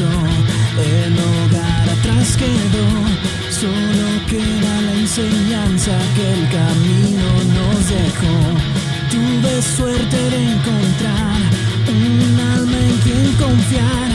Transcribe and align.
El 0.00 1.12
hogar 1.18 1.88
atrás 1.90 2.36
quedó, 2.38 2.88
solo 3.50 4.26
queda 4.26 4.80
la 4.86 4.92
enseñanza 4.94 5.92
que 6.14 6.32
el 6.32 6.48
camino 6.48 7.28
nos 7.52 7.88
dejó. 7.90 8.36
Tuve 9.10 9.60
suerte 9.60 10.16
de 10.16 10.52
encontrar 10.52 11.36
un 11.88 12.40
alma 12.56 12.78
en 12.78 12.96
quien 13.04 13.32
confiar, 13.34 14.10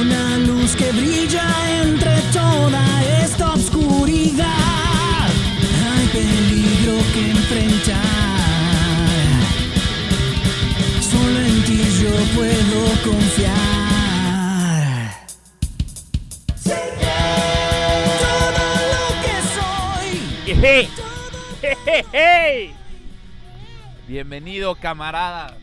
una 0.00 0.38
luz 0.38 0.74
que 0.74 0.90
brilla 0.90 1.46
entre 1.82 2.16
toda 2.32 2.82
esta 3.22 3.52
oscuridad. 3.52 4.46
Hay 5.88 6.06
peligro 6.08 6.94
que 7.14 7.30
enfrentar. 7.30 8.02
Solo 11.00 11.40
en 11.46 11.62
ti 11.62 11.80
yo 12.02 12.10
puedo 12.34 13.12
confiar. 13.12 13.35
¡Hey! 22.12 22.74
Bienvenido, 24.08 24.74
camaradas, 24.74 25.54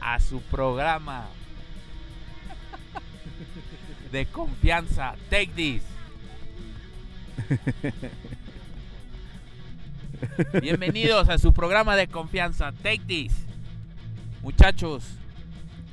a 0.00 0.20
su 0.20 0.40
programa 0.42 1.26
de 4.12 4.26
confianza. 4.26 5.16
Take 5.28 5.50
this. 5.56 5.82
Bienvenidos 10.62 11.28
a 11.28 11.38
su 11.38 11.52
programa 11.52 11.96
de 11.96 12.06
confianza. 12.06 12.70
Take 12.70 13.02
this. 13.08 13.32
Muchachos, 14.42 15.16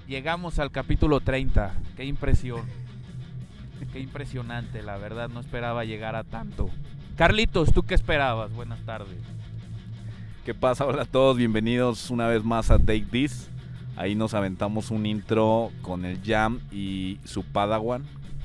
llegamos 0.08 0.60
al 0.60 0.70
capítulo 0.70 1.20
30. 1.20 1.74
Qué 1.96 2.06
impresión. 2.06 2.62
Qué 3.92 4.00
impresionante, 4.00 4.84
la 4.84 4.98
verdad, 4.98 5.30
no 5.30 5.40
esperaba 5.40 5.84
llegar 5.84 6.16
a 6.16 6.24
tanto. 6.24 6.70
Carlitos, 7.18 7.74
¿tú 7.74 7.84
qué 7.84 7.96
esperabas? 7.96 8.52
Buenas 8.54 8.80
tardes. 8.86 9.18
¿Qué 10.46 10.54
pasa? 10.54 10.86
Hola 10.86 11.02
a 11.02 11.06
todos, 11.06 11.36
bienvenidos 11.38 12.10
una 12.12 12.28
vez 12.28 12.44
más 12.44 12.70
a 12.72 12.78
Take 12.78 13.08
This. 13.12 13.50
Ahí 13.96 14.14
nos 14.16 14.34
aventamos 14.36 14.92
un 14.92 15.06
intro 15.06 15.72
con 15.82 16.06
el 16.06 16.20
Jam 16.24 16.60
y 16.72 17.20
su 17.26 17.44
Padawan, 17.44 18.04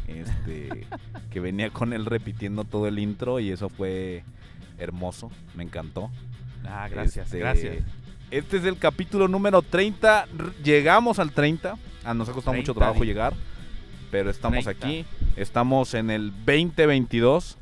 este, 0.09 0.87
que 1.31 1.41
venía 1.41 1.69
con 1.70 1.92
él 1.92 2.06
repitiendo 2.06 2.64
todo 2.64 2.89
el 2.89 2.98
intro 2.98 3.39
y 3.39 3.51
eso 3.51 3.69
fue 3.69 4.25
hermoso, 4.79 5.31
me 5.55 5.62
encantó. 5.62 6.11
Ah, 6.67 6.89
gracias, 6.91 7.27
Este, 7.27 7.39
gracias. 7.39 7.77
Este 8.31 8.57
es 8.57 8.64
el 8.64 8.79
capítulo 8.79 9.29
número 9.29 9.61
30. 9.61 10.23
R- 10.39 10.53
Llegamos 10.64 11.19
al 11.19 11.33
30. 11.33 11.77
Ah, 12.05 12.14
nos 12.14 12.31
ha 12.31 12.33
costado 12.33 12.57
mucho 12.57 12.73
30, 12.73 12.79
trabajo 12.80 13.05
llegar. 13.05 13.35
Pero 14.11 14.30
estamos 14.30 14.64
30. 14.64 14.86
aquí. 14.86 15.05
Estamos 15.36 15.92
en 15.92 16.11
el 16.11 16.30
2022. 16.46 17.58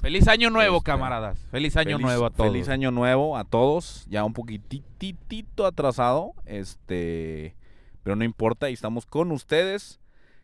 Feliz 0.00 0.28
año 0.28 0.50
nuevo, 0.50 0.76
este, 0.78 0.86
camaradas. 0.86 1.38
Feliz 1.50 1.76
año 1.76 1.96
Feliz- 1.96 2.02
nuevo 2.06 2.26
a 2.26 2.30
todos. 2.30 2.50
Feliz 2.52 2.68
año 2.68 2.90
nuevo 2.92 3.36
a 3.36 3.44
todos. 3.44 4.06
Ya 4.08 4.24
un 4.24 4.32
poquitito 4.32 5.66
atrasado. 5.66 6.32
Este. 6.46 7.56
Pero 8.04 8.14
no 8.14 8.24
importa. 8.24 8.70
Y 8.70 8.74
estamos 8.74 9.06
con 9.06 9.32
ustedes. 9.32 10.00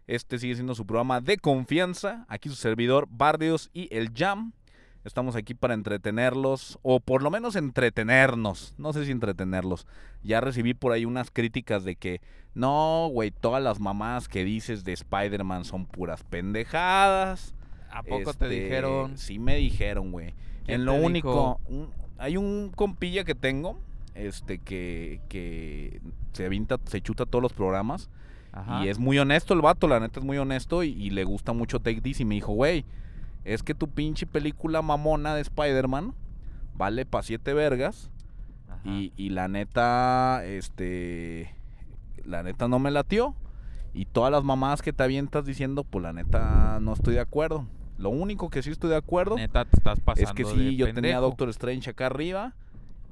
Este 0.07 0.39
sigue 0.39 0.55
siendo 0.55 0.75
su 0.75 0.85
programa 0.87 1.21
de 1.21 1.39
confianza. 1.39 2.27
Aquí 2.29 2.49
su 2.49 2.57
servidor, 2.57 3.07
Barrios 3.11 3.71
y 3.73 3.89
el 3.97 4.11
Jam. 4.15 4.53
Estamos 5.05 5.37
aquí 5.37 5.55
para 5.55 5.75
entretenerlos. 5.75 6.79
O 6.83 6.99
por 6.99 7.23
lo 7.23 7.31
menos 7.31 7.55
entretenernos. 7.55 8.75
No 8.77 8.93
sé 8.93 9.05
si 9.05 9.13
entretenerlos. 9.13 9.87
Ya 10.25 10.41
recibí 10.41 10.75
por 10.75 10.91
ahí 10.93 11.05
unas 11.05 11.31
críticas 11.31 11.85
de 11.85 11.95
que. 11.95 12.21
No, 12.55 13.09
güey, 13.13 13.31
todas 13.31 13.63
las 13.63 13.79
mamás 13.79 14.29
que 14.29 14.45
dices 14.45 14.83
de 14.85 14.93
Spider-Man 14.95 15.65
son 15.65 15.87
puras 15.87 16.25
pendejadas. 16.25 17.55
¿A 17.95 18.03
poco 18.03 18.35
te 18.35 18.47
Este, 18.47 18.49
dijeron? 18.49 19.17
Sí 19.19 19.39
me 19.39 19.57
dijeron, 19.57 20.11
güey. 20.13 20.35
¿Quién 20.65 20.81
En 20.81 20.85
lo 20.87 20.95
único, 20.95 21.61
un- 21.69 21.91
hay 22.19 22.37
un 22.37 22.71
compilla 22.75 23.25
que 23.25 23.35
tengo, 23.35 23.79
este, 24.15 24.59
que, 24.59 25.21
que 25.29 26.01
se 26.33 26.47
avienta, 26.47 26.79
se 26.85 27.01
chuta 27.01 27.27
todos 27.27 27.43
los 27.43 27.53
programas. 27.53 28.11
Ajá. 28.53 28.85
Y 28.85 28.89
es 28.89 28.99
muy 28.99 29.19
honesto 29.19 29.53
el 29.55 29.61
vato, 29.61 29.89
la 29.89 30.01
neta 30.01 30.21
es 30.21 30.27
muy 30.27 30.39
honesto 30.39 30.83
y, 30.85 30.91
y 30.91 31.11
le 31.11 31.25
gusta 31.25 31.53
mucho 31.53 31.81
Take 31.81 32.01
This. 32.01 32.21
Y 32.21 32.25
me 32.25 32.35
dijo, 32.37 32.53
güey, 32.53 32.85
es 33.45 33.63
que 33.63 33.75
tu 33.75 33.89
pinche 33.89 34.27
película 34.27 34.81
mamona 34.83 35.35
de 35.35 35.41
Spider-Man 35.43 36.15
vale 36.77 37.05
pa' 37.07 37.23
siete 37.23 37.53
vergas. 37.55 38.11
Y, 38.85 39.13
y 39.17 39.31
la 39.31 39.49
neta, 39.49 40.45
este, 40.45 41.55
la 42.25 42.43
neta 42.43 42.69
no 42.69 42.79
me 42.79 42.91
latió. 42.91 43.35
Y 43.95 44.05
todas 44.07 44.31
las 44.33 44.45
mamadas 44.45 44.83
que 44.83 44.93
te 44.93 45.03
avientas 45.05 45.45
diciendo, 45.47 45.85
pues 45.85 46.03
la 46.03 46.13
neta 46.13 46.79
no 46.83 46.93
estoy 46.93 47.15
de 47.15 47.21
acuerdo. 47.21 47.67
Lo 47.99 48.11
único 48.11 48.51
que 48.51 48.63
sí 48.63 48.71
estoy 48.71 48.91
de 48.91 48.97
acuerdo 48.97 49.37
Neta, 49.37 49.65
te 49.65 49.77
estás 49.77 50.01
pasando 50.01 50.29
es 50.31 50.35
que 50.35 50.45
de 50.45 50.51
sí, 50.71 50.77
yo 50.77 50.87
tenía 50.87 50.95
pendejo. 50.95 51.21
Doctor 51.21 51.49
Strange 51.51 51.91
acá 51.91 52.07
arriba. 52.07 52.55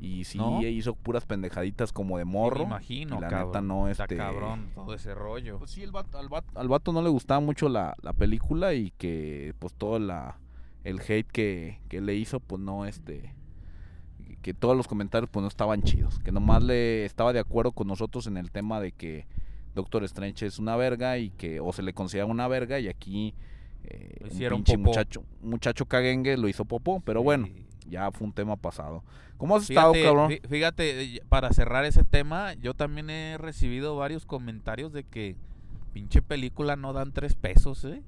Y 0.01 0.25
sí 0.25 0.37
¿No? 0.39 0.61
hizo 0.63 0.97
puras 0.97 1.25
pendejaditas 1.27 1.93
como 1.93 2.19
de 2.19 2.25
Sí, 2.25 2.31
morro. 2.31 2.59
Me 2.61 2.65
imagino, 2.65 3.19
y 3.19 3.21
la 3.21 3.29
cabrón. 3.29 3.47
neta 3.49 3.61
no, 3.61 3.89
Está 3.89 4.05
este... 4.05 4.17
cabrón 4.17 4.71
todo 4.75 4.95
ese 4.95 5.15
rollo. 5.15 5.59
Pues 5.59 5.71
sí, 5.71 5.83
el 5.85 5.93
vato- 5.93 6.19
al, 6.19 6.29
vato, 6.29 6.59
al 6.59 6.67
vato 6.67 6.93
no 6.93 7.03
le 7.03 7.09
gustaba 7.09 7.39
mucho 7.39 7.69
la, 7.69 7.95
la 8.03 8.13
película 8.13 8.75
y 8.75 8.91
que 8.99 9.55
pues 9.61 9.73
todo 9.75 10.01
la, 10.01 10.39
el 10.83 10.99
hate 11.01 11.31
que, 11.31 11.79
que 11.89 12.01
le 12.01 12.17
hizo, 12.17 12.41
pues 12.41 12.61
no, 12.61 12.85
este, 12.85 13.33
que 14.43 14.55
todos 14.55 14.77
los 14.77 14.89
comentarios 14.89 15.31
pues 15.31 15.43
no 15.43 15.47
estaban 15.49 15.83
chidos, 15.85 16.19
que 16.19 16.33
nomás 16.33 16.65
le 16.65 17.05
estaba 17.05 17.33
de 17.33 17.39
acuerdo 17.39 17.71
con 17.71 17.87
nosotros 17.87 18.27
en 18.27 18.37
el 18.37 18.51
tema 18.51 18.81
de 18.81 18.91
que 18.91 19.27
Doctor 19.77 20.03
Strange 20.03 20.47
es 20.47 20.59
una 20.59 20.75
verga 20.75 21.17
y 21.19 21.31
que, 21.31 21.61
o 21.61 21.73
se 21.73 21.83
le 21.85 21.93
considera 21.95 22.27
una 22.27 22.49
verga 22.49 22.81
y 22.81 22.89
aquí 22.89 23.35
eh, 23.85 24.17
un 24.21 24.27
hicieron 24.29 24.63
popó. 24.65 24.79
muchacho, 24.79 25.25
un 25.43 25.51
muchacho 25.51 25.87
caguengue 25.87 26.37
lo 26.37 26.49
hizo 26.49 26.65
popó, 26.65 27.01
pero 27.01 27.23
bueno, 27.23 27.49
ya 27.89 28.11
fue 28.11 28.27
un 28.27 28.33
tema 28.33 28.57
pasado. 28.57 29.03
¿Cómo 29.37 29.57
has 29.57 29.69
estado, 29.69 29.93
cabrón? 29.93 30.31
fí- 30.31 30.47
fíjate, 30.49 31.03
eh, 31.17 31.23
para 31.29 31.53
cerrar 31.53 31.85
ese 31.85 32.05
tema, 32.05 32.55
yo 32.55 32.75
también 32.75 33.11
he 33.11 33.37
recibido 33.39 33.97
varios 33.97 34.25
comentarios 34.25 34.93
de 34.93 35.03
que 35.05 35.37
pinche 35.93 36.23
película 36.23 36.77
no 36.77 36.93
dan 36.93 37.13
tres 37.13 37.35
pesos, 37.35 37.85
¿eh? 37.85 38.03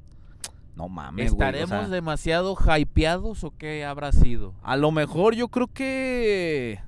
No 0.77 0.89
mames, 0.89 1.33
güey, 1.33 1.47
o 1.47 1.51
¿Estaremos 1.51 1.87
sea, 1.87 1.89
demasiado 1.95 2.57
hypeados 2.57 3.45
o 3.45 3.53
qué 3.57 3.85
habrá 3.85 4.11
sido? 4.13 4.55
A 4.63 4.77
lo 4.77 4.91
mejor 4.91 5.35
yo 5.35 5.49
creo 5.49 5.69
que 5.69 6.81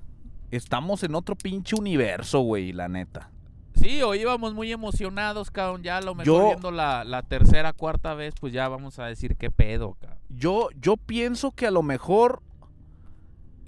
estamos 0.50 1.02
en 1.04 1.14
otro 1.14 1.36
pinche 1.36 1.76
universo, 1.76 2.40
güey, 2.40 2.72
la 2.72 2.88
neta. 2.88 3.30
Sí, 3.76 4.02
hoy 4.02 4.20
íbamos 4.20 4.54
muy 4.54 4.72
emocionados, 4.72 5.50
cabrón. 5.50 5.82
Ya 5.82 5.98
a 5.98 6.00
lo 6.00 6.14
mejor 6.14 6.26
Yo- 6.26 6.46
viendo 6.48 6.70
la, 6.70 7.04
la 7.04 7.22
tercera, 7.22 7.72
cuarta 7.72 8.14
vez, 8.14 8.34
pues 8.40 8.52
ya 8.52 8.68
vamos 8.68 8.98
a 8.98 9.06
decir 9.06 9.36
qué 9.36 9.50
pedo, 9.50 9.94
cabrón. 10.00 10.18
Yo, 10.28 10.68
yo 10.80 10.96
pienso 10.96 11.52
que 11.52 11.66
a 11.66 11.70
lo 11.70 11.82
mejor 11.82 12.42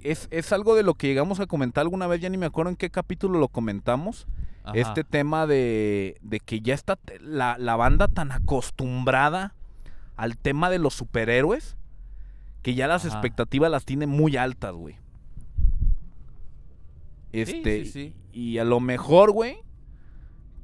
es, 0.01 0.27
es 0.31 0.51
algo 0.51 0.75
de 0.75 0.83
lo 0.83 0.95
que 0.95 1.07
llegamos 1.07 1.39
a 1.39 1.45
comentar 1.45 1.83
alguna 1.83 2.07
vez, 2.07 2.21
ya 2.21 2.29
ni 2.29 2.37
me 2.37 2.45
acuerdo 2.47 2.69
en 2.71 2.75
qué 2.75 2.89
capítulo 2.89 3.39
lo 3.39 3.47
comentamos. 3.47 4.27
Ajá. 4.63 4.77
Este 4.77 5.03
tema 5.03 5.47
de, 5.47 6.17
de 6.21 6.39
que 6.39 6.59
ya 6.61 6.73
está 6.73 6.99
la, 7.21 7.57
la 7.57 7.75
banda 7.75 8.07
tan 8.07 8.31
acostumbrada 8.31 9.55
al 10.17 10.37
tema 10.37 10.69
de 10.69 10.79
los 10.79 10.93
superhéroes 10.95 11.77
que 12.61 12.75
ya 12.75 12.87
las 12.87 13.05
Ajá. 13.05 13.13
expectativas 13.15 13.71
las 13.71 13.85
tiene 13.85 14.05
muy 14.05 14.35
altas, 14.35 14.73
güey. 14.73 14.95
Este, 17.31 17.85
sí, 17.85 17.91
sí. 17.91 18.13
y 18.33 18.57
a 18.57 18.63
lo 18.63 18.79
mejor, 18.79 19.31
güey, 19.31 19.59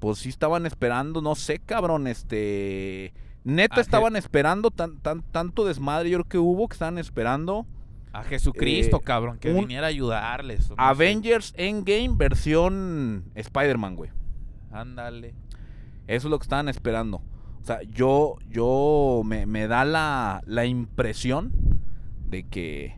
pues 0.05 0.19
sí 0.19 0.29
estaban 0.29 0.67
esperando, 0.67 1.19
no 1.19 1.33
sé, 1.33 1.57
cabrón, 1.57 2.05
este, 2.05 3.11
neta 3.43 3.81
estaban 3.81 4.15
esperando 4.15 4.69
tan, 4.69 4.99
tan, 4.99 5.23
tanto 5.23 5.65
desmadre 5.65 6.11
yo 6.11 6.19
creo 6.19 6.29
que 6.29 6.37
hubo 6.37 6.67
que 6.67 6.73
estaban 6.73 6.99
esperando 6.99 7.65
A 8.13 8.23
Jesucristo, 8.23 8.97
eh, 8.97 9.03
cabrón, 9.03 9.39
que 9.39 9.51
viniera 9.51 9.87
a 9.87 9.89
ayudarles. 9.89 10.69
no 10.69 10.75
sé. 10.75 10.81
Avengers 10.81 11.55
Endgame 11.57 12.11
versión 12.17 13.31
Spider-Man, 13.33 13.95
güey. 13.95 14.11
Ándale. 14.71 15.33
Eso 16.05 16.27
es 16.27 16.31
lo 16.31 16.37
que 16.37 16.43
estaban 16.43 16.69
esperando. 16.69 17.23
O 17.63 17.65
sea, 17.65 17.81
yo, 17.81 18.35
yo 18.47 19.23
me, 19.25 19.47
me 19.47 19.67
da 19.67 19.85
la, 19.85 20.43
la 20.45 20.67
impresión 20.67 21.51
de 22.27 22.43
que 22.43 22.95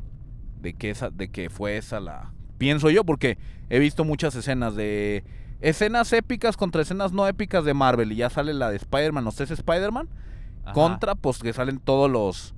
de 0.59 0.73
que 0.73 0.89
esa 0.89 1.09
de 1.09 1.29
que 1.29 1.49
fue 1.49 1.77
esa 1.77 2.01
la 2.01 2.33
pienso 2.57 2.89
yo 2.89 3.05
porque 3.05 3.37
he 3.69 3.79
visto 3.79 4.03
muchas 4.03 4.35
escenas 4.35 4.75
de 4.75 5.23
escenas 5.61 6.11
épicas 6.13 6.57
contra 6.57 6.81
escenas 6.81 7.11
no 7.11 7.27
épicas 7.27 7.65
de 7.65 7.73
Marvel 7.73 8.11
y 8.11 8.17
ya 8.17 8.29
sale 8.29 8.53
la 8.53 8.69
de 8.69 8.77
Spider-Man, 8.77 9.23
¿no 9.23 9.29
es 9.31 9.39
Spider-Man? 9.39 10.09
Contra 10.73 11.15
pues 11.15 11.39
que 11.39 11.53
salen 11.53 11.79
todos 11.79 12.11
los 12.11 12.53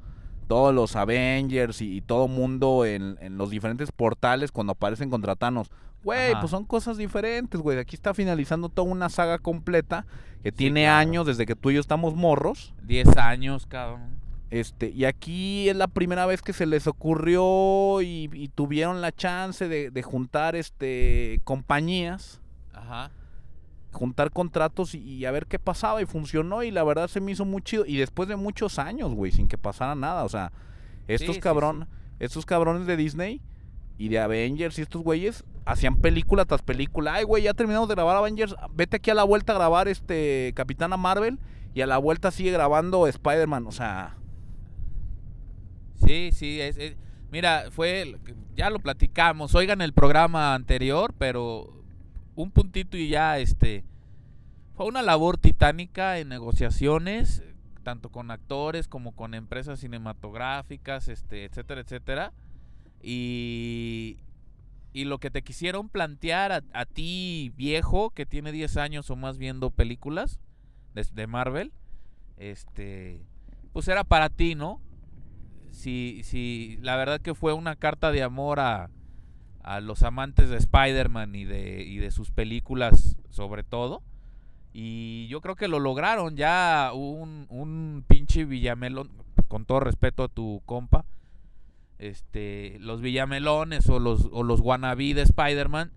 todos 0.47 0.73
los 0.73 0.95
Avengers 0.95 1.79
y, 1.81 1.97
y 1.97 2.01
todo 2.01 2.27
mundo 2.27 2.83
en, 2.83 3.17
en 3.21 3.37
los 3.37 3.51
diferentes 3.51 3.91
portales 3.91 4.51
cuando 4.51 4.71
aparecen 4.71 5.11
contra 5.11 5.35
Thanos. 5.35 5.69
Güey, 6.03 6.33
pues 6.39 6.49
son 6.49 6.65
cosas 6.65 6.97
diferentes, 6.97 7.59
güey. 7.61 7.77
Aquí 7.77 7.95
está 7.95 8.13
finalizando 8.15 8.69
toda 8.69 8.89
una 8.89 9.09
saga 9.09 9.37
completa 9.37 10.05
que 10.41 10.51
Sí, 10.51 10.55
tiene 10.57 10.83
claro. 10.83 10.97
años 10.97 11.27
desde 11.27 11.45
que 11.45 11.55
tú 11.55 11.69
y 11.69 11.75
yo 11.75 11.79
estamos 11.81 12.15
morros. 12.15 12.73
10 12.83 13.17
años, 13.17 13.65
cabrón. 13.67 14.19
Este, 14.49 14.89
y 14.89 15.05
aquí 15.05 15.69
es 15.69 15.75
la 15.75 15.87
primera 15.87 16.25
vez 16.25 16.41
que 16.41 16.53
se 16.53 16.65
les 16.65 16.87
ocurrió 16.87 18.01
y, 18.01 18.29
y 18.33 18.47
tuvieron 18.47 19.01
la 19.01 19.11
chance 19.11 19.67
de, 19.67 19.91
de 19.91 20.01
juntar 20.01 20.55
este 20.55 21.41
compañías, 21.43 22.41
Ajá. 22.79 23.11
juntar 23.91 24.31
contratos 24.31 24.93
y, 24.95 24.99
y 24.99 25.25
a 25.25 25.31
ver 25.31 25.45
qué 25.47 25.57
pasaba 25.59 26.01
y 26.01 26.05
funcionó 26.05 26.63
y 26.63 26.71
la 26.71 26.83
verdad 26.83 27.07
se 27.07 27.19
me 27.21 27.31
hizo 27.31 27.43
muy 27.45 27.61
chido 27.61 27.85
y 27.85 27.97
después 27.97 28.29
de 28.29 28.35
muchos 28.35 28.77
años, 28.79 29.13
güey, 29.15 29.31
sin 29.31 29.47
que 29.47 29.57
pasara 29.57 29.95
nada, 29.95 30.23
o 30.23 30.29
sea, 30.29 30.51
estos 31.07 31.35
sí, 31.35 31.41
cabrón, 31.41 31.87
estos 32.19 32.45
cabrones 32.45 32.85
de 32.85 32.95
Disney 32.97 33.41
y 33.97 34.09
de 34.09 34.19
Avengers 34.19 34.77
y 34.77 34.83
estos 34.83 35.01
güeyes 35.01 35.43
hacían 35.65 35.95
película 35.97 36.45
tras 36.45 36.61
película. 36.61 37.15
Ay, 37.15 37.23
güey, 37.25 37.43
ya 37.43 37.53
terminamos 37.53 37.89
de 37.89 37.95
grabar 37.95 38.15
Avengers, 38.17 38.55
vete 38.73 38.97
aquí 38.97 39.09
a 39.09 39.15
la 39.15 39.23
vuelta 39.23 39.53
a 39.53 39.55
grabar 39.55 39.87
este 39.87 40.53
Capitana 40.55 40.95
Marvel 40.97 41.39
y 41.73 41.81
a 41.81 41.87
la 41.87 41.97
vuelta 41.97 42.29
sigue 42.31 42.51
grabando 42.51 43.07
Spider-Man, 43.07 43.65
o 43.67 43.71
sea, 43.71 44.15
Sí, 46.05 46.31
sí, 46.31 46.61
es, 46.61 46.77
es- 46.77 46.95
mira, 47.31 47.65
fue, 47.71 48.17
ya 48.55 48.69
lo 48.69 48.79
platicamos, 48.79 49.53
oigan 49.55 49.81
el 49.81 49.93
programa 49.93 50.53
anterior, 50.55 51.13
pero 51.17 51.78
un 52.41 52.51
puntito 52.51 52.97
y 52.97 53.09
ya, 53.09 53.37
este, 53.39 53.83
fue 54.75 54.85
una 54.85 55.01
labor 55.01 55.37
titánica 55.37 56.19
en 56.19 56.29
negociaciones, 56.29 57.43
tanto 57.83 58.09
con 58.09 58.31
actores 58.31 58.87
como 58.87 59.13
con 59.13 59.33
empresas 59.33 59.79
cinematográficas, 59.79 61.07
este, 61.07 61.45
etcétera, 61.45 61.81
etcétera, 61.81 62.33
y, 63.01 64.17
y 64.93 65.05
lo 65.05 65.19
que 65.19 65.31
te 65.31 65.41
quisieron 65.41 65.89
plantear 65.89 66.63
a, 66.71 66.85
ti, 66.85 67.51
viejo, 67.55 68.11
que 68.11 68.25
tiene 68.25 68.51
10 68.51 68.77
años 68.77 69.09
o 69.09 69.15
más 69.15 69.37
viendo 69.37 69.71
películas 69.71 70.39
de, 70.93 71.05
de 71.13 71.27
Marvel, 71.27 71.73
este, 72.37 73.21
pues 73.73 73.87
era 73.87 74.03
para 74.03 74.29
ti, 74.29 74.55
¿no? 74.55 74.81
si, 75.71 76.21
si 76.23 76.77
la 76.81 76.95
verdad 76.95 77.21
que 77.21 77.35
fue 77.35 77.53
una 77.53 77.75
carta 77.75 78.11
de 78.11 78.23
amor 78.23 78.59
a, 78.59 78.89
a 79.69 79.81
los 79.81 80.01
amantes 80.01 80.49
de 80.49 80.57
Spider-Man 80.57 81.35
y 81.35 81.45
de, 81.45 81.83
y 81.83 81.97
de 81.97 82.09
sus 82.09 82.31
películas 82.31 83.17
sobre 83.29 83.63
todo. 83.63 84.01
Y 84.73 85.27
yo 85.27 85.41
creo 85.41 85.55
que 85.55 85.67
lo 85.67 85.79
lograron 85.79 86.35
ya 86.35 86.89
un, 86.95 87.45
un 87.49 88.03
pinche 88.07 88.45
Villamelón, 88.45 89.11
con 89.47 89.65
todo 89.65 89.79
respeto 89.79 90.23
a 90.23 90.27
tu 90.27 90.63
compa, 90.65 91.05
este, 91.99 92.77
los 92.79 93.01
Villamelones 93.01 93.87
o 93.89 93.99
los, 93.99 94.27
o 94.31 94.41
los 94.41 94.59
wannabe 94.59 95.13
de 95.13 95.21
Spider-Man, 95.21 95.91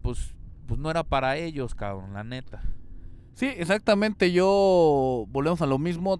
pues, 0.00 0.34
pues 0.66 0.80
no 0.80 0.90
era 0.90 1.04
para 1.04 1.36
ellos, 1.36 1.74
cabrón, 1.74 2.14
la 2.14 2.24
neta. 2.24 2.62
Sí, 3.34 3.44
exactamente. 3.44 4.32
Yo 4.32 5.26
volvemos 5.28 5.60
a 5.60 5.66
lo 5.66 5.78
mismo. 5.78 6.18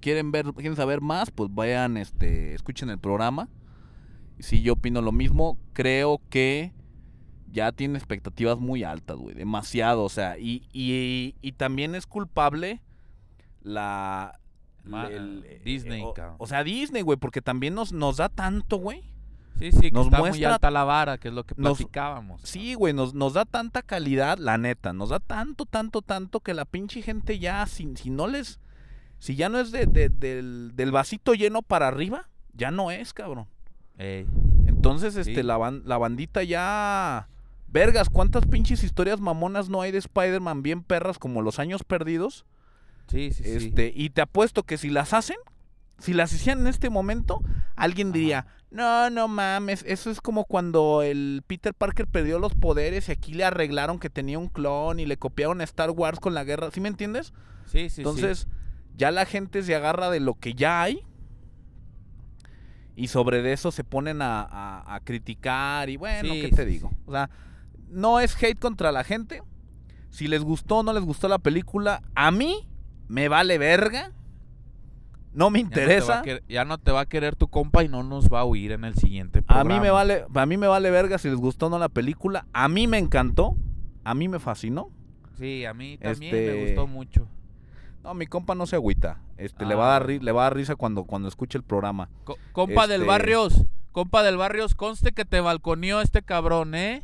Quieren 0.00 0.30
ver, 0.30 0.52
quieren 0.52 0.76
saber 0.76 1.00
más, 1.00 1.32
pues 1.32 1.52
vayan, 1.52 1.96
este, 1.96 2.54
escuchen 2.54 2.88
el 2.90 2.98
programa. 2.98 3.48
Si 4.38 4.62
yo 4.62 4.74
opino 4.74 5.00
lo 5.00 5.12
mismo, 5.12 5.58
creo 5.72 6.20
que 6.28 6.72
ya 7.50 7.70
tiene 7.72 7.96
expectativas 7.98 8.58
muy 8.58 8.82
altas, 8.84 9.16
güey, 9.16 9.34
demasiado, 9.34 10.02
o 10.04 10.08
sea, 10.08 10.38
y, 10.38 10.66
y, 10.72 11.36
y 11.40 11.52
también 11.52 11.94
es 11.94 12.06
culpable 12.06 12.80
la 13.62 14.38
Ma- 14.84 15.08
Disney, 15.64 16.02
o, 16.02 16.12
cabrón. 16.14 16.36
o 16.38 16.46
sea, 16.46 16.64
Disney, 16.64 17.02
güey, 17.02 17.18
porque 17.18 17.40
también 17.40 17.74
nos, 17.74 17.92
nos 17.92 18.16
da 18.18 18.28
tanto, 18.28 18.76
güey. 18.78 19.02
Sí, 19.58 19.70
sí, 19.70 19.82
que 19.82 19.90
Nos 19.92 20.06
está 20.06 20.18
muy 20.18 20.30
muestra- 20.30 20.54
alta 20.54 20.70
la 20.72 20.82
vara, 20.82 21.16
que 21.16 21.28
es 21.28 21.34
lo 21.34 21.44
que 21.44 21.54
nos- 21.56 21.78
platicábamos. 21.78 22.40
Sí, 22.42 22.74
güey, 22.74 22.92
nos, 22.92 23.14
nos 23.14 23.34
da 23.34 23.44
tanta 23.44 23.82
calidad, 23.82 24.36
la 24.38 24.58
neta, 24.58 24.92
nos 24.92 25.10
da 25.10 25.20
tanto, 25.20 25.64
tanto, 25.64 26.02
tanto 26.02 26.40
que 26.40 26.54
la 26.54 26.64
pinche 26.64 27.02
gente 27.02 27.38
ya, 27.38 27.64
si, 27.66 27.94
si 27.96 28.10
no 28.10 28.26
les, 28.26 28.58
si 29.20 29.36
ya 29.36 29.48
no 29.48 29.60
es 29.60 29.70
de- 29.70 29.86
de- 29.86 30.08
del, 30.08 30.72
del 30.74 30.90
vasito 30.90 31.34
lleno 31.34 31.62
para 31.62 31.86
arriba, 31.86 32.28
ya 32.52 32.72
no 32.72 32.90
es, 32.90 33.12
cabrón. 33.14 33.46
Ey. 33.98 34.26
Entonces, 34.66 35.16
este, 35.16 35.36
Sí. 35.36 35.42
la, 35.42 35.56
ban- 35.58 35.82
la 35.84 35.98
bandita 35.98 36.42
ya... 36.42 37.28
Vergas, 37.68 38.08
¿cuántas 38.08 38.46
pinches 38.46 38.84
historias 38.84 39.18
mamonas 39.20 39.68
no 39.68 39.80
hay 39.80 39.90
de 39.90 39.98
Spider-Man 39.98 40.62
bien 40.62 40.84
perras 40.84 41.18
como 41.18 41.42
Los 41.42 41.58
Años 41.58 41.82
Perdidos? 41.82 42.44
Sí, 43.08 43.32
sí, 43.32 43.42
sí. 43.42 43.50
Este, 43.50 43.92
y 43.94 44.10
te 44.10 44.20
apuesto 44.22 44.62
que 44.62 44.78
si 44.78 44.90
las 44.90 45.12
hacen, 45.12 45.36
si 45.98 46.12
las 46.12 46.32
hicieran 46.32 46.60
en 46.62 46.66
este 46.68 46.88
momento, 46.88 47.40
alguien 47.74 48.08
Ajá. 48.08 48.12
diría, 48.18 48.46
no, 48.70 49.10
no 49.10 49.26
mames, 49.26 49.84
eso 49.88 50.08
es 50.12 50.20
como 50.20 50.44
cuando 50.44 51.02
el 51.02 51.42
Peter 51.48 51.74
Parker 51.74 52.06
perdió 52.06 52.38
los 52.38 52.54
poderes 52.54 53.08
y 53.08 53.12
aquí 53.12 53.34
le 53.34 53.42
arreglaron 53.44 53.98
que 53.98 54.08
tenía 54.08 54.38
un 54.38 54.48
clon 54.48 55.00
y 55.00 55.06
le 55.06 55.16
copiaron 55.16 55.60
a 55.60 55.64
Star 55.64 55.90
Wars 55.90 56.20
con 56.20 56.32
la 56.32 56.44
guerra, 56.44 56.70
¿sí 56.72 56.80
me 56.80 56.88
entiendes? 56.88 57.32
Sí, 57.66 57.88
sí, 57.88 57.90
sí. 57.90 58.00
Entonces, 58.02 58.46
ya 58.96 59.10
la 59.10 59.26
gente 59.26 59.64
se 59.64 59.74
agarra 59.74 60.10
de 60.10 60.20
lo 60.20 60.34
que 60.34 60.54
ya 60.54 60.80
hay 60.80 61.02
y 62.96 63.08
sobre 63.08 63.42
de 63.42 63.52
eso 63.52 63.70
se 63.70 63.84
ponen 63.84 64.22
a, 64.22 64.42
a- 64.42 64.94
a 64.94 65.00
criticar 65.00 65.90
y 65.90 65.96
bueno, 65.96 66.32
Sí, 66.34 66.40
¿qué 66.42 66.48
te 66.50 66.64
sí, 66.64 66.70
digo? 66.70 66.88
sí. 66.90 66.96
O 67.06 67.12
sea, 67.12 67.30
no 67.90 68.20
es 68.20 68.40
hate 68.42 68.58
contra 68.58 68.92
la 68.92 69.04
gente. 69.04 69.42
Si 70.10 70.28
les 70.28 70.42
gustó 70.42 70.78
o 70.78 70.82
no 70.82 70.92
les 70.92 71.02
gustó 71.04 71.26
la 71.28 71.38
película, 71.38 72.02
a 72.14 72.30
mí 72.30 72.68
me 73.08 73.28
vale 73.28 73.58
verga. 73.58 74.12
No 75.32 75.50
me 75.50 75.58
Ya 75.58 75.64
no 75.64 75.66
a 75.66 75.70
interesa. 75.82 76.22
querer- 76.22 76.44
Ya 76.48 76.64
no 76.64 76.78
te 76.78 76.92
va 76.92 77.00
a 77.00 77.06
querer 77.06 77.34
tu 77.34 77.48
compa 77.48 77.82
y 77.82 77.88
no 77.88 78.04
nos 78.04 78.28
va 78.32 78.40
a 78.40 78.44
oír 78.44 78.70
en 78.70 78.84
el 78.84 78.94
siguiente 78.94 79.40
A 79.40 79.42
programa. 79.42 79.74
mí 79.74 79.80
me 79.80 79.90
vale, 79.90 80.24
a 80.32 80.46
mí 80.46 80.56
me 80.56 80.68
vale 80.68 80.90
verga 80.92 81.18
si 81.18 81.28
les 81.28 81.36
gustó 81.38 81.66
o 81.66 81.70
no 81.70 81.78
la 81.80 81.88
película. 81.88 82.46
A 82.52 82.68
mí 82.68 82.86
me 82.86 82.98
encantó, 82.98 83.56
a 84.04 84.14
mí 84.14 84.28
me 84.28 84.38
fascinó. 84.38 84.90
Sí, 85.36 85.64
a 85.64 85.74
mí 85.74 85.98
también 85.98 86.32
Este- 86.32 86.54
me 86.54 86.64
gustó 86.66 86.86
mucho. 86.86 87.26
No, 88.04 88.14
mi 88.14 88.26
compa 88.26 88.54
no 88.54 88.66
se 88.66 88.76
agüita. 88.76 89.18
Este 89.38 89.64
le 89.64 89.74
va 89.74 89.86
a 89.86 89.92
dar 89.98 90.02
Ah. 90.02 90.06
ri- 90.06 90.20
le 90.20 90.30
va 90.32 90.42
a 90.42 90.44
dar 90.44 90.54
risa 90.56 90.76
cuando 90.76 91.04
cuando 91.04 91.26
escuche 91.26 91.58
el 91.58 91.64
programa. 91.64 92.08
Co- 92.24 92.36
compa 92.52 92.86
del 92.86 93.00
Este- 93.02 93.08
Barrios, 93.08 93.64
compa 93.92 94.22
del 94.22 94.36
Barrios, 94.36 94.74
conste 94.74 95.12
que 95.12 95.24
te 95.24 95.40
balconeó 95.40 96.00
este 96.02 96.22
cabrón, 96.22 96.74
¿eh? 96.74 97.02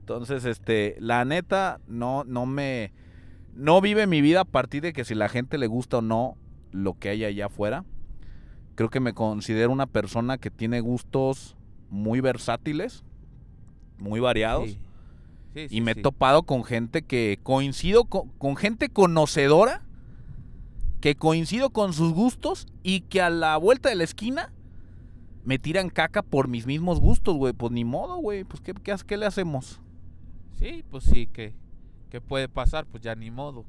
Entonces, 0.00 0.44
este, 0.44 0.96
la 1.00 1.24
neta, 1.24 1.80
no, 1.86 2.24
no 2.24 2.44
me. 2.46 2.92
No 3.54 3.80
vive 3.80 4.06
mi 4.06 4.20
vida 4.20 4.42
a 4.42 4.44
partir 4.44 4.82
de 4.82 4.92
que 4.92 5.04
si 5.04 5.14
la 5.14 5.28
gente 5.28 5.58
le 5.58 5.66
gusta 5.66 5.98
o 5.98 6.02
no 6.02 6.36
lo 6.70 6.94
que 6.98 7.08
hay 7.08 7.24
allá 7.24 7.46
afuera. 7.46 7.84
Creo 8.76 8.90
que 8.90 9.00
me 9.00 9.12
considero 9.12 9.70
una 9.72 9.86
persona 9.86 10.38
que 10.38 10.50
tiene 10.50 10.80
gustos 10.80 11.56
muy 11.90 12.20
versátiles, 12.20 13.04
muy 13.98 14.20
variados. 14.20 14.70
Sí. 14.70 14.78
Sí, 15.54 15.66
y 15.68 15.80
me 15.80 15.92
he 15.92 15.94
topado 15.96 16.44
con 16.44 16.62
gente 16.62 17.02
que 17.02 17.38
coincido 17.42 18.04
con, 18.04 18.28
con 18.38 18.54
gente 18.56 18.88
conocedora, 18.88 19.82
que 21.00 21.14
coincido 21.14 21.70
con 21.70 21.92
sus 21.92 22.12
gustos 22.12 22.66
y 22.82 23.00
que 23.02 23.22
a 23.22 23.30
la 23.30 23.56
vuelta 23.56 23.88
de 23.88 23.96
la 23.96 24.04
esquina 24.04 24.52
me 25.44 25.58
tiran 25.58 25.88
caca 25.88 26.22
por 26.22 26.48
mis 26.48 26.66
mismos 26.66 27.00
gustos, 27.00 27.36
güey. 27.36 27.52
Pues 27.52 27.72
ni 27.72 27.84
modo, 27.84 28.16
güey. 28.16 28.44
Pues 28.44 28.60
¿qué, 28.60 28.74
qué, 28.74 28.94
qué 29.06 29.16
le 29.16 29.26
hacemos? 29.26 29.80
Sí, 30.58 30.84
pues 30.90 31.04
sí, 31.04 31.26
que 31.26 31.54
¿qué 32.10 32.20
puede 32.20 32.48
pasar? 32.48 32.84
Pues 32.86 33.02
ya 33.02 33.14
ni 33.14 33.30
modo. 33.30 33.64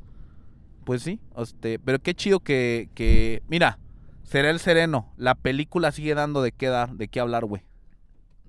Pues 0.83 1.03
sí, 1.03 1.19
este, 1.37 1.79
pero 1.79 1.99
qué 1.99 2.15
chido 2.15 2.39
que, 2.39 2.89
que, 2.95 3.43
mira, 3.47 3.77
será 4.23 4.49
el 4.49 4.59
sereno. 4.59 5.13
La 5.15 5.35
película 5.35 5.91
sigue 5.91 6.15
dando 6.15 6.41
de 6.41 6.51
qué 6.51 6.67
dar, 6.67 6.95
de 6.95 7.07
qué 7.07 7.19
hablar, 7.19 7.45
güey. 7.45 7.63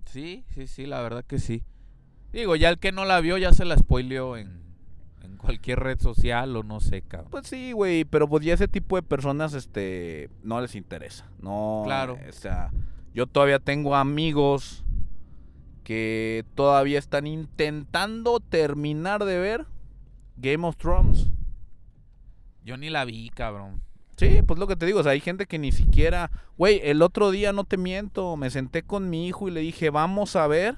Sí, 0.07 0.45
sí, 0.55 0.67
sí, 0.67 0.87
la 0.87 1.01
verdad 1.03 1.25
que 1.25 1.39
sí. 1.39 1.63
Digo, 2.33 2.57
ya 2.57 2.71
el 2.71 2.79
que 2.79 2.91
no 2.91 3.05
la 3.05 3.21
vio 3.21 3.37
ya 3.37 3.53
se 3.53 3.67
la 3.67 3.77
spoileó 3.77 4.39
en, 4.39 4.62
en 5.25 5.37
cualquier 5.37 5.81
red 5.81 6.01
social 6.01 6.57
o 6.57 6.63
no 6.63 6.81
sé, 6.81 7.03
cabrón. 7.03 7.31
Pues 7.31 7.47
sí, 7.47 7.73
güey, 7.73 8.05
pero 8.05 8.29
pues 8.29 8.45
ya 8.45 8.55
ese 8.55 8.69
tipo 8.69 8.97
de 8.97 9.03
personas, 9.03 9.55
este, 9.55 10.31
no 10.43 10.61
les 10.61 10.75
interesa. 10.75 11.27
No, 11.41 11.83
Claro. 11.85 12.19
O 12.29 12.33
sea, 12.33 12.71
yo 13.15 13.27
todavía 13.27 13.59
tengo 13.59 13.95
amigos 13.95 14.85
que 15.85 16.45
todavía 16.55 16.99
están 16.99 17.27
intentando 17.27 18.41
terminar 18.41 19.25
de 19.25 19.39
ver 19.39 19.67
Game 20.37 20.67
of 20.67 20.77
Thrones. 20.77 21.31
Yo 22.65 22.77
ni 22.77 22.91
la 22.91 23.05
vi, 23.05 23.31
cabrón. 23.31 23.83
Sí, 24.17 24.41
pues 24.47 24.59
lo 24.61 24.67
que 24.67 24.77
te 24.77 24.87
digo, 24.87 25.01
o 25.01 25.03
sea, 25.03 25.13
hay 25.13 25.21
gente 25.21 25.47
que 25.47 25.59
ni 25.59 25.73
siquiera, 25.73 26.31
güey, 26.57 26.81
el 26.85 27.03
otro 27.03 27.31
día 27.31 27.53
no 27.53 27.65
te 27.65 27.77
miento, 27.77 28.37
me 28.37 28.51
senté 28.51 28.83
con 28.83 29.11
mi 29.11 29.27
hijo 29.27 29.49
y 29.49 29.51
le 29.51 29.61
dije, 29.61 29.91
vamos 29.91 30.37
a 30.37 30.47
ver 30.47 30.77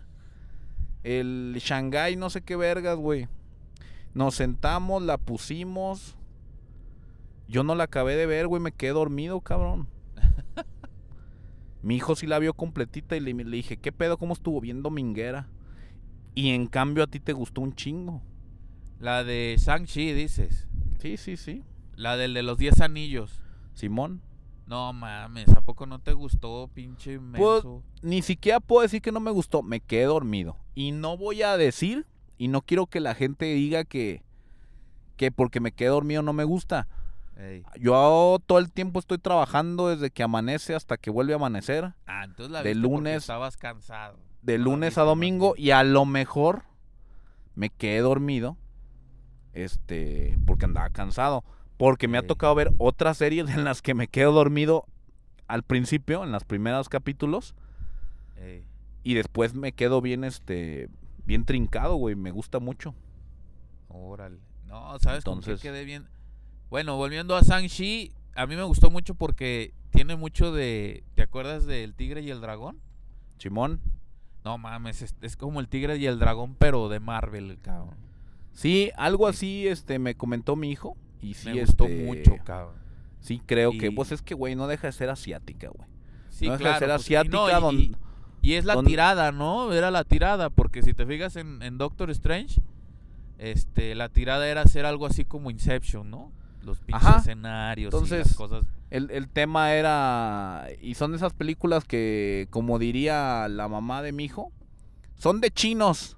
el 1.02 1.54
Shanghai, 1.58 2.16
no 2.16 2.30
sé 2.30 2.40
qué 2.40 2.56
vergas, 2.56 2.96
güey. 2.96 3.28
Nos 4.14 4.36
sentamos, 4.36 5.02
la 5.02 5.18
pusimos. 5.18 6.16
Yo 7.48 7.62
no 7.64 7.74
la 7.74 7.84
acabé 7.84 8.16
de 8.16 8.26
ver, 8.26 8.46
güey, 8.46 8.62
me 8.62 8.72
quedé 8.72 8.92
dormido, 8.92 9.40
cabrón. 9.40 9.88
Mi 11.82 11.96
hijo 11.96 12.16
sí 12.16 12.26
la 12.26 12.38
vio 12.38 12.54
completita 12.54 13.16
y 13.16 13.20
le, 13.20 13.34
le 13.34 13.56
dije, 13.56 13.76
¿qué 13.76 13.92
pedo? 13.92 14.16
¿Cómo 14.16 14.32
estuvo 14.32 14.60
bien 14.60 14.82
dominguera? 14.82 15.48
Y 16.34 16.50
en 16.50 16.66
cambio 16.66 17.04
a 17.04 17.06
ti 17.06 17.20
te 17.20 17.32
gustó 17.32 17.60
un 17.60 17.74
chingo. 17.74 18.22
La 18.98 19.22
de 19.22 19.56
Shang-Chi, 19.58 20.12
dices. 20.12 20.66
Sí, 21.00 21.16
sí, 21.16 21.36
sí. 21.36 21.62
La 21.96 22.16
del 22.16 22.32
de 22.34 22.42
los 22.42 22.56
10 22.56 22.80
anillos. 22.80 23.42
Simón. 23.74 24.22
No 24.66 24.92
mames, 24.94 25.48
¿a 25.50 25.60
poco 25.60 25.84
no 25.84 25.98
te 26.00 26.14
gustó, 26.14 26.70
pinche 26.72 27.18
Pues, 27.18 27.64
menso? 27.64 27.82
Ni 28.00 28.22
siquiera 28.22 28.60
puedo 28.60 28.80
decir 28.80 29.02
que 29.02 29.12
no 29.12 29.20
me 29.20 29.30
gustó. 29.30 29.62
Me 29.62 29.80
quedé 29.80 30.04
dormido. 30.04 30.56
Y 30.74 30.92
no 30.92 31.18
voy 31.18 31.42
a 31.42 31.58
decir, 31.58 32.06
y 32.38 32.48
no 32.48 32.62
quiero 32.62 32.86
que 32.86 33.00
la 33.00 33.14
gente 33.14 33.46
diga 33.46 33.84
que, 33.84 34.22
que 35.16 35.30
porque 35.30 35.60
me 35.60 35.72
quedé 35.72 35.88
dormido 35.88 36.22
no 36.22 36.32
me 36.32 36.44
gusta. 36.44 36.88
Ey. 37.36 37.64
Yo 37.80 38.38
todo 38.46 38.58
el 38.58 38.70
tiempo 38.70 38.98
estoy 39.00 39.18
trabajando 39.18 39.88
desde 39.88 40.10
que 40.10 40.22
amanece 40.22 40.74
hasta 40.74 40.96
que 40.96 41.10
vuelve 41.10 41.32
a 41.32 41.36
amanecer. 41.36 41.94
Ah, 42.06 42.24
entonces 42.24 42.52
la 42.52 42.62
de 42.62 42.74
lunes- 42.74 43.16
estabas 43.22 43.56
cansado. 43.56 44.18
De 44.42 44.58
No 44.58 44.64
lunes 44.64 44.98
a 44.98 45.02
domingo. 45.02 45.54
Y 45.56 45.70
a 45.70 45.82
lo 45.82 46.04
mejor 46.04 46.62
me 47.54 47.70
quedé 47.70 48.00
dormido. 48.00 48.56
Este, 49.52 50.38
porque 50.46 50.64
andaba 50.66 50.90
cansado. 50.90 51.44
Porque 51.76 52.08
me 52.08 52.18
ha 52.18 52.26
tocado 52.26 52.54
ver 52.54 52.72
otras 52.78 53.16
series 53.18 53.50
en 53.50 53.64
las 53.64 53.82
que 53.82 53.94
me 53.94 54.06
quedo 54.08 54.32
dormido 54.32 54.86
al 55.48 55.62
principio, 55.64 56.22
en 56.24 56.30
los 56.32 56.44
primeros 56.44 56.88
capítulos. 56.88 57.54
Ey. 58.36 58.64
Y 59.02 59.14
después 59.14 59.54
me 59.54 59.72
quedo 59.72 60.00
bien, 60.00 60.24
este, 60.24 60.88
bien 61.24 61.44
trincado, 61.44 61.96
güey. 61.96 62.14
Me 62.14 62.30
gusta 62.30 62.58
mucho. 62.60 62.94
Órale. 63.88 64.38
No, 64.66 64.98
¿sabes 64.98 65.24
con 65.24 65.34
Entonces- 65.38 65.60
qué 65.60 65.68
quedé 65.68 65.84
bien? 65.84 66.06
Bueno, 66.70 66.96
volviendo 66.96 67.36
a 67.36 67.42
Shang-Chi, 67.42 68.12
a 68.34 68.46
mí 68.46 68.56
me 68.56 68.62
gustó 68.64 68.90
mucho 68.90 69.14
porque 69.14 69.72
tiene 69.90 70.16
mucho 70.16 70.52
de... 70.52 71.04
¿Te 71.14 71.22
acuerdas 71.22 71.66
del 71.66 71.94
Tigre 71.94 72.22
y 72.22 72.30
el 72.30 72.40
Dragón? 72.40 72.80
Simón. 73.38 73.80
No 74.44 74.58
mames, 74.58 75.02
es, 75.02 75.14
es 75.20 75.36
como 75.36 75.60
el 75.60 75.68
Tigre 75.68 75.96
y 75.98 76.06
el 76.06 76.18
Dragón, 76.18 76.56
pero 76.56 76.88
de 76.88 77.00
Marvel, 77.00 77.58
cabrón. 77.62 77.94
Sí, 78.52 78.90
algo 78.96 79.26
así, 79.26 79.66
este, 79.68 79.98
me 79.98 80.16
comentó 80.16 80.56
mi 80.56 80.70
hijo. 80.70 80.96
Y 81.22 81.34
sí, 81.34 81.48
me 81.50 81.60
gustó 81.60 81.84
este, 81.84 82.04
mucho, 82.04 82.36
cabrón. 82.44 82.74
Sí, 83.20 83.40
creo 83.46 83.72
que, 83.72 83.90
pues 83.90 84.12
es 84.12 84.20
que, 84.20 84.34
güey, 84.34 84.54
no 84.54 84.66
deja 84.66 84.88
de 84.88 84.92
ser 84.92 85.08
asiática, 85.10 85.68
güey. 85.68 85.88
Sí, 86.28 86.46
no 86.46 86.52
deja 86.52 86.62
claro. 86.62 86.74
de 86.74 86.78
ser 86.80 86.88
pues, 87.20 87.28
y 87.28 87.32
no, 87.32 87.46
asiática, 87.46 87.72
y- 87.72 87.88
don- 87.88 87.98
y, 88.44 88.50
y 88.50 88.54
es 88.54 88.64
la 88.64 88.80
tirada, 88.82 89.32
¿no? 89.32 89.72
Era 89.72 89.90
la 89.90 90.04
tirada, 90.04 90.50
porque 90.50 90.82
si 90.82 90.94
te 90.94 91.06
fijas 91.06 91.36
en, 91.36 91.62
en 91.62 91.78
Doctor 91.78 92.10
Strange, 92.10 92.60
este, 93.38 93.94
la 93.94 94.08
tirada 94.08 94.46
era 94.48 94.62
hacer 94.62 94.86
algo 94.86 95.06
así 95.06 95.24
como 95.24 95.50
Inception, 95.50 96.10
¿no? 96.10 96.30
Los 96.62 96.78
pinches 96.80 97.04
Ajá. 97.06 97.18
escenarios 97.18 97.92
y 97.92 97.96
Entonces, 97.96 98.26
las 98.28 98.36
cosas. 98.36 98.64
El, 98.90 99.10
el 99.10 99.28
tema 99.28 99.72
era. 99.72 100.68
Y 100.80 100.94
son 100.94 101.14
esas 101.14 101.32
películas 101.34 101.84
que, 101.84 102.46
como 102.50 102.78
diría 102.78 103.48
la 103.48 103.68
mamá 103.68 104.02
de 104.02 104.12
mi 104.12 104.24
hijo, 104.24 104.50
son 105.16 105.40
de 105.40 105.50
chinos. 105.50 106.16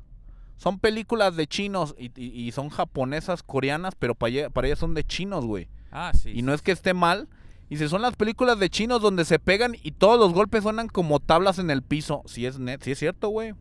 Son 0.57 0.79
películas 0.79 1.37
de 1.37 1.47
chinos 1.47 1.95
y, 1.99 2.07
y- 2.21 2.47
y 2.47 2.53
son 2.53 2.69
japonesas, 2.71 3.43
coreanas, 3.43 3.95
pero 3.99 4.15
para 4.15 4.31
ella, 4.31 4.51
para 4.51 4.69
ellas 4.69 4.79
son 4.79 4.95
de 4.95 5.05
chinos, 5.05 5.45
güey. 5.45 5.69
Ah, 5.91 6.13
sí. 6.15 6.31
Y 6.35 6.43
no 6.43 6.55
es 6.55 6.63
que 6.63 6.73
esté 6.73 6.95
mal. 6.95 7.29
Y 7.69 7.79
si 7.79 7.89
son 7.89 8.03
las 8.03 8.15
películas 8.15 8.59
de 8.59 8.71
chinos 8.71 9.03
donde 9.03 9.25
se 9.25 9.39
pegan 9.39 9.75
y 9.83 9.93
todos 9.93 10.19
los 10.19 10.33
golpes 10.33 10.63
suenan 10.63 10.89
como 10.89 11.19
tablas 11.19 11.59
en 11.59 11.71
el 11.71 11.83
piso. 11.83 12.23
Si 12.27 12.47
es 12.47 12.59
net, 12.59 12.83
sí 12.83 12.93
es 12.93 12.99
cierto, 12.99 13.29
güey. 13.29 13.55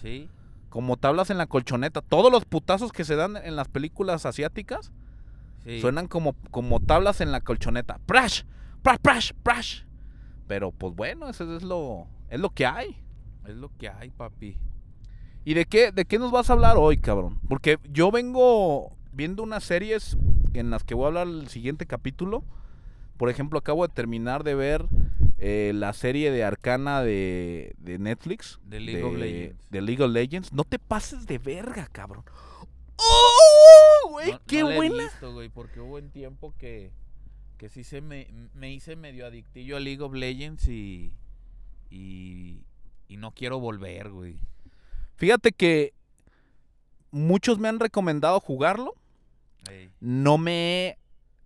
Sí. 0.00 0.28
Como 0.68 0.96
tablas 0.96 1.30
en 1.30 1.38
la 1.38 1.46
colchoneta. 1.46 2.00
Todos 2.00 2.30
los 2.30 2.44
putazos 2.44 2.92
que 2.92 3.04
se 3.04 3.16
dan 3.16 3.36
en 3.36 3.56
las 3.56 3.68
películas 3.68 4.24
asiáticas 4.24 4.92
sí. 5.64 5.80
suenan 5.80 6.06
como, 6.06 6.34
como 6.50 6.78
tablas 6.78 7.20
en 7.20 7.32
la 7.32 7.40
colchoneta. 7.40 7.98
¡Prash! 8.06 8.42
¡Prash, 8.82 8.98
prash, 9.02 9.32
prash! 9.42 9.82
Pero 10.46 10.70
pues 10.70 10.94
bueno, 10.94 11.28
eso 11.28 11.56
es 11.56 11.64
lo, 11.64 12.06
es 12.28 12.38
lo 12.38 12.50
que 12.50 12.66
hay. 12.66 12.96
Es 13.46 13.56
lo 13.56 13.70
que 13.76 13.88
hay, 13.88 14.10
papi. 14.10 14.58
¿Y 15.44 15.54
de 15.54 15.64
qué, 15.66 15.90
de 15.90 16.04
qué 16.04 16.18
nos 16.18 16.30
vas 16.30 16.50
a 16.50 16.52
hablar 16.52 16.76
hoy, 16.76 16.98
cabrón? 16.98 17.40
Porque 17.48 17.78
yo 17.90 18.10
vengo 18.10 18.96
viendo 19.12 19.42
unas 19.42 19.64
series 19.64 20.16
en 20.54 20.70
las 20.70 20.84
que 20.84 20.94
voy 20.94 21.04
a 21.04 21.08
hablar 21.08 21.26
el 21.26 21.48
siguiente 21.48 21.86
capítulo. 21.86 22.44
Por 23.20 23.28
ejemplo, 23.28 23.58
acabo 23.58 23.86
de 23.86 23.92
terminar 23.92 24.44
de 24.44 24.54
ver 24.54 24.86
eh, 25.36 25.72
la 25.74 25.92
serie 25.92 26.30
de 26.30 26.42
Arcana 26.42 27.02
de, 27.02 27.74
de 27.76 27.98
Netflix. 27.98 28.58
De 28.64 28.80
League 28.80 29.02
of 29.02 29.14
Legends. 29.14 29.70
De 29.70 29.80
League 29.82 30.02
of 30.02 30.10
Legends. 30.10 30.52
No 30.54 30.64
te 30.64 30.78
pases 30.78 31.26
de 31.26 31.36
verga, 31.36 31.86
cabrón. 31.92 32.24
¡Oh, 32.96 34.08
güey! 34.08 34.32
No- 34.32 34.40
¡Qué 34.46 34.60
no 34.60 34.68
la 34.68 34.74
he 34.74 34.76
buena! 34.78 35.04
visto, 35.04 35.34
güey, 35.34 35.50
porque 35.50 35.80
hubo 35.80 35.96
un 35.96 36.08
tiempo 36.10 36.54
que, 36.58 36.92
que 37.58 37.68
sí 37.68 37.84
se 37.84 38.00
me, 38.00 38.26
me 38.54 38.72
hice 38.72 38.96
medio 38.96 39.26
adictillo 39.26 39.76
a 39.76 39.80
League 39.80 40.02
of 40.02 40.14
Legends 40.14 40.66
y, 40.68 41.12
y, 41.90 42.64
y 43.06 43.16
no 43.18 43.32
quiero 43.32 43.60
volver, 43.60 44.08
güey. 44.08 44.38
Fíjate 45.16 45.52
que 45.52 45.92
muchos 47.10 47.58
me 47.58 47.68
han 47.68 47.80
recomendado 47.80 48.40
jugarlo. 48.40 48.94
No 50.00 50.38
me 50.38 50.86
he- 50.88 50.98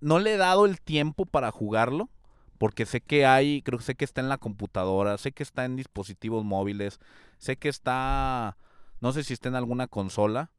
no 0.05 0.19
le 0.19 0.35
he 0.35 0.37
dado 0.37 0.67
el 0.67 0.81
tiempo 0.81 1.27
para 1.27 1.51
jugarlo 1.51 2.11
porque 2.59 2.87
sé 2.87 3.01
que 3.01 3.27
hay, 3.27 3.63
creo 3.63 3.79
que 3.79 3.85
sé 3.85 3.95
que 3.95 4.05
está 4.05 4.21
en 4.21 4.29
la 4.29 4.39
computadora, 4.39 5.19
sé 5.19 5.33
que 5.33 5.43
está 5.43 5.65
en 5.65 5.77
dispositivos 5.77 6.45
móviles, 6.45 7.01
sé 7.39 7.57
que 7.57 7.69
está 7.69 8.57
no 9.01 9.13
sé 9.13 9.23
si 9.23 9.35
está 9.35 9.51
en 9.51 9.55
alguna 9.55 9.87
consola. 9.87 10.51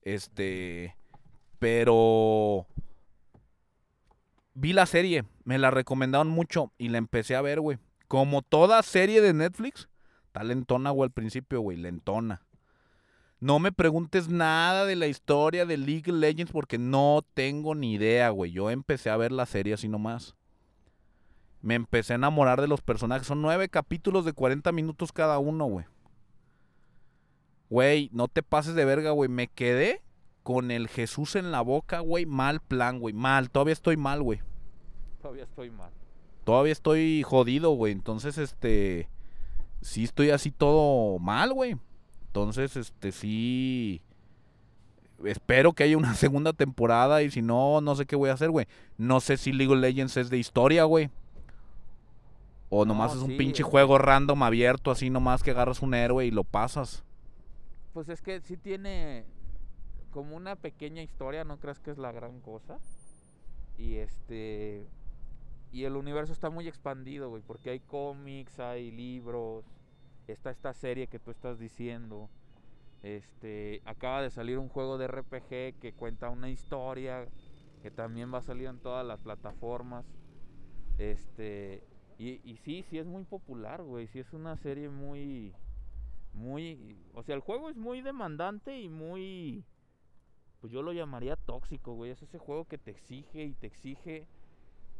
Este, 0.00 0.96
pero 1.58 2.66
vi 4.54 4.72
la 4.72 4.86
serie, 4.86 5.24
me 5.44 5.58
la 5.58 5.70
recomendaron 5.70 6.28
mucho 6.28 6.72
y 6.78 6.88
la 6.88 6.96
empecé 6.98 7.36
a 7.36 7.42
ver, 7.42 7.60
güey. 7.60 7.78
Como 8.08 8.40
toda 8.40 8.82
serie 8.82 9.20
de 9.20 9.34
Netflix, 9.34 9.88
está 10.26 10.44
lentona, 10.44 10.90
güey, 10.90 11.08
al 11.08 11.12
principio, 11.12 11.60
güey, 11.60 11.76
lentona. 11.76 12.42
No 13.44 13.58
me 13.58 13.72
preguntes 13.72 14.30
nada 14.30 14.86
de 14.86 14.96
la 14.96 15.06
historia 15.06 15.66
de 15.66 15.76
League 15.76 16.10
of 16.10 16.16
Legends 16.16 16.50
porque 16.50 16.78
no 16.78 17.22
tengo 17.34 17.74
ni 17.74 17.92
idea, 17.92 18.30
güey. 18.30 18.52
Yo 18.52 18.70
empecé 18.70 19.10
a 19.10 19.18
ver 19.18 19.32
la 19.32 19.44
serie 19.44 19.74
así 19.74 19.86
nomás. 19.86 20.34
Me 21.60 21.74
empecé 21.74 22.14
a 22.14 22.16
enamorar 22.16 22.62
de 22.62 22.68
los 22.68 22.80
personajes. 22.80 23.26
Son 23.26 23.42
nueve 23.42 23.68
capítulos 23.68 24.24
de 24.24 24.32
40 24.32 24.72
minutos 24.72 25.12
cada 25.12 25.38
uno, 25.38 25.66
güey. 25.66 25.84
Güey, 27.68 28.08
no 28.14 28.28
te 28.28 28.42
pases 28.42 28.74
de 28.76 28.86
verga, 28.86 29.10
güey. 29.10 29.28
Me 29.28 29.48
quedé 29.48 30.00
con 30.42 30.70
el 30.70 30.88
Jesús 30.88 31.36
en 31.36 31.52
la 31.52 31.60
boca, 31.60 32.00
güey. 32.00 32.24
Mal 32.24 32.60
plan, 32.60 32.98
güey. 32.98 33.12
Mal. 33.12 33.50
Todavía 33.50 33.74
estoy 33.74 33.98
mal, 33.98 34.22
güey. 34.22 34.40
Todavía 35.20 35.42
estoy 35.42 35.70
mal. 35.70 35.92
Todavía 36.44 36.72
estoy 36.72 37.22
jodido, 37.24 37.72
güey. 37.72 37.92
Entonces, 37.92 38.38
este. 38.38 39.10
Sí 39.82 40.04
estoy 40.04 40.30
así 40.30 40.50
todo 40.50 41.18
mal, 41.18 41.52
güey. 41.52 41.76
Entonces, 42.34 42.76
este, 42.76 43.12
sí. 43.12 44.02
Espero 45.24 45.72
que 45.72 45.84
haya 45.84 45.96
una 45.96 46.14
segunda 46.14 46.52
temporada. 46.52 47.22
Y 47.22 47.30
si 47.30 47.42
no, 47.42 47.80
no 47.80 47.94
sé 47.94 48.06
qué 48.06 48.16
voy 48.16 48.30
a 48.30 48.32
hacer, 48.32 48.50
güey. 48.50 48.66
No 48.98 49.20
sé 49.20 49.36
si 49.36 49.52
League 49.52 49.72
of 49.72 49.78
Legends 49.78 50.16
es 50.16 50.30
de 50.30 50.38
historia, 50.38 50.82
güey. 50.82 51.10
O 52.70 52.84
nomás 52.84 53.12
No, 53.12 53.18
es 53.18 53.22
un 53.22 53.30
sí, 53.30 53.36
pinche 53.36 53.62
juego 53.62 53.98
random 53.98 54.42
abierto, 54.42 54.90
así 54.90 55.10
nomás 55.10 55.44
que 55.44 55.52
agarras 55.52 55.80
un 55.80 55.94
héroe 55.94 56.26
y 56.26 56.32
lo 56.32 56.42
pasas. 56.42 57.04
Pues 57.92 58.08
es 58.08 58.20
que 58.20 58.40
sí 58.40 58.56
tiene 58.56 59.24
como 60.10 60.34
una 60.34 60.56
pequeña 60.56 61.02
historia, 61.02 61.44
no 61.44 61.58
creas 61.60 61.78
que 61.78 61.92
es 61.92 61.98
la 61.98 62.10
gran 62.10 62.40
cosa. 62.40 62.80
Y 63.78 63.94
este 63.96 64.88
y 65.70 65.84
el 65.84 65.96
universo 65.96 66.32
está 66.32 66.50
muy 66.50 66.66
expandido, 66.66 67.28
güey, 67.28 67.42
porque 67.46 67.70
hay 67.70 67.80
cómics, 67.80 68.58
hay 68.58 68.90
libros, 68.90 69.64
está 70.32 70.50
esta 70.50 70.72
serie 70.72 71.06
que 71.06 71.18
tú 71.18 71.30
estás 71.30 71.58
diciendo. 71.58 72.30
Este, 73.02 73.82
acaba 73.84 74.22
de 74.22 74.30
salir 74.30 74.58
un 74.58 74.68
juego 74.68 74.96
de 74.96 75.06
RPG 75.06 75.78
que 75.78 75.92
cuenta 75.94 76.30
una 76.30 76.48
historia 76.48 77.28
que 77.82 77.90
también 77.90 78.32
va 78.32 78.38
a 78.38 78.42
salir 78.42 78.66
en 78.66 78.78
todas 78.78 79.06
las 79.06 79.20
plataformas. 79.20 80.06
Este, 80.98 81.82
y, 82.18 82.56
sí, 82.58 82.82
sí 82.82 82.98
es 82.98 83.06
muy 83.06 83.24
popular, 83.24 83.82
güey, 83.82 84.06
sí 84.06 84.20
es 84.20 84.32
una 84.32 84.56
serie 84.56 84.88
muy 84.88 85.52
muy, 86.32 86.96
o 87.12 87.22
sea, 87.22 87.34
el 87.34 87.40
juego 87.40 87.70
es 87.70 87.76
muy 87.76 88.00
demandante 88.00 88.80
y 88.80 88.88
muy, 88.88 89.64
pues 90.60 90.72
yo 90.72 90.82
lo 90.82 90.92
llamaría 90.92 91.36
tóxico, 91.36 91.94
güey. 91.94 92.10
Es 92.10 92.22
ese 92.22 92.38
juego 92.38 92.64
que 92.64 92.78
te 92.78 92.90
exige 92.90 93.44
y 93.44 93.54
te 93.54 93.68
exige 93.68 94.26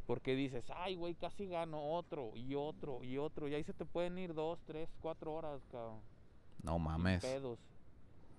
porque 0.06 0.34
dices, 0.36 0.64
ay, 0.76 0.94
güey, 0.96 1.14
casi 1.14 1.46
gano 1.46 1.82
otro 1.92 2.30
y 2.34 2.54
otro 2.54 3.02
y 3.02 3.18
otro. 3.18 3.48
Y 3.48 3.54
ahí 3.54 3.64
se 3.64 3.72
te 3.72 3.84
pueden 3.84 4.18
ir 4.18 4.34
dos, 4.34 4.58
tres, 4.66 4.88
cuatro 5.00 5.32
horas, 5.34 5.60
cabrón. 5.70 6.00
No 6.62 6.74
sin 6.76 6.82
mames. 6.84 7.24
pedos. 7.24 7.58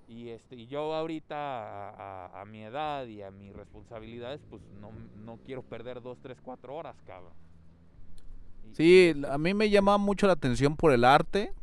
Y 0.07 0.29
este, 0.29 0.55
y 0.55 0.67
yo 0.67 0.93
ahorita 0.93 1.35
a, 1.35 2.25
a- 2.27 2.41
a 2.41 2.45
mi 2.45 2.61
edad 2.61 3.05
y 3.07 3.23
a 3.23 3.31
mis 3.31 3.51
responsabilidades, 3.53 4.39
pues 4.49 4.61
no, 4.79 4.91
no 5.25 5.37
quiero 5.45 5.63
perder 5.63 6.01
dos, 6.01 6.17
tres, 6.21 6.37
cuatro 6.43 6.75
horas, 6.75 6.95
cabrón. 7.07 7.33
Y- 8.71 8.75
Sí, 8.75 9.13
a 9.29 9.37
mí 9.37 9.53
me 9.53 9.69
llamaba 9.69 9.97
mucho 9.97 10.27
la 10.27 10.33
atención 10.33 10.75
por 10.75 10.91
el 10.91 11.03
arte. 11.03 11.53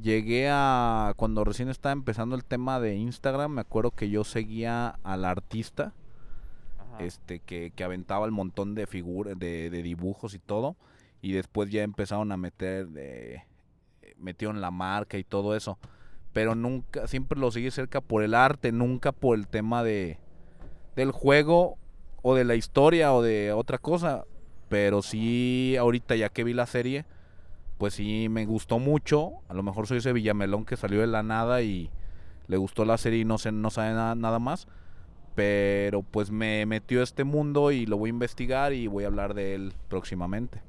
Llegué 0.00 0.48
a 0.50 1.14
cuando 1.16 1.42
recién 1.44 1.68
estaba 1.68 1.92
empezando 1.92 2.36
el 2.36 2.44
tema 2.44 2.78
de 2.80 2.96
Instagram, 2.96 3.52
me 3.52 3.60
acuerdo 3.62 3.90
que 3.90 4.08
yo 4.10 4.24
seguía 4.24 4.98
al 5.02 5.24
artista. 5.24 5.92
Este 7.00 7.40
que, 7.40 7.72
que 7.74 7.84
aventaba 7.84 8.26
el 8.26 8.32
montón 8.32 8.74
de 8.74 8.86
figuras, 8.86 9.38
de, 9.38 9.70
de 9.70 9.82
dibujos 9.82 10.34
y 10.34 10.38
todo. 10.38 10.76
y 11.22 11.32
después 11.32 11.70
ya 11.70 11.82
empezaron 11.82 12.32
a 12.32 12.36
meter, 12.36 12.88
eh, 12.96 13.42
metieron 14.16 14.60
la 14.60 14.70
marca 14.70 15.18
y 15.18 15.24
todo 15.24 15.54
eso. 15.56 15.78
Pero 16.32 16.54
nunca, 16.54 17.06
siempre 17.08 17.38
lo 17.38 17.50
seguí 17.50 17.70
cerca 17.70 18.00
por 18.00 18.22
el 18.22 18.34
arte, 18.34 18.72
nunca 18.72 19.12
por 19.12 19.36
el 19.36 19.46
tema 19.48 19.82
de 19.82 20.18
del 20.96 21.12
juego 21.12 21.78
o 22.22 22.34
de 22.34 22.44
la 22.44 22.54
historia 22.54 23.12
o 23.14 23.22
de 23.22 23.52
otra 23.52 23.78
cosa. 23.78 24.24
Pero 24.68 25.02
sí, 25.02 25.76
ahorita 25.78 26.14
ya 26.16 26.28
que 26.28 26.44
vi 26.44 26.52
la 26.54 26.66
serie, 26.66 27.04
pues 27.78 27.94
sí 27.94 28.28
me 28.30 28.46
gustó 28.46 28.78
mucho. 28.78 29.32
A 29.48 29.54
lo 29.54 29.62
mejor 29.62 29.86
soy 29.86 29.98
ese 29.98 30.12
Villamelón 30.12 30.64
que 30.64 30.76
salió 30.76 31.00
de 31.00 31.06
la 31.08 31.22
nada 31.22 31.62
y 31.62 31.90
le 32.46 32.56
gustó 32.56 32.84
la 32.84 32.98
serie 32.98 33.20
y 33.20 33.24
no, 33.24 33.38
sé, 33.38 33.52
no 33.52 33.70
sabe 33.70 33.90
nada, 33.94 34.14
nada 34.14 34.38
más. 34.38 34.68
Pero 35.40 36.02
pues 36.02 36.30
me 36.30 36.66
metió 36.66 37.00
a 37.00 37.02
este 37.02 37.24
mundo 37.24 37.70
y 37.70 37.86
lo 37.86 37.96
voy 37.96 38.08
a 38.08 38.12
investigar 38.12 38.74
y 38.74 38.88
voy 38.88 39.04
a 39.04 39.06
hablar 39.06 39.32
de 39.32 39.54
él 39.54 39.72
próximamente. 39.88 40.60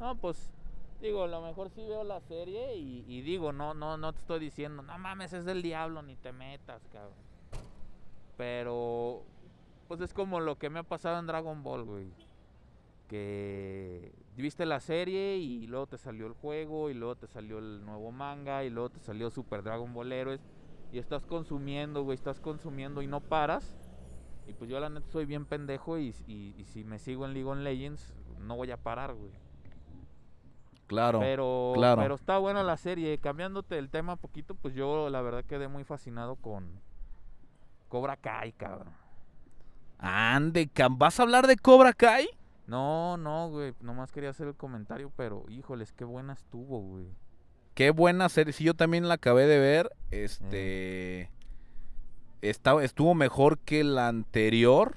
No, 0.00 0.16
pues 0.16 0.50
digo, 1.00 1.22
a 1.22 1.28
lo 1.28 1.40
mejor 1.40 1.70
sí 1.70 1.80
veo 1.86 2.02
la 2.02 2.20
serie 2.22 2.74
y, 2.74 3.20
digo, 3.20 3.52
no, 3.52 3.72
no, 3.72 3.96
no 3.96 4.12
te 4.12 4.18
estoy 4.18 4.40
diciendo, 4.40 4.82
no 4.82 4.98
mames, 4.98 5.32
es 5.34 5.44
del 5.44 5.62
diablo, 5.62 6.02
ni 6.02 6.16
te 6.16 6.32
metas, 6.32 6.82
cabrón. 6.92 7.14
Pero, 8.36 9.22
pues 9.86 10.00
es 10.00 10.12
como 10.14 10.40
lo 10.40 10.58
que 10.58 10.68
me 10.68 10.80
ha 10.80 10.82
pasado 10.82 11.20
en 11.20 11.28
Dragon 11.28 11.62
Ball, 11.62 11.84
güey. 11.84 12.08
Que 13.06 14.10
viste 14.36 14.66
la 14.66 14.80
serie 14.80 15.36
y 15.36 15.68
luego 15.68 15.86
te 15.86 15.96
salió 15.96 16.26
el 16.26 16.32
juego 16.32 16.90
y 16.90 16.94
luego 16.94 17.14
te 17.14 17.28
salió 17.28 17.58
el 17.58 17.84
nuevo 17.84 18.10
manga 18.10 18.64
y 18.64 18.70
luego 18.70 18.90
te 18.90 18.98
salió 18.98 19.30
Super 19.30 19.62
Dragon 19.62 19.94
Ball 19.94 20.10
Heroes 20.10 20.40
y 20.92 20.98
estás 20.98 21.24
consumiendo, 21.26 22.02
güey, 22.02 22.14
estás 22.16 22.40
consumiendo 22.40 23.02
y 23.02 23.06
no 23.06 23.20
paras. 23.20 23.76
Y 24.46 24.52
pues 24.52 24.68
yo 24.68 24.80
la 24.80 24.88
neta 24.88 25.06
soy 25.10 25.26
bien 25.26 25.44
pendejo 25.46 25.98
y, 25.98 26.14
y- 26.26 26.54
y 26.58 26.64
si 26.64 26.82
me 26.84 26.98
sigo 26.98 27.24
en 27.24 27.34
League 27.34 27.48
of 27.48 27.58
Legends 27.58 28.12
no 28.40 28.56
voy 28.56 28.70
a 28.70 28.76
parar, 28.76 29.14
güey. 29.14 29.30
Claro. 30.86 31.20
Pero, 31.20 31.72
claro. 31.74 32.02
pero 32.02 32.14
está 32.16 32.38
buena 32.38 32.64
la 32.64 32.76
serie. 32.76 33.18
Cambiándote 33.18 33.78
el 33.78 33.90
tema 33.90 34.16
poquito, 34.16 34.54
pues 34.56 34.74
yo 34.74 35.08
la 35.08 35.20
verdad 35.22 35.44
quedé 35.44 35.68
muy 35.68 35.84
fascinado 35.84 36.34
con 36.36 36.80
Cobra 37.88 38.16
Kai, 38.16 38.52
cabrón. 38.52 38.92
Ande, 39.98 40.68
¿vas 40.92 41.20
a 41.20 41.22
hablar 41.22 41.46
de 41.46 41.56
Cobra 41.56 41.92
Kai? 41.92 42.28
No, 42.66 43.16
no, 43.16 43.50
güey. 43.50 43.74
Nomás 43.80 44.10
quería 44.10 44.30
hacer 44.30 44.48
el 44.48 44.56
comentario, 44.56 45.12
pero 45.16 45.44
híjoles, 45.48 45.92
qué 45.92 46.04
buena 46.04 46.32
estuvo, 46.32 46.80
güey. 46.80 47.06
Qué 47.74 47.90
buena 47.90 48.28
serie. 48.28 48.52
Sí, 48.52 48.64
yo 48.64 48.74
también 48.74 49.08
la 49.08 49.14
acabé 49.14 49.46
de 49.46 49.58
ver. 49.58 49.90
Este. 50.10 51.30
Estaba, 52.42 52.84
estuvo 52.84 53.14
mejor 53.14 53.58
que 53.58 53.84
la 53.84 54.08
anterior. 54.08 54.96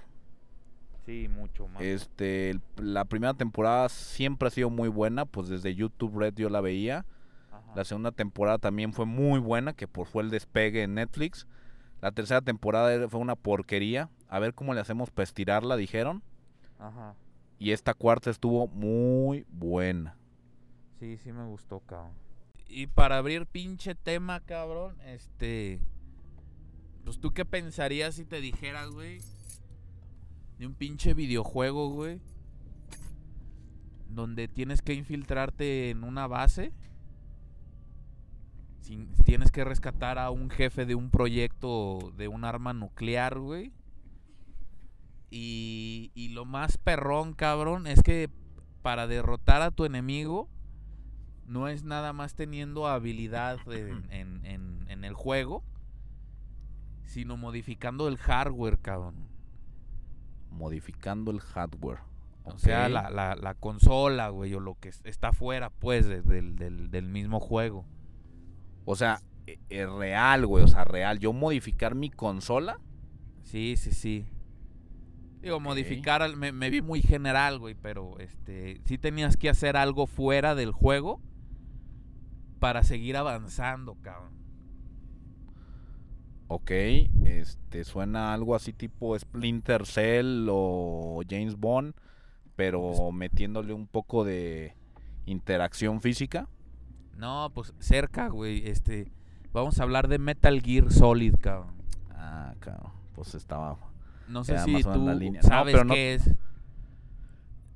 Sí, 1.06 1.28
mucho 1.28 1.68
más. 1.68 1.82
Este, 1.82 2.60
la 2.78 3.06
primera 3.06 3.34
temporada 3.34 3.90
siempre 3.90 4.48
ha 4.48 4.52
sido 4.52 4.70
muy 4.70 4.88
buena, 4.88 5.26
pues 5.26 5.50
desde 5.50 5.76
YouTube 5.76 6.18
Red 6.18 6.36
yo 6.36 6.50
la 6.50 6.62
veía. 6.62 7.06
Ajá. 7.52 7.74
La 7.76 7.84
segunda 7.84 8.12
temporada 8.12 8.58
también 8.58 8.94
fue 8.94 9.06
muy 9.06 9.40
buena, 9.40 9.74
que 9.74 9.88
por 9.88 10.08
fue 10.08 10.24
el 10.24 10.30
despegue 10.30 10.84
en 10.84 10.96
Netflix. 10.96 11.48
La 12.02 12.12
tercera 12.12 12.42
temporada 12.42 13.08
fue 13.10 13.20
una 13.20 13.36
porquería. 13.36 14.10
A 14.30 14.40
ver 14.40 14.54
cómo 14.54 14.74
le 14.74 14.80
hacemos 14.80 15.10
para 15.10 15.24
estirarla, 15.24 15.76
dijeron. 15.76 16.24
Ajá. 16.80 17.16
Y 17.60 17.72
esta 17.72 17.94
cuarta 17.94 18.30
estuvo 18.30 18.68
muy 18.68 19.46
buena. 19.50 20.18
Sí, 21.00 21.18
sí 21.18 21.32
me 21.32 21.46
gustó, 21.46 21.80
cabrón. 21.82 22.23
Y 22.76 22.88
para 22.88 23.20
abrir 23.20 23.46
pinche 23.46 23.94
tema, 23.94 24.40
cabrón, 24.40 25.00
este. 25.06 25.80
Pues 27.06 27.20
tú 27.20 27.32
qué 27.32 27.46
pensarías 27.46 28.16
si 28.16 28.26
te 28.26 28.42
dijera, 28.42 28.88
güey, 28.88 29.22
de 30.58 30.66
un 30.66 30.74
pinche 30.74 31.14
videojuego, 31.14 31.90
güey, 31.90 32.20
donde 34.10 34.48
tienes 34.48 34.82
que 34.82 34.96
infiltrarte 34.96 35.92
en 35.92 36.04
una 36.04 36.26
base, 36.26 36.74
tienes 39.24 39.52
que 39.52 39.64
rescatar 39.64 40.18
a 40.18 40.32
un 40.32 40.50
jefe 40.50 40.88
de 40.88 40.96
un 40.96 41.12
proyecto 41.12 42.12
de 42.18 42.28
un 42.28 42.44
arma 42.44 42.74
nuclear, 42.74 43.38
güey. 43.38 43.72
Y, 45.30 46.12
y 46.16 46.30
lo 46.30 46.46
más 46.46 46.80
perrón, 46.80 47.34
cabrón, 47.34 47.86
es 47.86 48.02
que 48.02 48.32
para 48.82 49.06
derrotar 49.06 49.62
a 49.62 49.70
tu 49.70 49.86
enemigo 49.86 50.50
no 51.48 51.68
es 51.68 51.84
nada 51.84 52.14
más 52.14 52.36
teniendo 52.36 52.88
habilidad 52.88 53.58
en, 53.72 54.06
en- 54.12 54.46
en- 54.46 54.86
en 54.90 55.04
el 55.04 55.14
juego, 55.14 55.64
sino 57.06 57.38
modificando 57.38 58.08
el 58.08 58.18
hardware, 58.18 58.80
cabrón. 58.80 59.16
Modificando 60.52 61.32
el 61.32 61.40
hardware. 61.40 62.00
O 62.46 62.58
sea, 62.58 62.90
la, 62.90 63.10
la- 63.10 63.36
la 63.36 63.54
consola, 63.56 64.30
güey, 64.30 64.54
o 64.54 64.60
lo 64.60 64.76
que 64.76 64.90
es- 64.90 65.02
está 65.06 65.32
fuera, 65.34 65.70
pues, 65.70 66.06
de- 66.08 66.22
del, 66.22 66.56
del- 66.58 66.92
del 66.92 67.08
mismo 67.08 67.40
juego. 67.40 67.86
O 68.86 68.96
sea, 68.96 69.22
e- 69.48 69.60
es 69.70 69.90
real, 69.90 70.46
güey. 70.46 70.64
O 70.64 70.68
sea, 70.68 70.84
real. 70.84 71.20
Yo 71.20 71.32
modificar 71.34 71.96
mi 71.96 72.10
consola. 72.10 72.80
Sí, 73.44 73.76
sí, 73.78 73.92
sí. 73.92 74.26
Digo, 75.42 75.60
modificar, 75.60 76.22
al- 76.22 76.36
me, 76.38 76.52
me 76.52 76.70
vi 76.70 76.82
muy 76.82 77.02
general, 77.02 77.60
güey, 77.60 77.76
pero 77.76 78.20
este, 78.20 78.82
sí 78.86 78.98
tenías 78.98 79.36
que 79.38 79.50
hacer 79.50 79.76
algo 79.78 80.06
fuera 80.08 80.54
del 80.56 80.72
juego 80.72 81.22
para 82.64 82.82
seguir 82.82 83.18
avanzando, 83.18 83.98
cabrón. 84.02 84.32
Ok, 86.48 86.72
este 87.26 87.84
suena 87.84 88.34
algo 88.34 88.56
así 88.56 88.72
tipo 88.72 89.20
Splinter 89.20 89.86
Cell 89.86 90.48
o 90.50 91.22
James 91.30 91.58
Bond, 91.58 91.94
pero 92.56 93.12
metiéndole 93.12 93.74
un 93.74 93.86
poco 93.86 94.24
de 94.24 94.78
interacción 95.26 96.00
física. 96.00 96.48
No, 97.18 97.52
pues 97.54 97.74
cerca, 97.80 98.30
güey, 98.30 98.66
este, 98.66 99.12
vamos 99.52 99.82
a 99.82 99.84
hablar 99.84 100.08
de 100.08 100.18
Metal 100.20 100.62
Gear 100.62 100.90
Solid, 100.90 101.36
cabrón. 101.42 101.74
Ah, 102.12 102.54
cabrón, 102.62 102.94
pues 103.14 103.36
estaba. 103.36 103.78
No 104.30 104.46
sé 104.46 104.58
si 104.60 104.84
tú 104.84 105.06
la 105.06 105.16
línea. 105.16 105.42
No, 105.42 105.48
sabes 105.50 105.84
no- 105.86 105.94
qué 105.94 106.14
es. 106.14 106.32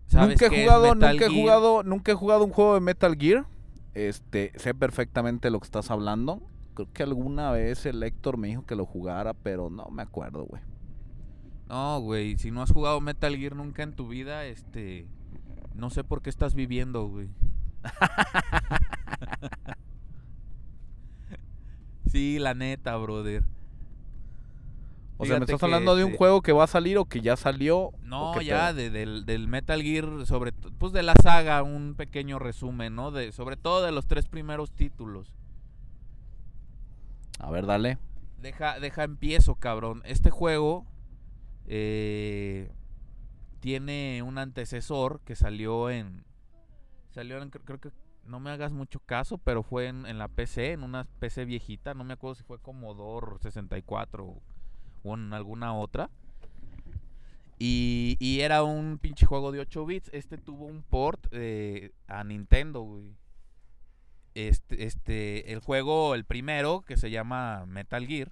¿Sabes 0.06 0.30
Nunca 0.30 0.46
he 0.46 0.50
qué 0.50 0.56
es 0.56 0.62
jugado, 0.64 0.96
Metal 0.96 1.12
nunca 1.14 1.26
he 1.26 1.30
Gear? 1.30 1.42
jugado, 1.42 1.84
nunca 1.84 2.12
he 2.14 2.16
jugado 2.16 2.46
un 2.46 2.52
juego 2.52 2.74
de 2.76 2.80
Metal 2.80 3.18
Gear. 3.20 3.46
Este, 3.94 4.52
sé 4.56 4.74
perfectamente 4.74 5.50
lo 5.50 5.60
que 5.60 5.66
estás 5.66 5.92
hablando. 5.92 6.42
Creo 6.76 6.92
que 6.94 7.04
alguna 7.04 7.52
vez 7.52 7.86
el 7.86 8.02
Héctor 8.04 8.38
me 8.38 8.50
dijo 8.50 8.66
que 8.66 8.76
lo 8.76 8.86
jugara, 8.86 9.34
pero 9.34 9.70
no 9.70 9.88
me 9.90 10.04
acuerdo, 10.04 10.46
güey. 10.46 10.62
No, 11.70 12.00
güey, 12.00 12.38
si 12.38 12.52
no 12.52 12.62
has 12.62 12.72
jugado 12.72 13.02
Metal 13.02 13.36
Gear 13.36 13.56
nunca 13.56 13.84
en 13.84 13.94
tu 13.94 14.08
vida, 14.08 14.46
este, 14.46 15.08
no 15.74 15.90
sé 15.90 16.04
por 16.04 16.22
qué 16.22 16.30
estás 16.30 16.56
viviendo, 16.56 17.08
güey. 17.08 17.30
sí, 22.12 22.40
la 22.40 22.54
neta, 22.54 22.96
brother. 22.98 23.44
O 25.20 25.26
sea, 25.26 25.40
¿me 25.40 25.46
estás 25.46 25.64
hablando 25.64 25.96
de 25.96 26.04
un 26.04 26.12
este, 26.12 26.18
juego 26.18 26.42
que 26.42 26.52
va 26.52 26.66
a 26.66 26.68
salir 26.68 26.98
o 26.98 27.06
que 27.06 27.22
ya 27.22 27.36
salió? 27.36 27.92
No, 28.02 28.40
ya, 28.42 28.72
de- 28.74 28.90
del, 28.92 29.26
del 29.26 29.48
Metal 29.48 29.82
Gear, 29.82 30.26
sobre 30.26 30.52
pues 30.52 30.94
de 30.94 31.02
la 31.04 31.14
saga, 31.22 31.64
un 31.64 31.96
pequeño 31.96 32.38
resumen, 32.40 32.96
¿no? 32.96 33.12
De, 33.12 33.32
sobre 33.32 33.58
todo 33.58 33.84
de 33.84 33.92
los 33.92 34.06
tres 34.08 34.28
primeros 34.28 34.72
títulos. 34.72 35.34
A 37.40 37.50
ver, 37.52 37.66
dale. 37.66 37.98
Deja, 38.42 38.80
deja 38.80 39.04
empiezo, 39.04 39.56
cabrón. 39.56 40.02
Este 40.06 40.30
juego 40.30 40.86
eh, 41.66 42.72
tiene 43.60 44.22
un 44.24 44.38
antecesor 44.38 45.22
que 45.22 45.36
salió 45.36 45.90
en. 45.90 46.24
Salió 47.10 47.42
en. 47.42 47.52
cre- 47.52 47.62
Creo 47.66 47.80
que. 47.80 47.90
No 48.26 48.40
me 48.42 48.50
hagas 48.52 48.74
mucho 48.74 49.00
caso, 49.00 49.38
pero 49.38 49.64
fue 49.64 49.88
en, 49.88 50.06
en 50.06 50.18
la 50.18 50.28
PC, 50.28 50.74
en 50.74 50.84
una 50.84 51.06
PC 51.20 51.46
viejita. 51.46 51.94
No 51.94 52.04
me 52.04 52.14
acuerdo 52.14 52.36
si 52.36 52.44
fue 52.44 52.60
Commodore 52.60 53.38
64 53.40 54.26
o, 54.26 54.42
en 55.16 55.34
alguna 55.34 55.74
otra. 55.76 56.10
Y, 57.60 58.18
y 58.20 58.42
era 58.42 58.64
un 58.64 59.00
pinche 59.00 59.26
juego 59.26 59.52
de 59.52 59.60
8 59.60 59.86
bits. 59.86 60.10
Este 60.14 60.38
tuvo 60.38 60.66
un 60.66 60.84
port 60.84 61.26
eh, 61.32 61.92
a 62.08 62.24
Nintendo. 62.24 63.02
Este, 64.36 64.84
este, 64.84 65.52
el 65.52 65.60
juego, 65.60 66.14
el 66.14 66.24
primero, 66.24 66.82
que 66.82 66.98
se 66.98 67.10
llama 67.10 67.66
Metal 67.66 68.06
Gear, 68.06 68.32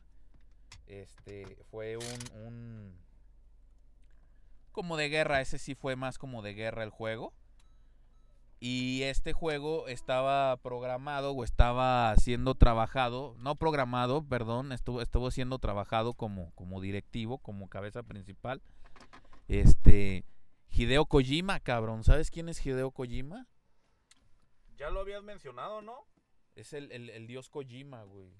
este, 0.85 1.57
fue 1.71 1.97
un, 1.97 2.41
un, 2.45 2.93
como 4.71 4.97
de 4.97 5.09
guerra, 5.09 5.41
ese 5.41 5.57
sí 5.57 5.73
fue 5.73 5.95
más 5.95 6.19
como 6.19 6.43
de 6.43 6.53
guerra 6.53 6.83
el 6.83 6.91
juego. 6.91 7.33
Y 8.59 9.03
este 9.03 9.33
juego 9.33 9.87
estaba 9.87 10.55
programado 10.57 11.31
o 11.33 11.43
estaba 11.43 12.15
siendo 12.17 12.55
trabajado, 12.55 13.35
no 13.37 13.55
programado, 13.55 14.23
perdón, 14.23 14.71
estuvo, 14.71 15.01
estuvo 15.01 15.29
siendo 15.29 15.59
trabajado 15.59 16.13
como, 16.13 16.51
como 16.55 16.79
directivo, 16.81 17.37
como 17.37 17.69
cabeza 17.69 18.01
principal. 18.03 18.61
Este, 19.47 20.23
Hideo 20.69 21.05
Kojima, 21.05 21.59
cabrón, 21.59 22.03
¿sabes 22.03 22.31
quién 22.31 22.49
es 22.49 22.65
Hideo 22.65 22.91
Kojima? 22.91 23.45
Ya 24.77 24.89
lo 24.89 25.01
habías 25.01 25.21
mencionado, 25.23 25.81
¿no? 25.81 26.07
Es 26.55 26.73
el, 26.73 26.91
el- 26.91 27.09
el 27.09 27.27
dios 27.27 27.49
Kojima, 27.49 28.03
güey. 28.03 28.33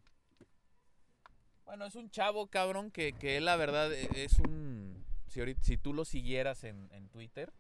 Bueno, 1.65 1.85
es 1.85 1.95
un 1.95 2.09
chavo, 2.09 2.47
cabrón, 2.47 2.89
que, 2.91 3.13
que 3.13 3.37
él, 3.37 3.45
la 3.45 3.55
verdad, 3.57 3.91
e- 3.93 4.23
es 4.23 4.39
un... 4.39 5.05
Si, 5.27 5.39
ahorita- 5.39 5.63
si 5.63 5.77
tú 5.77 5.93
lo 5.93 6.05
siguieras 6.05 6.63
en, 6.63 6.89
en 6.91 7.09
Twitter, 7.09 7.51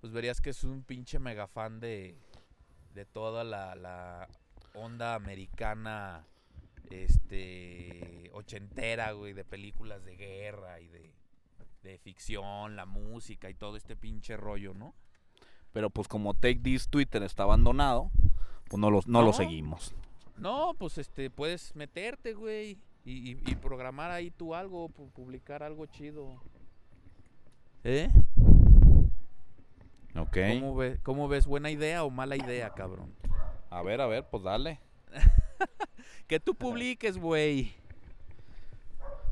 pues 0.00 0.12
verías 0.12 0.40
que 0.40 0.50
es 0.50 0.64
un 0.64 0.82
pinche 0.82 1.18
mega 1.18 1.46
fan 1.46 1.80
de, 1.80 2.16
de 2.94 3.04
toda 3.06 3.44
la, 3.44 3.74
la 3.74 4.28
onda 4.74 5.14
americana, 5.14 6.26
este, 6.90 8.30
ochentera, 8.34 9.12
güey, 9.12 9.32
de 9.32 9.44
películas 9.44 10.04
de 10.04 10.16
guerra 10.16 10.80
y 10.80 10.88
de, 10.88 11.12
de 11.82 11.98
ficción, 11.98 12.76
la 12.76 12.86
música 12.86 13.48
y 13.50 13.54
todo 13.54 13.76
este 13.76 13.96
pinche 13.96 14.36
rollo, 14.36 14.74
¿no? 14.74 14.94
Pero 15.72 15.90
pues 15.90 16.08
como 16.08 16.34
Take 16.34 16.60
This 16.60 16.88
Twitter 16.88 17.22
está 17.22 17.42
abandonado, 17.44 18.10
pues 18.68 18.80
no, 18.80 18.90
los, 18.90 19.06
no, 19.06 19.22
lo 19.22 19.32
seguimos. 19.32 19.94
No, 20.36 20.74
pues 20.78 20.98
este, 20.98 21.30
puedes 21.30 21.74
meterte, 21.76 22.34
güey, 22.34 22.78
y, 23.04 23.32
y- 23.32 23.42
y 23.46 23.54
programar 23.56 24.10
ahí 24.10 24.30
tú 24.30 24.54
algo, 24.54 24.88
pu- 24.88 25.10
publicar 25.12 25.62
algo 25.62 25.86
chido. 25.86 26.40
¿Eh? 27.84 28.08
Ok. 30.18 30.36
¿Cómo, 30.60 30.76
ve- 30.76 30.98
¿Cómo 31.02 31.28
ves? 31.28 31.46
¿Buena 31.46 31.70
idea 31.70 32.04
o 32.04 32.10
mala 32.10 32.36
idea, 32.36 32.70
cabrón? 32.70 33.12
A 33.70 33.82
ver, 33.82 34.00
a 34.00 34.06
ver, 34.06 34.24
pues 34.30 34.42
dale. 34.42 34.80
Que 36.26 36.40
tú 36.40 36.54
publiques, 36.56 37.18
güey. 37.18 37.72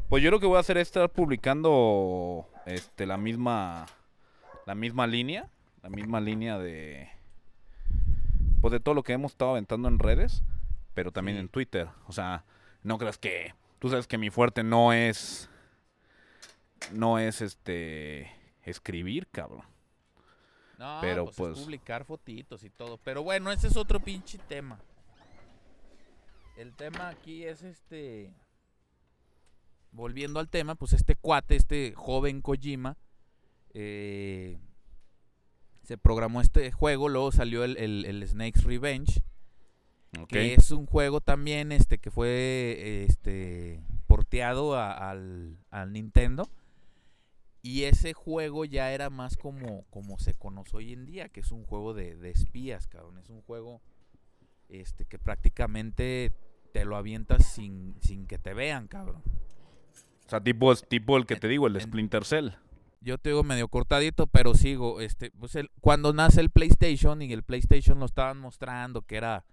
Pues 0.09 0.23
yo 0.23 0.31
lo 0.31 0.39
que 0.39 0.47
voy 0.47 0.57
a 0.59 0.61
hacer 0.61 0.77
es 0.79 0.87
estar 0.89 1.09
publicando 1.11 2.49
este 2.67 3.05
la 3.05 3.17
misma 3.17 3.87
la 4.67 4.75
misma 4.77 5.07
línea, 5.09 5.49
la 5.83 5.89
misma 5.91 6.21
línea 6.21 6.57
de 6.59 7.09
pues 8.61 8.71
de 8.73 8.79
todo 8.81 8.95
lo 8.95 9.03
que 9.03 9.13
hemos 9.13 9.33
estado 9.33 9.51
aventando 9.53 9.89
en 9.89 9.99
redes, 9.99 10.45
pero 10.95 11.11
también 11.11 11.37
Sí. 11.37 11.41
en 11.41 11.49
Twitter. 11.49 11.89
O 12.07 12.13
sea, 12.13 12.45
no 12.85 12.97
creas 12.99 13.19
que 13.19 13.55
tú 13.81 13.89
sabes 13.91 14.07
que 14.07 14.17
mi 14.19 14.31
fuerte 14.31 14.63
no 14.63 14.93
es 14.93 15.51
no 16.93 17.19
es 17.19 17.41
este 17.41 18.31
escribir, 18.63 19.27
cabrón. 19.33 19.65
No, 20.79 20.99
Pero, 21.01 21.25
pues, 21.27 21.35
es 21.35 21.37
pues- 21.37 21.59
publicar 21.61 22.05
fotitos 22.05 22.65
y 22.65 22.71
todo. 22.71 22.99
Pero 22.99 23.23
bueno, 23.23 23.53
ese 23.53 23.69
es 23.69 23.77
otro 23.77 24.01
pinche 24.01 24.39
tema. 24.49 24.79
El 26.57 26.73
tema 26.75 27.09
aquí 27.09 27.45
es 27.45 27.63
este. 27.63 28.33
Volviendo 29.93 30.41
al 30.41 30.49
tema, 30.49 30.75
pues 30.75 30.93
este 30.93 31.15
cuate, 31.15 31.55
este 31.57 31.93
joven 31.97 32.41
Kojima, 32.41 32.97
eh, 33.73 34.59
se 35.85 35.97
programó 35.99 36.41
este 36.41 36.73
juego, 36.73 37.09
luego 37.09 37.31
salió 37.31 37.63
el, 37.63 37.77
el- 37.77 38.05
el 38.05 38.27
Snake's 38.27 38.65
Revenge, 38.65 39.23
Ok. 40.19 40.29
que 40.29 40.55
es 40.55 40.71
un 40.73 40.87
juego 40.87 41.21
también 41.21 41.71
este 41.71 41.99
que 41.99 42.11
fue 42.11 43.05
este 43.09 43.81
porteado 44.09 44.75
a- 44.77 45.11
al, 45.11 45.57
al 45.71 45.93
Nintendo 45.93 46.49
y 47.67 47.85
ese 47.85 48.13
juego 48.13 48.67
ya 48.67 48.93
era 48.93 49.09
más 49.09 49.39
como 49.39 49.85
como 49.89 50.19
se 50.19 50.35
conoce 50.35 50.77
hoy 50.77 50.93
en 50.93 51.07
día 51.07 51.31
que 51.31 51.41
es 51.41 51.51
un 51.51 51.65
juego 51.65 51.95
de, 51.95 52.15
de 52.15 52.31
espías 52.31 52.87
cabrón 52.89 53.17
es 53.19 53.31
un 53.31 53.41
juego 53.41 53.81
este 54.69 55.07
que 55.07 55.19
prácticamente 55.19 56.33
te 56.75 56.85
lo 56.85 56.97
avientas 56.97 57.47
sin, 57.47 57.95
sin 58.03 58.27
que 58.27 58.39
te 58.39 58.53
vean 58.53 58.87
cabrón 58.87 59.23
O 60.27 60.29
sea, 60.29 60.41
tipo 60.43 60.75
tipo 60.77 61.17
el 61.17 61.25
que 61.27 61.35
en- 61.35 61.41
te 61.41 61.49
digo, 61.49 61.67
el 61.67 61.73
de 61.73 61.81
en- 61.81 61.87
Splinter 61.89 62.25
Cell. 62.25 62.51
yo 63.01 63.17
te 63.19 63.31
digo 63.31 63.43
medio 63.45 63.69
cortadito, 63.69 64.27
pero 64.27 64.55
sigo, 64.55 65.01
este, 65.01 65.31
pues 65.31 65.55
el- 65.55 65.71
cuando 65.81 66.13
nace 66.13 66.41
el 66.41 66.51
PlayStation 66.51 67.23
y 67.23 67.33
el 67.33 67.43
PlayStation 67.45 67.99
lo 67.99 68.07
estaban 68.07 68.39
mostrando 68.41 69.03
que 69.03 69.17
era 69.17 69.45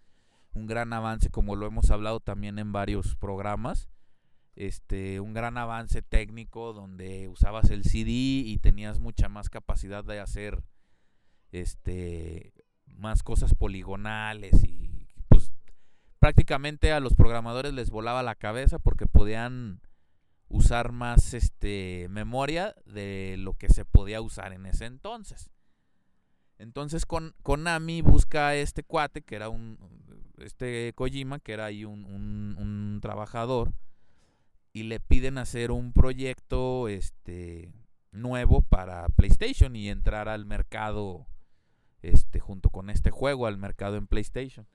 un 0.54 0.68
gran 0.68 0.92
avance, 0.94 1.30
como 1.30 1.56
lo 1.56 1.66
hemos 1.66 1.92
hablado 1.92 2.20
también 2.20 2.60
en 2.60 2.72
varios 2.74 3.16
programas, 3.16 3.90
este, 4.56 5.20
un 5.20 5.34
gran 5.34 5.58
avance 5.58 6.02
técnico 6.02 6.74
donde 6.74 7.28
usabas 7.28 7.70
el 7.72 7.84
CD 7.84 8.10
y 8.12 8.58
tenías 8.60 9.00
mucha 9.00 9.30
más 9.30 9.50
capacidad 9.50 10.04
de 10.04 10.20
hacer, 10.20 10.64
este, 11.52 12.54
más 12.86 13.24
cosas 13.24 13.54
poligonales 13.56 14.64
y 14.64 15.08
pues 15.30 15.52
prácticamente 16.20 16.92
a 16.92 17.00
los 17.00 17.16
programadores 17.16 17.74
les 17.74 17.90
volaba 17.90 18.24
la 18.24 18.36
cabeza 18.36 18.80
porque 18.80 19.06
podían 19.06 19.82
usar 20.50 20.92
más 20.92 21.34
este 21.34 22.08
memoria 22.10 22.76
de 22.86 23.36
lo 23.40 23.54
que 23.54 23.70
se 23.70 23.86
podía 23.86 24.22
usar 24.22 24.52
en 24.54 24.66
ese 24.66 24.86
entonces. 24.86 25.50
Entonces 26.58 27.06
con 27.06 27.34
Konami 27.42 28.02
busca 28.02 28.50
a 28.50 28.56
este 28.56 28.84
cuate 28.84 29.22
que 29.22 29.36
era 29.36 29.50
un 29.50 29.78
este 30.38 30.92
Kojima 30.96 31.40
que 31.40 31.54
era 31.54 31.66
ahí 31.66 31.86
un, 31.86 32.04
un- 32.06 32.56
un 32.60 33.00
trabajador 33.02 33.74
y 34.74 34.84
le 34.84 35.00
piden 35.00 35.38
hacer 35.38 35.72
un 35.72 35.94
proyecto 35.94 36.88
este 36.88 37.74
nuevo 38.12 38.62
para 38.62 39.08
PlayStation 39.10 39.76
y 39.76 39.90
entrar 39.90 40.28
al 40.30 40.46
mercado 40.46 41.28
este 42.02 42.40
junto 42.40 42.70
con 42.70 42.90
este 42.90 43.12
juego 43.12 43.48
al 43.48 43.58
mercado 43.58 43.98
en 43.98 44.08
PlayStation. 44.08 44.68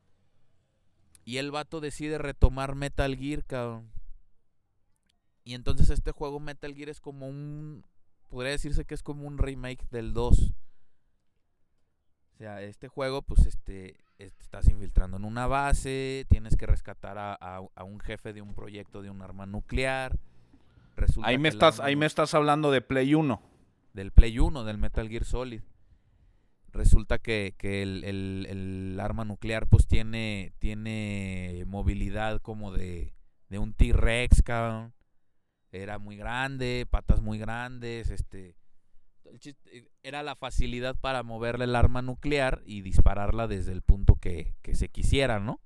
Y 1.24 1.38
el 1.38 1.50
vato 1.50 1.80
decide 1.80 2.18
retomar 2.18 2.74
Metal 2.76 3.16
Gear, 3.16 3.44
cabrón. 3.44 3.90
Y 5.44 5.54
entonces 5.54 5.90
este 5.90 6.12
juego 6.12 6.40
Metal 6.40 6.74
Gear 6.74 6.88
es 6.88 7.00
como 7.00 7.28
un. 7.28 7.84
Podría 8.28 8.52
decirse 8.52 8.84
que 8.84 8.94
es 8.94 9.02
como 9.02 9.26
un 9.26 9.38
remake 9.38 9.86
del 9.90 10.12
2. 10.12 10.52
O 12.34 12.36
sea, 12.38 12.62
este 12.62 12.88
juego, 12.88 13.22
pues, 13.22 13.46
este, 13.46 13.92
es- 13.92 14.04
te 14.04 14.05
estás 14.18 14.68
infiltrando 14.68 15.16
en 15.16 15.24
una 15.24 15.46
base, 15.46 16.26
tienes 16.28 16.56
que 16.56 16.66
rescatar 16.66 17.18
a, 17.18 17.34
a- 17.34 17.60
a 17.74 17.84
un 17.84 18.00
jefe 18.00 18.32
de 18.32 18.42
un 18.42 18.54
proyecto 18.54 19.02
de 19.02 19.10
un 19.10 19.20
arma 19.22 19.46
nuclear. 19.46 20.18
Resulta 20.96 21.28
Ahí 21.28 21.36
me 21.38 21.48
estás 21.48 21.74
arma 21.78 21.88
ahí 21.88 21.96
me 21.96 22.06
estás 22.06 22.32
hablando 22.34 22.70
de 22.70 22.80
Play 22.80 23.14
1. 23.14 23.40
del 23.92 24.12
Play 24.12 24.38
1, 24.38 24.64
del 24.64 24.78
Metal 24.78 25.08
Gear 25.08 25.24
Solid. 25.24 25.62
Resulta 26.72 27.18
que, 27.18 27.54
que 27.56 27.82
el, 27.82 28.04
el- 28.04 28.46
el 28.50 29.00
arma 29.00 29.24
nuclear 29.24 29.66
pues 29.66 29.86
tiene, 29.86 30.52
tiene 30.58 31.64
movilidad 31.66 32.40
como 32.42 32.70
de, 32.72 33.14
de 33.48 33.58
un 33.58 33.72
T-Rex, 33.72 34.42
cabrón. 34.42 34.92
Era 35.72 35.98
muy 35.98 36.16
grande, 36.16 36.86
patas 36.88 37.20
muy 37.20 37.38
grandes, 37.38 38.10
este... 38.10 38.56
chiste- 39.38 39.90
Era 40.02 40.22
la 40.22 40.36
facilidad 40.36 40.96
para 40.96 41.22
moverle 41.22 41.64
el 41.64 41.76
arma 41.76 42.02
nuclear 42.02 42.62
y 42.64 42.80
dispararla 42.82 43.46
desde 43.48 43.72
el 43.72 43.82
punto 43.82 44.16
que, 44.16 44.54
que 44.62 44.74
se 44.74 44.88
quisiera, 44.88 45.38
¿no? 45.40 45.60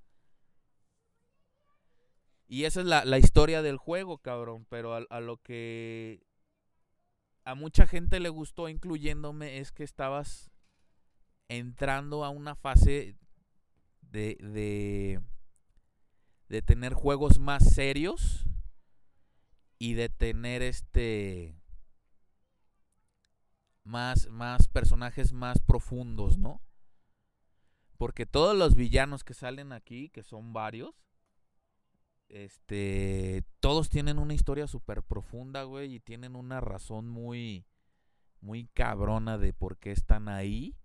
Y 2.49 2.65
esa 2.65 2.81
es 2.81 2.87
la, 2.87 3.05
la 3.05 3.19
historia 3.19 3.63
del 3.63 3.77
juego, 3.77 4.19
cabrón. 4.19 4.67
Pero 4.69 4.95
a, 4.95 5.05
a 5.11 5.21
lo 5.21 5.37
que 5.39 6.23
a 7.45 7.55
mucha 7.55 7.87
gente 7.87 8.21
le 8.21 8.29
gustó, 8.29 8.69
incluyéndome, 8.69 9.59
es 9.59 9.73
que 9.73 9.85
estabas 9.85 10.51
entrando 11.49 12.25
a 12.25 12.31
una 12.31 12.55
fase 12.55 13.17
de, 14.03 14.37
de, 14.41 15.21
de 16.49 16.63
tener 16.63 16.93
juegos 16.95 17.39
más 17.39 17.65
serios 17.65 18.47
y 19.79 19.95
de 19.95 20.09
tener 20.09 20.63
este 20.63 21.60
más, 23.85 24.29
más 24.29 24.69
personajes 24.69 25.33
más 25.33 25.61
profundos, 25.61 26.39
¿no? 26.39 26.63
Porque 27.97 28.27
todos 28.27 28.57
los 28.57 28.77
villanos 28.77 29.25
que 29.25 29.35
salen 29.35 29.73
aquí, 29.73 30.09
que 30.09 30.23
son 30.23 30.53
varios, 30.53 30.95
este, 32.31 33.45
todos 33.59 33.91
tienen 33.91 34.19
una 34.19 34.35
historia 34.35 34.67
súper 34.67 35.03
profunda, 35.03 35.65
güey, 35.65 35.97
y 35.97 36.01
tienen 36.01 36.37
una 36.37 36.61
razón 36.61 37.09
muy, 37.09 37.67
muy 38.41 38.69
cabrona 38.69 39.37
de 39.37 39.53
por 39.53 39.79
qué 39.79 39.91
están 39.91 40.29
ahí. 40.29 40.77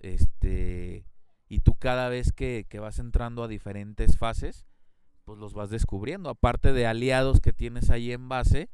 Este, 0.00 1.06
y 1.48 1.60
tú 1.60 1.74
cada 1.74 2.08
vez 2.08 2.32
que, 2.32 2.66
que 2.68 2.80
vas 2.80 2.98
entrando 2.98 3.44
a 3.44 3.48
diferentes 3.48 4.18
fases, 4.18 4.66
pues 5.24 5.38
los 5.38 5.54
vas 5.54 5.70
descubriendo. 5.70 6.30
Aparte 6.30 6.72
de 6.72 6.86
aliados 6.86 7.40
que 7.40 7.52
tienes 7.52 7.88
ahí 7.90 8.12
en 8.12 8.28
base, 8.28 8.68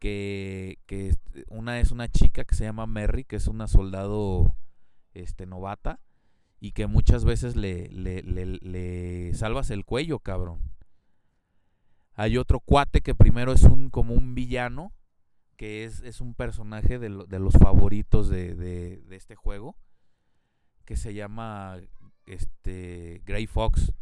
que, 0.00 0.78
que 0.86 1.14
una 1.48 1.78
es 1.78 1.92
una 1.92 2.08
chica 2.08 2.44
que 2.44 2.56
se 2.56 2.64
llama 2.64 2.86
Merry, 2.88 3.22
que 3.22 3.36
es 3.36 3.46
una 3.46 3.68
soldado 3.68 4.56
este, 5.14 5.46
novata, 5.46 6.00
y 6.58 6.72
que 6.72 6.88
muchas 6.88 7.24
veces 7.24 7.54
le, 7.54 7.88
le, 7.90 8.22
le, 8.22 8.44
le 8.46 9.32
salvas 9.34 9.70
el 9.70 9.84
cuello, 9.84 10.18
cabrón. 10.18 10.60
Hay 12.14 12.36
otro 12.36 12.60
cuate 12.60 13.00
que 13.00 13.14
primero 13.14 13.52
es 13.52 13.62
un 13.62 13.88
como 13.90 14.14
un 14.14 14.34
villano, 14.34 14.92
que 15.56 15.84
es, 15.84 16.00
es 16.00 16.20
un 16.20 16.34
personaje 16.34 16.98
de, 16.98 17.08
lo- 17.10 17.26
de 17.26 17.38
los 17.38 17.54
favoritos 17.54 18.28
de, 18.28 18.54
de- 18.54 18.96
de 18.98 19.16
este 19.16 19.36
juego, 19.36 19.76
que 20.84 20.96
se 20.96 21.14
llama 21.14 21.78
este 22.26 23.22
Grey 23.24 23.46
Fox, 23.46 23.92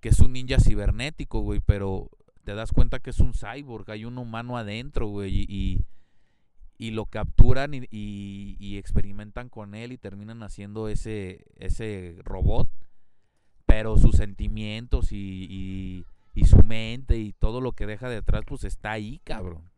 que 0.00 0.08
es 0.10 0.20
un 0.20 0.32
ninja 0.32 0.58
cibernético, 0.60 1.40
güey, 1.40 1.60
pero 1.60 2.10
te 2.48 2.54
das 2.54 2.72
cuenta 2.72 2.98
que 2.98 3.10
es 3.10 3.20
un 3.20 3.34
cyborg, 3.34 3.90
hay 3.90 4.06
un 4.06 4.16
humano 4.16 4.56
adentro, 4.56 5.06
güey, 5.08 5.44
y, 5.46 5.84
y, 6.78 6.92
lo 6.92 7.04
capturan 7.04 7.74
y, 7.74 7.82
y- 7.90 8.56
y 8.58 8.78
experimentan 8.78 9.50
con 9.50 9.74
él 9.74 9.92
y 9.92 9.98
terminan 9.98 10.42
haciendo 10.42 10.88
ese, 10.88 11.44
ese 11.56 12.16
robot, 12.24 12.66
pero 13.66 13.98
sus 13.98 14.16
sentimientos 14.16 15.12
y, 15.12 16.06
y, 16.34 16.44
su 16.46 16.62
mente 16.62 17.18
y 17.18 17.34
todo 17.34 17.60
lo 17.60 17.72
que 17.72 17.84
deja 17.84 18.08
detrás, 18.08 18.44
pues 18.46 18.64
está 18.64 18.92
ahí, 18.92 19.20
cabrón. 19.24 19.68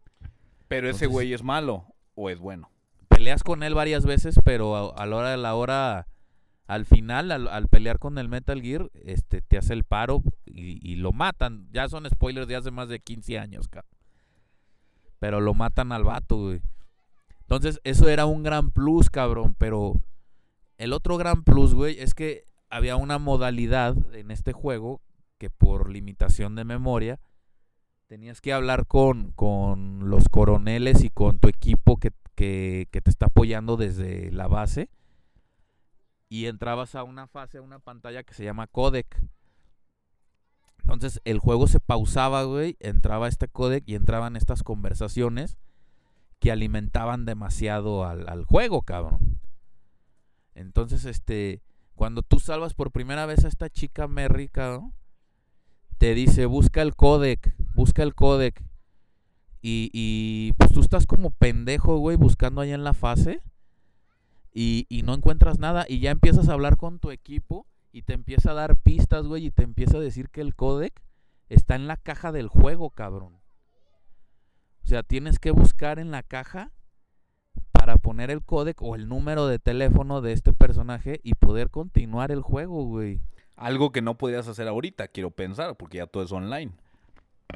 Pero 0.68 0.88
ese 0.88 1.06
güey 1.06 1.32
es 1.32 1.42
malo 1.42 1.86
o 2.14 2.30
es 2.30 2.38
bueno. 2.38 2.70
peleas 3.08 3.42
con 3.42 3.64
él 3.64 3.74
varias 3.74 4.06
veces, 4.06 4.38
pero 4.44 4.76
a, 4.76 5.02
a 5.02 5.06
la 5.06 5.16
hora 5.16 5.30
de 5.32 5.38
la 5.38 5.56
hora, 5.56 6.06
al 6.70 6.86
final, 6.86 7.32
al, 7.32 7.48
al 7.48 7.66
pelear 7.66 7.98
con 7.98 8.16
el 8.16 8.28
Metal 8.28 8.62
Gear, 8.62 8.92
este, 8.94 9.42
te 9.42 9.58
hace 9.58 9.72
el 9.72 9.82
paro 9.82 10.22
y, 10.46 10.94
lo 10.94 11.12
matan. 11.12 11.66
Ya 11.72 11.88
son 11.88 12.08
spoilers 12.08 12.46
de 12.46 12.54
hace 12.54 12.70
más 12.70 12.88
de 12.88 13.00
15 13.00 13.40
años, 13.40 13.66
cabrón. 13.66 13.90
Pero 15.18 15.40
lo 15.40 15.52
matan 15.52 15.90
al 15.90 16.04
vato. 16.04 16.52
Entonces, 17.40 17.80
eso 17.82 18.08
era 18.08 18.26
un 18.26 18.44
gran 18.44 18.70
plus, 18.70 19.10
cabrón. 19.10 19.56
Pero 19.58 19.94
el 20.78 20.92
otro 20.92 21.16
gran 21.16 21.42
plus, 21.42 21.74
güey, 21.74 21.98
es 21.98 22.14
que 22.14 22.44
había 22.68 22.94
una 22.94 23.18
modalidad 23.18 23.96
en 24.14 24.30
este 24.30 24.52
juego 24.52 25.00
que 25.38 25.50
por 25.50 25.90
limitación 25.90 26.54
de 26.54 26.62
memoria 26.62 27.18
tenías 28.06 28.40
que 28.40 28.52
hablar 28.52 28.86
con, 28.86 29.32
con 29.32 30.08
los 30.08 30.28
coroneles 30.28 31.02
y 31.02 31.10
con 31.10 31.40
tu 31.40 31.48
equipo 31.48 31.96
que, 31.96 32.12
que 32.36 33.00
te 33.02 33.10
está 33.10 33.26
apoyando 33.26 33.76
desde 33.76 34.30
la 34.30 34.46
base. 34.46 34.88
Y 36.30 36.46
entrabas 36.46 36.94
a 36.94 37.02
una 37.02 37.26
fase, 37.26 37.58
a 37.58 37.62
una 37.62 37.80
pantalla 37.80 38.22
que 38.22 38.32
se 38.32 38.44
llama 38.44 38.66
codec. 38.66 39.22
Entonces 40.78 41.20
el 41.24 41.38
juego 41.38 41.66
se 41.66 41.80
pausaba, 41.80 42.44
güey, 42.44 42.78
entraba 42.80 43.28
este 43.28 43.48
codec 43.48 43.84
y 43.86 43.96
entraban 43.96 44.36
estas 44.36 44.62
conversaciones 44.62 45.58
que 46.38 46.50
alimentaban 46.50 47.26
demasiado 47.26 48.06
al, 48.06 48.28
al 48.28 48.44
juego, 48.44 48.80
cabrón. 48.82 49.40
Entonces, 50.54 51.04
este, 51.04 51.62
cuando 51.94 52.22
tú 52.22 52.40
salvas 52.40 52.74
por 52.74 52.90
primera 52.90 53.26
vez 53.26 53.44
a 53.44 53.48
esta 53.48 53.68
chica 53.68 54.08
Merry, 54.08 54.48
cabrón, 54.48 54.94
te 55.98 56.14
dice, 56.14 56.46
busca 56.46 56.82
el 56.82 56.96
codec, 56.96 57.54
busca 57.74 58.02
el 58.02 58.14
codec. 58.14 58.64
Y, 59.62 59.90
y 59.92 60.52
pues 60.54 60.72
tú 60.72 60.80
estás 60.80 61.06
como 61.06 61.30
pendejo, 61.30 61.98
güey, 61.98 62.16
buscando 62.16 62.62
allá 62.62 62.74
en 62.74 62.84
la 62.84 62.94
fase. 62.94 63.42
Y, 64.52 64.86
y 64.88 65.02
no 65.02 65.14
encuentras 65.14 65.58
nada. 65.58 65.86
Y 65.88 66.00
ya 66.00 66.10
empiezas 66.10 66.48
a 66.48 66.52
hablar 66.52 66.76
con 66.76 66.98
tu 66.98 67.10
equipo. 67.10 67.66
Y 67.92 68.02
te 68.02 68.12
empieza 68.12 68.52
a 68.52 68.54
dar 68.54 68.76
pistas, 68.76 69.26
güey. 69.26 69.46
Y 69.46 69.50
te 69.50 69.62
empieza 69.62 69.98
a 69.98 70.00
decir 70.00 70.28
que 70.30 70.40
el 70.40 70.54
codec 70.54 71.00
está 71.48 71.74
en 71.74 71.86
la 71.86 71.96
caja 71.96 72.32
del 72.32 72.48
juego, 72.48 72.90
cabrón. 72.90 73.40
O 74.84 74.86
sea, 74.86 75.02
tienes 75.02 75.38
que 75.38 75.50
buscar 75.50 75.98
en 75.98 76.10
la 76.10 76.22
caja 76.22 76.72
para 77.72 77.96
poner 77.96 78.30
el 78.30 78.42
codec 78.42 78.80
o 78.82 78.94
el 78.94 79.08
número 79.08 79.46
de 79.46 79.58
teléfono 79.58 80.20
de 80.20 80.32
este 80.32 80.52
personaje 80.52 81.20
y 81.22 81.34
poder 81.34 81.70
continuar 81.70 82.30
el 82.30 82.42
juego, 82.42 82.84
güey. 82.84 83.20
Algo 83.56 83.92
que 83.92 84.02
no 84.02 84.16
podías 84.16 84.48
hacer 84.48 84.68
ahorita, 84.68 85.08
quiero 85.08 85.30
pensar, 85.30 85.76
porque 85.76 85.98
ya 85.98 86.06
todo 86.06 86.22
es 86.22 86.32
online. 86.32 86.72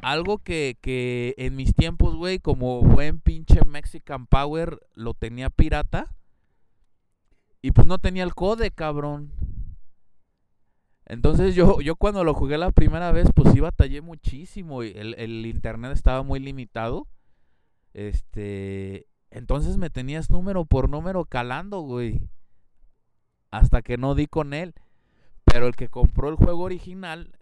Algo 0.01 0.37
que, 0.37 0.77
que 0.81 1.33
en 1.37 1.55
mis 1.55 1.73
tiempos, 1.73 2.15
güey, 2.15 2.39
como 2.39 2.81
buen 2.81 3.19
pinche 3.19 3.59
Mexican 3.65 4.27
Power, 4.27 4.79
lo 4.93 5.13
tenía 5.13 5.49
pirata. 5.49 6.13
Y 7.65 7.71
pues 7.71 7.87
no 7.87 7.97
tenía 7.97 8.21
el 8.21 8.35
codec, 8.35 8.75
cabrón. 8.75 9.31
Entonces 11.07 11.55
yo, 11.55 11.81
yo 11.81 11.95
cuando 11.95 12.23
lo 12.23 12.35
jugué 12.35 12.59
la 12.59 12.69
primera 12.69 13.11
vez, 13.11 13.27
pues 13.33 13.51
sí 13.53 13.59
batallé 13.59 14.01
muchísimo. 14.01 14.83
y 14.83 14.91
El, 14.95 15.15
el 15.15 15.47
internet 15.47 15.91
estaba 15.91 16.21
muy 16.21 16.39
limitado. 16.39 17.07
Este. 17.95 19.07
Entonces 19.31 19.77
me 19.77 19.89
tenías 19.89 20.29
número 20.29 20.65
por 20.65 20.89
número 20.89 21.25
calando, 21.25 21.79
güey. 21.79 22.29
Hasta 23.49 23.81
que 23.81 23.97
no 23.97 24.13
di 24.13 24.27
con 24.27 24.53
él. 24.53 24.75
Pero 25.43 25.65
el 25.65 25.75
que 25.75 25.89
compró 25.89 26.29
el 26.29 26.35
juego 26.35 26.61
original, 26.61 27.35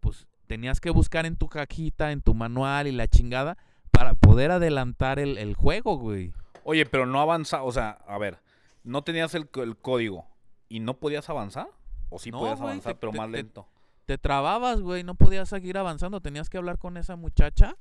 pues 0.00 0.26
tenías 0.46 0.78
que 0.82 0.90
buscar 0.90 1.24
en 1.24 1.36
tu 1.36 1.48
cajita, 1.48 2.12
en 2.12 2.20
tu 2.20 2.34
manual 2.34 2.86
y 2.86 2.92
la 2.92 3.08
chingada, 3.08 3.56
para 3.90 4.12
poder 4.12 4.50
adelantar 4.50 5.18
el, 5.18 5.38
el 5.38 5.54
juego, 5.54 5.96
güey. 5.96 6.34
Oye, 6.64 6.84
pero 6.84 7.06
no 7.06 7.18
avanza, 7.18 7.62
o 7.62 7.72
sea, 7.72 7.92
a 8.06 8.18
ver, 8.18 8.40
no 8.84 9.02
tenías 9.04 9.34
el, 9.34 9.48
el 9.54 9.76
código 9.76 10.26
y 10.68 10.80
no 10.80 10.98
podías 10.98 11.28
avanzar. 11.30 11.68
O 12.08 12.18
sí 12.18 12.30
No, 12.30 12.38
podías 12.40 12.60
avanzar, 12.60 12.94
te- 12.94 12.98
pero 13.00 13.12
más 13.12 13.30
te- 13.30 13.36
lento. 13.36 13.68
Te 14.06 14.18
trababas, 14.18 14.80
güey, 14.80 15.04
no 15.04 15.14
podías 15.14 15.48
seguir 15.48 15.78
avanzando, 15.78 16.20
tenías 16.20 16.50
que 16.50 16.58
hablar 16.58 16.78
con 16.78 16.96
esa 16.96 17.14
muchacha 17.16 17.76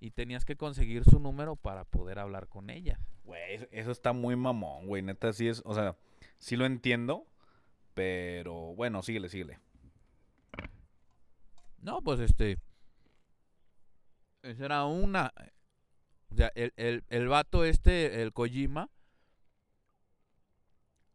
y 0.00 0.12
tenías 0.12 0.44
que 0.46 0.56
conseguir 0.56 1.04
su 1.04 1.18
número 1.18 1.56
para 1.56 1.84
poder 1.84 2.18
hablar 2.18 2.48
con 2.48 2.70
ella. 2.70 2.98
Güey, 3.24 3.54
eso- 3.54 3.66
eso 3.70 3.90
está 3.90 4.12
muy 4.14 4.36
mamón, 4.36 4.86
güey. 4.86 5.02
Neta, 5.02 5.32
sí 5.34 5.48
es, 5.48 5.60
o 5.66 5.74
sea, 5.74 5.96
sí 6.38 6.56
lo 6.56 6.64
entiendo, 6.64 7.26
pero 7.94 8.74
bueno, 8.74 9.02
síguele, 9.02 9.28
síguele. 9.28 9.58
No, 11.80 12.00
pues 12.02 12.20
este. 12.20 12.58
Esa 14.42 14.64
era 14.64 14.84
una. 14.84 15.32
O 16.30 16.36
sea, 16.36 16.50
el, 16.54 16.72
el, 16.76 17.04
el 17.08 17.28
vato 17.28 17.64
este, 17.64 18.22
el 18.22 18.32
Kojima. 18.32 18.88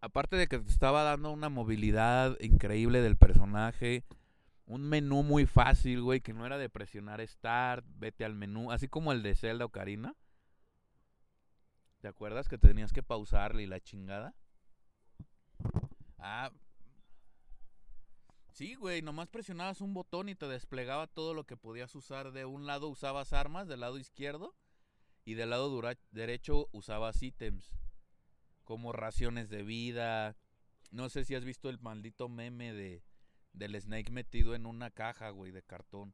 Aparte 0.03 0.35
de 0.35 0.49
que 0.49 0.59
te 0.59 0.69
estaba 0.69 1.03
dando 1.03 1.31
una 1.31 1.47
movilidad 1.47 2.37
increíble 2.41 2.99
del 2.99 3.15
personaje. 3.15 4.03
Un 4.65 4.89
menú 4.89 5.23
muy 5.23 5.45
fácil, 5.45 6.01
güey, 6.01 6.19
que 6.19 6.33
no 6.33 6.45
era 6.45 6.57
de 6.57 6.67
presionar 6.67 7.25
Start, 7.25 7.85
vete 7.95 8.25
al 8.25 8.35
menú, 8.35 8.73
así 8.73 8.89
como 8.89 9.13
el 9.13 9.23
de 9.23 9.33
Zelda 9.33 9.63
Ocarina. 9.63 10.13
¿Te 12.01 12.09
acuerdas 12.09 12.49
que 12.49 12.57
tenías 12.57 12.91
que 12.91 13.01
pausarle 13.01 13.63
y 13.63 13.65
la 13.65 13.79
chingada? 13.79 14.35
Ah, 16.17 16.51
Sí, 18.51 18.75
güey, 18.75 19.01
nomás 19.01 19.29
presionabas 19.29 19.79
un 19.79 19.93
botón 19.93 20.27
y 20.27 20.35
te 20.35 20.49
desplegaba 20.49 21.07
todo 21.07 21.33
lo 21.33 21.45
que 21.45 21.55
podías 21.55 21.95
usar. 21.95 22.33
De 22.33 22.43
un 22.43 22.65
lado 22.65 22.89
usabas 22.89 23.31
armas, 23.31 23.69
del 23.69 23.79
lado 23.79 23.97
izquierdo, 23.97 24.53
y 25.23 25.35
del 25.35 25.51
lado 25.51 25.81
derecho 26.11 26.67
usabas 26.73 27.23
ítems, 27.23 27.73
como 28.63 28.91
raciones 28.91 29.49
de 29.49 29.63
vida. 29.63 30.35
No 30.91 31.09
sé 31.09 31.25
si 31.25 31.35
has 31.35 31.45
visto 31.45 31.69
el 31.69 31.79
maldito 31.79 32.29
meme 32.29 32.73
de 32.73 33.03
del 33.53 33.79
Snake 33.79 34.11
metido 34.11 34.55
en 34.55 34.65
una 34.65 34.89
caja, 34.89 35.29
güey, 35.29 35.51
de 35.51 35.61
cartón. 35.61 36.13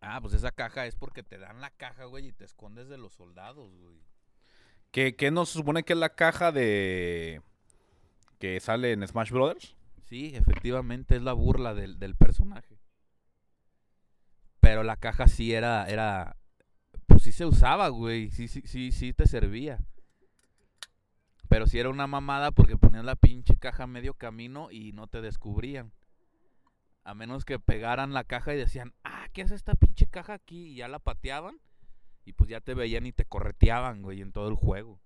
Ah, 0.00 0.20
pues 0.20 0.34
esa 0.34 0.50
caja 0.50 0.86
es 0.86 0.96
porque 0.96 1.22
te 1.22 1.38
dan 1.38 1.60
la 1.60 1.70
caja, 1.70 2.04
güey, 2.04 2.26
y 2.26 2.32
te 2.32 2.44
escondes 2.44 2.88
de 2.88 2.98
los 2.98 3.14
soldados, 3.14 3.74
güey. 3.76 4.02
¿Qué, 4.90 5.16
qué 5.16 5.30
no 5.30 5.46
se 5.46 5.54
supone 5.54 5.82
que 5.82 5.94
es 5.94 5.98
la 5.98 6.14
caja 6.14 6.52
de... 6.52 7.42
que 8.38 8.60
sale 8.60 8.92
en 8.92 9.06
Smash 9.06 9.30
Brothers? 9.30 9.76
Sí, 10.02 10.32
efectivamente 10.34 11.16
es 11.16 11.22
la 11.22 11.32
burla 11.32 11.74
del, 11.74 11.98
del 11.98 12.14
personaje. 12.16 12.78
Pero 14.60 14.82
la 14.82 14.96
caja 14.96 15.26
sí 15.26 15.54
era, 15.54 15.88
era, 15.88 16.36
pues 17.06 17.22
sí 17.22 17.32
se 17.32 17.46
usaba, 17.46 17.88
güey, 17.88 18.30
sí, 18.30 18.48
sí, 18.48 18.62
sí, 18.66 18.92
sí 18.92 19.12
te 19.12 19.26
servía. 19.26 19.78
Pero 21.54 21.68
sí 21.68 21.78
era 21.78 21.88
una 21.88 22.08
mamada 22.08 22.50
porque 22.50 22.76
ponías 22.76 23.04
la 23.04 23.14
pinche 23.14 23.56
caja 23.56 23.84
a 23.84 23.86
medio 23.86 24.14
camino 24.14 24.72
y 24.72 24.90
no 24.90 25.06
te 25.06 25.20
descubrían. 25.20 25.92
A 27.04 27.14
menos 27.14 27.44
que 27.44 27.60
pegaran 27.60 28.12
la 28.12 28.24
caja 28.24 28.52
y 28.54 28.56
decían, 28.56 28.92
ah, 29.04 29.28
¿qué 29.32 29.42
hace 29.42 29.54
esta 29.54 29.76
pinche 29.76 30.08
caja 30.08 30.32
aquí? 30.34 30.72
Y 30.72 30.74
ya 30.74 30.88
la 30.88 30.98
pateaban 30.98 31.60
y 32.24 32.32
pues 32.32 32.50
ya 32.50 32.60
te 32.60 32.74
veían 32.74 33.06
y 33.06 33.12
te 33.12 33.24
correteaban, 33.24 34.02
güey, 34.02 34.20
en 34.20 34.32
todo 34.32 34.48
el 34.48 34.56
juego. 34.56 34.98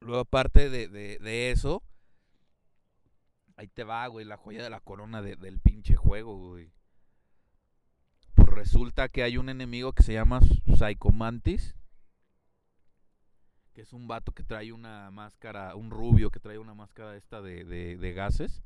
Luego, 0.00 0.20
aparte 0.20 0.70
de, 0.70 0.88
de, 0.88 1.18
de 1.18 1.50
eso, 1.50 1.82
ahí 3.56 3.68
te 3.68 3.84
va, 3.84 4.06
güey, 4.06 4.24
la 4.24 4.38
joya 4.38 4.62
de 4.62 4.70
la 4.70 4.80
corona 4.80 5.20
de- 5.20 5.36
del 5.36 5.60
pinche 5.60 5.96
juego, 5.96 6.38
güey. 6.38 6.72
Pues 8.34 8.48
resulta 8.48 9.10
que 9.10 9.22
hay 9.22 9.36
un 9.36 9.50
enemigo 9.50 9.92
que 9.92 10.02
se 10.02 10.14
llama 10.14 10.40
Psychomantis. 10.40 11.76
Que 13.72 13.82
es 13.82 13.92
un 13.92 14.06
vato 14.06 14.32
que 14.32 14.42
trae 14.42 14.72
una 14.72 15.10
máscara, 15.10 15.74
un 15.74 15.90
rubio 15.90 16.30
que 16.30 16.40
trae 16.40 16.58
una 16.58 16.74
máscara 16.74 17.16
esta 17.16 17.40
de, 17.40 17.64
de, 17.64 17.96
de 17.96 18.12
gases. 18.12 18.62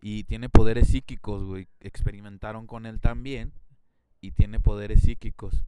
Y 0.00 0.24
tiene 0.24 0.48
poderes 0.48 0.88
psíquicos, 0.88 1.44
güey. 1.44 1.68
Experimentaron 1.80 2.66
con 2.66 2.86
él 2.86 3.00
también. 3.00 3.52
Y 4.20 4.32
tiene 4.32 4.60
poderes 4.60 5.02
psíquicos. 5.02 5.64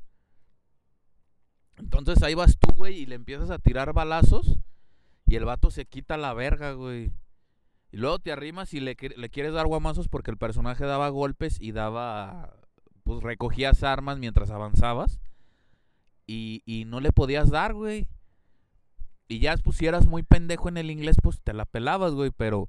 Entonces 1.77 2.23
ahí 2.23 2.35
vas 2.35 2.59
tú, 2.59 2.75
güey, 2.75 2.99
y 2.99 3.07
le 3.07 3.15
empiezas 3.15 3.51
a 3.51 3.59
tirar 3.59 3.93
balazos. 3.93 4.59
Y 5.27 5.37
el 5.37 5.45
vato 5.45 5.71
se 5.71 5.87
quita 5.87 6.17
la 6.17 6.35
verga, 6.35 6.73
güey. 6.73 7.13
Y 7.91 7.97
luego 7.97 8.19
te 8.19 8.33
arrimas 8.33 8.75
y 8.75 8.81
le, 8.81 8.97
le 9.17 9.31
quieres 9.31 9.53
dar 9.53 9.67
guamazos 9.67 10.09
porque 10.09 10.31
el 10.31 10.37
personaje 10.37 10.85
daba 10.85 11.09
golpes 11.09 11.61
y 11.61 11.73
daba. 11.73 12.57
Pues 13.05 13.23
recogías 13.23 13.83
armas 13.83 14.19
mientras 14.19 14.51
avanzabas. 14.51 15.21
Y, 16.27 16.63
y 16.65 16.85
no 16.85 17.01
le 17.01 17.13
podías 17.13 17.51
dar, 17.51 17.75
güey. 17.75 18.07
Y 19.29 19.39
ya, 19.39 19.57
pues 19.57 19.77
si 19.77 19.87
eras 19.87 20.07
muy 20.07 20.23
pendejo 20.23 20.69
en 20.69 20.77
el 20.77 20.91
inglés, 20.91 21.17
pues 21.23 21.41
te 21.43 21.53
la 21.53 21.65
pelabas, 21.65 22.13
güey. 22.13 22.31
Pero 22.37 22.69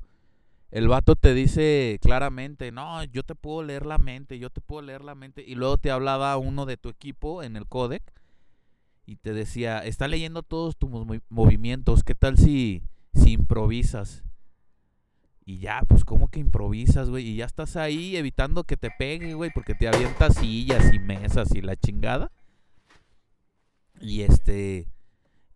el 0.72 0.88
vato 0.88 1.16
te 1.16 1.34
dice 1.34 2.00
claramente: 2.02 2.72
No, 2.72 3.04
yo 3.06 3.24
te 3.24 3.36
puedo 3.36 3.64
leer 3.64 3.86
la 3.86 3.98
mente, 3.98 4.40
yo 4.40 4.50
te 4.50 4.62
puedo 4.62 4.82
leer 4.82 5.04
la 5.04 5.16
mente. 5.16 5.44
Y 5.46 5.56
luego 5.56 5.78
te 5.78 5.92
hablaba 5.92 6.36
uno 6.38 6.66
de 6.66 6.78
tu 6.78 6.90
equipo 6.90 7.44
en 7.44 7.56
el 7.56 7.68
codec 7.68 8.04
y 9.06 9.18
te 9.18 9.34
decía, 9.34 9.86
está 9.86 10.08
leyendo 10.08 10.42
todos 10.42 10.76
tus 10.78 10.90
movi- 10.90 11.22
movimientos, 11.30 12.04
¿qué 12.04 12.16
tal 12.16 12.38
si, 12.38 12.82
si 13.14 13.34
improvisas? 13.34 14.24
Y 15.46 15.60
ya, 15.60 15.84
pues 15.88 16.04
como 16.04 16.28
que 16.30 16.40
improvisas, 16.40 17.10
güey. 17.10 17.28
Y 17.28 17.36
ya 17.36 17.46
estás 17.46 17.76
ahí 17.76 18.18
evitando 18.18 18.64
que 18.64 18.78
te 18.78 18.90
pegue, 18.98 19.36
güey. 19.36 19.52
Porque 19.54 19.76
te 19.76 19.88
avientas 19.88 20.36
sillas 20.38 20.92
y 20.92 20.98
mesas 20.98 21.54
y 21.54 21.62
la 21.62 21.76
chingada. 21.76 22.32
Y 24.02 24.22
este... 24.24 24.88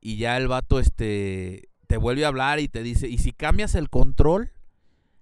Y 0.01 0.17
ya 0.17 0.37
el 0.37 0.47
vato, 0.47 0.79
este... 0.79 1.69
Te 1.87 1.97
vuelve 1.97 2.23
a 2.25 2.27
hablar 2.29 2.59
y 2.59 2.67
te 2.67 2.83
dice, 2.83 3.07
¿y 3.07 3.17
si 3.17 3.31
cambias 3.33 3.73
el 3.75 3.89
control? 3.89 4.51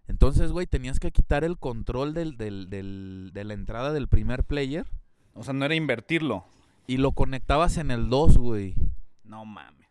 Entonces, 0.07 0.51
güey, 0.51 0.67
tenías 0.67 0.99
que 0.99 1.11
quitar 1.11 1.43
el 1.43 1.57
control 1.57 2.13
del, 2.13 2.37
del- 2.37 2.69
del- 2.69 3.31
de 3.33 3.43
la 3.45 3.53
entrada 3.53 3.93
del 3.93 4.07
primer 4.07 4.43
player. 4.43 4.85
O 5.33 5.43
sea, 5.43 5.53
no 5.53 5.65
era 5.65 5.75
invertirlo. 5.75 6.45
Y 6.85 6.97
lo 6.97 7.11
conectabas 7.13 7.77
en 7.77 7.91
el 7.91 8.09
2, 8.09 8.37
güey. 8.37 8.75
No 9.23 9.45
mames. 9.45 9.87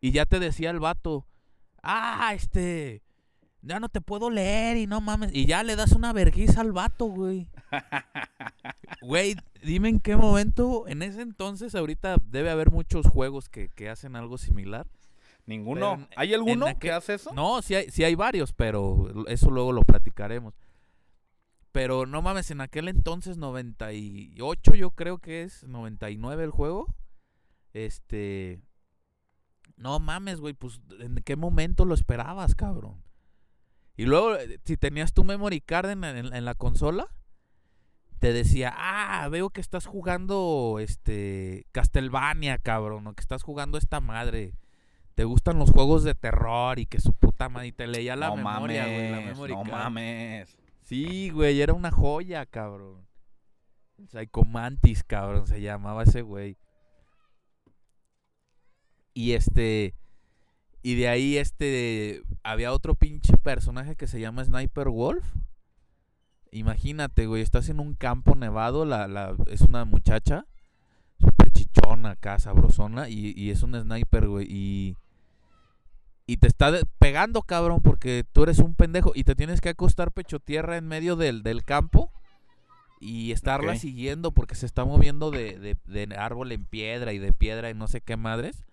Y 0.00 0.12
ya 0.12 0.26
te 0.26 0.38
decía 0.38 0.70
el 0.70 0.80
vato, 0.80 1.26
ah, 1.82 2.32
este, 2.34 3.02
ya 3.64 3.80
no 3.80 3.88
te 3.88 4.00
puedo 4.00 4.30
leer 4.30 4.76
y 4.76 4.86
no 4.86 5.00
mames. 5.00 5.30
Y 5.34 5.46
ya 5.46 5.62
le 5.62 5.76
das 5.76 5.92
una 5.92 6.12
vergüenza 6.12 6.60
al 6.60 6.72
vato, 6.72 7.06
güey. 7.06 7.48
Güey, 9.00 9.36
dime 9.62 9.90
en 9.90 10.00
qué 10.00 10.16
momento, 10.16 10.88
en 10.88 11.02
ese 11.02 11.20
entonces, 11.20 11.74
ahorita 11.74 12.16
debe 12.24 12.50
haber 12.50 12.70
muchos 12.70 13.06
juegos 13.06 13.50
que, 13.50 13.68
que 13.68 13.90
hacen 13.90 14.16
algo 14.16 14.38
similar. 14.38 14.86
Ninguno. 15.44 15.94
En- 15.94 16.08
¿Hay 16.16 16.32
alguno 16.32 16.78
que 16.78 16.90
hace 16.90 17.14
eso? 17.14 17.32
No, 17.34 17.60
sí 17.60 17.74
hay, 17.74 17.90
sí 17.90 18.02
hay 18.02 18.14
varios, 18.14 18.54
pero 18.54 19.26
eso 19.26 19.50
luego 19.50 19.72
lo 19.72 19.82
platicaremos. 19.82 20.54
Pero 21.70 22.06
no 22.06 22.22
mames, 22.22 22.50
en 22.50 22.62
aquel 22.62 22.88
entonces, 22.88 23.36
98 23.36 24.74
yo 24.74 24.90
creo 24.92 25.18
que 25.18 25.42
es, 25.42 25.64
99 25.64 26.44
el 26.44 26.50
juego. 26.50 26.86
Este... 27.74 28.62
No 29.76 29.98
mames, 29.98 30.40
güey, 30.40 30.54
pues 30.54 30.80
¿en 31.00 31.16
qué 31.16 31.36
momento 31.36 31.84
lo 31.84 31.94
esperabas, 31.94 32.54
cabrón? 32.54 33.03
Y 33.96 34.06
luego, 34.06 34.34
eh, 34.36 34.58
si 34.64 34.76
tenías 34.76 35.12
tu 35.12 35.24
memory 35.24 35.60
card 35.60 35.90
en, 35.90 36.04
en- 36.04 36.34
en 36.34 36.44
la 36.44 36.54
consola, 36.54 37.06
te 38.18 38.32
decía, 38.32 38.72
ah, 38.76 39.28
veo 39.28 39.50
que 39.50 39.60
estás 39.60 39.86
jugando 39.86 40.78
este 40.80 41.66
Castlevania, 41.72 42.58
cabrón, 42.58 43.06
o 43.06 43.14
que 43.14 43.20
estás 43.20 43.42
jugando 43.42 43.76
esta 43.78 44.00
madre. 44.00 44.54
Te 45.14 45.24
gustan 45.24 45.58
los 45.58 45.70
juegos 45.70 46.02
de 46.02 46.14
terror 46.14 46.78
y 46.80 46.86
que 46.86 47.00
su 47.00 47.12
puta 47.14 47.48
madre 47.48 47.68
y 47.68 47.72
te 47.72 47.86
leía 47.86 48.16
la 48.16 48.28
no 48.30 48.36
memoria, 48.36 48.84
güey, 48.84 49.10
la 49.10 49.16
mames. 49.16 49.26
memory 49.34 49.52
No 49.54 49.62
card. 49.62 49.72
mames. 49.72 50.56
Sí, 50.82 51.30
güey, 51.30 51.60
era 51.60 51.72
una 51.72 51.90
joya, 51.92 52.46
cabrón. 52.46 53.06
Psychomantis, 54.08 55.04
cabrón, 55.04 55.46
se 55.46 55.60
llamaba 55.60 56.02
ese 56.02 56.22
güey. 56.22 56.56
Y 59.12 59.32
este. 59.32 59.94
Y 60.84 60.96
de 60.96 61.08
ahí, 61.08 61.38
este. 61.38 62.22
Había 62.42 62.72
otro 62.74 62.94
pinche 62.94 63.38
personaje 63.38 63.96
que 63.96 64.06
se 64.06 64.20
llama 64.20 64.44
Sniper 64.44 64.90
Wolf. 64.90 65.24
Imagínate, 66.52 67.26
güey, 67.26 67.42
estás 67.42 67.70
en 67.70 67.80
un 67.80 67.94
campo 67.94 68.34
nevado. 68.36 68.84
La, 68.84 69.08
la, 69.08 69.34
es 69.46 69.62
una 69.62 69.86
muchacha. 69.86 70.46
Súper 71.18 71.50
chichona 71.50 72.10
acá, 72.10 72.38
sabrosona. 72.38 73.08
Y, 73.08 73.32
y 73.34 73.48
es 73.50 73.62
un 73.62 73.74
sniper, 73.80 74.28
güey. 74.28 74.46
Y. 74.48 74.96
Y 76.26 76.36
te 76.36 76.48
está 76.48 76.70
pegando, 76.98 77.40
cabrón, 77.40 77.80
porque 77.82 78.24
tú 78.32 78.42
eres 78.42 78.58
un 78.58 78.74
pendejo. 78.74 79.12
Y 79.14 79.24
te 79.24 79.34
tienes 79.34 79.62
que 79.62 79.70
acostar 79.70 80.12
pecho 80.12 80.38
tierra 80.38 80.76
en 80.76 80.86
medio 80.86 81.16
del, 81.16 81.42
del 81.42 81.64
campo. 81.64 82.12
Y 83.00 83.32
estarla 83.32 83.72
siguiendo 83.80 84.32
porque 84.32 84.54
se 84.54 84.66
está 84.66 84.84
moviendo 84.84 85.30
de, 85.30 85.58
de- 85.58 85.78
de 86.06 86.14
árbol 86.16 86.52
en 86.52 86.66
piedra 86.66 87.14
y 87.14 87.18
de 87.18 87.32
piedra 87.32 87.70
y 87.70 87.74
no 87.74 87.88
sé 87.88 88.02
qué 88.02 88.16
madres. 88.18 88.64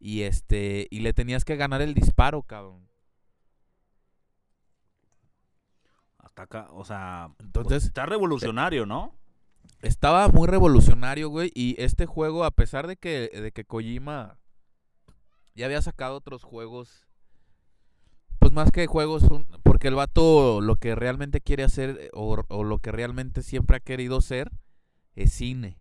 Y 0.00 0.22
este. 0.22 0.88
Y 0.90 1.00
le 1.00 1.12
tenías 1.12 1.44
que 1.44 1.56
ganar 1.56 1.82
el 1.82 1.94
disparo, 1.94 2.42
cabrón. 2.42 2.88
Hasta 6.18 6.42
acá, 6.42 6.68
o 6.72 6.84
sea. 6.84 7.32
Entonces- 7.38 7.84
Está 7.84 8.06
revolucionario, 8.06 8.86
¿no? 8.86 9.14
Estaba 9.82 10.28
muy 10.28 10.46
revolucionario, 10.48 11.28
güey. 11.28 11.50
Y 11.54 11.80
este 11.80 12.06
juego, 12.06 12.44
a 12.44 12.50
pesar 12.50 12.86
de 12.86 12.96
que, 12.96 13.28
de 13.28 13.52
que 13.52 13.64
Kojima 13.64 14.38
ya 15.54 15.66
había 15.66 15.82
sacado 15.82 16.16
otros 16.16 16.42
juegos. 16.42 17.06
Pues 18.38 18.52
más 18.52 18.70
que 18.70 18.86
juegos, 18.86 19.24
porque 19.62 19.88
el 19.88 19.94
vato 19.94 20.60
lo 20.62 20.76
que 20.76 20.94
realmente 20.94 21.40
quiere 21.42 21.62
hacer, 21.62 21.98
eh, 22.00 22.10
o, 22.14 22.42
o 22.48 22.64
lo 22.64 22.78
que 22.78 22.90
realmente 22.90 23.42
siempre 23.42 23.76
ha 23.76 23.80
querido 23.80 24.20
ser, 24.22 24.50
es 25.14 25.32
cine. 25.32 25.79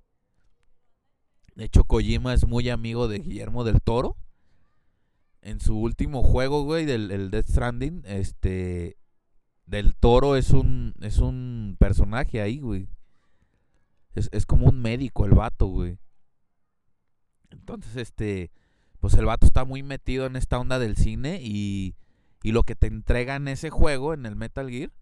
De 1.60 1.66
hecho, 1.66 1.84
Kojima 1.84 2.34
es 2.34 2.48
muy 2.48 2.70
amigo 2.70 3.10
de 3.10 3.20
Guillermo 3.20 3.66
del 3.66 3.82
Toro. 3.82 4.16
En 5.42 5.60
su 5.60 5.78
último 5.78 6.24
juego, 6.24 6.64
güey, 6.64 6.86
del 6.86 7.12
el 7.12 7.32
Death 7.32 7.50
Stranding, 7.50 8.04
este. 8.06 8.96
Del 9.66 9.94
Toro 9.94 10.38
es 10.38 10.52
un, 10.52 10.94
es 11.02 11.18
un 11.18 11.76
personaje 11.78 12.40
ahí, 12.42 12.60
güey. 12.60 12.88
Es, 14.16 14.30
es 14.32 14.46
como 14.46 14.68
un 14.68 14.82
médico 14.82 15.26
el 15.26 15.32
vato, 15.34 15.68
güey. 15.68 16.00
Entonces, 17.50 17.98
este, 17.98 18.52
pues 19.02 19.16
el 19.16 19.26
vato 19.26 19.46
está 19.46 19.66
muy 19.66 19.84
metido 19.84 20.28
en 20.28 20.38
esta 20.38 20.60
onda 20.60 20.80
del 20.80 20.96
cine 20.96 21.40
y, 21.44 21.94
y 22.42 22.54
lo 22.54 22.64
que 22.64 22.76
te 22.76 22.88
entrega 22.88 23.36
en 23.36 23.50
ese 23.50 23.70
juego, 23.70 24.14
en 24.14 24.26
el 24.26 24.38
Metal 24.38 24.70
Gear, 24.70 24.94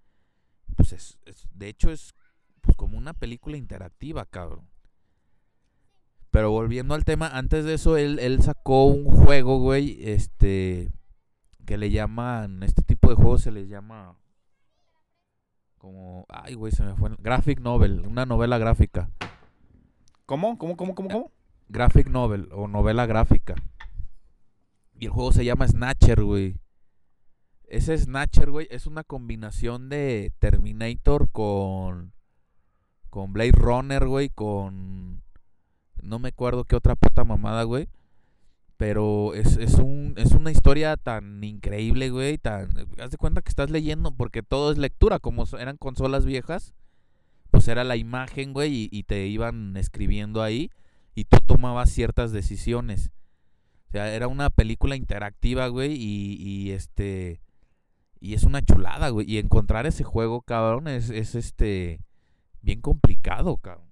pues 0.75 0.91
es, 0.91 1.19
es- 1.25 1.47
de 1.53 1.69
hecho 1.69 1.91
es 1.91 2.15
pues 2.61 2.75
como 2.75 2.97
una 2.97 3.13
película 3.13 3.57
interactiva, 3.57 4.25
cabrón. 4.25 4.67
Pero 6.31 6.51
volviendo 6.51 6.93
al 6.93 7.05
tema, 7.05 7.27
antes 7.27 7.65
de 7.65 7.75
eso 7.75 7.97
él, 7.97 8.19
él 8.19 8.41
sacó 8.41 8.85
un 8.85 9.05
juego, 9.05 9.59
güey, 9.59 9.97
este, 10.01 10.91
que 11.65 11.77
le 11.77 11.89
llaman, 11.89 12.63
este 12.63 12.81
tipo 12.83 13.09
de 13.09 13.15
juegos 13.15 13.41
se 13.41 13.51
les 13.51 13.69
llama 13.69 14.17
como, 15.77 16.25
ay, 16.29 16.55
güey, 16.55 16.71
se 16.71 16.83
me 16.83 16.95
fue, 16.95 17.11
graphic 17.19 17.59
novel, 17.61 18.05
una 18.05 18.25
novela 18.25 18.57
gráfica. 18.57 19.09
¿Cómo? 20.25 20.57
¿Cómo? 20.57 20.75
¿Cómo? 20.75 20.95
¿Cómo? 20.95 21.09
¿Cómo? 21.09 21.31
graphic 21.69 22.07
novel 22.09 22.49
o 22.51 22.67
novela 22.67 23.05
gráfica. 23.05 23.55
Y 24.99 25.05
el 25.05 25.11
juego 25.11 25.31
se 25.31 25.45
llama 25.45 25.67
Snatcher, 25.67 26.23
güey. 26.23 26.55
Ese 27.65 27.97
Snatcher, 27.97 28.49
güey, 28.49 28.67
es 28.71 28.87
una 28.87 29.03
combinación 29.03 29.89
de 29.89 30.31
Terminator 30.39 31.29
con 31.29 32.13
con 33.09 33.33
Blade 33.33 33.51
Runner, 33.51 34.05
güey, 34.07 34.29
con 34.29 35.23
no 36.01 36.19
me 36.19 36.29
acuerdo 36.29 36.65
qué 36.65 36.75
otra 36.75 36.95
puta 36.95 37.23
mamada, 37.23 37.63
güey. 37.63 37.89
Pero 38.77 39.33
es, 39.33 39.57
es, 39.57 39.75
un, 39.75 40.13
es 40.17 40.33
una 40.33 40.51
historia 40.51 40.97
tan 40.97 41.43
increíble, 41.43 42.12
güey, 42.12 42.38
tan... 42.38 42.69
Haz 42.99 43.10
de 43.10 43.17
cuenta 43.17 43.41
que 43.41 43.49
estás 43.49 43.71
leyendo, 43.71 44.12
porque 44.12 44.43
todo 44.43 44.71
es 44.71 44.77
lectura, 44.77 45.19
como 45.19 45.45
eran 45.60 45.77
consolas 45.77 46.25
viejas, 46.25 46.75
pues 47.49 47.67
era 47.67 47.83
la 47.83 47.95
imagen, 47.95 48.53
güey, 48.53 48.88
y, 48.91 49.03
te 49.03 49.25
iban 49.25 49.75
escribiendo 49.77 50.43
ahí 50.43 50.69
y 51.15 51.25
tú 51.25 51.38
tomabas 51.45 51.89
ciertas 51.89 52.31
decisiones. 52.31 53.12
O 53.88 53.91
sea, 53.93 54.13
era 54.13 54.27
una 54.27 54.51
película 54.51 54.95
interactiva, 54.95 55.67
güey, 55.69 55.93
y, 55.93 56.36
y 56.39 56.71
este 56.71 57.41
y 58.19 58.33
es 58.33 58.43
una 58.43 58.62
chulada, 58.62 59.10
güey, 59.10 59.29
y 59.29 59.38
encontrar 59.38 59.86
ese 59.86 60.03
juego, 60.03 60.41
cabrón, 60.41 60.88
es, 60.88 61.10
es 61.10 61.36
este 61.36 62.01
bien 62.62 62.81
complicado, 62.81 63.57
cabrón. 63.57 63.87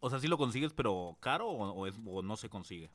O 0.00 0.10
sea, 0.10 0.18
sí 0.20 0.28
lo 0.28 0.38
consigues, 0.38 0.72
pero 0.72 1.16
caro 1.20 1.48
o, 1.50 1.86
es- 1.86 1.94
o 2.06 2.22
no 2.22 2.36
se 2.36 2.48
consigue. 2.48 2.90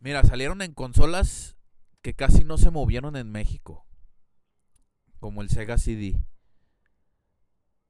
Mira, 0.00 0.22
salieron 0.24 0.60
en 0.62 0.72
consolas 0.74 1.56
que 2.02 2.14
casi 2.14 2.44
no 2.44 2.58
se 2.58 2.70
movieron 2.70 3.16
en 3.16 3.30
México. 3.30 3.84
Como 5.18 5.42
el 5.42 5.48
Sega 5.50 5.78
CD. 5.78 6.18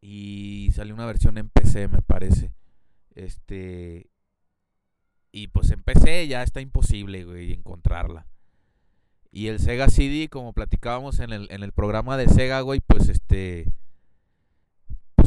Y 0.00 0.70
salió 0.74 0.94
una 0.94 1.06
versión 1.06 1.38
en 1.38 1.48
PC, 1.48 1.88
me 1.88 2.02
parece. 2.02 2.52
Este. 3.14 4.08
Y 5.32 5.48
pues 5.48 5.70
en 5.70 5.82
PC 5.82 6.28
ya 6.28 6.42
está 6.42 6.60
imposible, 6.60 7.24
güey, 7.24 7.52
encontrarla. 7.52 8.26
Y 9.32 9.48
el 9.48 9.58
Sega 9.58 9.88
CD, 9.88 10.28
como 10.28 10.52
platicábamos 10.52 11.18
en 11.20 11.32
el, 11.32 11.48
en 11.50 11.62
el 11.62 11.72
programa 11.72 12.16
de 12.16 12.28
Sega, 12.28 12.60
güey, 12.60 12.80
pues 12.80 13.08
este. 13.08 13.72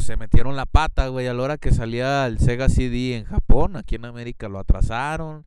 Pues 0.00 0.06
se 0.06 0.16
metieron 0.16 0.56
la 0.56 0.64
pata, 0.64 1.08
güey, 1.08 1.26
a 1.26 1.34
la 1.34 1.42
hora 1.42 1.58
que 1.58 1.72
salía 1.72 2.26
el 2.26 2.38
Sega 2.38 2.70
CD 2.70 3.16
en 3.18 3.26
Japón. 3.26 3.76
Aquí 3.76 3.96
en 3.96 4.06
América 4.06 4.48
lo 4.48 4.58
atrasaron 4.58 5.44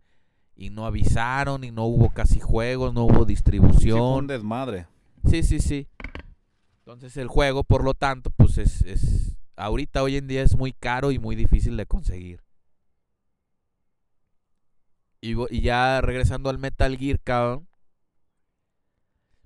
y 0.56 0.70
no 0.70 0.86
avisaron 0.86 1.64
y 1.64 1.72
no 1.72 1.86
hubo 1.86 2.12
casi 2.12 2.40
juegos, 2.40 2.94
no 2.94 3.06
hubo 3.06 3.08
Sí, 3.14 3.16
fue 3.16 3.22
un 3.22 3.28
distribución. 3.28 4.28
desmadre. 4.28 4.86
Sí, 5.28 5.42
sí, 5.42 5.60
sí. 5.60 5.88
Entonces 6.78 7.18
el 7.18 7.30
juego, 7.30 7.64
por 7.64 7.84
lo 7.84 7.96
tanto, 7.96 8.30
pues 8.30 8.60
es, 8.60 8.82
es 8.84 9.36
ahorita 9.56 10.04
hoy 10.04 10.18
en 10.18 10.28
día 10.28 10.44
es 10.44 10.56
muy 10.56 10.72
caro 10.72 11.12
y 11.12 11.18
muy 11.18 11.36
difícil 11.36 11.76
de 11.76 11.88
conseguir. 11.88 12.44
Y, 15.20 15.34
y 15.52 15.62
ya 15.62 16.00
regresando 16.02 16.52
al 16.52 16.60
Metal 16.60 16.96
Gear, 16.96 17.20
cabrón, 17.24 17.68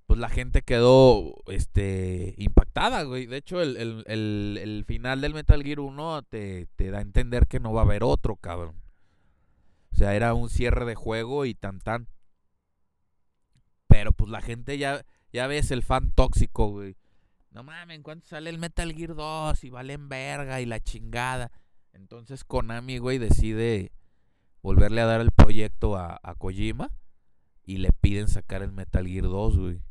pues 0.07 0.19
la 0.19 0.29
gente 0.29 0.61
quedó 0.63 1.35
este 1.47 2.33
impactada, 2.37 3.03
güey. 3.03 3.25
De 3.27 3.37
hecho, 3.37 3.61
el, 3.61 3.77
el- 3.77 4.03
el- 4.07 4.57
el 4.61 4.85
final 4.85 5.21
del 5.21 5.33
Metal 5.35 5.61
Gear 5.63 5.79
1 5.81 6.23
te, 6.23 6.67
te 6.75 6.89
da 6.89 6.99
a 6.99 7.01
entender 7.01 7.45
que 7.47 7.59
no 7.59 7.73
va 7.73 7.81
a 7.81 7.85
haber 7.85 8.03
otro, 8.03 8.35
cabrón. 8.37 8.75
O 9.91 9.95
sea, 9.95 10.15
era 10.15 10.33
un 10.33 10.49
cierre 10.49 10.85
de 10.85 10.95
juego 10.95 11.45
y 11.45 11.53
tan 11.53 11.79
tan. 11.79 12.07
Pero 13.87 14.11
pues 14.11 14.29
la 14.31 14.41
gente 14.41 14.77
ya 14.77 15.03
Ya 15.33 15.47
ves 15.47 15.71
el 15.71 15.83
fan 15.83 16.11
tóxico, 16.11 16.69
güey. 16.69 16.95
No 17.51 17.63
mames, 17.63 18.01
¿cuánto 18.03 18.27
sale 18.27 18.49
el 18.49 18.59
Metal 18.59 18.93
Gear 18.93 19.15
2? 19.15 19.63
Y 19.63 19.69
valen 19.69 20.07
verga 20.09 20.61
y 20.61 20.65
la 20.65 20.79
chingada. 20.79 21.51
Entonces 21.93 22.43
Konami, 22.43 22.99
güey, 22.99 23.17
decide 23.17 23.91
volverle 24.61 25.01
a 25.01 25.05
dar 25.05 25.21
el 25.21 25.31
proyecto 25.31 25.95
a, 25.97 26.19
a 26.21 26.35
Kojima 26.35 26.91
y 27.65 27.77
le 27.77 27.91
piden 27.91 28.27
sacar 28.27 28.61
el 28.61 28.71
Metal 28.71 29.05
Gear 29.07 29.23
2, 29.23 29.57
güey. 29.57 29.81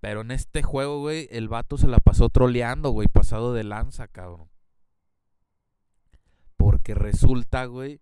Pero 0.00 0.20
en 0.20 0.30
este 0.30 0.62
juego, 0.62 1.00
güey, 1.00 1.28
el 1.30 1.48
vato 1.48 1.76
se 1.76 1.88
la 1.88 1.98
pasó 1.98 2.28
troleando, 2.28 2.90
güey, 2.90 3.08
pasado 3.08 3.52
de 3.52 3.64
lanza, 3.64 4.06
cabrón. 4.06 4.48
Porque 6.56 6.94
resulta, 6.94 7.64
güey, 7.64 8.00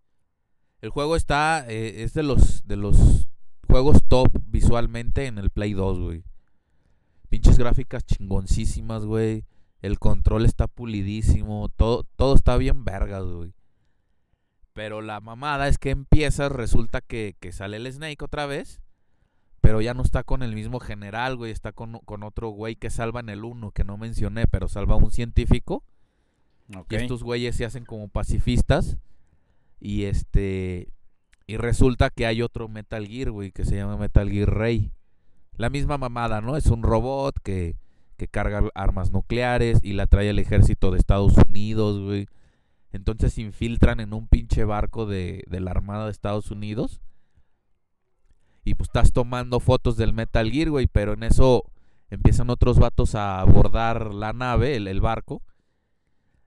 el 0.81 0.91
juego 0.91 1.17
está, 1.17 1.65
eh, 1.69 2.03
es 2.03 2.13
de 2.13 2.23
los, 2.23 2.67
de 2.67 2.77
los 2.77 3.29
juegos 3.67 4.05
top 4.09 4.29
visualmente 4.47 5.27
en 5.27 5.39
el 5.39 5.51
Play 5.51 5.73
2, 5.73 6.01
güey. 6.01 6.25
Pinches 7.29 7.59
gráficas 7.59 8.05
chingoncísimas, 8.05 9.05
güey. 9.05 9.45
El 9.81 9.99
control 9.99 10.45
está 10.45 10.67
pulidísimo. 10.69 11.71
Todo, 11.71 12.05
todo 12.17 12.35
está 12.35 12.57
bien 12.57 12.85
vergas, 12.85 13.25
güey. 13.25 13.55
Pero 14.75 15.01
la 15.01 15.21
mamada 15.21 15.69
es 15.69 15.79
que 15.79 15.91
empiezas, 15.91 16.53
resulta 16.53 17.01
que, 17.01 17.35
que 17.41 17.53
sale 17.53 17.79
el 17.79 17.91
Snake 17.91 18.23
otra 18.23 18.47
vez. 18.47 18.81
Pero 19.67 19.81
ya 19.81 19.95
no 19.95 20.03
está 20.03 20.23
con 20.23 20.45
el 20.45 20.55
mismo 20.55 20.79
general, 20.79 21.35
güey. 21.35 21.51
Está 21.51 21.73
con, 21.73 21.99
con 22.05 22.23
otro 22.23 22.51
güey 22.51 22.77
que 22.77 22.89
salva 22.89 23.19
en 23.19 23.31
el 23.31 23.43
1, 23.43 23.73
que 23.73 23.83
no 23.83 23.97
mencioné, 23.97 24.47
pero 24.47 24.69
salva 24.69 24.95
a 24.95 24.99
un 24.99 25.11
científico. 25.11 25.83
Y 26.89 26.95
estos 26.95 27.25
güeyes 27.25 27.57
se 27.57 27.65
hacen 27.65 27.85
como 27.85 28.07
pacifistas. 28.07 28.97
Y 29.81 30.05
este. 30.05 30.93
Y 31.49 31.57
resulta 31.57 32.11
que 32.11 32.27
hay 32.27 32.43
otro 32.43 32.69
Metal 32.69 33.05
Gear, 33.09 33.33
güey, 33.33 33.51
que 33.51 33.65
se 33.65 33.75
llama 33.75 33.97
Metal 33.97 34.31
Gear 34.31 34.55
Rey. 34.55 34.93
La 35.57 35.69
misma 35.69 35.99
mamada, 35.99 36.41
¿no? 36.41 36.57
Es 36.57 36.67
un 36.67 36.85
robot 36.85 37.37
que, 37.43 37.75
que 38.17 38.29
carga 38.29 38.71
armas 38.77 39.11
nucleares 39.11 39.81
y 39.83 39.95
la 39.95 40.07
trae 40.07 40.31
el 40.31 40.39
ejército 40.39 40.93
de 40.93 40.99
Estados 40.99 41.35
Unidos, 41.49 42.01
güey. 42.01 42.29
Entonces 42.93 43.33
se 43.33 43.43
infiltran 43.43 43.99
en 43.99 44.13
un 44.13 44.29
pinche 44.29 44.65
barco 44.65 45.07
de, 45.07 45.43
de 45.49 45.59
la 45.59 45.73
Armada 45.73 46.05
de 46.05 46.13
Estados 46.13 46.53
Unidos. 46.53 47.01
Y 48.67 48.75
pues 48.75 48.89
estás 48.89 49.13
tomando 49.13 49.61
fotos 49.61 49.97
del 49.97 50.13
Metal 50.13 50.51
Gear, 50.51 50.71
güey. 50.71 50.89
Pero 50.89 51.13
en 51.13 51.23
eso 51.23 51.63
empiezan 52.11 52.51
otros 52.51 52.81
vatos 52.81 53.15
a 53.15 53.41
abordar 53.41 54.13
la 54.13 54.33
nave, 54.33 54.75
el, 54.75 54.89
el 54.89 55.01
barco. 55.01 55.41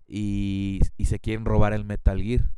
Y, 0.05 0.81
y 0.97 1.05
se 1.05 1.19
quieren 1.19 1.45
robar 1.45 1.71
el 1.71 1.85
Metal 1.85 2.21
Gear. 2.21 2.51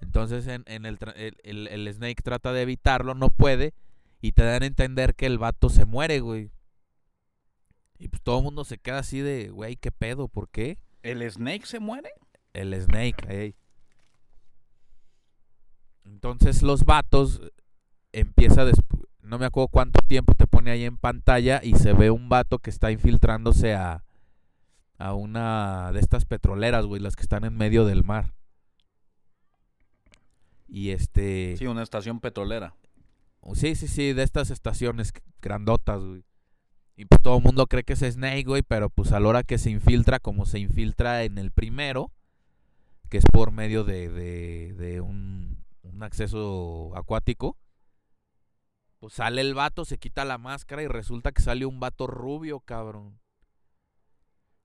Entonces 0.00 0.46
en, 0.46 0.64
en 0.66 0.84
el, 0.84 0.98
el, 1.42 1.68
el- 1.68 1.94
Snake 1.94 2.22
trata 2.22 2.52
de 2.52 2.62
evitarlo, 2.62 3.14
no 3.14 3.30
puede. 3.30 3.72
Y 4.20 4.32
te 4.32 4.42
dan 4.44 4.62
a 4.62 4.66
entender 4.66 5.14
que 5.14 5.24
el 5.24 5.38
vato 5.38 5.70
se 5.70 5.86
muere, 5.86 6.20
güey. 6.20 6.50
Y 7.98 8.08
pues 8.08 8.20
todo 8.20 8.38
el 8.38 8.44
mundo 8.44 8.64
se 8.64 8.76
queda 8.76 8.98
así 8.98 9.20
de, 9.20 9.48
güey, 9.48 9.76
¿qué 9.76 9.90
pedo? 9.90 10.28
¿Por 10.28 10.50
qué? 10.50 10.78
¿El 11.02 11.28
Snake 11.30 11.64
se 11.64 11.80
muere? 11.80 12.10
El 12.52 12.78
Snake, 12.78 13.24
ey. 13.28 13.54
Entonces 16.04 16.62
los 16.62 16.84
vatos 16.84 17.40
empieza 18.12 18.64
despu- 18.64 19.06
no 19.22 19.38
me 19.38 19.46
acuerdo 19.46 19.68
cuánto 19.68 20.00
tiempo 20.06 20.34
te 20.34 20.46
pone 20.46 20.70
ahí 20.70 20.84
en 20.84 20.96
pantalla 20.98 21.60
y 21.62 21.74
se 21.76 21.92
ve 21.92 22.10
un 22.10 22.28
vato 22.28 22.58
que 22.58 22.70
está 22.70 22.90
infiltrándose 22.90 23.74
a 23.74 24.04
a 24.98 25.14
una 25.14 25.90
de 25.92 25.98
estas 25.98 26.24
petroleras, 26.26 26.86
güey, 26.86 27.00
las 27.00 27.16
que 27.16 27.22
están 27.22 27.44
en 27.44 27.56
medio 27.56 27.84
del 27.84 28.04
mar. 28.04 28.34
Y 30.68 30.90
este 30.90 31.56
Sí, 31.58 31.66
una 31.66 31.82
estación 31.82 32.20
petrolera. 32.20 32.74
Sí, 33.54 33.74
sí, 33.74 33.88
sí, 33.88 34.12
de 34.12 34.22
estas 34.22 34.50
estaciones 34.50 35.12
grandotas, 35.40 36.00
güey. 36.02 36.24
Y 36.94 37.06
pues 37.06 37.20
todo 37.20 37.38
el 37.38 37.42
mundo 37.42 37.66
cree 37.66 37.82
que 37.82 37.94
es 37.94 38.00
Snake, 38.00 38.44
güey, 38.44 38.62
pero 38.62 38.90
pues 38.90 39.10
a 39.12 39.18
la 39.18 39.28
hora 39.28 39.42
que 39.42 39.58
se 39.58 39.70
infiltra, 39.70 40.20
como 40.20 40.46
se 40.46 40.60
infiltra 40.60 41.24
en 41.24 41.38
el 41.38 41.50
primero, 41.50 42.12
que 43.08 43.18
es 43.18 43.24
por 43.32 43.50
medio 43.50 43.82
de, 43.82 44.08
de, 44.08 44.74
de 44.74 45.00
un, 45.00 45.64
un 45.82 46.02
acceso 46.04 46.92
acuático, 46.94 47.56
pues 49.02 49.14
sale 49.14 49.40
el 49.40 49.52
vato, 49.52 49.84
se 49.84 49.98
quita 49.98 50.24
la 50.24 50.38
máscara 50.38 50.80
y 50.80 50.86
resulta 50.86 51.32
que 51.32 51.42
sale 51.42 51.66
un 51.66 51.80
vato 51.80 52.06
rubio, 52.06 52.60
cabrón. 52.60 53.18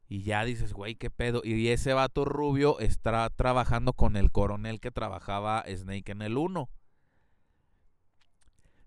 Y 0.08 0.22
ya 0.22 0.46
dices, 0.46 0.74
güey, 0.74 0.94
qué 0.94 1.10
pedo. 1.10 1.42
Y 1.44 1.70
ese 1.70 1.94
vato 1.94 2.24
rubio 2.24 2.80
está 2.80 3.28
trabajando 3.32 3.94
con 3.94 4.16
el 4.16 4.32
coronel 4.32 4.80
que 4.80 4.92
trabajaba 4.92 5.66
Snake 5.68 6.12
en 6.12 6.22
el 6.22 6.38
1 6.38 6.70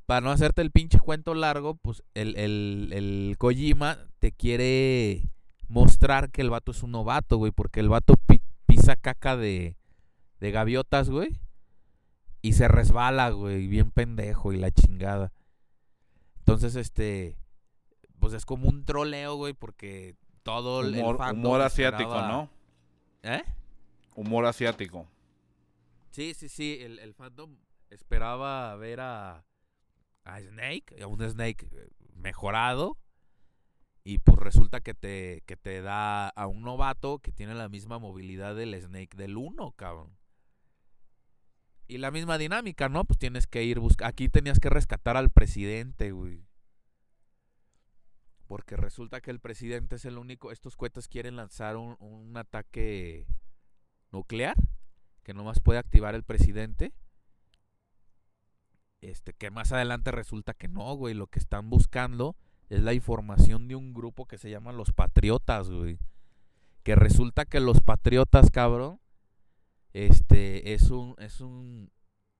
para 0.07 0.21
no 0.21 0.31
hacerte 0.31 0.63
el 0.63 0.71
pinche 0.71 1.01
cuento 1.01 1.35
largo, 1.35 1.75
pues 1.75 2.05
el, 2.15 2.37
el, 2.37 2.91
el 2.93 3.35
Kojima 3.37 3.99
te 4.21 4.31
quiere 4.31 5.31
mostrar 5.69 6.31
que 6.31 6.43
el 6.43 6.51
vato 6.51 6.71
es 6.71 6.85
un 6.85 6.93
novato, 6.93 7.39
güey, 7.39 7.51
porque 7.51 7.81
el 7.81 7.89
vato 7.89 8.15
pi- 8.29 8.41
pisa 8.67 8.95
caca 8.95 9.37
de, 9.37 9.77
de 10.39 10.51
gaviotas, 10.53 11.11
güey, 11.11 11.41
y 12.41 12.53
se 12.55 12.69
resbala, 12.69 13.31
güey, 13.31 13.67
bien 13.67 13.91
pendejo 13.91 14.53
y 14.53 14.59
la 14.59 14.71
chingada. 14.71 15.33
Entonces, 16.51 16.75
este, 16.75 17.37
pues 18.19 18.33
es 18.35 18.45
como 18.45 18.69
un 18.69 18.85
troleo, 18.85 19.37
güey, 19.37 19.53
porque 19.55 20.17
todo 20.43 20.81
el- 20.81 20.95
Humor, 20.97 21.17
humor 21.33 21.61
asiático, 21.61 22.11
esperaba- 22.11 22.29
¿no? 22.29 22.51
¿Eh? 23.23 23.45
Humor 24.17 24.47
asiático. 24.47 25.07
Sí, 26.11 26.35
sí, 26.35 26.49
sí, 26.49 26.79
el, 26.81 26.99
el 26.99 27.15
fandom 27.15 27.57
esperaba 27.89 28.75
ver 28.75 28.99
a, 29.01 29.45
a 30.25 30.41
Snake, 30.41 31.01
a 31.01 31.07
un 31.07 31.21
Snake 31.21 31.69
eh, 31.71 31.89
mejorado, 32.17 32.97
y 34.03 34.19
pues 34.19 34.37
resulta 34.39 34.81
que 34.81 34.95
te, 34.95 35.43
que 35.47 35.57
te 35.57 35.83
da 35.83 36.31
a 36.31 36.47
un 36.49 36.63
novato 36.63 37.21
que 37.21 37.31
tiene 37.31 37.55
la 37.55 37.69
misma 37.69 37.99
movilidad 38.01 38.57
del 38.57 38.75
Snake 38.83 39.17
del 39.17 39.37
1, 39.37 39.71
cabrón. 39.77 40.17
Y 41.91 41.99
la 41.99 42.13
misma 42.13 42.39
dinámica, 42.39 42.89
¿no? 42.89 43.05
Pues 43.05 43.19
tienes 43.19 43.49
que 43.49 43.65
ir 43.65 43.81
buscar. 43.81 44.07
Aquí 44.07 44.29
tenías 44.29 44.61
que 44.61 44.71
rescatar 44.71 45.17
al 45.17 45.29
presidente, 45.29 46.13
güey. 46.13 46.47
Porque 48.47 48.77
resulta 48.77 49.21
que 49.21 49.33
el 49.33 49.41
presidente 49.41 49.97
es 49.97 50.05
el 50.05 50.17
único. 50.17 50.53
Estos 50.53 50.77
cohetes 50.77 51.09
quieren 51.09 51.35
lanzar 51.35 51.77
un, 51.77 51.97
un 51.99 52.37
ataque 52.37 53.27
nuclear 54.13 54.55
que 55.25 55.35
nomás 55.35 55.59
puede 55.59 55.81
activar 55.81 56.15
el 56.15 56.23
presidente. 56.23 56.93
Este, 59.01 59.33
que 59.33 59.51
más 59.51 59.73
adelante 59.73 60.13
resulta 60.13 60.55
que 60.55 60.69
no, 60.69 60.95
güey. 60.95 61.15
Lo 61.15 61.27
que 61.27 61.41
están 61.41 61.71
buscando 61.71 62.37
es 62.69 62.83
la 62.83 62.95
información 62.95 63.67
de 63.67 63.75
un 63.75 63.95
grupo 63.95 64.27
que 64.27 64.39
se 64.39 64.49
llama 64.49 64.71
los 64.71 64.93
Patriotas, 64.93 65.69
güey. 65.69 65.99
Que 66.85 66.95
resulta 66.95 67.47
que 67.47 67.59
los 67.59 67.81
Patriotas, 67.81 68.53
cabrón, 68.53 69.01
este, 69.93 70.73
es 70.75 70.91
un, 70.91 71.15
es 71.19 71.41
un, 71.41 71.91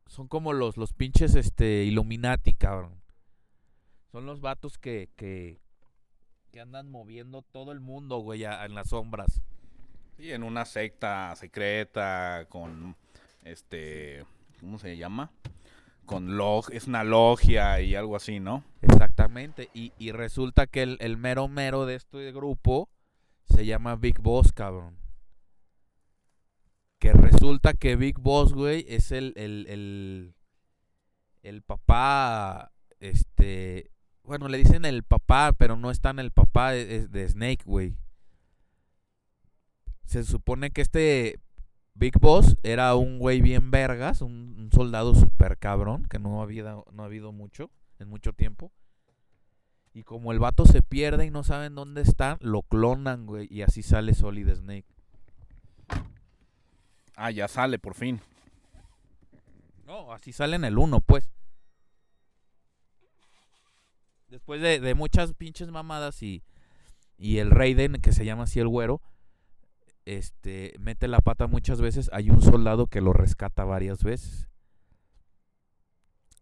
son 0.07 0.29
como 0.29 0.53
los, 0.53 0.77
los 0.77 0.93
pinches, 0.93 1.35
este, 1.35 1.85
Illuminati, 1.85 2.55
cabrón. 2.55 3.01
Son 4.13 4.27
los 4.27 4.41
vatos 4.41 4.79
que, 4.79 5.09
que, 5.17 5.61
que 6.51 6.61
andan 6.61 6.91
moviendo 6.91 7.43
todo 7.43 7.73
el 7.73 7.81
mundo, 7.81 8.19
güey, 8.19 8.45
a- 8.45 8.65
en 8.65 8.75
las 8.75 8.89
sombras. 8.89 9.41
Sí, 10.17 10.33
en 10.33 10.43
una 10.43 10.65
secta 10.65 11.35
secreta 11.37 12.47
con 12.49 12.97
este, 13.45 14.25
¿cómo 14.61 14.79
se 14.79 14.97
llama? 14.97 15.31
Con 16.07 16.37
log, 16.37 16.73
es 16.73 16.89
una 16.89 17.05
logia 17.05 17.81
y 17.81 17.95
algo 17.95 18.17
así, 18.17 18.41
¿no? 18.41 18.65
Exactamente. 18.83 19.71
Y, 19.75 19.93
y 19.97 20.11
resulta 20.11 20.67
que 20.67 20.83
el, 20.83 20.97
el 21.01 21.17
mero 21.17 21.47
mero 21.47 21.87
de 21.87 21.95
este 21.95 22.33
grupo 22.33 22.91
se 23.45 23.65
llama 23.65 23.95
Big 23.97 24.21
Boss, 24.21 24.51
cabrón. 24.53 24.97
Que 27.01 27.13
resulta 27.13 27.73
que 27.73 27.97
Big 27.97 28.19
Boss, 28.21 28.53
güey, 28.53 28.85
es 28.87 29.11
el, 29.11 29.33
el, 29.37 29.67
el, 29.69 30.35
el 31.43 31.63
papá, 31.63 32.73
este, 32.99 33.91
bueno, 34.23 34.49
le 34.49 34.59
dicen 34.59 34.85
el 34.85 35.03
papá, 35.03 35.55
pero 35.57 35.77
no 35.77 35.91
es 35.91 36.03
tan 36.03 36.19
el 36.19 36.31
papá 36.31 36.73
de, 36.73 37.09
de 37.09 37.29
Snake, 37.29 37.65
güey. 37.65 37.97
Se 40.05 40.25
supone 40.25 40.71
que 40.71 40.83
este 40.83 41.41
Big 41.95 42.19
Boss 42.21 42.59
era 42.63 42.95
un 42.95 43.19
güey 43.19 43.41
bien 43.41 43.71
vergas, 43.71 44.21
un, 44.21 44.57
un 44.59 44.71
soldado 44.71 45.15
super 45.15 45.57
cabrón, 45.57 46.05
que 46.05 46.19
no 46.19 46.43
había, 46.43 46.83
no 46.93 47.03
ha 47.03 47.07
habido 47.07 47.33
mucho, 47.33 47.71
en 47.99 48.09
mucho 48.09 48.35
tiempo. 48.35 48.73
Y 49.95 50.03
como 50.03 50.33
el 50.33 50.39
vato 50.39 50.67
se 50.67 50.83
pierde 50.83 51.25
y 51.25 51.31
no 51.31 51.45
saben 51.45 51.75
dónde 51.75 52.03
está, 52.03 52.37
lo 52.43 52.61
clonan, 52.61 53.25
güey, 53.25 53.49
y 53.51 53.63
así 53.63 53.83
sale 53.83 54.13
Solid 54.13 54.55
Snake. 54.55 55.00
Ah, 57.17 57.31
ya 57.31 57.49
sale 57.49 57.79
por 57.79 57.95
fin. 57.95 58.21
No, 59.87 60.13
así 60.13 60.33
sale 60.33 60.57
en 60.57 60.65
el 60.65 60.79
1, 60.79 61.01
pues. 61.01 61.29
Después 64.29 64.61
de, 64.61 64.79
de 64.81 64.95
muchas 64.95 65.35
pinches 65.35 65.69
mamadas 65.71 66.23
y, 66.23 66.45
y 67.19 67.39
el 67.39 67.51
Raiden, 67.51 68.01
que 68.01 68.13
se 68.13 68.25
llama 68.25 68.45
así 68.45 68.61
el 68.61 68.69
güero, 68.69 69.03
este, 70.07 70.75
mete 70.79 71.09
la 71.09 71.21
pata 71.21 71.47
muchas 71.47 71.81
veces, 71.81 72.11
hay 72.13 72.31
un 72.31 72.41
soldado 72.41 72.87
que 72.87 73.01
lo 73.01 73.13
rescata 73.13 73.65
varias 73.65 74.03
veces. 74.03 74.49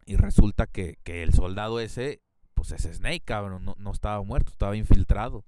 Y 0.06 0.16
resulta 0.16 0.66
que, 0.66 0.98
que 1.04 1.22
el 1.22 1.34
soldado 1.34 1.80
ese, 1.80 2.22
pues 2.54 2.72
es 2.72 2.82
Snake, 2.82 3.24
cabrón. 3.24 3.64
No, 3.64 3.74
no 3.78 3.90
estaba 3.90 4.22
muerto, 4.22 4.52
estaba 4.52 4.76
infiltrado. 4.76 5.44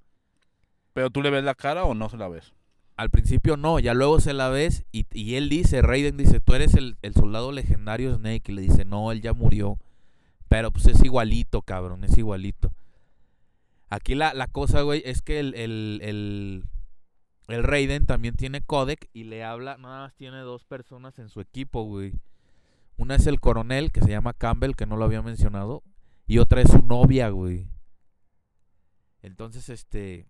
¿Pero 0.92 1.10
tú 1.10 1.22
le 1.22 1.30
ves 1.30 1.44
la 1.44 1.54
cara 1.54 1.84
o 1.84 1.94
no 1.94 2.08
se 2.08 2.16
la 2.16 2.28
ves? 2.28 2.52
Al 3.00 3.08
principio 3.08 3.56
no, 3.56 3.78
ya 3.78 3.94
luego 3.94 4.20
se 4.20 4.34
la 4.34 4.50
ves 4.50 4.84
y, 4.92 5.34
él 5.34 5.48
dice, 5.48 5.80
Raiden 5.80 6.18
dice, 6.18 6.38
tú 6.38 6.52
eres 6.52 6.74
el, 6.74 6.98
soldado 7.14 7.50
legendario 7.50 8.14
Snake. 8.14 8.52
Y 8.52 8.52
le 8.52 8.60
dice, 8.60 8.84
no, 8.84 9.10
él 9.10 9.22
ya 9.22 9.32
murió. 9.32 9.78
Pero 10.48 10.70
pues 10.70 10.84
es 10.84 11.02
igualito, 11.02 11.62
cabrón, 11.62 12.04
es 12.04 12.18
igualito. 12.18 12.74
Aquí 13.88 14.14
la, 14.14 14.46
cosa, 14.48 14.82
güey, 14.82 15.00
es 15.06 15.22
que 15.22 15.40
el, 15.40 15.54
el, 15.54 16.00
el, 16.02 16.64
el 17.48 17.62
Raiden 17.62 18.04
también 18.04 18.34
tiene 18.34 18.60
codec 18.60 19.08
y 19.14 19.24
le 19.24 19.44
habla, 19.44 19.78
nada 19.78 20.00
más 20.00 20.14
tiene 20.14 20.40
dos 20.40 20.66
personas 20.66 21.18
en 21.18 21.30
su 21.30 21.40
equipo, 21.40 21.84
güey. 21.84 22.12
Una 22.98 23.14
es 23.14 23.26
el 23.26 23.40
coronel, 23.40 23.92
que 23.92 24.02
se 24.02 24.10
llama 24.10 24.34
Campbell, 24.34 24.74
que 24.74 24.84
no 24.84 24.98
lo 24.98 25.06
había 25.06 25.22
mencionado. 25.22 25.82
Y 26.26 26.36
otra 26.36 26.60
es 26.60 26.70
su 26.70 26.82
novia, 26.82 27.30
güey. 27.30 27.66
Entonces, 29.22 29.70
este. 29.70 30.29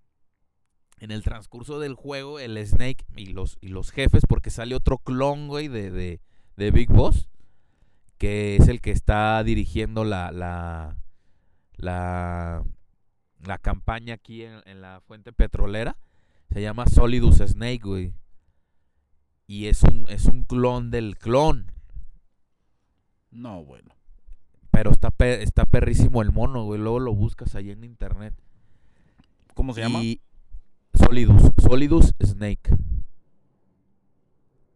En 1.00 1.10
el 1.10 1.22
transcurso 1.22 1.80
del 1.80 1.94
juego, 1.94 2.38
el 2.38 2.64
Snake 2.64 3.06
y 3.16 3.26
los, 3.32 3.56
y 3.62 3.68
los 3.68 3.90
jefes, 3.90 4.22
porque 4.28 4.50
sale 4.50 4.74
otro 4.74 4.98
clon, 4.98 5.48
güey, 5.48 5.66
de, 5.68 5.90
de, 5.90 6.20
de 6.56 6.70
Big 6.70 6.90
Boss, 6.90 7.28
que 8.18 8.56
es 8.56 8.68
el 8.68 8.82
que 8.82 8.90
está 8.90 9.42
dirigiendo 9.42 10.04
la, 10.04 10.30
la, 10.30 10.98
la, 11.76 12.62
la 13.42 13.58
campaña 13.58 14.12
aquí 14.14 14.44
en, 14.44 14.60
en 14.66 14.82
la 14.82 15.00
fuente 15.00 15.32
petrolera. 15.32 15.96
Se 16.52 16.60
llama 16.60 16.86
Solidus 16.86 17.38
Snake, 17.38 17.80
güey. 17.82 18.12
Y 19.46 19.66
es 19.66 19.82
un, 19.84 20.04
es 20.08 20.26
un 20.26 20.44
clon 20.44 20.90
del 20.90 21.16
clon. 21.16 21.72
No, 23.30 23.64
bueno. 23.64 23.94
Pero 24.70 24.90
está, 24.90 25.10
pe- 25.10 25.42
está 25.42 25.64
perrísimo 25.64 26.20
el 26.20 26.30
mono, 26.30 26.64
güey. 26.64 26.78
Luego 26.78 27.00
lo 27.00 27.14
buscas 27.14 27.54
ahí 27.54 27.70
en 27.70 27.84
internet. 27.84 28.34
¿Cómo 29.54 29.72
se 29.72 29.80
llama? 29.80 30.00
Solidus, 31.10 31.42
Solidus 31.60 32.14
Snake. 32.22 32.70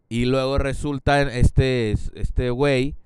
Y 0.08 0.24
luego 0.24 0.58
resulta 0.58 1.22
este 1.22 1.92
este 1.92 2.50
güey 2.50 2.96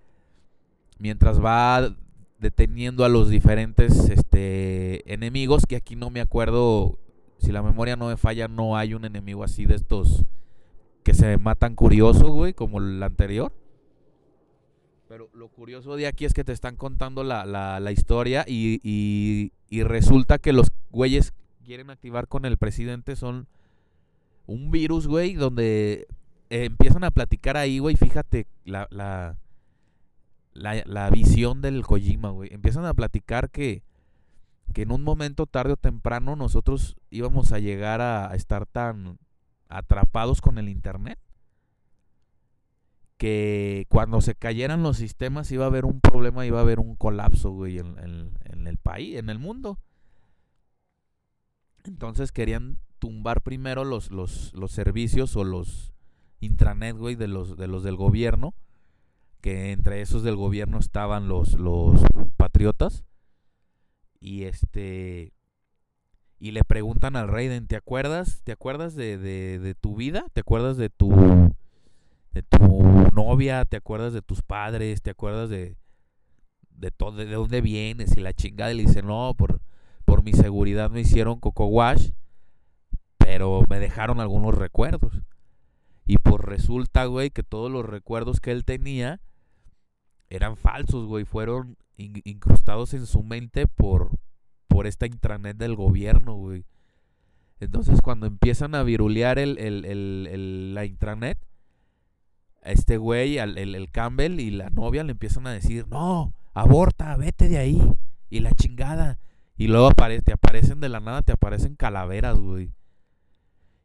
mientras 0.99 1.39
va 1.39 1.95
deteniendo 2.39 3.05
a 3.05 3.11
los 3.11 3.29
diferentes 3.29 4.09
este 4.09 5.13
enemigos 5.13 5.67
que 5.69 5.77
aquí 5.77 5.95
no 5.95 6.09
me 6.09 6.23
acuerdo 6.23 6.99
si 7.37 7.53
la 7.53 7.61
memoria 7.61 7.97
no 7.97 8.09
me 8.09 8.17
falla 8.17 8.49
no 8.49 8.79
hay 8.79 8.95
un 8.95 9.05
enemigo 9.05 9.45
así 9.45 9.67
de 9.67 9.75
estos 9.75 10.25
que 11.03 11.13
se 11.13 11.37
matan 11.37 11.75
curioso, 11.75 12.29
güey, 12.29 12.55
como 12.55 12.79
el 12.79 13.03
anterior. 13.03 13.53
Pero 15.07 15.29
lo 15.35 15.49
curioso 15.49 15.97
de 15.97 16.07
aquí 16.07 16.25
es 16.25 16.33
que 16.33 16.45
te 16.45 16.53
están 16.53 16.77
contando 16.77 17.25
la, 17.25 17.45
la, 17.45 17.79
la 17.79 17.93
historia 17.93 18.47
y, 18.49 18.81
y, 18.83 19.53
y 19.69 19.83
resulta 19.83 20.39
que 20.39 20.55
los 20.55 20.69
güeyes 20.91 21.35
quieren 21.69 21.91
activar 21.91 22.29
con 22.29 22.47
el 22.47 22.57
presidente 22.57 23.15
son 23.15 23.47
un 24.47 24.71
virus, 24.71 25.07
güey, 25.07 25.35
donde 25.35 26.09
eh, 26.49 26.65
empiezan 26.65 27.05
a 27.05 27.11
platicar 27.11 27.59
ahí, 27.59 27.79
güey, 27.79 27.95
fíjate 27.95 28.47
la, 28.65 28.89
la, 28.91 29.37
la, 30.55 30.83
la 30.87 31.11
visión 31.11 31.61
del 31.61 31.83
Kojima, 31.85 32.31
güey. 32.31 32.49
Empiezan 32.55 32.87
a 32.87 32.95
platicar 32.95 33.51
que, 33.51 33.83
que 34.73 34.83
en 34.83 34.93
un 34.93 35.03
momento 35.05 35.45
tarde 35.45 35.75
o 35.75 35.77
temprano 35.77 36.35
nosotros 36.37 36.97
íbamos 37.11 37.53
a 37.53 37.59
llegar 37.59 38.01
a, 38.01 38.35
estar 38.35 38.65
tan 38.65 39.19
atrapados 39.69 40.41
con 40.41 40.57
el 40.57 40.71
internet 40.71 41.19
que 43.19 43.85
cuando 43.91 44.23
se 44.23 44.35
cayeran 44.35 44.83
los 44.83 44.97
sistemas 44.97 45.51
iba 45.53 45.65
a 45.65 45.69
haber 45.69 45.85
un 45.85 46.01
problema, 46.01 46.47
iba 46.47 46.59
a 46.61 46.63
haber 46.63 46.79
un 46.81 46.95
colapso, 46.97 47.51
güey, 47.51 47.79
en, 47.79 47.99
en- 47.99 48.31
en 48.45 48.67
el 48.67 48.79
país, 48.79 49.17
en 49.19 49.29
el 49.29 49.39
mundo. 49.39 49.79
Entonces 51.89 52.33
querían 52.33 52.79
tumbar 52.99 53.43
primero 53.43 53.85
los, 53.85 54.11
los, 54.11 54.53
los 54.55 54.73
servicios 54.73 55.37
o 55.37 55.45
los 55.45 55.93
intranet, 56.41 56.97
güey, 56.97 57.15
de 57.17 57.29
los, 57.29 57.57
de 57.57 57.67
los 57.67 57.83
del 57.83 57.97
gobierno. 57.97 58.55
Que 59.41 59.73
entre 59.73 60.01
esos 60.01 60.23
del 60.23 60.37
gobierno 60.37 60.79
estaban 60.79 61.29
los, 61.29 61.55
los 61.55 62.03
patriotas. 62.37 63.05
Y 64.21 64.45
este. 64.45 65.33
Y 66.41 66.53
le 66.53 66.63
preguntan 66.65 67.17
al 67.17 67.29
Raiden, 67.29 67.67
¿te 67.67 67.77
acuerdas? 67.77 68.43
¿Te 68.45 68.53
acuerdas 68.53 68.95
de, 68.95 69.19
de, 69.19 69.59
de 69.59 69.75
tu 69.75 69.97
vida? 69.97 70.27
¿Te 70.33 70.41
acuerdas 70.41 70.77
de 70.77 70.89
tu 70.91 71.11
de 72.33 72.43
tu 72.43 72.59
novia? 73.13 73.65
¿Te 73.65 73.77
acuerdas 73.77 74.13
de 74.13 74.23
tus 74.23 74.43
padres? 74.43 75.03
¿Te 75.03 75.11
acuerdas 75.11 75.51
de 75.51 75.77
de 76.71 76.91
todo 76.93 77.17
de 77.17 77.27
dónde 77.27 77.61
vienes? 77.61 78.17
Y 78.17 78.21
la 78.21 78.33
chingada 78.33 78.73
le 78.73 78.83
dice, 78.83 79.03
"No, 79.03 79.35
por 79.37 79.61
por 80.09 80.23
mi 80.25 80.33
seguridad 80.33 80.91
me 80.91 81.01
hicieron 81.01 81.39
coco 81.39 81.67
wash, 81.67 82.11
pero 83.19 83.63
me 83.69 83.79
dejaron 83.79 84.21
algunos 84.21 84.55
recuerdos." 84.55 85.23
Y 86.07 86.17
pues 86.19 86.41
resulta, 86.43 87.05
güey, 87.05 87.31
que 87.31 87.43
todos 87.43 87.71
los 87.71 87.85
recuerdos 87.85 88.41
que 88.41 88.51
él 88.53 88.65
tenía 88.65 89.21
eran 90.31 90.57
falsos, 90.57 91.07
güey, 91.07 91.25
fueron 91.25 91.77
in- 91.97 92.23
incrustados 92.25 92.95
en 92.95 93.07
su 93.07 93.23
mente 93.23 93.67
por 93.67 94.11
por 94.69 94.87
esta 94.87 95.07
intranet 95.07 95.57
del 95.57 95.75
gobierno, 95.75 96.35
güey. 96.35 96.65
Entonces 97.61 98.01
cuando 98.01 98.27
empiezan 98.27 98.75
a 98.75 98.83
virulear 98.85 99.39
el, 99.39 99.59
el- 99.59 99.85
el- 99.85 100.75
la 100.75 100.85
intranet, 100.85 101.39
este 102.63 102.97
güey, 102.99 103.39
el 103.39 103.91
Campbell 103.91 104.39
y 104.41 104.51
la 104.51 104.71
novia 104.71 105.03
le 105.05 105.13
empiezan 105.13 105.47
a 105.47 105.53
decir, 105.53 105.87
no, 105.89 106.33
aborta, 106.55 107.17
vete 107.17 107.49
de 107.49 107.59
ahí. 107.59 107.83
Y 108.31 108.41
la 108.41 108.53
chingada. 108.53 109.19
Y 109.59 109.67
luego 109.67 109.91
apare- 109.91 110.23
te 110.23 110.33
aparecen 110.33 110.81
de 110.81 110.89
la 110.89 111.01
nada, 111.01 111.21
te 111.23 111.33
aparecen 111.33 111.75
calaveras, 111.75 112.39
güey. 112.39 112.73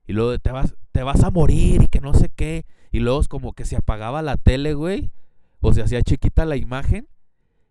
Y 0.06 0.14
luego 0.14 0.38
te 0.38 0.52
vas, 0.52 0.76
te 0.92 1.02
vas 1.02 1.24
a 1.24 1.32
morir 1.32 1.82
y 1.84 1.88
que 1.88 2.00
no 2.00 2.14
sé 2.14 2.30
qué. 2.30 2.66
Y 2.92 3.00
luego 3.00 3.20
es 3.20 3.28
como 3.28 3.54
que 3.54 3.66
se 3.66 3.76
apagaba 3.76 4.22
la 4.22 4.38
tele, 4.38 4.76
güey. 4.76 5.12
O 5.62 5.74
se 5.74 5.82
hacía 5.82 6.04
chiquita 6.04 6.46
la 6.46 6.58
imagen. 6.58 7.08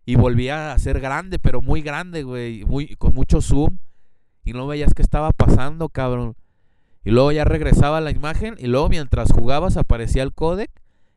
Y 0.05 0.17
volvía 0.17 0.73
a 0.73 0.79
ser 0.81 0.99
grande, 0.99 1.39
pero 1.39 1.63
muy 1.63 1.81
grande, 1.81 2.25
güey. 2.25 2.65
Muy, 2.65 2.97
con 2.97 3.15
mucho 3.15 3.41
zoom. 3.41 3.79
Y 4.45 4.53
no 4.53 4.67
veías 4.67 4.95
qué 4.95 5.03
estaba 5.03 5.31
pasando, 5.31 5.89
cabrón. 5.89 6.35
Y 7.05 7.13
luego 7.13 7.31
ya 7.31 7.45
regresaba 7.45 8.01
la 8.01 8.11
imagen. 8.11 8.57
Y 8.59 8.67
luego 8.67 8.89
mientras 8.89 9.31
jugabas 9.31 9.77
aparecía 9.77 10.25
el 10.25 10.33
codec. 10.35 10.71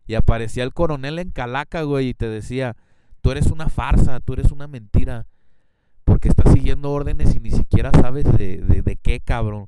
Y 0.05 0.13
aparecía 0.13 0.63
el 0.63 0.73
coronel 0.73 1.17
en 1.17 1.31
calaca, 1.31 1.81
güey. 1.81 2.09
Y 2.09 2.13
te 2.13 2.29
decía, 2.29 2.75
tú 3.21 3.31
eres 3.31 3.47
una 3.47 3.69
farsa, 3.69 4.19
tú 4.19 4.33
eres 4.33 4.51
una 4.51 4.67
mentira. 4.67 5.25
Porque 6.05 6.29
estás 6.29 6.53
siguiendo 6.53 6.91
órdenes 6.91 7.35
y 7.35 7.39
ni 7.39 7.51
siquiera 7.51 7.91
sabes 7.91 8.23
de, 8.23 8.57
de, 8.57 8.81
de 8.81 8.95
qué, 8.95 9.19
cabrón. 9.19 9.67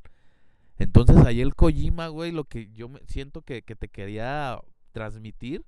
Entonces 0.77 1.17
ahí 1.25 1.41
el 1.41 1.55
Kojima, 1.55 2.07
güey, 2.07 2.31
lo 2.31 2.45
que 2.45 2.71
yo 2.71 2.88
me 2.88 3.01
siento 3.07 3.41
que, 3.41 3.63
que 3.63 3.75
te 3.75 3.89
quería 3.89 4.61
transmitir 4.91 5.65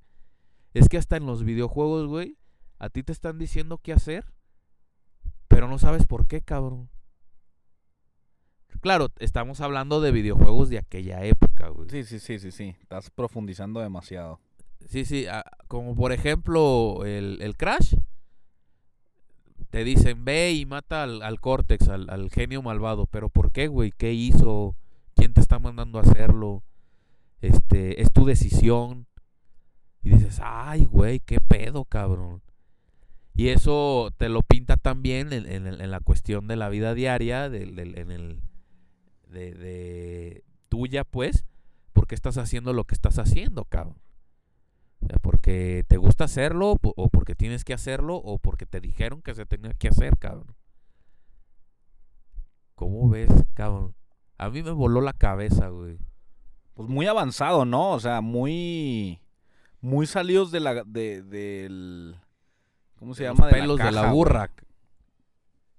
es 0.74 0.88
que 0.88 0.98
hasta 0.98 1.18
en 1.18 1.26
los 1.26 1.44
videojuegos, 1.44 2.08
güey, 2.08 2.38
a 2.78 2.90
ti 2.90 3.04
te 3.04 3.12
están 3.12 3.38
diciendo 3.38 3.80
qué 3.80 3.92
hacer, 3.92 4.26
pero 5.48 5.68
no 5.68 5.80
sabes 5.80 6.06
por 6.06 6.28
qué, 6.28 6.42
cabrón. 6.42 6.90
Claro, 8.82 9.08
estamos 9.20 9.60
hablando 9.62 10.00
de 10.00 10.12
videojuegos 10.12 10.70
de 10.70 10.78
aquella 10.78 11.24
época, 11.24 11.70
güey. 11.70 11.90
Sí, 11.90 12.04
sí, 12.04 12.20
sí, 12.20 12.40
sí, 12.40 12.52
sí. 12.52 12.76
Estás 12.80 13.10
profundizando 13.10 13.82
demasiado. 13.82 14.40
Sí, 14.88 15.04
sí, 15.04 15.26
como 15.68 15.96
por 15.96 16.14
ejemplo 16.14 17.04
el, 17.04 17.42
el 17.42 17.58
Crash. 17.58 17.96
Te 19.70 19.84
dicen, 19.84 20.26
ve 20.26 20.52
y 20.54 20.66
mata 20.66 21.04
al, 21.04 21.22
al 21.22 21.40
al, 21.90 22.10
al 22.10 22.30
genio 22.32 22.62
malvado. 22.62 23.06
Pero 23.06 23.30
¿por 23.30 23.52
qué, 23.52 23.68
güey? 23.68 23.92
¿Qué 23.92 24.14
hizo? 24.14 24.76
¿Quién 25.16 25.34
te 25.34 25.42
está 25.42 25.60
mandando 25.60 26.00
a 26.00 26.02
hacerlo? 26.02 26.64
Este, 27.42 28.02
es 28.02 28.12
tu 28.12 28.26
decisión. 28.26 29.06
Y 30.02 30.10
dices, 30.12 30.40
ay, 30.44 30.86
güey, 30.86 31.20
qué 31.20 31.40
pedo, 31.40 31.86
cabrón. 31.86 32.42
Y 33.36 33.50
eso 33.50 34.12
te 34.18 34.28
lo 34.28 34.42
pinta 34.42 34.76
también 34.76 35.32
en, 35.34 35.46
en 35.48 35.92
la 35.92 36.00
cuestión 36.00 36.48
de 36.48 36.56
la 36.56 36.70
vida 36.70 36.94
diaria, 36.94 37.50
del- 37.50 37.80
en 37.98 38.12
el, 38.12 38.42
de, 39.30 39.54
de 39.54 40.44
tuya, 40.68 41.04
pues, 41.06 41.46
porque 41.94 42.16
estás 42.16 42.38
haciendo 42.38 42.74
lo 42.74 42.84
que 42.86 42.96
estás 42.96 43.18
haciendo, 43.20 43.66
cabrón. 43.66 43.98
Porque 45.22 45.84
te 45.88 45.98
gusta 45.98 46.26
hacerlo, 46.26 46.78
o 46.82 47.10
porque 47.10 47.36
tienes 47.36 47.64
que 47.64 47.74
hacerlo, 47.74 48.16
o 48.18 48.38
porque 48.40 48.66
te 48.66 48.80
dijeron 48.82 49.22
que 49.22 49.34
se 49.36 49.46
tenía 49.46 49.74
que 49.74 49.88
hacer, 49.88 50.18
cabrón. 50.18 50.56
¿Cómo 52.76 53.10
ves, 53.10 53.30
cabrón? 53.54 53.96
A 54.38 54.50
mí 54.50 54.64
me 54.64 54.72
voló 54.72 55.02
la 55.02 55.14
cabeza, 55.14 55.68
güey. 55.70 55.98
Pues 56.74 56.88
muy 56.90 57.08
avanzado, 57.08 57.66
¿no? 57.66 57.92
O 57.92 58.00
sea, 58.00 58.22
muy. 58.22 59.20
Muy 59.82 60.08
salidos 60.08 60.52
de 60.52 60.60
la. 60.62 60.84
De, 60.86 61.22
del. 61.24 62.16
¿Cómo 62.98 63.14
se 63.16 63.24
De 63.24 63.30
los 63.30 63.38
llama? 63.40 63.50
pelos 63.50 63.82
de 63.82 63.92
la 63.92 64.02
caja, 64.02 64.14
güey. 64.14 64.14
burra. 64.14 64.52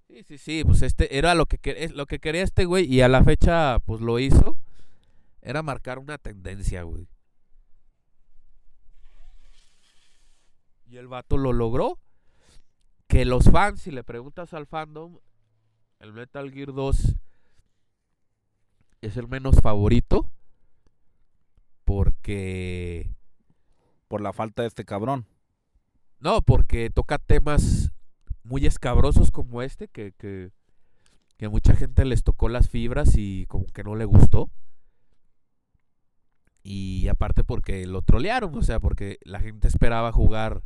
Sí, 0.08 0.22
sí, 0.24 0.38
sí, 0.38 0.64
pues 0.64 0.82
este 0.82 1.16
era 1.16 1.34
lo 1.34 1.46
que 1.46 1.88
lo 1.94 2.06
que 2.06 2.18
quería 2.18 2.42
este 2.42 2.64
güey 2.64 2.84
y 2.92 3.00
a 3.00 3.08
la 3.08 3.22
fecha 3.22 3.78
pues 3.80 4.00
lo 4.00 4.18
hizo. 4.18 4.58
Era 5.40 5.62
marcar 5.62 5.98
una 5.98 6.18
tendencia, 6.18 6.82
güey. 6.82 7.06
Y 10.90 10.96
el 10.96 11.06
vato 11.06 11.38
lo 11.38 11.52
logró. 11.52 11.98
que 13.06 13.24
los 13.24 13.44
fans, 13.44 13.82
si 13.82 13.90
le 13.90 14.04
preguntas 14.04 14.54
al 14.54 14.66
fandom, 14.66 15.18
el 15.98 16.12
Metal 16.12 16.50
Gear 16.52 16.72
2 16.72 17.16
es 19.00 19.16
el 19.16 19.28
menos 19.28 19.56
favorito 19.62 20.30
porque 21.84 23.10
Por 24.08 24.20
la 24.20 24.32
falta 24.32 24.62
de 24.62 24.68
este 24.68 24.84
cabrón. 24.84 25.26
no, 26.18 26.42
porque 26.42 26.90
toca 26.90 27.18
temas 27.18 27.92
muy 28.42 28.66
escabrosos 28.66 29.30
como 29.30 29.62
este 29.62 29.88
que, 29.88 30.12
que 30.18 30.50
que 31.40 31.48
mucha 31.48 31.74
gente 31.74 32.04
les 32.04 32.22
tocó 32.22 32.50
las 32.50 32.68
fibras 32.68 33.16
y 33.16 33.46
como 33.46 33.64
que 33.64 33.82
no 33.82 33.94
le 33.94 34.04
gustó. 34.04 34.50
Y 36.62 37.08
aparte 37.08 37.44
porque 37.44 37.86
lo 37.86 38.02
trolearon, 38.02 38.54
o 38.54 38.62
sea, 38.62 38.78
porque 38.78 39.18
la 39.22 39.40
gente 39.40 39.66
esperaba 39.66 40.12
jugar 40.12 40.62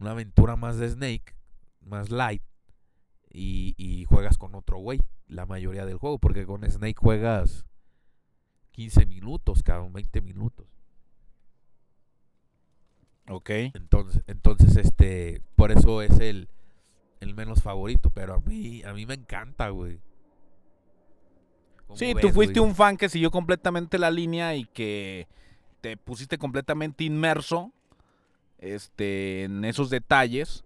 una 0.00 0.12
aventura 0.12 0.56
más 0.56 0.78
de 0.78 0.88
Snake, 0.88 1.34
más 1.80 2.10
light, 2.10 2.42
y, 3.32 3.74
y 3.76 4.04
juegas 4.06 4.38
con 4.38 4.54
otro 4.54 4.78
güey 4.78 4.98
la 5.28 5.46
mayoría 5.46 5.86
del 5.86 5.98
juego, 5.98 6.18
porque 6.18 6.44
con 6.46 6.68
Snake 6.68 6.96
juegas 6.98 7.64
15 8.72 9.06
minutos, 9.06 9.62
cabrón, 9.62 9.92
20 9.92 10.20
minutos. 10.20 10.66
Ok. 13.28 13.50
Entonces, 13.74 14.22
entonces 14.26 14.76
este, 14.76 15.42
por 15.54 15.70
eso 15.70 16.02
es 16.02 16.18
el, 16.18 16.48
el 17.20 17.34
menos 17.34 17.62
favorito, 17.62 18.10
pero 18.10 18.34
a 18.34 18.40
mí, 18.40 18.82
a 18.82 18.92
mí 18.92 19.06
me 19.06 19.14
encanta, 19.14 19.68
güey. 19.68 20.00
¿Cómo 21.86 21.96
Sí, 21.96 22.14
ves, 22.14 22.22
tú 22.22 22.30
fuiste 22.30 22.58
güey? 22.58 22.70
un 22.70 22.74
fan 22.74 22.96
que 22.96 23.08
siguió 23.08 23.30
completamente 23.30 23.98
la 23.98 24.10
línea 24.10 24.56
y 24.56 24.64
que 24.64 25.28
te 25.80 25.96
pusiste 25.96 26.38
completamente 26.38 27.04
inmerso 27.04 27.72
este, 28.60 29.44
en 29.44 29.64
esos 29.64 29.90
detalles. 29.90 30.64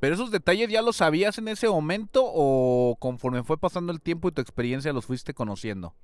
Pero 0.00 0.14
esos 0.14 0.30
detalles 0.30 0.70
ya 0.70 0.82
los 0.82 0.96
sabías 0.96 1.38
en 1.38 1.48
ese 1.48 1.68
momento 1.68 2.22
o 2.24 2.96
conforme 2.98 3.42
fue 3.42 3.58
pasando 3.58 3.92
el 3.92 4.00
tiempo 4.00 4.28
y 4.28 4.32
tu 4.32 4.40
experiencia 4.40 4.92
los 4.92 5.06
fuiste 5.06 5.34
conociendo. 5.34 5.94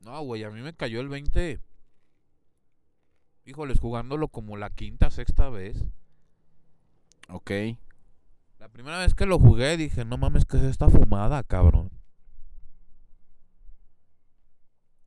No, 0.00 0.20
güey, 0.22 0.44
a 0.44 0.50
mí 0.50 0.60
me 0.60 0.74
cayó 0.74 1.00
el 1.00 1.08
20. 1.08 1.60
Híjoles, 3.44 3.80
jugándolo 3.80 4.28
como 4.28 4.56
la 4.56 4.70
quinta, 4.70 5.10
sexta 5.10 5.48
vez. 5.48 5.84
Ok. 7.28 7.50
La 8.58 8.68
primera 8.68 8.98
vez 8.98 9.14
que 9.14 9.26
lo 9.26 9.38
jugué 9.38 9.76
dije, 9.76 10.04
no 10.04 10.18
mames, 10.18 10.44
que 10.44 10.56
es 10.56 10.64
esta 10.64 10.88
fumada, 10.88 11.42
cabrón? 11.44 11.90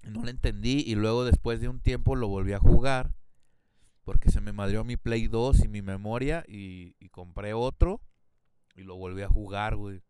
No 0.02 0.24
la 0.24 0.32
entendí 0.32 0.84
y 0.86 0.96
luego 0.96 1.26
después 1.26 1.62
de 1.62 1.68
un 1.68 1.80
tiempo 1.80 2.16
lo 2.16 2.28
volví 2.28 2.54
a 2.54 2.60
jugar 2.60 3.12
porque 4.12 4.30
se 4.30 4.42
me 4.42 4.52
madrió 4.52 4.84
mi 4.84 4.98
Play 4.98 5.28
2 5.28 5.64
y 5.64 5.68
mi 5.70 5.82
memoria 5.82 6.44
y, 6.46 6.98
y 7.00 7.08
compré 7.08 7.54
otro 7.54 8.02
y 8.76 8.84
lo 8.84 8.98
volví 8.98 9.22
a 9.22 9.30
jugar, 9.30 9.78
güey. 9.78 10.02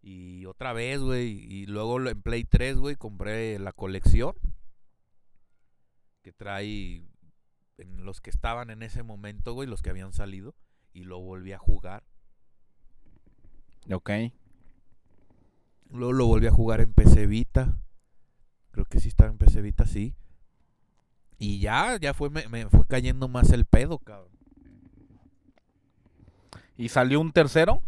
Y 0.00 0.46
otra 0.46 0.72
vez, 0.72 0.98
güey, 0.98 1.28
y 1.28 1.66
luego 1.66 2.04
en 2.04 2.20
Play 2.20 2.42
3, 2.42 2.78
güey, 2.78 2.96
compré 2.96 3.60
la 3.60 3.70
colección 3.70 4.34
que 6.22 6.32
trae 6.32 7.06
en 7.78 8.04
los 8.04 8.20
que 8.20 8.30
estaban 8.30 8.68
en 8.70 8.82
ese 8.82 9.04
momento, 9.04 9.54
güey, 9.54 9.68
los 9.68 9.80
que 9.80 9.90
habían 9.90 10.12
salido 10.12 10.56
y 10.92 11.04
lo 11.04 11.20
volví 11.20 11.52
a 11.52 11.58
jugar. 11.58 12.02
Ok. 13.92 14.10
Luego 15.88 16.12
lo 16.12 16.26
volví 16.26 16.48
a 16.48 16.52
jugar 16.52 16.80
en 16.80 16.92
PC 16.94 17.28
Vita. 17.28 17.78
Creo 18.72 18.86
que 18.86 18.98
sí 18.98 19.06
estaba 19.06 19.30
en 19.30 19.38
PC 19.38 19.62
Vita, 19.62 19.86
sí. 19.86 20.16
Y 21.44 21.58
ya, 21.58 21.98
ya 22.00 22.14
fue, 22.14 22.30
me, 22.30 22.46
me 22.48 22.68
fue 22.68 22.84
cayendo 22.86 23.26
más 23.26 23.50
el 23.50 23.64
pedo, 23.64 23.98
cabrón. 23.98 24.30
¿Y 26.76 26.88
salió 26.88 27.20
un 27.20 27.32
tercero? 27.32 27.82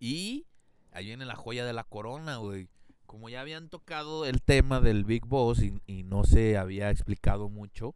Y 0.00 0.46
ahí 0.90 1.06
viene 1.06 1.24
la 1.24 1.36
joya 1.36 1.64
de 1.64 1.72
la 1.72 1.84
corona, 1.84 2.38
güey. 2.38 2.68
Como 3.06 3.28
ya 3.28 3.42
habían 3.42 3.68
tocado 3.68 4.24
el 4.26 4.42
tema 4.42 4.80
del 4.80 5.04
Big 5.04 5.24
Boss 5.24 5.62
y, 5.62 5.80
y 5.86 6.02
no 6.02 6.24
se 6.24 6.58
había 6.58 6.90
explicado 6.90 7.48
mucho, 7.48 7.94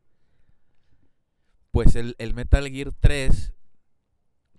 pues 1.72 1.96
el, 1.96 2.14
el 2.18 2.32
Metal 2.34 2.68
Gear 2.68 2.92
3, 2.92 3.52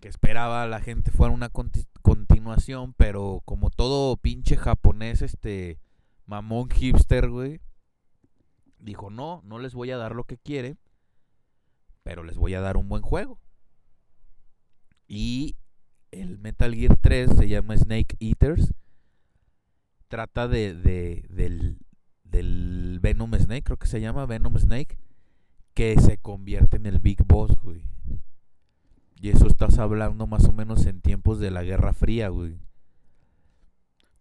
que 0.01 0.09
esperaba 0.09 0.67
la 0.67 0.81
gente 0.81 1.11
fuera 1.11 1.33
una 1.33 1.49
conti- 1.49 1.87
continuación, 2.01 2.93
pero 2.93 3.41
como 3.45 3.69
todo 3.69 4.17
pinche 4.17 4.57
japonés, 4.57 5.21
este 5.21 5.79
mamón 6.25 6.69
hipster, 6.69 7.29
güey, 7.29 7.61
dijo, 8.79 9.09
no, 9.09 9.41
no 9.43 9.59
les 9.59 9.73
voy 9.73 9.91
a 9.91 9.97
dar 9.97 10.15
lo 10.15 10.23
que 10.25 10.37
quieren, 10.37 10.77
pero 12.03 12.23
les 12.23 12.37
voy 12.37 12.53
a 12.53 12.61
dar 12.61 12.77
un 12.77 12.87
buen 12.89 13.01
juego. 13.01 13.39
Y 15.07 15.55
el 16.11 16.37
Metal 16.39 16.73
Gear 16.73 16.97
3 17.01 17.29
se 17.37 17.47
llama 17.47 17.77
Snake 17.77 18.15
Eaters. 18.19 18.73
Trata 20.07 20.47
de, 20.47 20.73
de- 20.73 21.25
del, 21.29 21.77
del 22.23 22.99
Venom 23.01 23.33
Snake, 23.35 23.63
creo 23.63 23.77
que 23.77 23.87
se 23.87 24.01
llama 24.01 24.25
Venom 24.25 24.57
Snake, 24.57 24.97
que 25.73 25.99
se 25.99 26.17
convierte 26.17 26.77
en 26.77 26.85
el 26.85 26.99
Big 26.99 27.23
Boss, 27.25 27.55
güey. 27.61 27.83
Y 29.21 29.29
eso 29.29 29.47
estás 29.47 29.79
hablando 29.79 30.27
más 30.27 30.45
o 30.45 30.53
menos 30.53 30.85
en 30.85 31.01
tiempos 31.01 31.39
de 31.39 31.49
la 31.49 31.63
Guerra 31.63 31.93
Fría, 31.93 32.29
güey. 32.29 32.57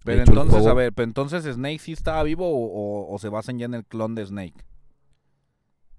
Pero 0.05 0.23
hecho, 0.23 0.33
el 0.33 0.39
entonces, 0.39 0.67
a 0.67 0.75
ver, 0.75 0.93
pero 0.93 1.05
entonces 1.05 1.45
Snake 1.45 1.79
sí 1.79 1.93
estaba 1.93 2.23
vivo 2.23 2.47
o, 2.49 2.67
o- 3.11 3.15
o 3.15 3.19
se 3.19 3.29
basan 3.29 3.59
ya 3.59 3.67
en 3.67 3.75
el 3.75 3.85
clon 3.85 4.15
de 4.15 4.27
Snake. 4.27 4.65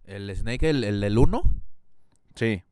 ¿El 0.06 0.34
Snake, 0.36 0.70
el, 0.70 0.84
el 0.84 1.01
del 1.01 1.18
1? 1.18 1.41
Sí. 2.36 2.64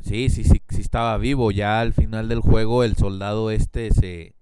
Sí, 0.00 0.30
sí, 0.30 0.42
sí, 0.44 0.60
sí 0.68 0.80
estaba 0.80 1.16
vivo. 1.18 1.50
Ya 1.52 1.80
al 1.80 1.92
final 1.92 2.28
del 2.28 2.40
juego 2.40 2.82
el 2.82 2.96
soldado 2.96 3.50
este 3.52 3.92
se, 3.92 4.34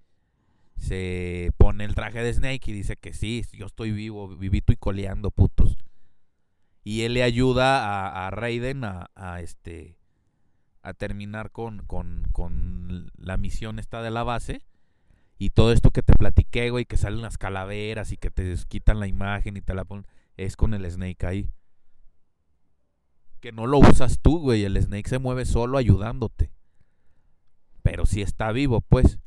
se 0.79 1.53
pone 1.59 1.85
el 1.85 1.95
traje 1.95 2.23
de 2.23 2.33
Snake 2.33 2.71
y 2.71 2.73
dice 2.73 2.97
que 2.97 3.13
sí, 3.13 3.45
yo 3.53 3.67
estoy 3.67 3.91
vivo, 3.93 4.29
vivito 4.37 4.73
y 4.73 4.77
coleando, 4.77 5.31
putos. 5.31 5.77
Y 6.83 7.03
él 7.03 7.13
le 7.13 7.23
ayuda 7.23 7.85
a, 8.09 8.27
a 8.27 8.31
Raiden 8.31 8.85
a, 8.85 9.11
a, 9.15 9.41
este 9.43 9.99
a 10.83 10.95
terminar 10.95 11.51
con, 11.51 11.85
con, 11.87 12.27
con 12.33 13.11
la 13.19 13.37
misión 13.37 13.79
esta 13.79 14.01
de 14.01 14.11
la 14.11 14.23
base. 14.23 14.63
Y 15.41 15.51
todo 15.51 15.73
esto 15.73 15.91
que 15.91 16.03
te 16.03 16.13
platiqué, 16.13 16.71
güey, 16.71 16.85
que 16.85 16.97
salen 16.97 17.23
las 17.23 17.37
calaveras 17.37 18.13
y 18.13 18.17
que 18.17 18.31
te 18.31 18.55
quitan 18.69 19.01
la 19.01 19.09
imagen 19.09 19.57
y 19.57 19.61
te 19.61 19.75
la 19.75 19.85
ponen, 19.85 20.07
es 20.37 20.55
con 20.55 20.73
el 20.75 20.89
Snake 20.89 21.27
ahí 21.27 21.51
que 23.41 23.53
no 23.53 23.67
lo 23.67 23.79
usas 23.79 24.21
tú, 24.21 24.39
güey. 24.39 24.65
El 24.65 24.81
Snake 24.81 25.09
se 25.09 25.19
mueve 25.19 25.45
solo 25.45 25.79
ayudándote. 25.79 26.53
Pero 27.83 28.07
si 28.07 28.23
está 28.23 28.53
vivo, 28.53 28.83
pues. 28.83 29.19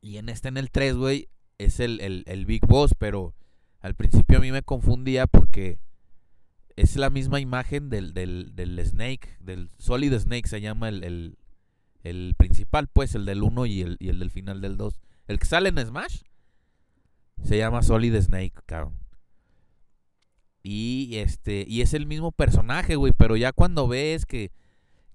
Y 0.00 0.16
en 0.18 0.28
este, 0.28 0.48
en 0.48 0.56
el 0.56 0.70
3, 0.70 0.96
güey, 0.96 1.28
es 1.58 1.80
el, 1.80 2.00
el, 2.00 2.24
el 2.26 2.46
Big 2.46 2.66
Boss, 2.66 2.94
pero 2.96 3.34
al 3.80 3.94
principio 3.94 4.38
a 4.38 4.40
mí 4.40 4.52
me 4.52 4.62
confundía 4.62 5.26
porque 5.26 5.78
es 6.76 6.96
la 6.96 7.10
misma 7.10 7.40
imagen 7.40 7.90
del, 7.90 8.14
del, 8.14 8.54
del 8.54 8.84
Snake, 8.84 9.36
del 9.40 9.70
Solid 9.78 10.16
Snake 10.18 10.48
se 10.48 10.60
llama 10.60 10.88
el, 10.88 11.38
el 12.04 12.34
principal, 12.36 12.86
pues, 12.86 13.14
el 13.14 13.24
del 13.24 13.42
1 13.42 13.66
y 13.66 13.80
el, 13.80 13.96
y 13.98 14.10
el 14.10 14.18
del 14.20 14.30
final 14.30 14.60
del 14.60 14.76
2. 14.76 15.00
El 15.26 15.38
que 15.38 15.46
sale 15.46 15.70
en 15.70 15.78
Smash 15.78 16.22
se 17.42 17.58
llama 17.58 17.82
Solid 17.82 18.14
Snake, 18.20 18.54
cabrón. 18.66 18.94
Y 20.62 21.16
este, 21.16 21.64
y 21.68 21.82
es 21.82 21.92
el 21.92 22.06
mismo 22.06 22.32
personaje, 22.32 22.96
güey, 22.96 23.12
pero 23.16 23.36
ya 23.36 23.52
cuando 23.52 23.86
ves 23.88 24.24
que, 24.24 24.50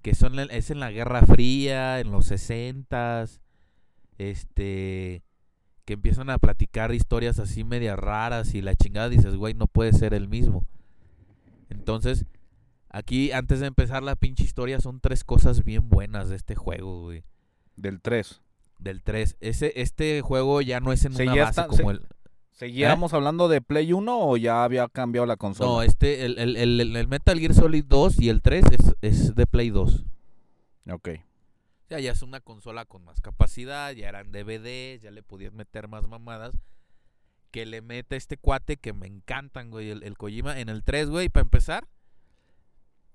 que 0.02 0.14
son 0.14 0.38
es 0.40 0.70
en 0.70 0.80
la 0.80 0.92
Guerra 0.92 1.26
Fría, 1.26 2.00
en 2.00 2.12
los 2.12 2.28
60 2.28 3.26
este 4.20 5.24
que 5.86 5.94
empiezan 5.94 6.30
a 6.30 6.38
platicar 6.38 6.94
historias 6.94 7.40
así 7.40 7.64
medias 7.64 7.98
raras 7.98 8.54
y 8.54 8.62
la 8.62 8.76
chingada 8.76 9.10
dices, 9.10 9.36
güey, 9.36 9.56
no 9.56 9.66
puede 9.66 9.92
ser 9.92 10.14
el 10.14 10.28
mismo. 10.28 10.64
Entonces, 11.72 12.26
aquí 12.90 13.32
antes 13.32 13.60
de 13.60 13.68
empezar 13.68 14.04
la 14.04 14.16
pinche 14.16 14.44
historia 14.44 14.80
son 14.82 15.00
tres 15.00 15.24
cosas 15.24 15.64
bien 15.64 15.90
buenas 15.90 16.30
de 16.30 16.36
este 16.36 16.56
juego, 16.56 17.02
güey. 17.04 17.24
Del 17.76 18.02
3. 18.02 18.42
Del 18.80 19.02
3. 19.04 19.38
Ese, 19.40 19.74
este 19.76 20.22
juego 20.22 20.62
ya 20.62 20.80
no 20.80 20.92
es 20.92 21.06
en 21.06 21.16
una 21.16 21.36
base 21.36 21.66
como 21.68 21.92
el. 21.92 22.06
¿Seguíamos 22.52 23.14
hablando 23.14 23.48
de 23.48 23.62
Play 23.62 23.94
1 23.94 24.20
o 24.20 24.36
ya 24.36 24.66
había 24.66 24.90
cambiado 24.90 25.26
la 25.26 25.38
consola? 25.38 25.70
No, 25.70 25.82
este, 25.82 26.26
el, 26.26 26.38
el, 26.38 26.58
el, 26.58 26.96
el 26.96 27.08
Metal 27.08 27.40
Gear 27.40 27.54
Solid 27.54 27.86
2 27.86 28.20
y 28.20 28.28
el 28.28 28.42
3 28.42 28.66
es, 28.72 28.96
es 29.02 29.36
de 29.36 29.48
Play 29.48 29.70
2. 29.70 30.04
Ok. 30.92 31.10
O 31.10 31.88
sea, 31.88 32.02
ya 32.02 32.12
es 32.12 32.22
una 32.22 32.42
consola 32.42 32.84
con 32.84 33.06
más 33.06 33.22
capacidad, 33.22 33.94
ya 33.94 34.10
eran 34.10 34.34
DVDs, 34.34 35.02
ya 35.02 35.10
le 35.10 35.24
podías 35.24 35.54
meter 35.54 35.88
más 35.88 36.06
mamadas. 36.08 36.54
Que 37.50 37.66
le 37.66 37.82
mete 37.82 38.18
este 38.18 38.36
cuate 38.36 38.76
que 38.76 38.92
me 38.92 39.08
encantan, 39.08 39.72
güey, 39.72 39.90
el, 39.90 40.04
el 40.04 40.18
Kojima. 40.18 40.60
En 40.60 40.68
el 40.68 40.84
3, 40.84 41.10
güey, 41.10 41.30
para 41.30 41.44
empezar, 41.44 41.88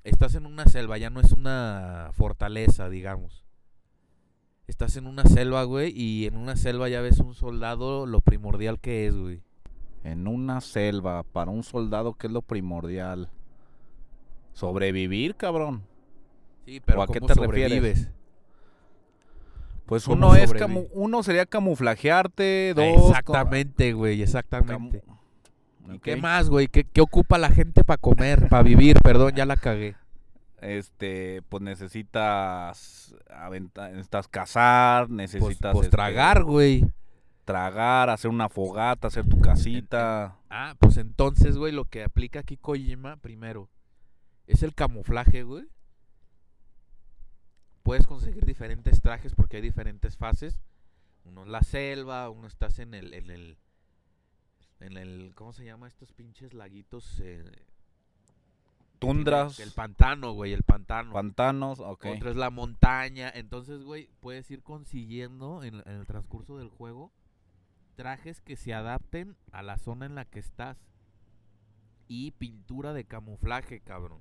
estás 0.04 0.34
en 0.34 0.46
una 0.46 0.66
selva, 0.66 0.98
ya 0.98 1.10
no 1.10 1.20
es 1.20 1.32
una 1.32 2.10
fortaleza, 2.12 2.88
digamos. 2.88 3.44
Estás 4.66 4.96
en 4.96 5.06
una 5.06 5.24
selva, 5.24 5.64
güey, 5.64 5.92
y 5.94 6.26
en 6.26 6.36
una 6.36 6.56
selva 6.56 6.88
ya 6.88 7.00
ves 7.00 7.18
un 7.18 7.34
soldado, 7.34 8.06
lo 8.06 8.20
primordial 8.20 8.80
que 8.80 9.06
es, 9.06 9.14
güey. 9.16 9.42
En 10.04 10.26
una 10.26 10.60
selva, 10.60 11.22
para 11.22 11.50
un 11.50 11.62
soldado, 11.64 12.14
¿qué 12.14 12.26
es 12.28 12.32
lo 12.32 12.42
primordial? 12.42 13.28
Sobrevivir, 14.52 15.34
cabrón. 15.36 15.82
Sí, 16.64 16.80
pero 16.84 17.00
¿O 17.00 17.02
a 17.02 17.06
qué 17.08 17.20
¿cómo 17.20 17.26
te 17.26 17.40
refieres? 17.40 18.08
Pues 19.86 20.04
¿Cómo 20.04 20.28
uno 20.28 20.36
es 20.36 20.50
camu- 20.54 20.88
uno 20.92 21.22
sería 21.22 21.44
camuflajearte, 21.44 22.72
dos. 22.74 23.08
Exactamente, 23.10 23.92
güey, 23.92 24.22
exactamente. 24.22 25.02
camu- 25.02 25.13
¿Y 25.92 25.98
qué 25.98 26.16
más, 26.16 26.48
güey? 26.48 26.68
¿Qué, 26.68 26.84
qué 26.84 27.00
ocupa 27.00 27.38
la 27.38 27.50
gente 27.50 27.84
para 27.84 27.98
comer, 27.98 28.48
para 28.48 28.62
vivir? 28.62 28.98
Perdón, 29.02 29.34
ya 29.34 29.44
la 29.46 29.56
cagué. 29.56 29.96
Este, 30.60 31.42
pues 31.50 31.62
necesitas 31.62 33.14
aventa- 33.28 33.90
necesitas 33.90 34.28
cazar, 34.28 35.06
Pues, 35.08 35.16
necesitas 35.16 35.72
pues 35.74 35.86
este, 35.86 35.96
tragar, 35.96 36.42
güey. 36.44 36.86
tragar, 37.44 38.08
hacer 38.08 38.30
una 38.30 38.48
fogata, 38.48 39.08
hacer 39.08 39.28
tu 39.28 39.38
casita. 39.40 40.36
Ah, 40.48 40.74
pues 40.78 40.96
entonces, 40.96 41.58
güey, 41.58 41.72
lo 41.72 41.84
que 41.84 42.02
aplica 42.02 42.40
aquí 42.40 42.56
Kojima, 42.56 43.16
primero, 43.18 43.68
es 44.46 44.62
el 44.62 44.74
camuflaje, 44.74 45.42
güey. 45.42 45.66
Puedes 47.82 48.06
conseguir 48.06 48.46
diferentes 48.46 49.02
trajes 49.02 49.34
porque 49.34 49.56
hay 49.58 49.62
diferentes 49.62 50.16
fases. 50.16 50.58
Uno 51.24 51.42
es 51.42 51.48
la 51.48 51.62
selva, 51.62 52.30
uno 52.30 52.46
estás 52.46 52.78
en 52.78 52.94
el, 52.94 53.12
en 53.12 53.30
el, 53.30 53.58
en 54.80 54.96
el, 54.96 55.32
¿cómo 55.34 55.52
se 55.52 55.64
llama 55.64 55.88
estos 55.88 56.12
pinches 56.12 56.52
laguitos? 56.54 57.20
Eh, 57.20 57.44
Tundras, 58.98 59.60
El 59.60 59.72
pantano, 59.72 60.32
güey, 60.32 60.52
el 60.52 60.62
pantano. 60.62 61.12
pantanos, 61.12 61.78
ok. 61.80 62.06
Otro 62.16 62.30
es 62.30 62.36
la 62.36 62.48
montaña. 62.50 63.30
Entonces, 63.34 63.82
güey, 63.82 64.08
puedes 64.20 64.50
ir 64.50 64.62
consiguiendo 64.62 65.62
en, 65.62 65.74
en 65.86 65.96
el 65.96 66.06
transcurso 66.06 66.56
del 66.58 66.68
juego 66.70 67.12
trajes 67.96 68.40
que 68.40 68.56
se 68.56 68.72
adapten 68.74 69.36
a 69.52 69.62
la 69.62 69.78
zona 69.78 70.06
en 70.06 70.14
la 70.14 70.24
que 70.24 70.38
estás. 70.38 70.78
Y 72.08 72.30
pintura 72.32 72.92
de 72.92 73.04
camuflaje, 73.04 73.80
cabrón. 73.80 74.20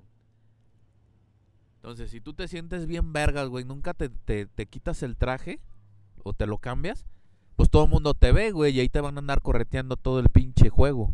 Entonces, 1.76 2.10
si 2.10 2.20
tú 2.20 2.32
te 2.34 2.48
sientes 2.48 2.86
bien 2.86 3.12
vergas, 3.12 3.48
güey, 3.48 3.64
nunca 3.64 3.94
te, 3.94 4.08
te- 4.08 4.46
te 4.46 4.66
quitas 4.66 5.02
el 5.02 5.16
traje 5.16 5.60
o 6.22 6.32
te 6.32 6.46
lo 6.46 6.58
cambias, 6.58 7.04
pues 7.56 7.70
todo 7.70 7.84
el 7.84 7.90
mundo 7.90 8.14
te 8.14 8.32
ve, 8.32 8.50
güey, 8.50 8.74
y 8.76 8.80
ahí 8.80 8.88
te 8.88 9.00
van 9.00 9.16
a 9.16 9.20
andar 9.20 9.40
correteando 9.40 9.96
todo 9.96 10.18
el 10.18 10.28
pinche 10.28 10.70
juego. 10.70 11.12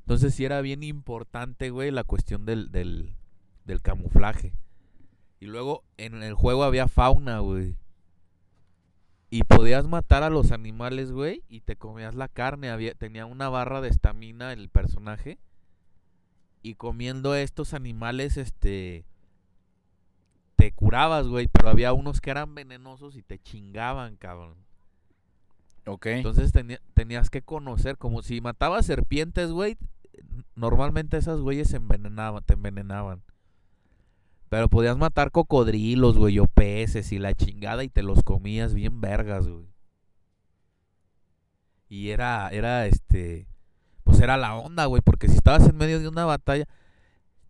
Entonces, 0.00 0.34
sí 0.34 0.44
era 0.44 0.60
bien 0.60 0.82
importante, 0.82 1.70
güey, 1.70 1.90
la 1.90 2.04
cuestión 2.04 2.44
del, 2.44 2.72
del, 2.72 3.14
del 3.64 3.80
camuflaje. 3.80 4.52
Y 5.38 5.46
luego 5.46 5.84
en 5.96 6.22
el 6.22 6.34
juego 6.34 6.64
había 6.64 6.88
fauna, 6.88 7.38
güey. 7.38 7.76
Y 9.30 9.44
podías 9.44 9.86
matar 9.86 10.24
a 10.24 10.30
los 10.30 10.50
animales, 10.50 11.12
güey, 11.12 11.44
y 11.48 11.60
te 11.60 11.76
comías 11.76 12.14
la 12.14 12.28
carne. 12.28 12.70
Había, 12.70 12.94
tenía 12.94 13.26
una 13.26 13.48
barra 13.48 13.80
de 13.80 13.88
estamina 13.88 14.52
el 14.52 14.68
personaje. 14.68 15.38
Y 16.62 16.74
comiendo 16.74 17.34
estos 17.34 17.72
animales, 17.72 18.36
este... 18.36 19.04
Te 20.56 20.72
curabas, 20.72 21.26
güey, 21.26 21.46
pero 21.46 21.70
había 21.70 21.94
unos 21.94 22.20
que 22.20 22.30
eran 22.30 22.54
venenosos 22.54 23.16
y 23.16 23.22
te 23.22 23.38
chingaban, 23.38 24.16
cabrón. 24.16 24.56
Ok. 25.90 26.06
Entonces 26.06 26.52
tenías 26.94 27.30
que 27.30 27.42
conocer, 27.42 27.98
como 27.98 28.22
si 28.22 28.40
matabas 28.40 28.86
serpientes, 28.86 29.50
güey, 29.50 29.76
normalmente 30.54 31.16
esas 31.16 31.40
güeyes 31.40 31.72
envenenaban, 31.74 32.44
te 32.44 32.54
envenenaban. 32.54 33.22
Pero 34.48 34.68
podías 34.68 34.96
matar 34.96 35.30
cocodrilos, 35.30 36.16
güey, 36.16 36.38
o 36.38 36.46
peces 36.46 37.12
y 37.12 37.18
la 37.18 37.34
chingada 37.34 37.84
y 37.84 37.88
te 37.88 38.02
los 38.02 38.22
comías 38.22 38.74
bien 38.74 39.00
vergas, 39.00 39.48
güey. 39.48 39.66
Y 41.88 42.10
era, 42.10 42.48
era 42.50 42.86
este, 42.86 43.48
pues 44.04 44.20
era 44.20 44.36
la 44.36 44.54
onda, 44.54 44.86
güey, 44.86 45.02
porque 45.02 45.28
si 45.28 45.36
estabas 45.36 45.68
en 45.68 45.76
medio 45.76 45.98
de 45.98 46.08
una 46.08 46.24
batalla, 46.24 46.66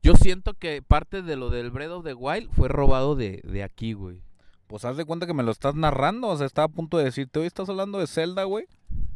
yo 0.02 0.14
siento 0.14 0.54
que 0.54 0.80
parte 0.80 1.22
de 1.22 1.36
lo 1.36 1.50
del 1.50 1.68
of 1.90 2.04
the 2.04 2.14
Wild 2.14 2.50
fue 2.50 2.68
robado 2.68 3.16
de, 3.16 3.42
de 3.44 3.62
aquí, 3.62 3.92
güey. 3.92 4.22
Pues 4.70 4.84
haz 4.84 4.96
de 4.96 5.04
cuenta 5.04 5.26
que 5.26 5.34
me 5.34 5.42
lo 5.42 5.50
estás 5.50 5.74
narrando, 5.74 6.28
o 6.28 6.36
sea, 6.36 6.46
estaba 6.46 6.66
a 6.66 6.68
punto 6.68 6.96
de 6.96 7.02
decirte, 7.02 7.40
hoy 7.40 7.46
estás 7.48 7.68
hablando 7.68 7.98
de 7.98 8.06
Zelda, 8.06 8.44
güey. 8.44 8.66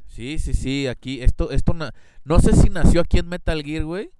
Sí, 0.09 0.41
sí, 0.41 0.53
sí, 0.53 0.89
aquí, 0.89 1.23
esto, 1.23 1.53
esto, 1.53 1.75
na- 1.75 1.95
no 2.25 2.41
sé 2.41 2.55
si 2.55 2.71
nació 2.71 3.01
aquí 3.03 3.19
en 3.21 3.29
Metal 3.29 3.63
Gear, 3.63 3.85
güey, 3.85 4.11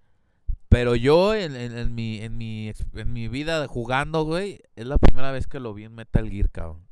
pero 0.69 0.95
yo 0.95 1.35
en, 1.35 1.57
en- 1.57 1.77
en 1.77 1.93
mi, 1.93 2.21
en, 2.21 2.39
mi, 2.39 2.73
en 2.93 3.13
mi 3.13 3.27
vida 3.27 3.67
jugando, 3.67 4.23
güey, 4.25 4.61
es 4.77 4.87
la 4.87 4.97
primera 4.99 5.33
vez 5.33 5.49
que 5.49 5.59
lo 5.59 5.75
vi 5.75 5.83
en 5.83 5.97
Metal 5.97 6.31
Gear, 6.31 6.51
cabrón. 6.51 6.87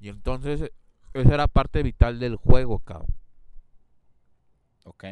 Y 0.00 0.08
entonces, 0.08 0.62
eh, 0.62 0.72
esa 1.14 1.32
era 1.34 1.46
parte 1.46 1.84
vital 1.84 2.18
del 2.18 2.34
juego, 2.34 2.80
cabrón. 2.80 3.14
Ok. 4.84 5.04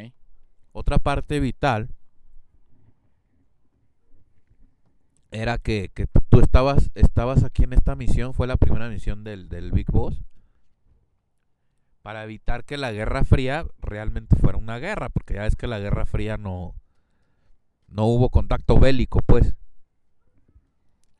Otra 0.72 0.98
parte 0.98 1.38
vital 1.38 1.90
era 5.32 5.58
que, 5.58 5.90
que 5.94 6.06
tú 6.28 6.40
estabas, 6.40 6.90
estabas 6.94 7.42
aquí 7.42 7.64
en 7.64 7.72
esta 7.72 7.96
misión, 7.96 8.34
fue 8.34 8.46
la 8.46 8.56
primera 8.58 8.88
misión 8.88 9.24
del, 9.24 9.48
del 9.48 9.72
Big 9.72 9.90
Boss, 9.90 10.22
para 12.02 12.22
evitar 12.24 12.64
que 12.64 12.76
la 12.76 12.92
Guerra 12.92 13.24
Fría 13.24 13.66
realmente 13.80 14.36
fuera 14.36 14.58
una 14.58 14.78
guerra, 14.78 15.08
porque 15.08 15.34
ya 15.34 15.42
ves 15.42 15.56
que 15.56 15.66
la 15.66 15.78
Guerra 15.78 16.04
Fría 16.04 16.36
no, 16.36 16.74
no 17.88 18.06
hubo 18.06 18.28
contacto 18.28 18.78
bélico, 18.78 19.20
pues. 19.24 19.54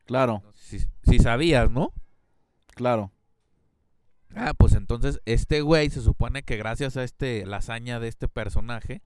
Claro, 0.05 0.43
Si, 0.55 0.81
si 1.05 1.19
sabías, 1.19 1.71
¿no? 1.71 1.93
claro. 2.75 3.11
Ah, 4.35 4.55
pues 4.57 4.73
entonces 4.73 5.21
este 5.27 5.61
güey 5.61 5.91
se 5.91 6.01
supone 6.01 6.43
que 6.43 6.57
gracias 6.57 6.97
a 6.97 7.05
este 7.05 7.45
la 7.45 7.59
hazaña 7.59 8.01
de 8.01 8.09
este 8.09 8.29
personaje 8.29 9.03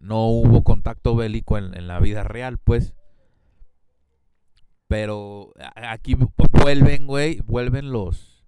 no 0.00 0.26
hubo 0.26 0.62
contacto 0.62 1.16
bélico 1.16 1.56
en, 1.56 1.74
en 1.74 1.88
la 1.88 1.98
vida 1.98 2.24
real, 2.24 2.58
pues. 2.58 2.94
Pero 4.88 5.52
aquí 5.76 6.14
vu- 6.14 6.32
vuelven, 6.50 7.06
güey, 7.06 7.40
vuelven 7.46 7.92
los 7.92 8.44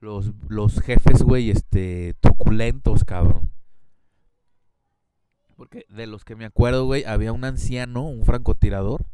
los 0.00 0.32
los 0.48 0.80
jefes, 0.80 1.22
güey, 1.22 1.50
este 1.50 2.14
truculentos, 2.20 3.04
cabrón. 3.04 3.50
Porque 5.56 5.84
de 5.88 6.06
los 6.06 6.24
que 6.24 6.36
me 6.36 6.44
acuerdo, 6.46 6.84
güey, 6.86 7.04
había 7.04 7.32
un 7.32 7.44
anciano, 7.44 8.02
un 8.06 8.24
francotirador, 8.24 9.04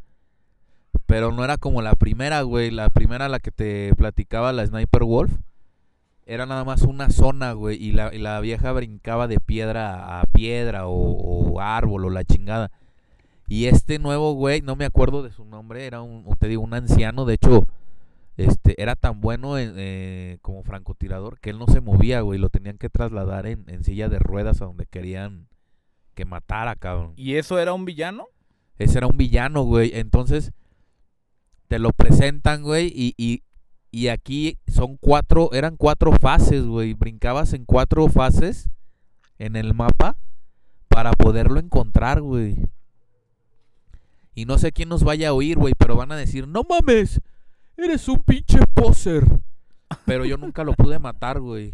pero 1.07 1.33
no 1.33 1.45
era 1.45 1.57
como 1.59 1.83
la 1.83 1.95
primera, 1.95 2.43
güey, 2.43 2.70
la 2.70 2.91
primera 2.91 3.29
la 3.29 3.41
que 3.41 3.51
te 3.51 3.95
platicaba 3.97 4.53
la 4.53 4.66
Sniper 4.66 5.05
Wolf 5.05 5.33
era 6.24 6.45
nada 6.47 6.64
más 6.64 6.83
una 6.83 7.11
zona, 7.11 7.53
güey, 7.53 7.81
y 7.81 7.93
la, 7.93 8.11
la 8.12 8.41
vieja 8.41 8.72
brincaba 8.72 9.29
de 9.29 9.39
piedra 9.39 10.20
a 10.20 10.24
piedra 10.27 10.89
o 10.89 11.61
árbol 11.61 12.05
o 12.07 12.11
la 12.11 12.24
chingada. 12.24 12.72
Y 13.49 13.67
este 13.67 13.99
nuevo 13.99 14.33
güey, 14.33 14.61
no 14.61 14.77
me 14.77 14.85
acuerdo 14.85 15.23
de 15.23 15.31
su 15.31 15.45
nombre, 15.45 15.87
era 15.87 16.03
un, 16.03 16.25
te 16.39 16.49
digo, 16.49 16.63
un 16.63 16.75
anciano, 16.75 17.25
de 17.25 17.35
hecho, 17.35 17.65
este, 18.37 18.81
era 18.83 18.97
tan 18.97 19.21
bueno 19.21 19.57
en, 19.59 19.75
eh, 19.77 20.39
como 20.43 20.63
francotirador 20.63 21.39
que 21.39 21.51
él 21.51 21.59
no 21.59 21.67
se 21.67 21.81
movía, 21.81 22.21
güey, 22.21 22.39
lo 22.39 22.51
tenían 22.51 22.79
que 22.79 22.91
trasladar 22.91 23.47
en, 23.47 23.65
en 23.69 23.85
silla 23.85 24.09
de 24.09 24.19
ruedas 24.19 24.61
a 24.61 24.67
donde 24.67 24.87
querían 24.87 25.47
que 26.15 26.25
matara, 26.25 26.75
cabrón. 26.77 27.13
¿Y 27.17 27.35
eso 27.35 27.59
era 27.59 27.73
un 27.73 27.85
villano? 27.85 28.27
Ese 28.79 28.99
era 28.99 29.07
un 29.07 29.17
villano, 29.17 29.63
güey. 29.63 29.93
Entonces, 29.95 30.53
te 31.69 31.79
lo 31.79 31.93
presentan, 31.93 32.63
güey, 32.63 32.93
y, 32.95 33.15
y, 33.17 33.43
y 33.91 34.09
aquí 34.09 34.59
son 34.67 34.97
cuatro, 34.97 35.51
eran 35.53 35.77
cuatro 35.77 36.13
fases, 36.13 36.65
güey. 36.67 36.95
Brincabas 36.95 37.53
en 37.53 37.65
cuatro 37.65 38.09
fases 38.09 38.69
en 39.39 39.57
el 39.57 39.75
mapa 39.75 40.17
para 40.89 41.13
poderlo 41.13 41.61
encontrar, 41.61 42.21
güey. 42.21 42.57
Y 44.37 44.45
no 44.45 44.59
sé 44.59 44.70
quién 44.70 44.91
nos 44.91 45.03
vaya 45.03 45.30
a 45.30 45.32
oír, 45.32 45.57
güey, 45.57 45.72
pero 45.78 45.97
van 45.97 46.12
a 46.12 46.16
decir, 46.16 46.47
no 46.47 46.62
mames, 46.68 47.22
eres 47.78 48.07
un 48.07 48.22
pinche 48.22 48.59
poser. 48.74 49.24
Pero 50.05 50.26
yo 50.26 50.37
nunca 50.37 50.62
lo 50.62 50.74
pude 50.74 50.99
matar, 50.99 51.41
güey. 51.41 51.72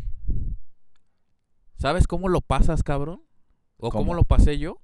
¿Sabes 1.76 2.06
cómo 2.06 2.28
lo 2.28 2.40
pasas, 2.40 2.84
cabrón? 2.84 3.20
¿O 3.78 3.90
cómo, 3.90 4.04
¿Cómo? 4.04 4.14
lo 4.14 4.22
pasé 4.22 4.60
yo? 4.60 4.80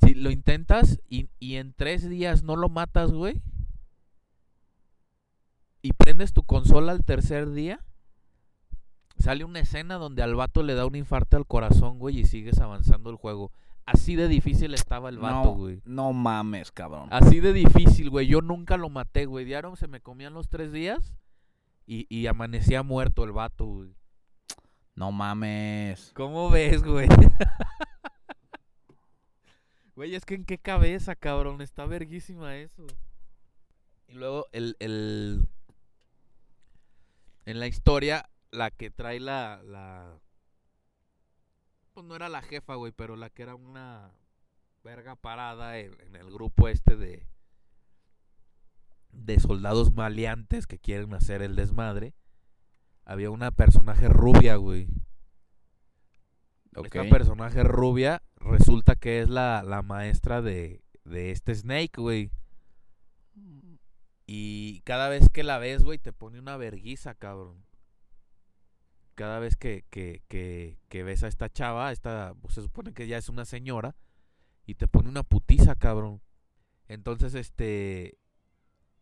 Si 0.00 0.14
lo 0.14 0.30
intentas 0.30 0.98
y, 1.10 1.28
y 1.38 1.56
en 1.56 1.74
tres 1.74 2.08
días 2.08 2.42
no 2.42 2.56
lo 2.56 2.70
matas, 2.70 3.12
güey. 3.12 3.42
Y 5.82 5.92
prendes 5.92 6.32
tu 6.32 6.42
consola 6.42 6.92
al 6.92 7.04
tercer 7.04 7.50
día. 7.50 7.84
Sale 9.18 9.44
una 9.44 9.60
escena 9.60 9.96
donde 9.96 10.22
al 10.22 10.36
vato 10.36 10.62
le 10.62 10.72
da 10.72 10.86
un 10.86 10.94
infarto 10.94 11.36
al 11.36 11.46
corazón, 11.46 11.98
güey, 11.98 12.20
y 12.20 12.24
sigues 12.24 12.60
avanzando 12.60 13.10
el 13.10 13.16
juego. 13.16 13.52
Así 13.86 14.16
de 14.16 14.26
difícil 14.28 14.74
estaba 14.74 15.08
el 15.08 15.18
vato, 15.18 15.52
güey. 15.52 15.80
no 15.84 16.12
mames, 16.12 16.72
cabrón. 16.72 17.08
Así 17.12 17.40
de 17.40 17.52
difícil, 17.52 18.10
güey. 18.10 18.26
Yo 18.26 18.40
nunca 18.40 18.76
lo 18.76 18.90
maté, 18.90 19.26
güey. 19.26 19.44
Diario 19.44 19.74
se 19.76 19.86
me 19.86 20.00
comían 20.00 20.34
los 20.34 20.48
tres 20.48 20.72
días 20.72 21.14
y, 21.86 22.06
y 22.08 22.26
amanecía 22.26 22.82
muerto 22.82 23.22
el 23.22 23.32
vato, 23.32 23.64
güey. 23.64 23.94
No 24.96 25.12
mames. 25.12 26.10
¿Cómo 26.14 26.50
ves, 26.50 26.82
güey? 26.82 27.08
Güey, 29.94 30.14
es 30.14 30.26
que 30.26 30.34
en 30.34 30.44
qué 30.44 30.58
cabeza, 30.58 31.16
cabrón. 31.16 31.62
Está 31.62 31.86
verguísima 31.86 32.56
eso. 32.56 32.86
Y 34.08 34.12
luego 34.12 34.44
el, 34.52 34.76
el... 34.78 35.48
En 37.46 37.58
la 37.60 37.66
historia, 37.66 38.28
la 38.50 38.70
que 38.70 38.90
trae 38.90 39.20
la... 39.20 39.62
la... 39.64 40.18
Pues 41.96 42.06
no 42.06 42.14
era 42.14 42.28
la 42.28 42.42
jefa, 42.42 42.74
güey, 42.74 42.92
pero 42.92 43.16
la 43.16 43.30
que 43.30 43.42
era 43.42 43.54
una... 43.54 44.12
verga 44.84 45.16
parada 45.16 45.78
en, 45.78 45.98
en 46.02 46.14
el 46.14 46.30
grupo 46.30 46.68
este 46.68 46.94
de 46.94 47.26
de 49.12 49.40
soldados 49.40 49.94
maleantes 49.94 50.66
que 50.66 50.78
quieren 50.78 51.14
hacer 51.14 51.40
el 51.40 51.56
desmadre. 51.56 52.14
Había 53.06 53.30
una 53.30 53.50
personaje 53.50 54.08
rubia, 54.08 54.56
güey. 54.56 54.88
Ok. 56.76 56.94
Esta 56.94 57.08
personaje 57.08 57.64
rubia 57.64 58.22
resulta 58.36 58.94
que 58.94 59.22
es 59.22 59.30
la, 59.30 59.62
la 59.62 59.80
maestra 59.80 60.42
de, 60.42 60.82
de 61.04 61.30
este 61.30 61.54
Snake, 61.54 61.94
güey. 61.96 62.30
Y 64.26 64.82
cada 64.82 65.08
vez 65.08 65.30
que 65.30 65.44
la 65.44 65.56
ves, 65.56 65.82
güey, 65.82 65.98
te 65.98 66.12
pone 66.12 66.38
una 66.38 66.58
verguiza, 66.58 67.14
cabrón. 67.14 67.64
Cada 69.16 69.40
vez 69.40 69.56
que, 69.56 69.84
que, 69.90 70.22
que, 70.28 70.78
que 70.88 71.02
ves 71.02 71.24
a 71.24 71.28
esta 71.28 71.50
chava, 71.50 71.90
esta, 71.90 72.34
pues, 72.40 72.54
se 72.54 72.62
supone 72.62 72.92
que 72.92 73.08
ya 73.08 73.18
es 73.18 73.28
una 73.28 73.44
señora, 73.44 73.96
y 74.66 74.76
te 74.76 74.86
pone 74.86 75.08
una 75.08 75.24
putiza, 75.24 75.74
cabrón. 75.74 76.22
Entonces, 76.86 77.34
este, 77.34 78.18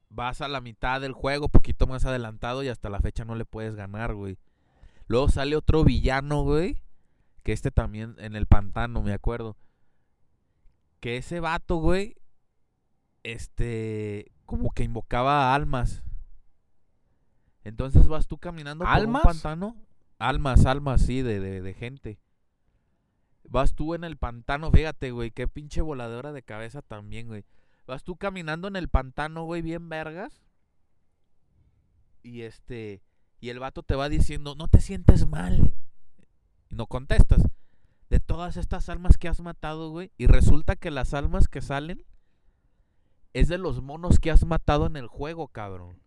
vas 0.08 0.40
a 0.40 0.48
la 0.48 0.62
mitad 0.62 1.00
del 1.00 1.12
juego, 1.12 1.50
poquito 1.50 1.86
más 1.86 2.06
adelantado, 2.06 2.62
y 2.62 2.68
hasta 2.68 2.88
la 2.88 3.00
fecha 3.00 3.26
no 3.26 3.34
le 3.34 3.44
puedes 3.44 3.74
ganar, 3.74 4.14
güey. 4.14 4.38
Luego 5.06 5.28
sale 5.28 5.56
otro 5.56 5.84
villano, 5.84 6.42
güey, 6.42 6.80
que 7.42 7.52
este 7.52 7.70
también 7.70 8.14
en 8.18 8.36
el 8.36 8.46
pantano, 8.46 9.02
me 9.02 9.12
acuerdo. 9.12 9.56
Que 11.00 11.18
ese 11.18 11.40
vato, 11.40 11.76
güey, 11.76 12.16
este, 13.24 14.32
como 14.46 14.70
que 14.70 14.84
invocaba 14.84 15.54
almas. 15.54 16.02
Entonces 17.64 18.06
vas 18.06 18.26
tú 18.26 18.38
caminando 18.38 18.84
por 18.84 18.94
¿Almas? 18.94 19.24
un 19.24 19.30
pantano. 19.30 19.76
Almas, 20.18 20.66
almas, 20.66 21.02
sí, 21.02 21.22
de, 21.22 21.40
de, 21.40 21.60
de 21.60 21.74
gente. 21.74 22.18
Vas 23.44 23.74
tú 23.74 23.94
en 23.94 24.04
el 24.04 24.16
pantano, 24.16 24.70
fíjate, 24.70 25.10
güey, 25.10 25.30
qué 25.30 25.48
pinche 25.48 25.80
voladora 25.82 26.32
de 26.32 26.42
cabeza 26.42 26.82
también, 26.82 27.26
güey. 27.26 27.44
Vas 27.86 28.02
tú 28.02 28.16
caminando 28.16 28.68
en 28.68 28.76
el 28.76 28.88
pantano, 28.88 29.44
güey, 29.44 29.60
bien 29.60 29.88
vergas. 29.88 30.42
Y 32.22 32.42
este, 32.42 33.02
y 33.40 33.50
el 33.50 33.58
vato 33.58 33.82
te 33.82 33.94
va 33.94 34.08
diciendo, 34.08 34.54
no 34.54 34.68
te 34.68 34.80
sientes 34.80 35.26
mal. 35.26 35.74
Y 36.70 36.74
no 36.74 36.86
contestas. 36.86 37.42
De 38.08 38.20
todas 38.20 38.56
estas 38.56 38.88
almas 38.88 39.18
que 39.18 39.28
has 39.28 39.40
matado, 39.40 39.90
güey. 39.90 40.12
Y 40.16 40.26
resulta 40.26 40.76
que 40.76 40.90
las 40.90 41.12
almas 41.12 41.48
que 41.48 41.60
salen 41.60 42.06
es 43.34 43.48
de 43.48 43.58
los 43.58 43.82
monos 43.82 44.18
que 44.18 44.30
has 44.30 44.46
matado 44.46 44.86
en 44.86 44.96
el 44.96 45.08
juego, 45.08 45.48
cabrón. 45.48 46.00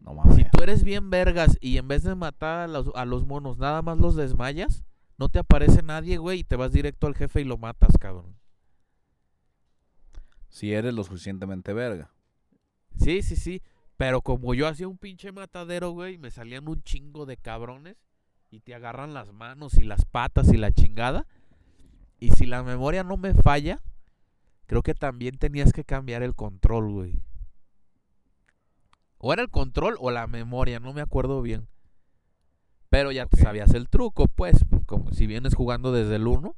No 0.00 0.14
mames. 0.14 0.36
Si 0.36 0.44
tú 0.44 0.62
eres 0.62 0.84
bien 0.84 1.10
vergas 1.10 1.58
y 1.60 1.78
en 1.78 1.88
vez 1.88 2.02
de 2.02 2.14
matar 2.14 2.60
a 2.60 2.66
los, 2.68 2.90
a 2.94 3.04
los 3.04 3.26
monos 3.26 3.58
nada 3.58 3.82
más 3.82 3.98
los 3.98 4.16
desmayas, 4.16 4.84
no 5.18 5.28
te 5.28 5.38
aparece 5.38 5.82
nadie, 5.82 6.18
güey, 6.18 6.40
y 6.40 6.44
te 6.44 6.56
vas 6.56 6.72
directo 6.72 7.06
al 7.06 7.14
jefe 7.14 7.40
y 7.40 7.44
lo 7.44 7.58
matas, 7.58 7.92
cabrón. 7.98 8.36
Si 10.48 10.72
eres 10.72 10.94
lo 10.94 11.04
suficientemente 11.04 11.72
verga. 11.72 12.10
Sí, 12.98 13.22
sí, 13.22 13.36
sí. 13.36 13.62
Pero 13.96 14.20
como 14.20 14.54
yo 14.54 14.68
hacía 14.68 14.88
un 14.88 14.98
pinche 14.98 15.32
matadero, 15.32 15.90
güey, 15.90 16.18
me 16.18 16.30
salían 16.30 16.68
un 16.68 16.82
chingo 16.82 17.24
de 17.24 17.36
cabrones 17.36 17.96
y 18.50 18.60
te 18.60 18.74
agarran 18.74 19.14
las 19.14 19.32
manos 19.32 19.78
y 19.78 19.84
las 19.84 20.04
patas 20.04 20.52
y 20.52 20.56
la 20.56 20.72
chingada. 20.72 21.26
Y 22.18 22.30
si 22.30 22.46
la 22.46 22.62
memoria 22.62 23.04
no 23.04 23.16
me 23.16 23.34
falla, 23.34 23.82
creo 24.66 24.82
que 24.82 24.94
también 24.94 25.38
tenías 25.38 25.72
que 25.72 25.84
cambiar 25.84 26.22
el 26.22 26.34
control, 26.34 26.90
güey. 26.90 27.22
O 29.26 29.32
era 29.32 29.42
el 29.42 29.50
control 29.50 29.96
o 29.98 30.12
la 30.12 30.28
memoria, 30.28 30.78
no 30.78 30.92
me 30.92 31.00
acuerdo 31.00 31.42
bien. 31.42 31.66
Pero 32.90 33.10
ya 33.10 33.26
te 33.26 33.38
sabías 33.42 33.74
el 33.74 33.88
truco, 33.88 34.28
pues, 34.28 34.56
como 34.86 35.10
si 35.10 35.26
vienes 35.26 35.56
jugando 35.56 35.90
desde 35.90 36.14
el 36.14 36.28
1, 36.28 36.54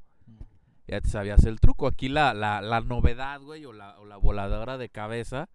ya 0.87 1.01
te 1.01 1.09
sabías 1.09 1.45
el 1.45 1.61
truco. 1.61 1.87
Aquí 1.87 2.11
la, 2.11 2.35
la, 2.35 2.61
la 2.61 2.83
novedad, 2.83 3.41
güey, 3.41 3.65
o 3.65 3.73
la, 3.73 3.99
o 3.99 4.05
la 4.05 4.19
voladora 4.19 4.77
de 4.77 4.91
cabeza 4.91 5.49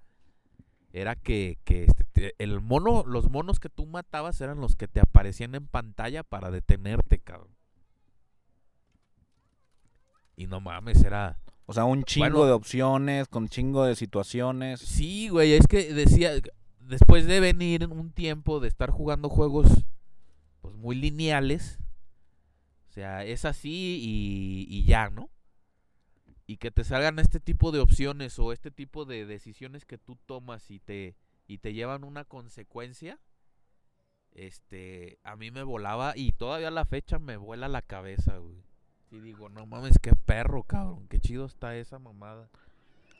era 0.91 1.15
que, 1.15 1.59
que 1.65 1.83
este, 1.83 2.03
te- 2.13 2.35
el 2.39 2.61
mono, 2.61 3.03
los 3.05 3.29
monos 3.29 3.59
que 3.59 3.69
tú 3.69 3.85
matabas 3.85 4.41
eran 4.41 4.59
los 4.59 4.75
que 4.75 4.87
te 4.87 4.99
aparecían 4.99 5.53
en 5.53 5.67
pantalla 5.67 6.23
para 6.23 6.49
detenerte, 6.49 7.19
cabrón. 7.19 7.55
Y 10.35 10.47
no 10.47 10.59
mames, 10.61 11.03
era... 11.03 11.37
O 11.67 11.73
sea, 11.73 11.85
un 11.85 12.03
chingo 12.05 12.25
Bueno. 12.39 12.45
de 12.45 12.51
opciones, 12.53 13.27
con 13.27 13.47
chingo 13.47 13.85
de 13.85 13.95
situaciones. 13.95 14.79
Sí, 14.79 15.29
güey, 15.29 15.53
es 15.53 15.67
que 15.67 15.93
decía, 15.93 16.31
después 16.87 17.25
de 17.25 17.39
venir 17.39 17.87
un 17.87 18.11
tiempo 18.11 18.59
de 18.59 18.67
estar 18.67 18.89
jugando 18.91 19.29
juegos 19.29 19.67
pues 20.61 20.75
muy 20.75 20.95
lineales, 20.95 21.79
o 22.89 22.93
sea, 22.93 23.25
es 23.25 23.45
así 23.45 23.99
y, 24.01 24.67
y 24.69 24.83
ya, 24.85 25.09
¿no? 25.09 25.29
Y 26.45 26.57
que 26.57 26.71
te 26.71 26.83
salgan 26.83 27.19
este 27.19 27.39
tipo 27.39 27.71
de 27.71 27.79
opciones 27.79 28.37
o 28.37 28.51
este 28.51 28.69
tipo 28.69 29.05
de 29.05 29.25
decisiones 29.25 29.85
que 29.85 29.97
tú 29.97 30.17
tomas 30.25 30.69
y 30.69 30.79
te, 30.79 31.15
y 31.47 31.57
te 31.57 31.73
llevan 31.73 32.03
una 32.03 32.25
consecuencia, 32.25 33.19
este, 34.31 35.19
a 35.23 35.35
mí 35.35 35.51
me 35.51 35.63
volaba 35.63 36.13
y 36.15 36.31
todavía 36.31 36.69
a 36.69 36.71
la 36.71 36.85
fecha 36.85 37.19
me 37.19 37.37
vuela 37.37 37.67
la 37.67 37.81
cabeza, 37.81 38.37
güey. 38.37 38.63
Y 39.11 39.19
digo, 39.19 39.47
no 39.49 39.65
mames, 39.67 39.99
qué 39.99 40.13
perro, 40.15 40.63
cabrón, 40.63 41.07
qué 41.07 41.19
chido 41.19 41.45
está 41.45 41.75
esa 41.75 41.99
mamada. 41.99 42.49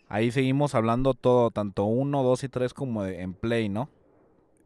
Ahí 0.10 0.32
seguimos 0.32 0.76
hablando 0.76 1.14
todo, 1.14 1.50
tanto 1.52 1.86
1, 1.86 2.24
2 2.24 2.44
y 2.44 2.50
3 2.50 2.74
como 2.74 3.04
de- 3.04 3.22
en 3.22 3.34
Play, 3.34 3.70
¿no? 3.70 3.90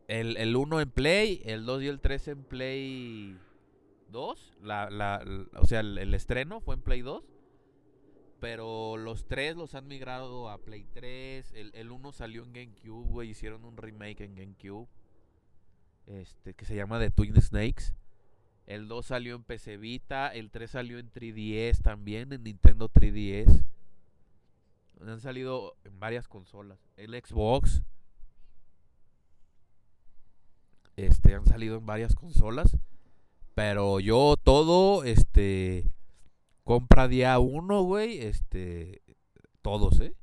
El, 0.08 0.38
el 0.38 0.56
1 0.56 0.82
en 0.82 0.90
Play, 0.90 1.42
el 1.46 1.66
2 1.66 1.84
y 1.84 1.88
el 1.88 2.00
3 2.00 2.28
en 2.30 2.44
Play 2.44 3.38
2. 4.12 4.58
La, 4.64 4.90
la, 4.90 5.18
l- 5.24 5.46
o 5.58 5.66
sea, 5.66 5.82
el, 5.82 5.98
el 5.98 6.14
estreno 6.14 6.60
fue 6.62 6.76
en 6.76 6.82
Play 6.82 7.02
2. 7.02 7.24
Pero 8.40 8.98
los 8.98 9.26
tres 9.28 9.56
los 9.56 9.74
han 9.74 9.88
migrado 9.88 10.50
a 10.50 10.60
Play 10.60 10.86
3. 10.94 11.54
El, 11.54 11.72
el 11.74 11.92
1 11.92 12.12
salió 12.12 12.44
en 12.44 12.54
GameCube, 12.54 13.08
güey. 13.10 13.30
Hicieron 13.32 13.66
un 13.66 13.78
remake 13.78 14.22
en 14.22 14.36
GameCube. 14.36 14.88
Este, 16.06 16.54
que 16.54 16.66
se 16.66 16.76
llama 16.76 17.00
The 17.00 17.10
Twin 17.10 17.36
Snakes. 17.42 17.96
El 18.68 18.88
2 18.88 19.08
salió 19.08 19.36
en 19.36 19.44
PC 19.44 19.78
Vita. 19.78 20.28
El 20.28 20.52
3 20.52 20.70
salió 20.70 21.00
en 21.00 21.10
3DS 21.12 21.82
también, 21.82 22.32
en 22.32 22.44
Nintendo 22.44 22.90
3DS. 22.90 23.64
Han 25.02 25.20
salido 25.20 25.76
en 25.84 26.00
varias 26.00 26.28
consolas. 26.28 26.80
El 26.96 27.12
Xbox. 27.12 27.84
Este, 30.96 31.36
han 31.36 31.46
salido 31.46 31.78
en 31.78 31.86
varias 31.86 32.16
consolas. 32.16 32.78
Pero 33.54 34.00
yo 34.00 34.36
todo, 34.44 35.04
este, 35.04 35.92
compra 36.64 37.08
día 37.08 37.40
uno, 37.40 37.82
güey, 37.82 38.20
este, 38.20 39.02
todos, 39.64 40.00
¿eh? 40.00 40.14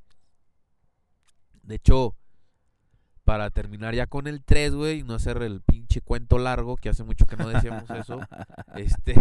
De 1.63 1.75
hecho, 1.75 2.15
para 3.25 3.49
terminar 3.49 3.95
ya 3.95 4.07
con 4.07 4.27
el 4.27 4.43
3, 4.43 4.75
güey, 4.75 4.99
y 4.99 5.03
no 5.03 5.15
hacer 5.15 5.41
el 5.41 5.61
pinche 5.61 5.99
cuento 5.99 6.37
largo, 6.37 6.77
que 6.77 6.89
hace 6.89 7.03
mucho 7.03 7.25
que 7.25 7.35
no 7.35 7.49
decíamos 7.49 7.89
eso, 7.89 8.21
este, 8.75 9.15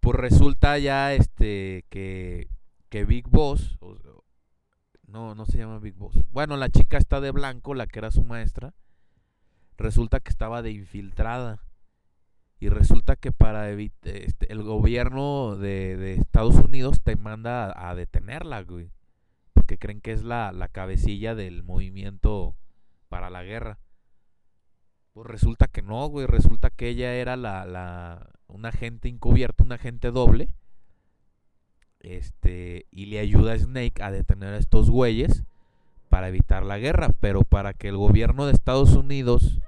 pues 0.00 0.16
resulta 0.16 0.76
ya, 0.78 1.14
este, 1.14 1.84
que, 1.88 2.48
que 2.88 3.04
Big 3.04 3.28
Boss, 3.28 3.78
no, 5.06 5.34
no 5.34 5.46
se 5.46 5.58
llama 5.58 5.78
Big 5.78 5.94
Boss, 5.94 6.16
bueno, 6.32 6.56
la 6.56 6.68
chica 6.68 6.98
está 6.98 7.20
de 7.20 7.30
blanco, 7.30 7.74
la 7.74 7.86
que 7.86 7.98
era 7.98 8.10
su 8.10 8.24
maestra, 8.24 8.74
resulta 9.76 10.20
que 10.20 10.30
estaba 10.30 10.62
de 10.62 10.72
infiltrada. 10.72 11.60
Y 12.58 12.70
resulta 12.70 13.16
que 13.16 13.32
para 13.32 13.70
evitar 13.70 14.16
este, 14.16 14.50
el 14.50 14.62
gobierno 14.62 15.56
de, 15.56 16.14
Estados 16.14 16.54
Unidos 16.54 17.02
te 17.02 17.14
manda 17.14 17.70
a, 17.70 17.90
a 17.90 17.94
detenerla, 17.94 18.62
güey. 18.62 18.90
Porque 19.52 19.76
creen 19.76 20.00
que 20.00 20.12
es 20.12 20.22
la, 20.22 20.52
la 20.52 20.68
cabecilla 20.68 21.34
del 21.34 21.62
movimiento 21.62 22.56
para 23.08 23.28
la 23.28 23.42
guerra. 23.42 23.78
Pues 25.12 25.26
resulta 25.26 25.66
que 25.66 25.82
no, 25.82 26.06
güey. 26.06 26.26
Resulta 26.26 26.70
que 26.70 26.88
ella 26.88 27.14
era 27.14 27.36
la, 27.36 27.66
la, 27.66 28.30
un 28.46 28.64
agente 28.64 29.08
encubierto, 29.08 29.62
un 29.64 29.72
agente 29.72 30.10
doble. 30.10 30.48
Este, 32.06 32.86
y 32.92 33.06
le 33.06 33.18
ayuda 33.18 33.54
a 33.54 33.58
Snake 33.58 34.00
a 34.00 34.12
detener 34.12 34.54
a 34.54 34.58
estos 34.58 34.88
güeyes 34.88 35.42
para 36.08 36.28
evitar 36.28 36.64
la 36.64 36.78
guerra. 36.78 37.08
Pero 37.18 37.42
para 37.42 37.74
que 37.74 37.88
el 37.88 37.96
gobierno 37.96 38.46
de 38.46 38.52
Estados 38.52 38.92
Unidos 38.92 39.58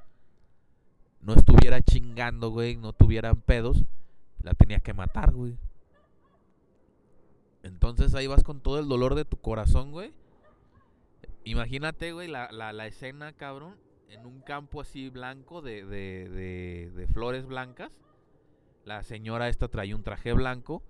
no 1.20 1.34
estuviera 1.34 1.82
chingando, 1.82 2.50
güey, 2.50 2.76
no 2.76 2.92
tuvieran 2.92 3.40
pedos, 3.40 3.84
la 4.40 4.54
tenía 4.54 4.78
que 4.78 4.94
matar, 4.94 5.32
güey. 5.32 5.56
Entonces 7.64 8.14
ahí 8.14 8.28
vas 8.28 8.44
con 8.44 8.60
todo 8.60 8.78
el 8.78 8.86
dolor 8.86 9.16
de 9.16 9.24
tu 9.24 9.36
corazón, 9.38 9.90
güey. 9.90 10.12
Imagínate, 11.42 12.12
güey, 12.12 12.28
la, 12.28 12.52
la, 12.52 12.72
la 12.72 12.86
escena, 12.86 13.32
cabrón, 13.32 13.74
en 14.10 14.24
un 14.24 14.42
campo 14.42 14.80
así 14.80 15.08
blanco 15.08 15.60
de, 15.60 15.84
de, 15.84 16.28
de, 16.28 16.92
de 16.94 17.06
flores 17.08 17.46
blancas. 17.46 17.90
La 18.84 19.02
señora 19.02 19.48
esta 19.48 19.66
trae 19.66 19.92
un 19.92 20.04
traje 20.04 20.32
blanco 20.34 20.84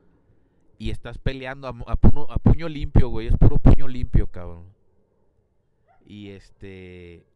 y 0.79 0.91
estás 0.91 1.19
peleando 1.19 1.67
a, 1.67 1.97
puño, 1.97 2.31
a 2.31 2.39
puño 2.39 2.69
limpio, 2.69 3.09
güey. 3.09 3.27
Es 3.27 3.37
puro 3.37 3.59
puño 3.59 3.89
limpio, 3.89 4.29
cabrón. 4.29 4.73
Y 6.07 6.31
este... 6.31 7.27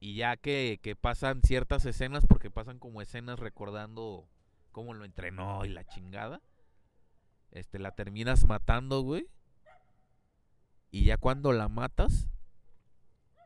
Y 0.00 0.16
ya 0.16 0.36
que, 0.36 0.80
que 0.82 0.96
pasan 0.96 1.40
ciertas 1.42 1.86
escenas, 1.86 2.26
porque 2.26 2.50
pasan 2.50 2.78
como 2.78 3.00
escenas 3.00 3.38
recordando 3.38 4.28
cómo 4.72 4.92
lo 4.92 5.04
entrenó 5.04 5.64
y 5.64 5.70
la 5.70 5.84
chingada. 5.84 6.42
este, 7.52 7.78
la 7.78 7.92
terminas 7.92 8.44
matando, 8.46 9.00
güey. 9.00 9.28
Y 10.90 11.04
ya 11.04 11.16
cuando 11.16 11.52
la 11.52 11.68
matas, 11.68 12.28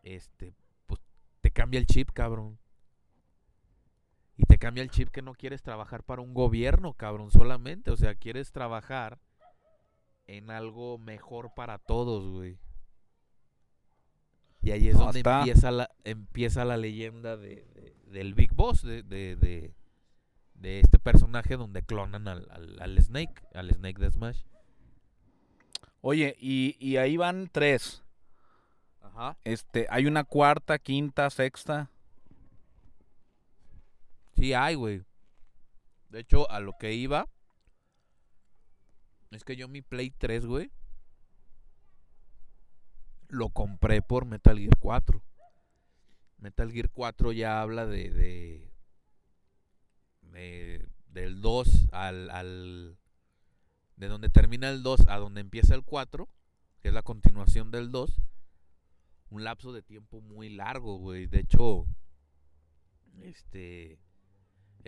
este, 0.03 0.53
pues 0.87 1.01
te 1.41 1.51
cambia 1.51 1.79
el 1.79 1.87
chip, 1.87 2.11
cabrón. 2.11 2.59
Y 4.39 4.45
te 4.47 4.57
cambia 4.57 4.83
el 4.85 4.91
chip 4.91 5.11
que 5.11 5.21
no 5.21 5.35
quieres 5.35 5.63
trabajar 5.63 6.05
para 6.05 6.23
un 6.23 6.33
gobierno, 6.33 6.95
cabrón, 6.95 7.31
solamente. 7.31 7.91
O 7.91 7.97
sea, 7.97 8.15
quieres 8.15 8.53
trabajar 8.53 9.19
en 10.27 10.51
algo 10.51 10.97
mejor 10.97 11.53
para 11.55 11.79
todos, 11.79 12.25
güey. 12.31 12.57
Y 14.63 14.71
ahí 14.71 14.89
es 14.89 14.95
No, 14.95 15.05
donde 15.07 15.21
está- 15.21 15.41
empieza 15.41 15.71
la, 15.73 15.91
empieza 16.05 16.65
la 16.65 16.77
leyenda 16.77 17.37
de, 17.37 17.65
de- 17.75 17.97
del 18.11 18.35
Big 18.35 18.53
Boss, 18.55 18.83
de, 18.83 19.03
de, 19.03 19.37
de, 19.37 19.75
de 20.55 20.81
este 20.81 20.99
personaje 20.99 21.57
donde 21.57 21.83
clonan 21.83 22.29
al, 22.29 22.49
al, 22.51 22.81
al 22.81 22.99
Snake, 23.03 23.43
al 23.55 23.71
Snake 23.73 24.01
de 24.01 24.11
Smash. 24.11 24.43
Oye, 26.01 26.37
y, 26.39 26.77
y 26.79 26.97
ahí 26.99 27.17
van 27.17 27.49
tres. 27.51 28.05
Ajá. 29.03 29.37
Este, 29.45 29.87
hay 29.91 30.07
una 30.07 30.23
cuarta, 30.25 30.79
quinta, 30.79 31.29
sexta. 31.31 31.91
Sí 34.39 34.55
hay, 34.55 34.77
güey. 34.77 35.03
De 36.11 36.21
hecho, 36.21 36.49
a 36.51 36.61
lo 36.61 36.73
que 36.79 36.93
iba 36.95 37.29
es 39.33 39.43
que 39.43 39.57
yo 39.57 39.67
mi 39.69 39.83
Play 39.83 40.11
3, 40.11 40.47
güey, 40.47 40.71
lo 43.29 43.51
compré 43.51 44.01
por 44.01 44.25
Metal 44.27 44.57
Gear 44.57 44.77
4. 44.79 45.23
Metal 46.39 46.71
Gear 46.73 46.89
4 46.91 47.33
ya 47.33 47.61
habla 47.61 47.85
de, 47.87 48.11
de, 48.11 48.73
de- 50.23 50.89
del 51.09 51.41
2 51.41 51.89
al, 51.91 52.31
al 52.31 52.97
de 53.97 54.07
donde 54.07 54.29
termina 54.31 54.71
el 54.71 54.85
2 54.85 55.09
a 55.09 55.17
donde 55.17 55.41
empieza 55.41 55.75
el 55.75 55.83
4, 55.83 56.29
que 56.81 56.89
es 56.89 56.95
la 56.95 57.03
continuación 57.03 57.71
del 57.73 57.91
2. 57.91 58.23
Un 59.31 59.43
lapso 59.45 59.73
de 59.73 59.83
tiempo 59.83 60.21
muy 60.21 60.49
largo, 60.49 60.97
güey. 60.99 61.27
De 61.27 61.41
hecho, 61.41 61.87
este 63.21 63.99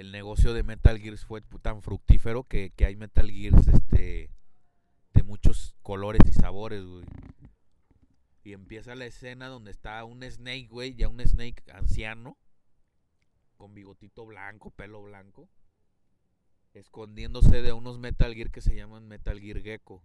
el 0.01 0.13
negocio 0.13 0.55
de 0.55 0.63
Metal 0.63 0.99
Gears 0.99 1.27
fue 1.27 1.43
tan 1.43 1.83
fructífero 1.83 2.45
que, 2.45 2.71
que 2.71 2.87
hay 2.87 2.97
Metal 2.97 3.31
Gears 3.31 3.69
este 3.69 4.31
de 5.13 5.23
muchos 5.23 5.77
colores 5.83 6.23
y 6.27 6.33
sabores, 6.33 6.83
güey. 6.83 7.05
Y 8.43 8.55
empieza 8.55 8.95
la 8.95 9.05
escena 9.05 9.49
donde 9.49 9.71
está 9.71 10.03
un 10.05 10.23
Snake, 10.23 10.69
güey, 10.71 10.95
ya 10.95 11.09
un 11.09 11.21
Snake 11.21 11.63
anciano, 11.75 12.39
con 13.59 13.75
bigotito 13.75 14.25
blanco, 14.25 14.71
pelo 14.71 15.03
blanco, 15.03 15.51
escondiéndose 16.73 17.61
de 17.61 17.75
unos 17.75 17.99
Metal 17.99 18.35
Gear 18.35 18.51
que 18.51 18.63
se 18.63 18.75
llaman 18.75 19.07
Metal 19.07 19.39
Gear 19.39 19.61
Gecko. 19.61 20.03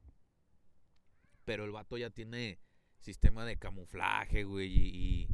Pero 1.46 1.64
el 1.64 1.72
vato 1.72 1.98
ya 1.98 2.10
tiene 2.10 2.60
sistema 3.00 3.46
de 3.46 3.56
camuflaje, 3.56 4.44
güey, 4.44 4.68
y, 4.68 4.90
y 4.90 5.28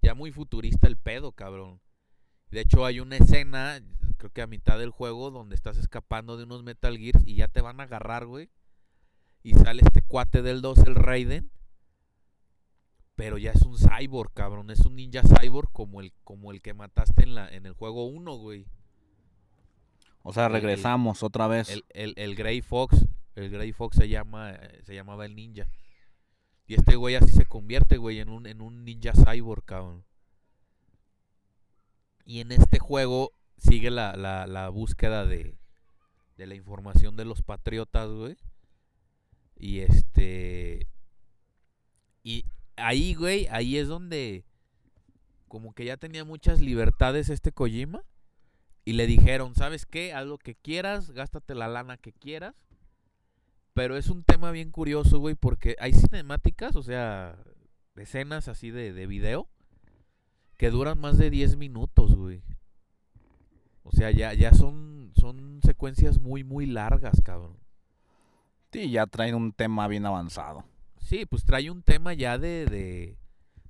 ya 0.00 0.14
muy 0.14 0.32
futurista 0.32 0.86
el 0.86 0.96
pedo, 0.96 1.32
cabrón. 1.32 1.82
De 2.50 2.60
hecho, 2.60 2.84
hay 2.86 3.00
una 3.00 3.16
escena, 3.16 3.80
creo 4.16 4.30
que 4.32 4.42
a 4.42 4.46
mitad 4.46 4.78
del 4.78 4.90
juego, 4.90 5.30
donde 5.30 5.54
estás 5.54 5.76
escapando 5.76 6.36
de 6.36 6.44
unos 6.44 6.62
Metal 6.62 6.96
Gears 6.96 7.22
y 7.26 7.34
ya 7.36 7.48
te 7.48 7.60
van 7.60 7.80
a 7.80 7.84
agarrar, 7.84 8.26
güey. 8.26 8.48
Y 9.42 9.54
sale 9.54 9.82
este 9.84 10.02
cuate 10.02 10.42
del 10.42 10.60
2, 10.62 10.78
el 10.78 10.94
Raiden. 10.94 11.50
Pero 13.14 13.36
ya 13.38 13.50
es 13.52 13.62
un 13.62 13.76
cyborg, 13.76 14.32
cabrón. 14.32 14.70
Es 14.70 14.80
un 14.80 14.96
ninja 14.96 15.22
cyborg 15.22 15.70
como 15.72 16.00
el, 16.00 16.12
como 16.24 16.52
el 16.52 16.62
que 16.62 16.72
mataste 16.74 17.24
en, 17.24 17.34
la, 17.34 17.48
en 17.48 17.66
el 17.66 17.72
juego 17.72 18.06
1, 18.06 18.36
güey. 18.36 18.66
O 20.22 20.32
sea, 20.32 20.46
el- 20.46 20.52
regresamos 20.52 21.22
otra 21.22 21.48
vez. 21.48 21.68
El, 21.70 21.84
el, 21.90 22.14
el 22.16 22.34
Grey 22.36 22.60
Fox. 22.62 23.06
El 23.34 23.50
Grey 23.50 23.72
Fox 23.72 23.96
se 23.96 24.08
llama 24.08 24.58
se 24.84 24.94
llamaba 24.94 25.24
el 25.26 25.34
ninja. 25.36 25.68
Y 26.66 26.74
este 26.74 26.96
güey 26.96 27.14
así 27.14 27.32
se 27.32 27.46
convierte, 27.46 27.96
güey, 27.96 28.20
en 28.20 28.28
un, 28.28 28.46
en 28.46 28.60
un 28.60 28.84
ninja 28.84 29.12
cyborg, 29.14 29.64
cabrón. 29.64 30.04
Y 32.28 32.42
en 32.42 32.52
este 32.52 32.78
juego 32.78 33.32
sigue 33.56 33.90
la, 33.90 34.14
la, 34.14 34.68
búsqueda 34.68 35.24
de, 35.24 35.56
de 36.36 36.46
la 36.46 36.54
información 36.54 37.16
de 37.16 37.24
los 37.24 37.40
patriotas, 37.40 38.10
güey. 38.10 38.36
Y 39.56 39.78
este. 39.78 40.86
Y 42.22 42.44
ahí, 42.76 43.14
güey, 43.14 43.46
ahí 43.50 43.78
es 43.78 43.88
donde. 43.88 44.44
Como 45.48 45.72
que 45.72 45.86
ya 45.86 45.96
tenía 45.96 46.26
muchas 46.26 46.60
libertades 46.60 47.30
este 47.30 47.50
Kojima. 47.50 48.04
Y 48.84 48.92
le 48.92 49.06
dijeron, 49.06 49.54
¿sabes 49.54 49.86
qué? 49.86 50.12
Haz 50.12 50.26
lo 50.26 50.36
que 50.36 50.54
quieras, 50.54 51.12
gástate 51.12 51.54
la 51.54 51.66
lana 51.66 51.96
que 51.96 52.12
quieras. 52.12 52.54
Pero 53.72 53.96
es 53.96 54.10
un 54.10 54.22
tema 54.22 54.50
bien 54.50 54.70
curioso, 54.70 55.18
güey, 55.18 55.34
porque 55.34 55.76
hay 55.80 55.94
cinemáticas, 55.94 56.76
o 56.76 56.82
sea, 56.82 57.38
escenas 57.96 58.48
así 58.48 58.70
de, 58.70 58.92
de 58.92 59.06
video, 59.06 59.48
que 60.58 60.70
duran 60.70 61.00
más 61.00 61.16
de 61.16 61.30
10 61.30 61.56
minutos, 61.56 62.14
güey. 62.14 62.42
O 63.84 63.90
sea, 63.92 64.10
ya, 64.10 64.34
ya 64.34 64.52
son, 64.52 65.12
son 65.16 65.60
secuencias 65.62 66.20
muy, 66.20 66.44
muy 66.44 66.66
largas, 66.66 67.22
cabrón. 67.24 67.56
Sí, 68.72 68.90
ya 68.90 69.06
traen 69.06 69.34
un 69.34 69.52
tema 69.52 69.88
bien 69.88 70.04
avanzado. 70.04 70.64
Sí, 70.98 71.24
pues 71.24 71.44
trae 71.44 71.70
un 71.70 71.82
tema 71.82 72.12
ya 72.12 72.36
de, 72.36 72.66
de, 72.66 73.16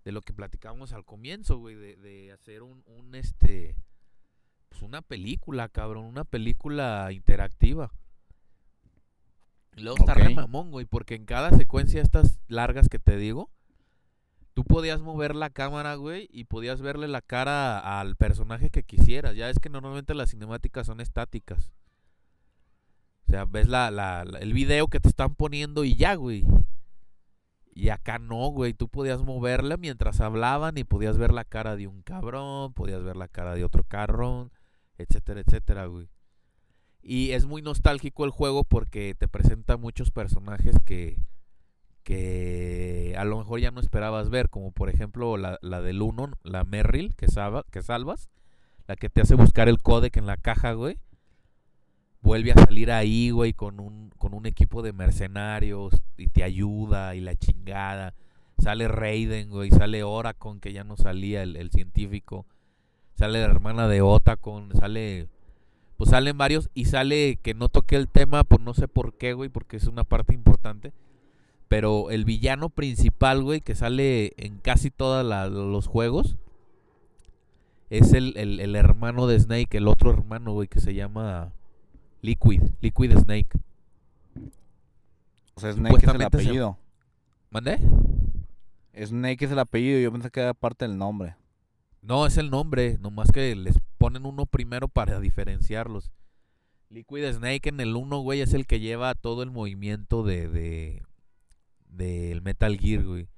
de 0.05 0.13
lo 0.13 0.23
que 0.23 0.33
platicábamos 0.33 0.93
al 0.93 1.05
comienzo, 1.05 1.59
güey, 1.59 1.77
de, 1.77 1.97
de 1.97 2.33
hacer 2.33 2.63
un, 2.65 2.83
un, 2.87 3.15
este, 3.15 3.77
pues 4.71 4.83
una 4.83 5.03
película, 5.03 5.69
cabrón, 5.69 6.07
una 6.07 6.25
película 6.25 7.13
interactiva. 7.13 7.93
Y 9.77 9.83
luego 9.83 9.99
está 9.99 10.13
Ok. 10.15 10.19
re 10.19 10.35
mamón, 10.35 10.73
güey, 10.73 10.87
porque 10.87 11.15
en 11.15 11.27
cada 11.27 11.51
secuencia 11.57 12.03
estas 12.03 12.41
largas 12.49 12.89
que 12.89 12.99
te 12.99 13.17
digo, 13.17 13.51
tú 14.59 14.65
podías 14.65 15.01
mover 15.01 15.37
la 15.37 15.51
cámara, 15.51 15.95
güey, 15.95 16.29
y 16.33 16.43
podías 16.43 16.81
verle 16.81 17.07
la 17.07 17.23
cara 17.23 18.01
al 18.01 18.17
personaje 18.17 18.71
que 18.71 18.83
quisieras. 18.83 19.37
Ya 19.37 19.51
es 19.51 19.61
que 19.61 19.69
normalmente 19.71 20.17
las 20.17 20.31
cinemáticas 20.31 20.85
son 20.89 21.01
estáticas. 21.01 21.71
O 23.29 23.31
sea, 23.31 23.45
ves 23.45 23.69
la, 23.69 23.93
la- 23.93 24.25
la- 24.25 24.41
el 24.41 24.53
video 24.53 24.89
que 24.89 24.99
te 24.99 25.07
están 25.09 25.37
poniendo 25.37 25.85
y 25.85 25.95
ya, 25.95 26.17
güey. 26.17 26.45
Y 27.73 27.91
acá 27.91 28.19
no, 28.19 28.49
güey. 28.49 28.75
Tú 28.75 28.89
podías 28.89 29.23
moverla 29.23 29.77
mientras 29.77 30.21
hablaban 30.21 30.77
y 30.77 30.83
podías 30.83 31.19
ver 31.19 31.33
la 31.33 31.45
cara 31.45 31.77
de 31.77 31.87
un 31.87 32.03
cabrón, 32.03 32.73
podías 32.73 33.05
ver 33.05 33.15
la 33.15 33.29
cara 33.29 33.55
de 33.55 33.63
otro 33.63 33.85
carrón, 33.85 34.51
etcétera, 34.97 35.41
etcétera, 35.41 35.87
güey. 35.87 36.09
Y 37.01 37.31
es 37.31 37.47
muy 37.47 37.63
nostálgico 37.63 38.25
el 38.25 38.33
juego 38.33 38.65
porque 38.65 39.15
te 39.17 39.29
presenta 39.29 39.77
muchos 39.77 40.11
personajes 40.11 40.75
que, 40.85 41.23
que 42.09 43.15
a 43.19 43.25
lo 43.27 43.37
mejor 43.37 43.61
ya 43.61 43.71
no 43.71 43.81
esperabas 43.81 44.31
ver, 44.31 44.49
como 44.49 44.73
por 44.73 44.89
ejemplo 44.89 45.37
la, 45.37 45.59
la 45.61 45.83
del 45.83 46.01
uno, 46.01 46.31
la 46.43 46.65
Merrill, 46.65 47.15
que, 47.15 47.29
salva, 47.29 47.67
que 47.71 47.83
salvas, 47.83 48.31
la 48.87 48.97
que 48.97 49.11
te 49.11 49.21
hace 49.21 49.35
buscar 49.35 49.69
el 49.69 49.77
codec 49.77 50.17
en 50.17 50.25
la 50.25 50.39
caja, 50.39 50.73
güey. 50.73 50.99
Vuelve 52.23 52.53
a 52.53 52.55
salir 52.55 52.91
ahí, 52.93 53.29
güey, 53.29 53.53
con 53.53 53.79
un, 53.79 54.09
con 54.17 54.33
un 54.33 54.47
equipo 54.47 54.81
de 54.81 54.95
mercenarios 54.95 55.93
y 56.17 56.29
te 56.29 56.45
ayuda 56.45 57.15
y 57.15 57.21
la 57.21 57.37
chingada. 57.37 58.15
Sale 58.57 58.89
Raiden, 58.89 59.51
güey, 59.51 59.69
sale 59.69 60.03
Oracon, 60.03 60.61
que 60.61 60.73
ya 60.73 60.85
no 60.85 60.97
salía 60.97 61.43
el, 61.43 61.57
el 61.57 61.71
científico. 61.71 62.47
Sale 63.17 63.39
la 63.39 63.49
hermana 63.49 63.87
de 63.87 64.01
Otacon, 64.01 64.73
sale 64.81 65.29
pues 65.99 66.09
salen 66.09 66.39
varios 66.39 66.71
y 66.73 66.87
sale 66.87 67.39
que 67.43 67.53
no 67.53 67.69
toqué 67.69 67.97
el 67.97 68.09
tema, 68.09 68.45
pues 68.45 68.63
no 68.63 68.73
sé 68.73 68.89
por 68.89 69.19
qué, 69.19 69.35
güey, 69.35 69.51
porque 69.51 69.77
es 69.77 69.87
una 69.87 70.05
parte 70.05 70.33
importante. 70.33 70.95
Pero 71.69 72.11
el 72.11 72.25
villano 72.25 72.71
principal, 72.71 73.43
güey, 73.43 73.61
que 73.61 73.75
sale 73.75 74.33
en 74.39 74.59
casi 74.59 74.91
todos 74.91 75.25
los 75.51 75.87
juegos, 75.87 76.37
es 77.91 78.13
el, 78.13 78.37
el- 78.37 78.61
el 78.61 78.75
hermano 78.77 79.27
de 79.27 79.39
Snake, 79.39 79.77
el 79.79 79.89
otro 79.89 80.11
hermano, 80.11 80.53
güey, 80.53 80.69
que 80.69 80.81
se 80.81 80.95
llama 80.95 81.53
Liquid, 82.23 82.63
Liquid 82.81 83.13
Snake. 83.19 83.49
O 85.55 85.61
sea, 85.61 85.73
Snake 85.73 85.97
es 85.97 86.03
el 86.05 86.09
Supuestamente 86.11 86.39
se- 86.39 86.45
apellido. 86.45 86.79
¿Mandé? 87.51 87.79
Snake 89.05 89.45
es 89.45 89.51
el 89.51 89.59
apellido, 89.59 90.01
yo 90.01 90.13
pensé 90.13 90.31
que 90.31 90.41
era 90.41 90.55
parte 90.55 90.87
del 90.87 90.99
nombre. 90.99 91.37
No, 92.03 92.27
es 92.27 92.37
el 92.37 92.51
nombre, 92.51 92.99
nomás 93.01 93.31
que 93.33 93.55
les 93.57 93.79
ponen 93.99 94.25
uno 94.27 94.47
primero 94.47 94.89
para 94.89 95.21
diferenciarlos. 95.21 96.11
Liquid 96.91 97.31
Snake 97.33 97.69
en 97.69 97.81
el 97.81 97.97
1, 97.97 98.21
güey, 98.21 98.41
es 98.41 98.55
el 98.55 98.67
que 98.67 98.81
lleva 98.81 99.15
todo 99.15 99.43
el 99.43 99.51
movimiento 99.51 100.23
de, 100.23 100.49
de 100.49 101.03
del 101.99 102.41
Metal 102.41 102.79
Gear, 102.79 103.05
güey. 103.05 103.29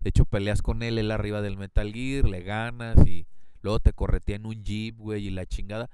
De 0.00 0.10
hecho, 0.10 0.24
peleas 0.24 0.60
con 0.60 0.82
él, 0.82 0.98
él 0.98 1.10
arriba 1.10 1.40
del 1.40 1.56
Metal 1.56 1.92
Gear, 1.92 2.26
le 2.26 2.42
ganas 2.42 3.06
y 3.06 3.26
luego 3.62 3.80
te 3.80 3.92
corretea 3.92 4.36
en 4.36 4.46
un 4.46 4.62
jeep, 4.64 4.98
güey, 4.98 5.26
y 5.26 5.30
la 5.30 5.46
chingada. 5.46 5.88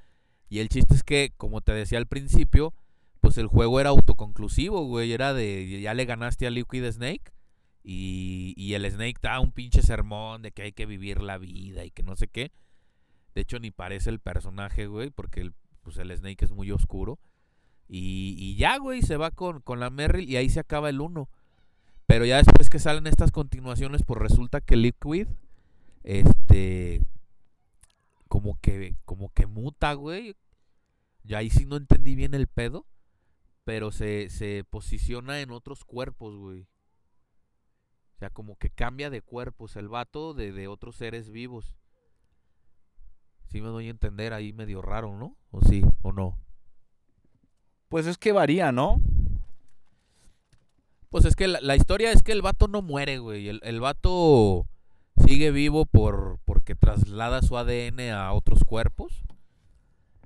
Y 0.49 0.61
el 0.61 0.69
chiste 0.69 0.95
es 0.95 1.03
que, 1.03 1.33
como 1.37 1.61
te 1.61 1.73
decía 1.73 1.99
al 1.99 2.07
principio, 2.07 2.73
pues 3.21 3.37
el 3.39 3.49
juego 3.49 3.81
era 3.81 3.91
autoconclusivo, 3.91 4.85
güey. 4.85 5.13
Era 5.13 5.35
de, 5.35 5.81
ya 5.81 5.95
le 5.95 6.05
ganaste 6.05 6.47
a 6.47 6.51
Liquid 6.51 6.91
Snake. 6.91 7.33
Y, 7.83 8.55
y 8.57 8.75
el 8.75 8.89
Snake 8.91 9.19
da 9.23 9.39
un 9.39 9.53
pinche 9.53 9.83
sermón 9.83 10.43
de 10.43 10.51
que 10.51 10.63
hay 10.63 10.73
que 10.73 10.87
vivir 10.87 11.21
la 11.21 11.39
vida 11.39 11.85
y 11.85 11.91
que 11.91 12.03
no 12.03 12.17
sé 12.17 12.29
qué. 12.29 12.51
De 13.35 13.43
hecho, 13.43 13.59
ni 13.59 13.71
parece 13.71 14.11
el 14.11 14.19
personaje, 14.19 14.87
güey, 14.87 15.11
porque 15.11 15.41
el, 15.41 15.55
pues 15.83 15.97
el 15.99 16.17
Snake 16.17 16.45
es 16.45 16.53
muy 16.53 16.71
oscuro. 16.73 17.19
Y, 17.89 18.35
y 18.39 18.57
ya, 18.57 18.79
güey, 18.79 19.03
se 19.03 19.17
va 19.17 19.31
con, 19.31 19.61
con 19.61 19.79
la 19.79 19.91
Merrill 19.91 20.29
y 20.29 20.37
ahí 20.37 20.49
se 20.49 20.61
acaba 20.61 20.89
el 20.89 21.01
1. 21.01 21.29
Pero 22.07 22.25
ya 22.25 22.37
después 22.37 22.71
que 22.71 22.79
salen 22.79 23.07
estas 23.07 23.33
continuaciones, 23.33 24.03
pues 24.05 24.21
resulta 24.21 24.61
que 24.61 24.77
Liquid, 24.77 25.27
este, 26.05 27.03
como 28.29 28.59
que, 28.61 28.97
como 29.05 29.33
que 29.33 29.47
muta, 29.47 29.93
güey. 29.95 30.37
Ya 31.25 31.39
ahí 31.39 31.51
sí 31.51 31.67
no 31.67 31.77
entendí 31.77 32.15
bien 32.15 32.35
el 32.35 32.47
pedo. 32.47 32.87
Pero 33.65 33.91
se, 33.91 34.31
se 34.31 34.65
posiciona 34.71 35.41
en 35.41 35.51
otros 35.51 35.85
cuerpos, 35.85 36.37
güey. 36.37 36.69
O 38.15 38.19
sea, 38.19 38.31
como 38.31 38.57
que 38.57 38.71
cambia 38.71 39.11
de 39.11 39.23
cuerpos 39.23 39.75
el 39.75 39.89
vato 39.89 40.33
de, 40.33 40.53
de 40.53 40.69
otros 40.69 40.97
seres 40.97 41.31
vivos. 41.31 41.77
Sí 43.49 43.61
me 43.61 43.69
doy 43.69 43.89
a 43.89 43.91
entender 43.91 44.33
ahí 44.33 44.53
medio 44.53 44.83
raro, 44.83 45.19
¿no? 45.19 45.37
¿O 45.51 45.61
sí? 45.63 45.85
¿O 46.03 46.13
no? 46.13 46.39
Pues 47.89 48.07
es 48.07 48.19
que 48.19 48.33
varía, 48.33 48.71
¿no? 48.71 49.01
Pues 51.17 51.25
es 51.25 51.35
que 51.35 51.49
la, 51.49 51.63
la 51.63 51.77
historia 51.77 52.13
es 52.13 52.23
que 52.23 52.33
el 52.33 52.43
vato 52.43 52.69
no 52.69 52.83
muere, 52.83 53.17
güey. 53.17 53.49
El, 53.49 53.61
el 53.63 53.81
vato 53.81 54.67
sigue 55.27 55.51
vivo 55.51 55.87
por 55.87 56.41
porque 56.45 56.75
traslada 56.75 57.41
su 57.41 57.57
ADN 57.57 58.11
a 58.11 58.35
otros 58.35 58.65
cuerpos. 58.65 59.25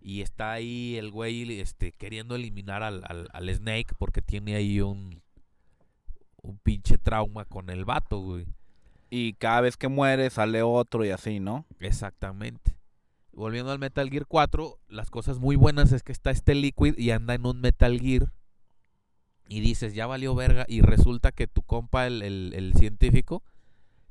Y 0.03 0.21
está 0.23 0.51
ahí 0.51 0.97
el 0.97 1.13
güey 1.13 1.61
este, 1.61 1.93
queriendo 1.93 2.35
eliminar 2.35 2.83
al, 2.83 3.05
al, 3.07 3.29
al 3.33 3.55
Snake 3.55 3.95
porque 3.99 4.21
tiene 4.21 4.57
ahí 4.57 4.81
un, 4.81 5.23
un 6.43 6.59
pinche 6.59 6.99
trauma 6.99 7.45
con 7.45 7.71
el 7.71 7.85
vato, 7.85 8.19
güey. 8.19 8.47
Y 9.11 9.35
cada 9.35 9.61
vez 9.61 9.77
que 9.77 9.87
muere 9.87 10.29
sale 10.29 10.61
otro 10.63 11.05
y 11.05 11.11
así, 11.11 11.39
¿no? 11.39 11.67
Exactamente. 11.79 12.77
Volviendo 13.31 13.71
al 13.71 13.79
Metal 13.79 14.11
Gear 14.11 14.27
4, 14.27 14.81
las 14.89 15.09
cosas 15.09 15.39
muy 15.39 15.55
buenas 15.55 15.93
es 15.93 16.03
que 16.03 16.11
está 16.11 16.33
este 16.33 16.57
Liquid 16.57 16.99
y 16.99 17.13
anda 17.13 17.35
en 17.35 17.47
un 17.47 17.61
Metal 17.61 17.97
Gear. 18.01 18.33
Y 19.51 19.61
dices, 19.61 19.95
ya 19.95 20.07
valió 20.07 20.37
verga. 20.37 20.65
Y 20.69 20.81
resulta 20.81 21.33
que 21.33 21.49
tu 21.49 21.63
compa, 21.63 22.07
el, 22.07 22.23
el- 22.23 22.53
el 22.55 22.73
científico, 22.75 23.43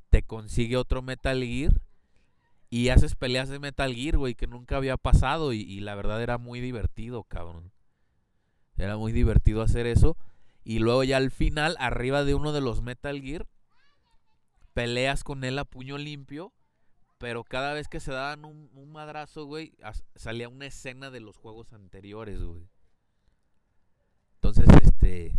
te 0.10 0.22
consigue 0.22 0.76
otro 0.76 1.02
Metal 1.02 1.42
Gear. 1.42 1.82
Y 2.70 2.90
haces 2.90 3.16
peleas 3.16 3.48
de 3.48 3.58
Metal 3.58 3.96
Gear, 3.96 4.18
güey, 4.18 4.36
que 4.36 4.48
nunca 4.48 4.76
había 4.76 4.98
pasado. 4.98 5.54
Y, 5.54 5.80
la 5.80 5.96
verdad 5.96 6.22
era 6.22 6.38
muy 6.38 6.60
divertido, 6.60 7.24
cabrón. 7.24 7.72
Era 8.78 8.98
muy 8.98 9.14
divertido 9.14 9.62
hacer 9.62 9.88
eso. 9.88 10.18
Y 10.66 10.80
luego 10.80 11.06
ya 11.06 11.16
al 11.16 11.32
final, 11.32 11.78
arriba 11.80 12.26
de 12.26 12.36
uno 12.36 12.52
de 12.52 12.60
los 12.60 12.82
Metal 12.82 13.22
Gear, 13.22 13.48
peleas 14.74 15.24
con 15.24 15.46
él 15.46 15.58
a 15.58 15.64
puño 15.64 15.98
limpio. 15.98 16.52
Pero 17.18 17.46
cada 17.46 17.74
vez 17.74 17.88
que 17.88 18.02
se 18.02 18.12
daban 18.12 18.44
un, 18.44 18.70
un 18.74 18.92
madrazo, 18.92 19.46
güey, 19.46 19.74
salía 20.16 20.50
una 20.50 20.66
escena 20.66 21.10
de 21.12 21.22
los 21.22 21.38
juegos 21.38 21.72
anteriores, 21.72 22.42
güey. 22.42 22.68
Entonces, 24.42 24.68
este, 24.84 25.36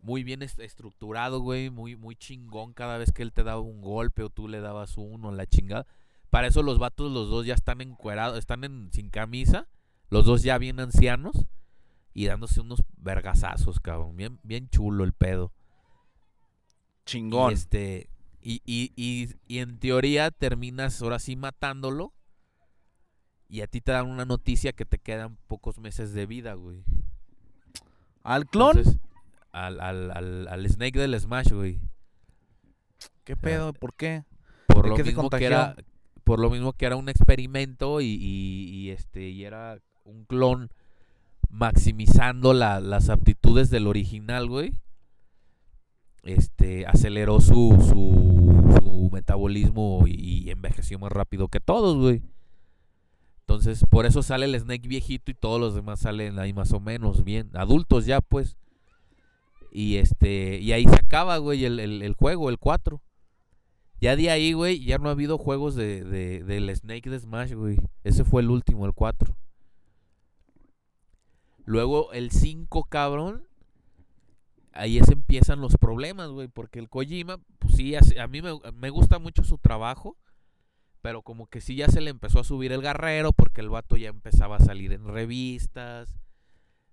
muy 0.00 0.22
bien 0.22 0.42
est- 0.42 0.60
estructurado, 0.60 1.40
güey, 1.40 1.70
muy, 1.70 1.96
muy 1.96 2.14
chingón 2.14 2.74
cada 2.74 2.98
vez 2.98 3.10
que 3.12 3.22
él 3.22 3.32
te 3.32 3.42
daba 3.42 3.60
un 3.60 3.80
golpe 3.80 4.22
o 4.22 4.30
tú 4.30 4.48
le 4.48 4.60
dabas 4.60 4.98
uno, 4.98 5.32
la 5.32 5.46
chingada. 5.46 5.86
Para 6.30 6.48
eso 6.48 6.62
los 6.62 6.78
vatos, 6.78 7.10
los 7.10 7.30
dos 7.30 7.46
ya 7.46 7.54
están 7.54 7.80
encuerados, 7.80 8.38
están 8.38 8.64
en, 8.64 8.90
sin 8.92 9.08
camisa, 9.08 9.68
los 10.10 10.24
dos 10.26 10.42
ya 10.42 10.58
bien 10.58 10.78
ancianos 10.80 11.46
y 12.12 12.26
dándose 12.26 12.60
unos 12.60 12.82
vergazazos, 12.98 13.80
cabrón. 13.80 14.16
Bien, 14.16 14.38
bien 14.42 14.68
chulo 14.68 15.04
el 15.04 15.12
pedo. 15.12 15.52
Chingón. 17.06 17.50
Y 17.50 17.54
este. 17.54 18.10
Y, 18.42 18.60
y, 18.66 18.92
y, 18.94 19.30
y 19.46 19.58
en 19.60 19.78
teoría 19.78 20.30
terminas 20.30 21.00
ahora 21.00 21.18
sí 21.18 21.34
matándolo. 21.34 22.12
Y 23.48 23.62
a 23.62 23.66
ti 23.66 23.80
te 23.80 23.92
dan 23.92 24.08
una 24.08 24.24
noticia 24.24 24.72
que 24.72 24.84
te 24.84 24.98
quedan 24.98 25.36
pocos 25.46 25.78
meses 25.78 26.12
de 26.12 26.26
vida, 26.26 26.54
güey. 26.54 26.84
¿Al 28.24 28.46
clon? 28.46 28.78
Entonces, 28.78 29.00
al, 29.52 29.80
al, 29.80 30.10
al, 30.10 30.48
al 30.48 30.68
Snake 30.68 30.98
del 30.98 31.18
Smash, 31.20 31.52
güey. 31.52 31.78
¿Qué 33.22 33.36
pedo? 33.36 33.72
¿Por 33.72 33.94
qué? 33.94 34.24
Por 34.66 34.84
¿De 34.84 34.88
lo 34.90 34.96
qué 34.96 35.04
mismo 35.04 35.30
que 35.30 35.44
era. 35.44 35.76
Por 36.24 36.40
lo 36.40 36.50
mismo 36.50 36.72
que 36.72 36.86
era 36.86 36.96
un 36.96 37.08
experimento 37.08 38.00
y, 38.00 38.06
y, 38.06 38.68
y, 38.70 38.90
este. 38.90 39.28
Y 39.28 39.44
era 39.44 39.78
un 40.04 40.24
clon 40.24 40.70
maximizando 41.50 42.52
la- 42.54 42.80
las 42.80 43.08
aptitudes 43.10 43.70
del 43.70 43.86
original, 43.86 44.48
güey. 44.48 44.72
Este 46.22 46.86
aceleró 46.86 47.40
su, 47.40 47.76
su, 47.86 48.78
su 48.82 49.10
metabolismo 49.12 50.04
y, 50.06 50.12
y 50.46 50.50
envejeció 50.50 50.98
más 50.98 51.12
rápido 51.12 51.48
que 51.48 51.60
todos, 51.60 51.98
güey. 51.98 52.22
Entonces, 53.54 53.86
por 53.88 54.04
eso 54.04 54.20
sale 54.22 54.46
el 54.46 54.58
Snake 54.58 54.88
viejito 54.88 55.30
y 55.30 55.34
todos 55.34 55.60
los 55.60 55.76
demás 55.76 56.00
salen 56.00 56.40
ahí 56.40 56.52
más 56.52 56.72
o 56.72 56.80
menos 56.80 57.22
bien. 57.22 57.50
Adultos 57.54 58.04
ya, 58.04 58.20
pues. 58.20 58.56
Y 59.70 59.96
este. 59.96 60.58
Y 60.58 60.72
ahí 60.72 60.84
se 60.86 60.96
acaba, 60.96 61.38
güey, 61.38 61.64
el, 61.64 61.78
el, 61.78 62.14
juego, 62.14 62.50
el 62.50 62.58
4. 62.58 63.00
Ya 64.00 64.16
de 64.16 64.28
ahí, 64.30 64.52
güey, 64.54 64.84
ya 64.84 64.98
no 64.98 65.08
ha 65.08 65.12
habido 65.12 65.38
juegos 65.38 65.76
de, 65.76 66.02
de, 66.02 66.42
del 66.42 66.74
Snake 66.74 67.08
de 67.08 67.20
Smash, 67.20 67.52
güey. 67.52 67.78
Ese 68.02 68.24
fue 68.24 68.42
el 68.42 68.50
último, 68.50 68.86
el 68.86 68.92
4. 68.92 69.36
Luego 71.64 72.12
el 72.12 72.32
5, 72.32 72.84
cabrón. 72.88 73.46
Ahí 74.72 74.98
es 74.98 75.08
empiezan 75.10 75.60
los 75.60 75.76
problemas, 75.76 76.30
güey. 76.30 76.48
Porque 76.48 76.80
el 76.80 76.88
Kojima, 76.88 77.38
pues 77.60 77.76
sí, 77.76 77.94
a 77.94 78.26
mí 78.26 78.42
me, 78.42 78.58
me 78.74 78.90
gusta 78.90 79.20
mucho 79.20 79.44
su 79.44 79.58
trabajo. 79.58 80.16
Pero 81.04 81.20
como 81.20 81.48
que 81.48 81.60
sí 81.60 81.76
ya 81.76 81.88
se 81.88 82.00
le 82.00 82.08
empezó 82.08 82.40
a 82.40 82.44
subir 82.44 82.72
el 82.72 82.80
garrero. 82.80 83.34
Porque 83.34 83.60
el 83.60 83.68
vato 83.68 83.98
ya 83.98 84.08
empezaba 84.08 84.56
a 84.56 84.60
salir 84.60 84.90
en 84.94 85.06
revistas. 85.06 86.18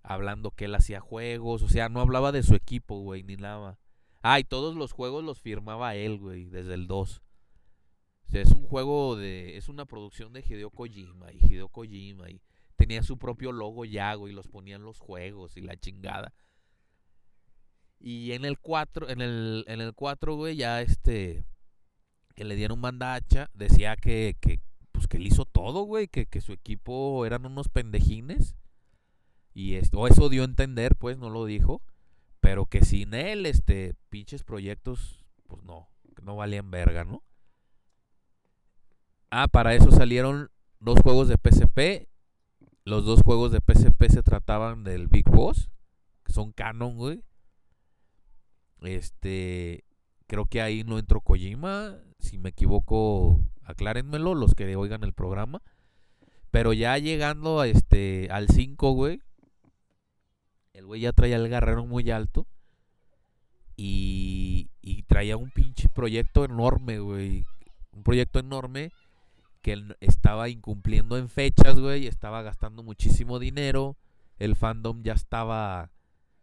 Hablando 0.03 0.51
que 0.51 0.65
él 0.65 0.75
hacía 0.75 0.99
juegos. 0.99 1.61
O 1.61 1.69
sea, 1.69 1.87
no 1.87 2.01
hablaba 2.01 2.33
de 2.33 2.43
su 2.43 2.53
equipo, 2.53 2.99
güey, 2.99 3.23
ni 3.23 3.37
nada. 3.37 3.79
Ah, 4.21 4.37
y 4.37 4.43
todos 4.43 4.75
los 4.75 4.91
juegos 4.91 5.23
los 5.23 5.39
firmaba 5.39 5.95
él, 5.95 6.19
güey, 6.19 6.49
desde 6.49 6.73
el 6.73 6.87
2. 6.87 7.21
O 7.21 8.29
sea, 8.29 8.41
es 8.41 8.51
un 8.51 8.65
juego 8.65 9.15
de. 9.15 9.55
Es 9.55 9.69
una 9.69 9.85
producción 9.85 10.33
de 10.33 10.43
Hideo 10.45 10.71
Kojima. 10.71 11.31
Y 11.31 11.37
Hideo 11.45 11.69
Kojima. 11.69 12.29
Y 12.29 12.41
tenía 12.75 13.03
su 13.03 13.17
propio 13.17 13.53
logo 13.53 13.85
ya, 13.85 14.13
güey. 14.15 14.33
Los 14.33 14.49
ponían 14.49 14.83
los 14.83 14.99
juegos 14.99 15.55
y 15.55 15.61
la 15.61 15.77
chingada. 15.77 16.33
Y 17.97 18.33
en 18.33 18.43
el 18.43 18.59
4, 18.59 19.07
en 19.07 19.21
el, 19.21 19.63
en 19.69 19.79
el 19.79 19.93
4, 19.93 20.35
güey, 20.35 20.57
ya 20.57 20.81
este. 20.81 21.45
Que 22.35 22.43
le 22.43 22.55
dieron 22.55 22.81
bandacha. 22.81 23.49
Decía 23.53 23.95
que, 23.95 24.37
que. 24.39 24.59
Pues 24.91 25.07
que 25.07 25.17
él 25.17 25.27
hizo 25.27 25.45
todo, 25.45 25.83
güey. 25.83 26.07
Que, 26.07 26.25
que 26.25 26.41
su 26.41 26.53
equipo 26.53 27.25
eran 27.25 27.45
unos 27.45 27.69
pendejines. 27.69 28.55
Y 29.53 29.75
esto, 29.75 29.99
o 29.99 30.07
eso 30.07 30.29
dio 30.29 30.43
a 30.43 30.45
entender, 30.45 30.95
pues, 30.95 31.17
no 31.17 31.29
lo 31.29 31.45
dijo. 31.45 31.81
Pero 32.39 32.65
que 32.65 32.83
sin 32.83 33.13
él, 33.13 33.45
este, 33.45 33.95
pinches 34.09 34.43
proyectos, 34.43 35.23
pues 35.47 35.63
no, 35.63 35.87
no 36.23 36.35
valían 36.35 36.71
verga, 36.71 37.03
¿no? 37.03 37.21
Ah, 39.29 39.47
para 39.47 39.75
eso 39.75 39.91
salieron 39.91 40.49
dos 40.79 40.99
juegos 41.01 41.27
de 41.27 41.37
PSP. 41.37 42.09
Los 42.83 43.05
dos 43.05 43.21
juegos 43.21 43.51
de 43.51 43.61
PSP 43.61 44.09
se 44.09 44.23
trataban 44.23 44.83
del 44.83 45.07
Big 45.07 45.29
Boss, 45.29 45.69
que 46.23 46.33
son 46.33 46.51
canon, 46.51 46.97
güey. 46.97 47.23
Este, 48.81 49.85
creo 50.25 50.45
que 50.45 50.61
ahí 50.61 50.83
no 50.83 50.97
entró 50.97 51.21
Kojima. 51.21 51.99
Si 52.21 52.37
me 52.37 52.49
equivoco, 52.49 53.41
aclárenmelo 53.63 54.35
los 54.35 54.53
que 54.53 54.75
oigan 54.75 55.03
el 55.03 55.13
programa. 55.13 55.61
Pero 56.51 56.73
ya 56.73 56.97
llegando 56.97 57.59
a 57.59 57.67
este, 57.67 58.27
al 58.31 58.47
5, 58.47 58.91
güey. 58.91 59.21
El 60.73 60.85
güey 60.85 61.01
ya 61.01 61.13
traía 61.13 61.37
el 61.37 61.49
guerrero 61.49 61.85
muy 61.85 62.09
alto. 62.11 62.45
Y, 63.75 64.69
y 64.81 65.03
traía 65.03 65.37
un 65.37 65.49
pinche 65.49 65.89
proyecto 65.89 66.45
enorme, 66.45 66.99
güey. 66.99 67.45
Un 67.91 68.03
proyecto 68.03 68.39
enorme 68.39 68.91
que 69.61 69.73
él 69.73 69.95
estaba 70.01 70.49
incumpliendo 70.49 71.17
en 71.17 71.29
fechas, 71.29 71.79
güey. 71.79 72.07
Estaba 72.07 72.41
gastando 72.41 72.83
muchísimo 72.83 73.39
dinero. 73.39 73.97
El 74.37 74.55
fandom 74.55 75.03
ya 75.03 75.13
estaba, 75.13 75.91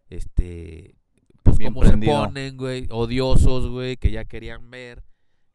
este, 0.08 0.94
pues 1.42 1.58
como 1.58 1.84
se 1.84 1.96
ponen, 1.96 2.56
güey. 2.56 2.86
Odiosos, 2.90 3.68
güey, 3.68 3.96
que 3.96 4.10
ya 4.10 4.24
querían 4.24 4.70
ver. 4.70 5.02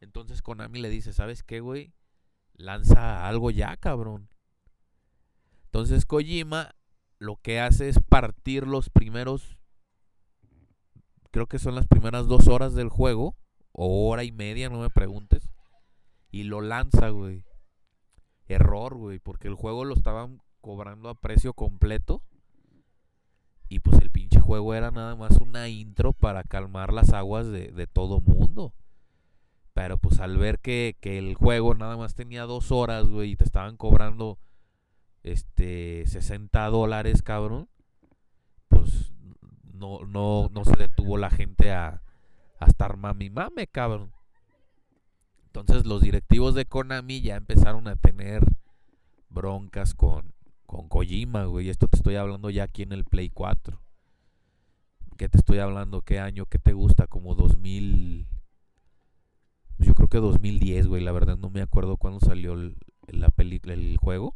Entonces 0.03 0.41
Konami 0.41 0.79
le 0.79 0.89
dice, 0.89 1.13
¿sabes 1.13 1.43
qué, 1.43 1.61
güey? 1.61 1.93
Lanza 2.55 3.25
algo 3.25 3.51
ya, 3.51 3.77
cabrón. 3.77 4.29
Entonces 5.65 6.05
Kojima 6.05 6.75
lo 7.19 7.37
que 7.37 7.61
hace 7.61 7.87
es 7.87 7.99
partir 8.09 8.67
los 8.67 8.89
primeros, 8.89 9.57
creo 11.31 11.47
que 11.47 11.57
son 11.57 11.73
las 11.73 11.87
primeras 11.87 12.27
dos 12.27 12.49
horas 12.49 12.75
del 12.75 12.89
juego, 12.89 13.37
o 13.71 14.09
hora 14.09 14.25
y 14.25 14.33
media, 14.33 14.69
no 14.69 14.81
me 14.81 14.89
preguntes, 14.89 15.49
y 16.31 16.43
lo 16.43 16.59
lanza, 16.59 17.09
güey. 17.09 17.45
Error, 18.47 18.95
güey, 18.95 19.19
porque 19.19 19.47
el 19.47 19.55
juego 19.55 19.85
lo 19.85 19.93
estaban 19.93 20.41
cobrando 20.59 21.07
a 21.07 21.15
precio 21.15 21.53
completo. 21.53 22.21
Y 23.69 23.79
pues 23.79 23.99
el 24.01 24.11
pinche 24.11 24.41
juego 24.41 24.75
era 24.75 24.91
nada 24.91 25.15
más 25.15 25.37
una 25.37 25.69
intro 25.69 26.11
para 26.11 26.43
calmar 26.43 26.91
las 26.91 27.13
aguas 27.13 27.47
de, 27.47 27.71
de 27.71 27.87
todo 27.87 28.19
mundo. 28.19 28.73
Pero 29.73 29.97
pues 29.97 30.19
al 30.19 30.37
ver 30.37 30.59
que, 30.59 30.97
que 31.01 31.17
el 31.17 31.35
juego 31.35 31.73
nada 31.73 31.97
más 31.97 32.15
tenía 32.15 32.43
dos 32.43 32.71
horas, 32.71 33.07
güey, 33.07 33.31
y 33.31 33.35
te 33.35 33.43
estaban 33.43 33.75
cobrando 33.77 34.37
este 35.23 36.05
60 36.05 36.67
dólares, 36.67 37.21
cabrón. 37.21 37.69
pues 38.69 39.13
no, 39.73 39.99
no, 40.05 40.49
no 40.51 40.65
se 40.65 40.75
detuvo 40.75 41.17
la 41.17 41.29
gente 41.29 41.71
a, 41.71 42.01
a 42.59 42.65
estar 42.65 42.97
mami 42.97 43.29
mame, 43.29 43.67
cabrón. 43.67 44.11
Entonces 45.47 45.85
los 45.85 46.01
directivos 46.01 46.55
de 46.55 46.65
Konami 46.65 47.21
ya 47.21 47.35
empezaron 47.35 47.87
a 47.87 47.95
tener 47.95 48.43
broncas 49.29 49.93
con, 49.93 50.33
con 50.65 50.87
Kojima, 50.87 51.45
güey. 51.45 51.69
Esto 51.69 51.87
te 51.87 51.97
estoy 51.97 52.15
hablando 52.15 52.49
ya 52.49 52.63
aquí 52.63 52.83
en 52.83 52.91
el 52.91 53.05
Play 53.05 53.29
4. 53.29 53.79
¿Qué 55.17 55.29
te 55.29 55.37
estoy 55.37 55.59
hablando? 55.59 56.01
¿Qué 56.01 56.19
año? 56.19 56.47
¿Qué 56.47 56.57
te 56.59 56.73
gusta? 56.73 57.07
Como 57.07 57.35
2000... 57.35 58.27
pues 59.83 59.87
Yo 59.87 59.95
creo 59.95 60.07
que 60.07 60.17
2010, 60.19 60.87
güey. 60.87 61.03
La 61.03 61.11
verdad 61.11 61.37
no 61.37 61.49
me 61.49 61.61
acuerdo 61.61 61.97
cuándo 61.97 62.19
salió 62.19 62.53
el, 62.53 62.75
la 63.07 63.29
película, 63.29 63.73
el 63.73 63.97
juego. 63.97 64.35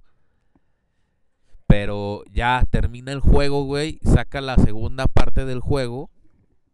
Pero 1.67 2.23
ya 2.31 2.63
termina 2.69 3.11
el 3.11 3.19
juego, 3.19 3.63
güey. 3.65 3.99
Saca 4.03 4.41
la 4.41 4.55
segunda 4.55 5.07
parte 5.07 5.45
del 5.45 5.59
juego. 5.59 6.09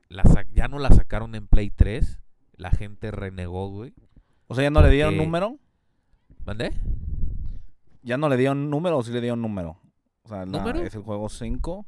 La 0.10 0.24
ya 0.54 0.68
no 0.68 0.80
la 0.80 0.90
sacaron 0.92 1.36
en 1.36 1.48
Play 1.48 1.72
3. 1.72 2.20
La 2.58 2.70
gente 2.72 3.10
renegó, 3.12 3.70
güey. 3.70 3.94
O 4.48 4.56
sea, 4.56 4.64
¿ya 4.66 4.70
no 4.70 4.82
le 4.82 4.90
dieron 4.90 5.18
número? 5.18 5.58
¿Mandé? 6.46 6.72
¿Ya 8.04 8.18
no 8.18 8.30
le 8.30 8.38
dieron 8.38 8.70
número 8.70 8.98
o 8.98 9.04
sí 9.04 9.12
le 9.12 9.22
dieron 9.22 9.42
número? 9.42 9.78
O 10.24 10.30
sea, 10.30 10.40
la- 10.40 10.46
¿Número? 10.46 10.80
es 10.82 10.94
el 10.94 11.02
juego 11.02 11.30
5. 11.30 11.86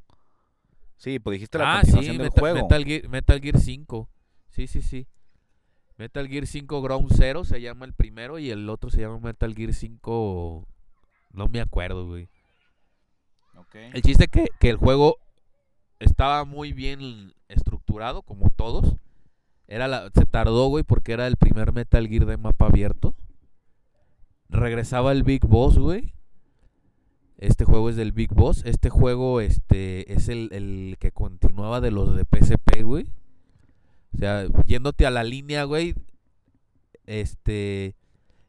Sí, 0.97 1.19
pues 1.19 1.35
dijiste 1.35 1.57
la 1.57 1.77
Ah, 1.79 1.81
sí, 1.83 1.91
continuación 1.91 2.17
del 2.17 2.25
Meta- 2.27 2.39
juego. 2.39 2.61
Metal, 2.63 2.85
Gear, 2.85 3.09
Metal 3.09 3.41
Gear 3.41 3.59
5. 3.59 4.09
Sí, 4.49 4.67
sí, 4.67 4.81
sí. 4.81 5.07
Metal 5.97 6.27
Gear 6.27 6.45
5 6.45 6.81
Ground 6.81 7.11
Zero 7.13 7.45
se 7.45 7.61
llama 7.61 7.85
el 7.85 7.93
primero 7.93 8.37
y 8.39 8.49
el 8.49 8.69
otro 8.69 8.89
se 8.89 9.01
llama 9.01 9.19
Metal 9.19 9.53
Gear 9.53 9.73
5... 9.73 10.67
No 11.31 11.47
me 11.49 11.59
acuerdo, 11.59 12.07
güey. 12.07 12.29
El 13.93 14.01
chiste 14.01 14.27
que, 14.27 14.47
que 14.59 14.69
el 14.69 14.77
juego 14.77 15.17
estaba 15.99 16.45
muy 16.45 16.71
bien 16.71 17.33
estructurado, 17.49 18.21
como 18.21 18.49
todos. 18.49 18.95
Era 19.67 19.87
la, 19.87 20.09
se 20.13 20.25
tardó, 20.25 20.67
güey, 20.67 20.83
porque 20.83 21.13
era 21.13 21.27
el 21.27 21.35
primer 21.35 21.73
Metal 21.73 22.07
Gear 22.07 22.25
de 22.25 22.37
mapa 22.37 22.67
abierto. 22.67 23.15
Regresaba 24.49 25.11
el 25.11 25.23
Big 25.23 25.45
Boss, 25.45 25.77
güey. 25.77 26.13
Este 27.37 27.65
juego 27.65 27.89
es 27.89 27.95
del 27.95 28.11
Big 28.11 28.33
Boss. 28.33 28.63
Este 28.65 28.89
juego 28.89 29.41
este, 29.41 30.13
es 30.13 30.29
el, 30.29 30.49
el 30.53 30.97
que 30.99 31.11
continuaba 31.11 31.81
de 31.81 31.91
los 31.91 32.15
de 32.15 32.23
PSP, 32.23 32.83
güey. 32.83 33.07
O 34.15 34.17
sea, 34.17 34.47
yéndote 34.65 35.05
a 35.05 35.11
la 35.11 35.23
línea, 35.23 35.63
güey. 35.65 35.95
Este. 37.05 37.95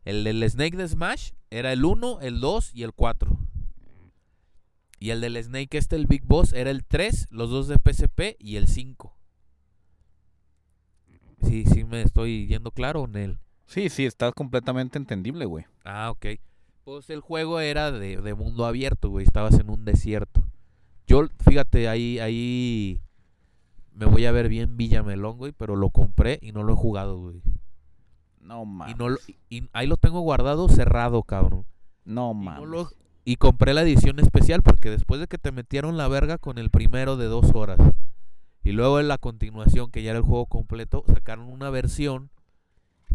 El 0.05 0.22
del 0.22 0.48
Snake 0.48 0.76
de 0.76 0.86
Smash 0.86 1.32
era 1.51 1.72
el 1.72 1.84
1, 1.84 2.20
el 2.20 2.40
2 2.40 2.74
y 2.74 2.84
el 2.84 2.93
4. 2.93 3.36
Y 5.01 5.10
el 5.10 5.20
del 5.20 5.43
Snake, 5.43 5.76
este, 5.76 5.97
el 5.97 6.06
Big 6.06 6.24
Boss, 6.24 6.52
era 6.52 6.70
el 6.70 6.84
3, 6.84 7.26
los 7.30 7.51
dos 7.51 7.68
de 7.68 7.76
PSP 7.76 8.36
y 8.38 8.56
el 8.56 8.68
5. 8.68 9.14
Sí, 11.43 11.64
sí 11.66 11.84
me 11.84 12.02
estoy 12.02 12.47
yendo 12.47 12.70
claro, 12.70 13.06
Nel. 13.06 13.38
Sí, 13.66 13.88
sí, 13.88 14.06
está 14.06 14.32
completamente 14.32 14.97
entendible, 14.97 15.44
güey. 15.44 15.66
Ah, 15.84 16.10
ok. 16.10 16.26
Pues 16.84 17.10
el 17.10 17.20
juego 17.20 17.59
era 17.60 17.90
de, 17.90 18.16
de 18.18 18.34
mundo 18.34 18.64
abierto, 18.64 19.10
güey. 19.10 19.26
Estabas 19.26 19.59
en 19.59 19.70
un 19.70 19.84
desierto. 19.84 20.47
Yo, 21.06 21.28
fíjate, 21.44 21.88
ahí, 21.88 22.20
ahí 22.20 23.01
me 23.97 24.06
voy 24.06 24.27
a 24.27 24.32
ver 24.32 24.48
bien 24.48 24.77
Villamelón, 24.77 25.39
güey, 25.39 25.52
pero 25.52 25.74
lo 25.74 25.90
compré 25.90 26.39
y 26.43 26.52
no 26.52 26.62
lo 26.62 26.74
he 26.74 26.77
jugado, 26.77 27.18
güey. 27.18 27.43
No 28.40 28.64
mames. 28.64 28.94
Y, 28.94 28.98
no 28.98 29.09
lo- 29.09 29.18
y 29.48 29.68
ahí 29.73 29.86
lo 29.86 29.97
tengo 29.97 30.20
guardado 30.20 30.68
cerrado, 30.68 31.23
cabrón. 31.23 31.64
No 32.05 32.31
Y, 32.32 32.35
mames. 32.44 32.60
no 32.60 32.66
lo- 32.66 32.90
y 33.24 33.36
compré 33.36 33.74
la 33.74 33.82
edición 33.82 34.20
especial 34.20 34.62
porque 34.62 34.90
después 34.90 35.18
de 35.18 35.27
que 35.27 35.39
te 35.39 35.51
metieron 35.51 35.97
la 35.97 36.06
verga 36.09 36.39
con 36.39 36.59
el 36.59 36.70
primero 36.70 37.16
de 37.16 37.27
dos 37.27 37.52
horas 37.55 37.81
y 38.62 38.70
luego 38.73 39.01
en 39.01 39.09
la 39.09 39.18
continuación, 39.18 39.90
que 39.90 40.02
ya 40.02 40.10
era 40.10 40.18
el 40.18 40.24
juego 40.24 40.47
completo, 40.47 41.02
sacaron 41.09 41.48
una 41.48 41.70
versión 41.70 42.31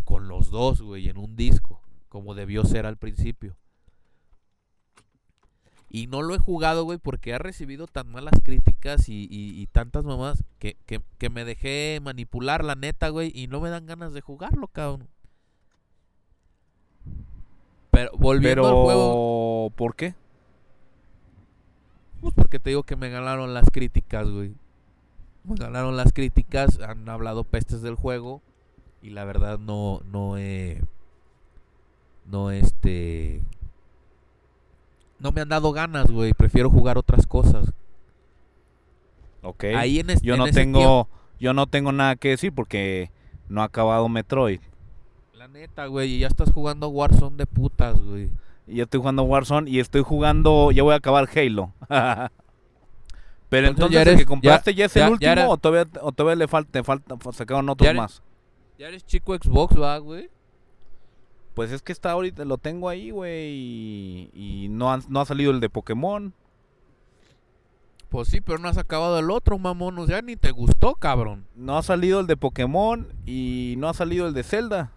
con 0.04 0.28
los 0.28 0.50
dos, 0.52 0.82
güey, 0.82 1.08
en 1.08 1.18
un 1.18 1.36
disco, 1.38 1.82
como 2.10 2.34
debió 2.36 2.66
ser 2.66 2.86
al 2.86 2.98
principio. 2.98 3.56
Y 5.94 6.08
no 6.08 6.22
lo 6.22 6.34
he 6.36 6.40
jugado, 6.40 6.86
güey, 6.86 6.98
porque 7.00 7.34
ha 7.34 7.38
recibido 7.38 7.86
tan 7.86 8.10
malas 8.12 8.34
críticas 8.44 9.10
y, 9.10 9.28
y- 9.30 9.62
y 9.62 9.68
tantas 9.68 10.06
mamás 10.06 10.44
que, 10.58 10.78
que- 10.86 11.02
que 11.18 11.30
me 11.30 11.44
dejé 11.44 12.00
manipular, 12.02 12.64
la 12.64 12.76
neta, 12.76 13.10
güey, 13.10 13.32
y 13.36 13.48
no 13.48 13.60
me 13.60 13.70
dan 13.70 13.86
ganas 13.88 14.14
de 14.14 14.22
jugarlo, 14.22 14.68
cabrón. 14.68 15.08
Pero 17.92 18.12
volviendo 18.18 18.68
al 18.68 18.74
juego, 18.86 19.70
¿por 19.76 19.96
qué? 19.96 20.16
pues 22.22 22.34
porque 22.36 22.60
te 22.60 22.70
digo 22.70 22.84
que 22.84 22.96
me 22.96 23.10
ganaron 23.10 23.54
las 23.56 23.70
críticas, 23.72 24.30
güey. 24.30 24.54
Me 25.44 25.56
ganaron 25.56 25.98
las 25.98 26.14
críticas, 26.14 26.80
han 26.80 27.10
hablado 27.10 27.44
pestes 27.44 27.82
del 27.82 27.96
juego 27.96 28.42
y 29.02 29.10
la 29.10 29.26
verdad 29.26 29.58
no 29.58 30.02
no 30.06 30.38
he 30.38 30.82
no 32.28 32.52
este 32.52 33.42
no 35.22 35.32
me 35.32 35.42
han 35.42 35.50
dado 35.50 35.72
ganas, 35.72 36.10
güey, 36.12 36.34
prefiero 36.34 36.70
jugar 36.70 36.98
otras 36.98 37.26
cosas. 37.28 37.72
Ok. 39.44 39.64
Ahí 39.76 40.00
en 40.00 40.10
es- 40.12 40.22
yo 40.22 40.38
no 40.38 40.46
tengo, 40.46 40.80
tiempo- 40.80 41.08
yo 41.40 41.54
no 41.54 41.68
tengo 41.68 41.92
nada 41.92 42.16
que 42.16 42.30
decir 42.30 42.54
porque 42.54 43.10
no 43.50 43.62
ha 43.62 43.66
acabado 43.66 44.08
Metroid. 44.10 44.60
la 45.34 45.48
neta, 45.48 45.88
güey, 45.88 46.12
y 46.16 46.20
ya 46.20 46.28
estás 46.28 46.52
jugando 46.52 46.88
Warzone 46.90 47.36
de 47.36 47.48
putas, 47.48 48.00
güey. 48.00 48.30
Y 48.68 48.76
yo 48.76 48.84
estoy 48.84 49.00
jugando 49.00 49.24
Warzone 49.24 49.70
y 49.72 49.80
estoy 49.80 50.04
jugando, 50.04 50.72
ya 50.72 50.84
voy 50.84 50.94
a 50.94 50.98
acabar 50.98 51.28
Halo. 51.36 51.74
Pero 53.50 53.68
Entonces 53.68 53.96
entonces, 53.98 54.06
ya 54.06 54.12
el 54.12 54.18
que 54.18 54.26
compraste 54.26 54.74
ya, 54.76 54.86
es 54.86 54.94
ya- 54.94 55.08
el 55.08 55.20
ya 55.20 55.32
último 55.32 55.50
o 55.52 55.58
todavía, 55.58 55.88
o 56.02 56.12
todavía 56.12 56.36
le 56.38 56.48
falta, 56.48 56.72
te 56.72 56.84
falta, 56.84 57.16
sacaron 57.34 57.68
otros 57.70 57.84
Ya 57.86 57.90
eres- 57.90 58.02
más. 58.02 58.22
Ya 58.78 58.88
eres 58.88 59.06
chico 59.06 59.36
Xbox, 59.36 59.80
va, 59.82 59.98
güey. 59.98 60.30
Pues 61.54 61.72
es 61.72 61.82
que 61.82 61.92
está 61.92 62.12
ahorita, 62.12 62.46
lo 62.46 62.58
tengo 62.58 62.88
ahí, 62.90 63.12
güey, 63.12 63.50
y, 63.52 64.30
y 64.34 64.68
no, 64.70 64.92
han- 64.92 65.04
no 65.10 65.20
ha 65.22 65.26
salido 65.26 65.52
el 65.52 65.60
de 65.60 65.70
Pokémon. 65.70 66.34
Pues 68.10 68.28
sí, 68.28 68.42
pero 68.42 68.58
no 68.58 68.68
has 68.68 68.78
acabado 68.78 69.18
el 69.20 69.32
otro, 69.32 69.58
mamón, 69.58 69.98
o 70.00 70.06
sea, 70.06 70.22
ni 70.22 70.36
te 70.36 70.52
gustó, 70.52 70.96
cabrón. 70.96 71.46
No 71.56 71.78
ha 71.78 71.84
salido 71.84 72.20
el 72.20 72.28
de 72.28 72.36
Pokémon 72.38 73.08
y 73.26 73.76
no 73.78 73.88
ha 73.90 73.94
salido 73.94 74.28
el 74.28 74.34
de 74.34 74.44
Zelda. 74.44 74.92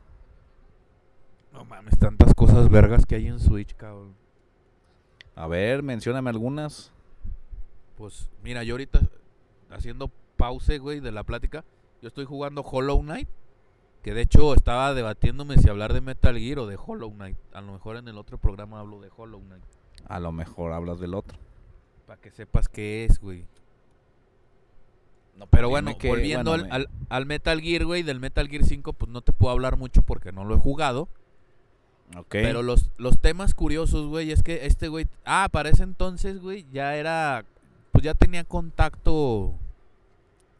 No 1.53 1.65
mames, 1.65 1.97
tantas 1.99 2.35
cosas 2.35 2.69
vergas 2.69 3.07
que 3.07 3.15
hay 3.15 3.29
en 3.29 3.39
Switch, 3.39 3.75
cabrón. 3.77 4.15
A 5.37 5.47
ver, 5.47 5.83
mencióname 5.85 6.31
algunas. 6.31 6.93
Pues 7.97 8.29
mira, 8.43 8.65
yo 8.65 8.75
ahorita 8.75 9.01
haciendo 9.71 10.11
pause, 10.37 10.79
güey, 10.79 10.99
de 11.01 11.13
la 11.13 11.23
plática, 11.23 11.65
yo 12.03 12.09
estoy 12.09 12.25
jugando 12.25 12.63
Hollow 12.63 13.01
Knight, 13.03 13.29
que 14.05 14.15
de 14.15 14.21
hecho 14.21 14.55
estaba 14.55 14.95
debatiéndome 14.95 15.57
si 15.59 15.69
hablar 15.69 15.93
de 15.95 16.01
Metal 16.03 16.39
Gear 16.39 16.61
o 16.61 16.67
de 16.67 16.79
Hollow 16.79 17.11
Knight. 17.13 17.37
A 17.55 17.61
lo 17.63 17.73
mejor 17.73 17.97
en 17.97 18.07
el 18.07 18.19
otro 18.19 18.39
programa 18.39 18.79
hablo 18.79 19.01
de 19.01 19.11
Hollow 19.17 19.41
Knight, 19.41 19.65
A 20.07 20.21
lo 20.21 20.31
mejor 20.31 20.73
hablas 20.73 21.01
del 21.01 21.15
otro. 21.15 21.37
para 22.07 22.21
que 22.21 22.31
sepas 22.31 22.69
qué 22.69 23.05
es, 23.07 23.19
güey. 23.21 23.45
No, 25.37 25.47
Pero 25.49 25.69
bueno, 25.69 25.99
que- 25.99 26.09
volviendo 26.09 26.51
bueno, 26.53 26.65
al, 26.65 26.69
me- 26.71 26.75
al- 26.77 26.89
al 27.09 27.27
Metal 27.27 27.61
Gear, 27.61 27.85
güey, 27.87 28.03
del 28.05 28.21
Metal 28.21 28.47
Gear 28.49 28.65
5, 28.65 28.93
pues 28.93 29.11
no 29.11 29.21
te 29.21 29.33
puedo 29.33 29.51
hablar 29.53 29.77
mucho 29.77 30.03
porque 30.03 30.31
no 30.33 30.45
lo 30.45 30.55
he 30.55 30.59
jugado. 30.59 31.09
ok. 32.17 32.27
Pero 32.29 32.63
los, 32.63 32.91
los 32.99 33.19
temas 33.19 33.55
curiosos, 33.55 34.07
güey, 34.07 34.31
es 34.31 34.43
que 34.45 34.67
este 34.67 34.87
güey... 34.89 35.09
Ah, 35.25 35.49
para 35.51 35.71
ese 35.71 35.83
entonces, 35.83 36.41
güey, 36.41 36.67
ya 36.73 36.95
era... 36.95 37.45
Pues 37.91 38.05
ya 38.05 38.15
tenía 38.15 38.45
contacto 38.45 39.55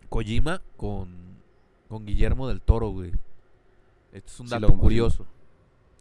Kojima 0.09 0.61
con, 0.77 1.09
con 1.89 2.05
Guillermo 2.07 2.49
del 2.49 2.61
Toro, 2.61 2.89
güey. 2.89 3.13
Este 4.15 4.31
es 4.31 4.41
un 4.41 4.49
dato 4.49 4.73
curioso. 4.75 5.27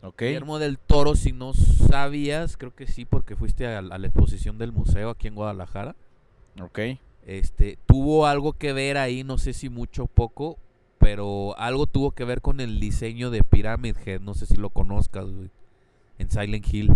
ok. 0.02 0.22
Guillermo 0.22 0.60
del 0.60 0.78
Toro, 0.78 1.16
si 1.16 1.32
no 1.34 1.54
sabías, 1.54 2.56
creo 2.56 2.74
que 2.74 2.88
sí, 2.88 3.04
porque 3.06 3.36
fuiste 3.36 3.68
a, 3.68 3.80
a 3.80 3.82
la 3.98 4.08
exposición 4.08 4.58
del 4.58 4.72
museo 4.72 5.10
aquí 5.10 5.28
en 5.28 5.36
Guadalajara. 5.36 5.96
Ok. 6.62 6.80
Este, 7.26 7.78
tuvo 7.86 8.26
algo 8.28 8.54
que 8.54 8.72
ver 8.74 8.98
ahí, 8.98 9.24
no 9.24 9.38
sé 9.38 9.54
si 9.54 9.70
mucho 9.70 10.04
o 10.04 10.08
poco, 10.08 10.58
pero 11.00 11.58
algo 11.58 11.88
tuvo 11.88 12.12
que 12.12 12.24
ver 12.24 12.42
con 12.42 12.60
el 12.60 12.80
diseño 12.80 13.30
de 13.32 13.44
Pyramid 13.44 13.98
Head, 14.06 14.22
no 14.22 14.34
sé 14.34 14.46
si 14.46 14.56
lo 14.58 14.70
conozcas, 14.70 15.26
güey. 15.26 15.50
En 16.20 16.30
Silent 16.30 16.72
Hill. 16.72 16.92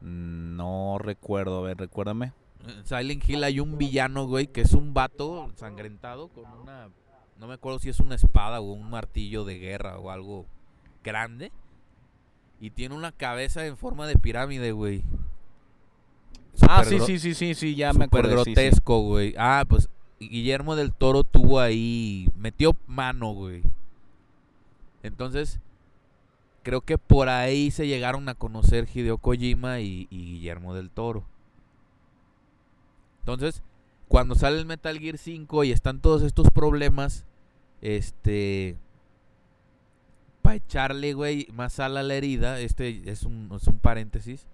Mm, 0.00 0.56
No 0.56 0.98
recuerdo, 0.98 1.58
a 1.58 1.62
ver, 1.62 1.78
recuérdame. 1.78 2.32
En 2.66 2.86
Silent 2.86 3.28
Hill 3.28 3.42
hay 3.42 3.58
un 3.58 3.76
villano, 3.76 4.26
güey, 4.26 4.46
que 4.46 4.60
es 4.60 4.72
un 4.72 4.94
vato 4.94 5.44
ensangrentado 5.46 6.28
con 6.28 6.44
una. 6.60 6.88
No 7.38 7.46
me 7.48 7.54
acuerdo 7.54 7.78
si 7.78 7.88
es 7.88 8.00
una 8.00 8.14
espada 8.14 8.60
o 8.60 8.72
un 8.72 8.88
martillo 8.88 9.44
de 9.44 9.58
guerra 9.58 9.98
o 9.98 10.10
algo 10.10 10.46
grande. 11.02 11.50
Y 12.60 12.70
tiene 12.70 12.94
una 12.94 13.10
cabeza 13.10 13.66
en 13.66 13.76
forma 13.76 14.06
de 14.06 14.16
pirámide, 14.16 14.72
güey. 14.72 15.02
Ah, 16.68 16.84
sí, 16.84 17.00
sí, 17.00 17.18
sí, 17.18 17.34
sí, 17.34 17.54
sí, 17.54 17.74
ya 17.74 17.92
me 17.92 18.04
Súper 18.04 18.26
acordé. 18.26 18.44
sí, 18.44 18.44
sí. 18.44 18.54
grotesco, 18.54 19.00
güey. 19.00 19.34
Ah, 19.36 19.64
pues 19.68 19.88
Guillermo 20.20 20.76
del 20.76 20.92
Toro 20.92 21.24
tuvo 21.24 21.58
ahí. 21.58 22.28
Metió 22.36 22.76
mano, 22.86 23.32
güey. 23.32 23.62
Entonces, 25.02 25.58
creo 26.62 26.82
que 26.82 26.98
por 26.98 27.28
ahí 27.28 27.72
se 27.72 27.88
llegaron 27.88 28.28
a 28.28 28.34
conocer 28.34 28.86
Hideo 28.92 29.18
Kojima 29.18 29.80
y, 29.80 30.06
y 30.10 30.24
Guillermo 30.26 30.74
del 30.74 30.90
Toro. 30.90 31.24
Entonces, 33.20 33.62
cuando 34.12 34.34
sale 34.34 34.58
el 34.58 34.66
Metal 34.66 34.98
Gear 34.98 35.16
5 35.16 35.64
y 35.64 35.72
están 35.72 36.00
todos 36.00 36.22
estos 36.22 36.48
problemas, 36.50 37.24
este, 37.80 38.76
para 40.42 40.56
echarle, 40.56 41.14
güey, 41.14 41.48
más 41.54 41.72
sal 41.72 41.96
a 41.96 42.02
la 42.02 42.14
herida, 42.14 42.60
este 42.60 43.10
es 43.10 43.22
un, 43.22 43.50
es 43.56 43.66
un 43.66 43.78
paréntesis, 43.78 44.46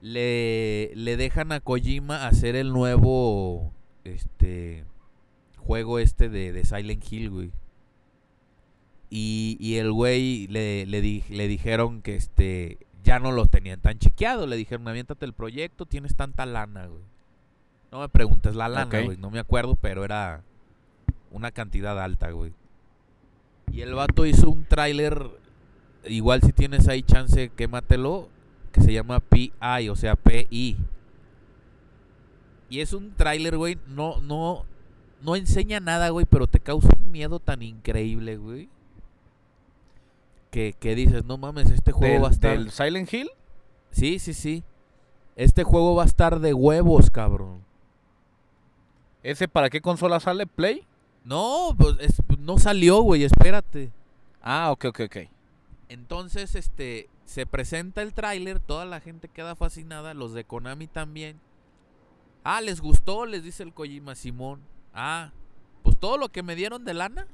le, 0.00 0.92
le 0.94 1.16
dejan 1.16 1.52
a 1.52 1.60
Kojima 1.60 2.26
hacer 2.26 2.56
el 2.56 2.72
nuevo, 2.72 3.70
este, 4.04 4.84
juego 5.58 5.98
este 5.98 6.28
de, 6.28 6.64
Silent 6.64 7.04
Hill, 7.12 7.30
güey. 7.30 7.52
Y, 9.10 9.56
y 9.60 9.76
el 9.76 9.92
güey 9.92 10.46
le, 10.48 10.86
le, 10.86 11.00
di- 11.00 11.24
le 11.28 11.48
dijeron 11.48 12.02
que 12.02 12.16
este 12.16 12.78
ya 13.04 13.18
no 13.18 13.30
lo 13.30 13.46
tenían 13.46 13.80
tan 13.80 13.98
chequeado. 13.98 14.46
Le 14.46 14.56
dijeron, 14.56 14.88
aviéntate 14.88 15.24
el 15.24 15.34
proyecto, 15.34 15.86
tienes 15.86 16.16
tanta 16.16 16.46
lana, 16.46 16.86
güey. 16.86 17.02
No 17.94 18.00
me 18.00 18.08
preguntes 18.08 18.56
la 18.56 18.68
lana, 18.68 19.04
güey. 19.04 19.16
No 19.16 19.30
me 19.30 19.38
acuerdo, 19.38 19.76
pero 19.76 20.04
era 20.04 20.42
una 21.30 21.52
cantidad 21.52 21.96
alta, 22.02 22.32
güey. 22.32 22.52
Y 23.70 23.82
el 23.82 23.94
vato 23.94 24.26
hizo 24.26 24.50
un 24.50 24.64
tráiler, 24.64 25.30
igual 26.04 26.42
si 26.42 26.52
tienes 26.52 26.88
ahí 26.88 27.04
chance, 27.04 27.50
quématelo, 27.50 28.28
que 28.72 28.80
se 28.80 28.92
llama 28.92 29.20
PI, 29.20 29.90
o 29.90 29.94
sea, 29.94 30.16
PI. 30.16 30.76
Y 32.68 32.80
es 32.80 32.94
un 32.94 33.14
tráiler, 33.14 33.56
güey, 33.56 33.78
no, 33.86 34.20
no, 34.20 34.64
no 35.22 35.36
enseña 35.36 35.78
nada, 35.78 36.08
güey, 36.08 36.26
pero 36.26 36.48
te 36.48 36.58
causa 36.58 36.88
un 37.00 37.12
miedo 37.12 37.38
tan 37.38 37.62
increíble, 37.62 38.38
güey. 38.38 38.68
Que, 40.50 40.74
que 40.80 40.96
dices, 40.96 41.24
no 41.24 41.38
mames, 41.38 41.70
este 41.70 41.92
juego 41.92 42.14
¿Del, 42.14 42.24
va 42.24 42.28
a 42.28 42.32
estar... 42.32 42.58
del 42.58 42.72
Silent 42.72 43.14
Hill? 43.14 43.30
Sí, 43.92 44.18
sí, 44.18 44.34
sí. 44.34 44.64
Este 45.36 45.62
juego 45.62 45.94
va 45.94 46.02
a 46.02 46.06
estar 46.06 46.40
de 46.40 46.54
huevos, 46.54 47.08
cabrón. 47.08 47.63
¿Ese 49.24 49.48
para 49.48 49.70
qué 49.70 49.80
consola 49.80 50.20
sale? 50.20 50.46
¿Play? 50.46 50.86
No, 51.24 51.74
pues 51.76 51.96
es- 51.98 52.22
no 52.38 52.58
salió, 52.58 53.00
güey, 53.00 53.24
espérate. 53.24 53.90
Ah, 54.42 54.70
ok, 54.70 54.84
ok, 54.90 55.00
ok. 55.06 55.16
Entonces, 55.88 56.54
este, 56.54 57.08
se 57.24 57.46
presenta 57.46 58.02
el 58.02 58.12
tráiler, 58.12 58.60
toda 58.60 58.84
la 58.84 59.00
gente 59.00 59.28
queda 59.28 59.56
fascinada, 59.56 60.12
los 60.12 60.34
de 60.34 60.44
Konami 60.44 60.86
también. 60.86 61.40
Ah, 62.44 62.60
¿les 62.60 62.82
gustó? 62.82 63.24
Les 63.24 63.42
dice 63.42 63.62
el 63.62 63.72
Kojima 63.72 64.14
Simón. 64.14 64.60
Ah, 64.92 65.30
pues 65.82 65.96
todo 65.98 66.18
lo 66.18 66.28
que 66.28 66.42
me 66.42 66.54
dieron 66.54 66.84
de 66.84 66.92
lana, 66.92 67.26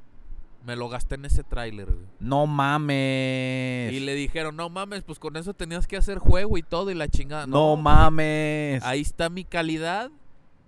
me 0.65 0.77
lo 0.77 0.89
gasté 0.89 1.17
en 1.17 1.25
ese 1.25 1.43
tráiler, 1.43 1.87
güey. 1.87 2.07
No 2.21 2.47
mames. 2.47 3.93
Y 3.93 3.99
le 3.99 4.15
dijeron, 4.15 4.55
no 4.55 4.69
mames, 4.69 5.03
pues 5.03 5.19
con 5.19 5.37
eso 5.37 5.55
tenías 5.55 5.89
que 5.89 5.97
hacer 5.97 6.19
juego 6.19 6.57
y 6.57 6.63
todo 6.63 6.93
y 6.93 6.95
la 6.95 7.09
chingada. 7.09 7.49
No 7.49 7.77
mames. 7.77 8.85
Ahí 8.85 9.01
está 9.01 9.29
mi 9.29 9.43
calidad. 9.45 10.11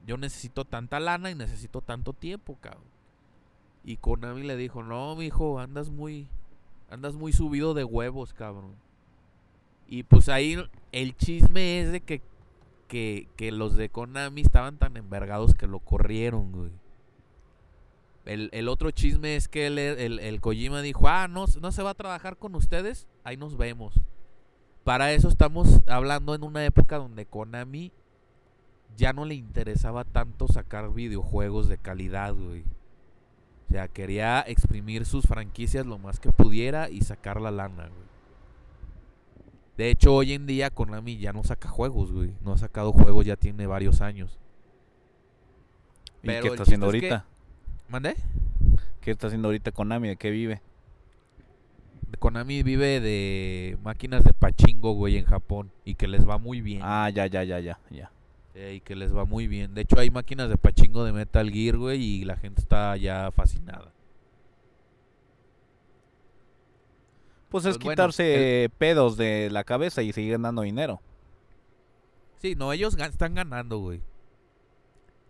Yo 0.06 0.16
necesito 0.16 0.64
tanta 0.64 1.00
lana 1.00 1.30
y 1.30 1.34
necesito 1.34 1.80
tanto 1.80 2.12
tiempo, 2.12 2.56
cabrón. 2.60 2.84
Y 3.84 3.96
Konami 3.96 4.42
le 4.42 4.56
dijo, 4.56 4.82
no, 4.82 5.16
mijo, 5.16 5.58
andas 5.58 5.90
muy, 5.90 6.28
andas 6.90 7.14
muy 7.14 7.32
subido 7.32 7.74
de 7.74 7.84
huevos, 7.84 8.32
cabrón. 8.32 8.74
Y 9.88 10.04
pues 10.04 10.28
ahí 10.28 10.56
el 10.92 11.16
chisme 11.16 11.80
es 11.80 11.92
de 11.92 12.00
que, 12.00 12.22
que, 12.88 13.28
que 13.36 13.52
los 13.52 13.76
de 13.76 13.88
Konami 13.88 14.40
estaban 14.40 14.78
tan 14.78 14.96
envergados 14.96 15.54
que 15.54 15.66
lo 15.66 15.80
corrieron, 15.80 16.52
güey. 16.52 16.70
El, 18.24 18.50
el 18.52 18.68
otro 18.68 18.92
chisme 18.92 19.34
es 19.34 19.48
que 19.48 19.66
el, 19.66 19.78
el, 19.78 20.20
el 20.20 20.40
Kojima 20.40 20.80
dijo, 20.80 21.08
ah, 21.08 21.26
no, 21.26 21.46
no 21.60 21.72
se 21.72 21.82
va 21.82 21.90
a 21.90 21.94
trabajar 21.94 22.36
con 22.36 22.54
ustedes, 22.54 23.08
ahí 23.24 23.36
nos 23.36 23.56
vemos. 23.56 24.00
Para 24.84 25.12
eso 25.12 25.28
estamos 25.28 25.80
hablando 25.88 26.34
en 26.34 26.44
una 26.44 26.64
época 26.64 26.98
donde 26.98 27.26
Konami 27.26 27.92
ya 28.96 29.12
no 29.12 29.24
le 29.24 29.34
interesaba 29.34 30.04
tanto 30.04 30.48
sacar 30.48 30.92
videojuegos 30.92 31.68
de 31.68 31.78
calidad, 31.78 32.34
güey. 32.34 32.62
O 33.68 33.72
sea, 33.72 33.88
quería 33.88 34.40
exprimir 34.42 35.06
sus 35.06 35.24
franquicias 35.24 35.86
lo 35.86 35.98
más 35.98 36.20
que 36.20 36.30
pudiera 36.30 36.90
y 36.90 37.00
sacar 37.00 37.40
la 37.40 37.50
lana, 37.50 37.88
güey. 37.88 38.02
De 39.78 39.90
hecho, 39.90 40.14
hoy 40.14 40.34
en 40.34 40.46
día 40.46 40.70
Konami 40.70 41.16
ya 41.16 41.32
no 41.32 41.42
saca 41.42 41.68
juegos, 41.68 42.12
güey. 42.12 42.32
No 42.42 42.52
ha 42.52 42.58
sacado 42.58 42.92
juegos, 42.92 43.24
ya 43.24 43.36
tiene 43.36 43.66
varios 43.66 44.02
años. 44.02 44.38
¿Y 46.22 46.26
pero 46.26 46.42
qué 46.42 46.48
está 46.50 46.62
haciendo 46.64 46.90
que- 46.90 46.96
ahorita? 46.98 47.24
¿Mandé? 47.88 48.14
¿Qué 49.00 49.10
está 49.10 49.26
haciendo 49.28 49.48
ahorita 49.48 49.72
Konami? 49.72 50.08
¿De 50.08 50.16
qué 50.16 50.30
vive? 50.30 50.60
Konami 52.18 52.62
vive 52.62 53.00
de 53.00 53.78
máquinas 53.82 54.22
de 54.22 54.32
pachingo, 54.34 54.92
güey, 54.92 55.16
en 55.16 55.24
Japón. 55.24 55.72
Y 55.84 55.94
que 55.94 56.06
les 56.06 56.28
va 56.28 56.38
muy 56.38 56.60
bien. 56.60 56.80
Ah, 56.82 57.08
ya, 57.10 57.26
ya, 57.26 57.42
ya, 57.42 57.58
ya, 57.58 57.80
ya. 57.90 58.10
Eh, 58.54 58.74
y 58.76 58.80
que 58.80 58.94
les 58.96 59.14
va 59.16 59.24
muy 59.24 59.46
bien. 59.46 59.74
De 59.74 59.80
hecho, 59.82 59.98
hay 59.98 60.10
máquinas 60.10 60.48
de 60.50 60.58
pachingo 60.58 61.04
de 61.04 61.12
Metal 61.12 61.50
Gear, 61.50 61.76
güey, 61.78 62.02
y 62.02 62.24
la 62.24 62.36
gente 62.36 62.60
está 62.60 62.96
ya 62.96 63.30
fascinada. 63.30 63.92
Pues 67.48 67.64
es 67.66 67.76
Pues 67.76 67.84
bueno, 67.84 67.92
quitarse 67.94 68.70
pedos 68.78 69.16
de 69.16 69.50
la 69.50 69.64
cabeza 69.64 70.02
y 70.02 70.12
seguir 70.12 70.32
ganando 70.32 70.62
dinero. 70.62 71.00
Sí, 72.38 72.54
no, 72.54 72.72
ellos 72.72 72.96
gan- 72.96 73.10
están 73.10 73.34
ganando, 73.34 73.78
güey. 73.78 74.00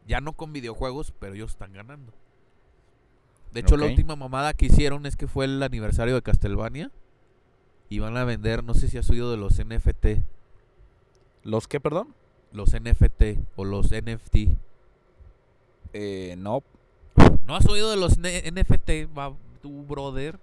Ya 0.07 0.21
no 0.21 0.33
con 0.33 0.53
videojuegos, 0.53 1.13
pero 1.19 1.35
ellos 1.35 1.53
están 1.53 1.73
ganando. 1.73 2.13
De 3.53 3.61
hecho, 3.61 3.77
la 3.77 3.85
última 3.91 4.17
mamada 4.17 4.55
que 4.55 4.67
hicieron 4.67 5.05
es 5.05 5.17
que 5.17 5.27
fue 5.29 5.45
el 5.45 5.63
aniversario 5.63 6.15
de 6.15 6.23
Castlevania. 6.23 6.91
Y 7.89 7.99
van 7.99 8.17
a 8.17 8.25
vender, 8.25 8.65
no 8.65 8.73
sé 8.73 8.89
si 8.89 8.97
has 8.99 9.11
oído 9.11 9.31
de 9.31 9.37
los 9.37 9.59
NFT. 9.59 10.23
¿Los 11.45 11.69
qué, 11.69 11.79
perdón? 11.81 12.15
Los 12.53 12.73
NFT 12.73 13.39
o 13.57 13.65
los 13.65 13.91
NFT. 13.91 14.37
Eh, 15.95 16.35
no, 16.39 16.63
¿No 17.47 17.57
has 17.57 17.67
oído 17.67 17.91
de 17.91 17.97
los 17.97 18.19
NFT, 18.19 19.17
va, 19.17 19.35
tu 19.61 19.83
brother? 19.83 20.39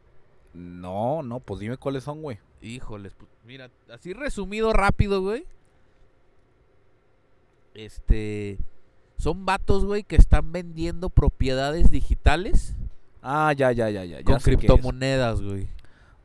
no, 0.53 1.21
no, 1.23 1.39
pues 1.39 1.59
dime 1.59 1.77
cuáles 1.77 2.03
son, 2.03 2.21
güey. 2.21 2.39
Híjoles, 2.61 3.13
pues, 3.13 3.29
mira, 3.45 3.69
así 3.91 4.13
resumido 4.13 4.73
rápido, 4.73 5.21
güey. 5.21 5.45
Este. 7.73 8.57
Son 9.17 9.45
vatos, 9.45 9.85
güey, 9.85 10.03
que 10.03 10.15
están 10.15 10.51
vendiendo 10.51 11.09
propiedades 11.09 11.91
digitales 11.91 12.75
Ah, 13.21 13.53
ya, 13.55 13.71
ya, 13.71 13.89
ya, 13.89 14.05
ya. 14.05 14.23
con 14.23 14.39
criptomonedas, 14.39 15.41
güey. 15.41 15.67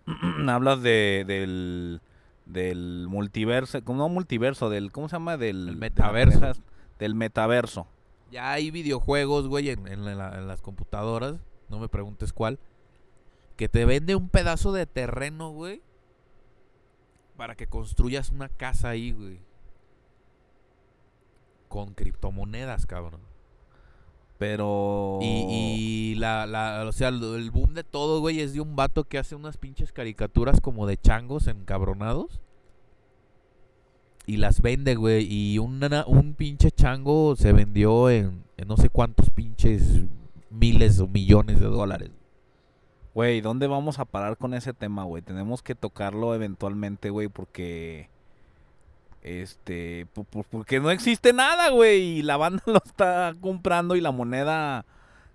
Hablas 0.49 0.83
de, 0.83 1.25
del, 1.27 2.01
del 2.47 3.07
multiverso, 3.09 3.83
como 3.85 3.99
no 4.01 4.09
multiverso, 4.09 4.69
del, 4.71 4.93
¿cómo 4.93 5.09
se 5.09 5.17
llama? 5.17 5.37
Del 5.37 5.69
El 5.69 5.77
metaverso. 5.77 6.53
del 6.99 7.15
metaverso. 7.15 7.87
Ya 8.31 8.53
hay 8.53 8.71
videojuegos, 8.71 9.49
güey, 9.49 9.71
en, 9.71 9.87
en 9.89 10.05
la- 10.19 10.39
en 10.39 10.49
las 10.49 10.61
computadoras. 10.61 11.37
No 11.69 11.79
me 11.79 11.89
preguntes 11.89 12.33
cuál. 12.33 12.59
Que 13.57 13.69
te 13.69 13.85
vende 13.85 14.15
un 14.17 14.29
pedazo 14.29 14.73
de 14.73 14.87
terreno, 14.87 15.51
güey. 15.51 15.83
Para 17.37 17.55
que 17.55 17.67
construyas 17.67 18.31
una 18.31 18.49
casa 18.49 18.89
ahí, 18.91 19.13
güey. 19.13 19.41
Con 21.69 21.95
criptomonedas, 21.95 22.87
cabrón. 22.87 23.21
Pero... 24.47 25.21
Y, 25.23 25.27
y 25.27 26.15
la, 26.17 26.45
la, 26.45 26.85
o 26.87 26.93
sea, 26.93 27.09
el 27.09 27.51
boom 27.51 27.73
de 27.73 27.83
todo, 27.83 28.21
güey, 28.21 28.41
es 28.41 28.53
de 28.53 28.61
un 28.61 28.77
vato 28.77 29.05
que 29.05 29.17
hace 29.17 29.35
unas 29.35 29.57
pinches 29.57 29.91
caricaturas 29.91 30.61
como 30.61 30.87
de 30.87 30.99
changos 30.99 31.47
encabronados. 31.47 32.41
Y 34.27 34.37
las 34.37 34.61
vende, 34.61 34.97
güey. 34.97 35.27
Y 35.31 35.59
una- 35.59 36.05
un 36.07 36.35
pinche 36.35 36.71
chango 36.71 37.37
se 37.37 37.55
vendió 37.55 38.11
en, 38.11 38.45
en 38.59 38.69
no 38.69 38.77
sé 38.77 38.91
cuántos 38.91 39.31
pinches 39.31 40.03
miles 40.51 41.01
o 41.01 41.09
millones 41.09 41.59
de 41.59 41.67
dólares. 41.67 42.11
Güey, 43.15 43.41
¿dónde 43.41 43.67
vamos 43.67 43.99
a 43.99 44.05
parar 44.05 44.37
con 44.37 44.53
ese 44.53 44.75
tema, 44.75 45.05
güey? 45.05 45.23
Tenemos 45.23 45.63
que 45.63 45.75
tocarlo 45.75 46.35
eventualmente, 46.35 47.09
güey, 47.09 47.29
porque... 47.29 48.11
Este... 49.25 50.07
Porque 50.51 50.79
no 50.79 50.91
existe 50.91 51.33
nada, 51.33 51.71
güey. 51.71 52.19
Y 52.19 52.23
la 52.23 52.37
banda 52.37 52.63
lo 52.67 52.81
está 52.85 53.35
comprando 53.41 53.97
y 53.97 54.01
la 54.01 54.13
moneda 54.13 54.85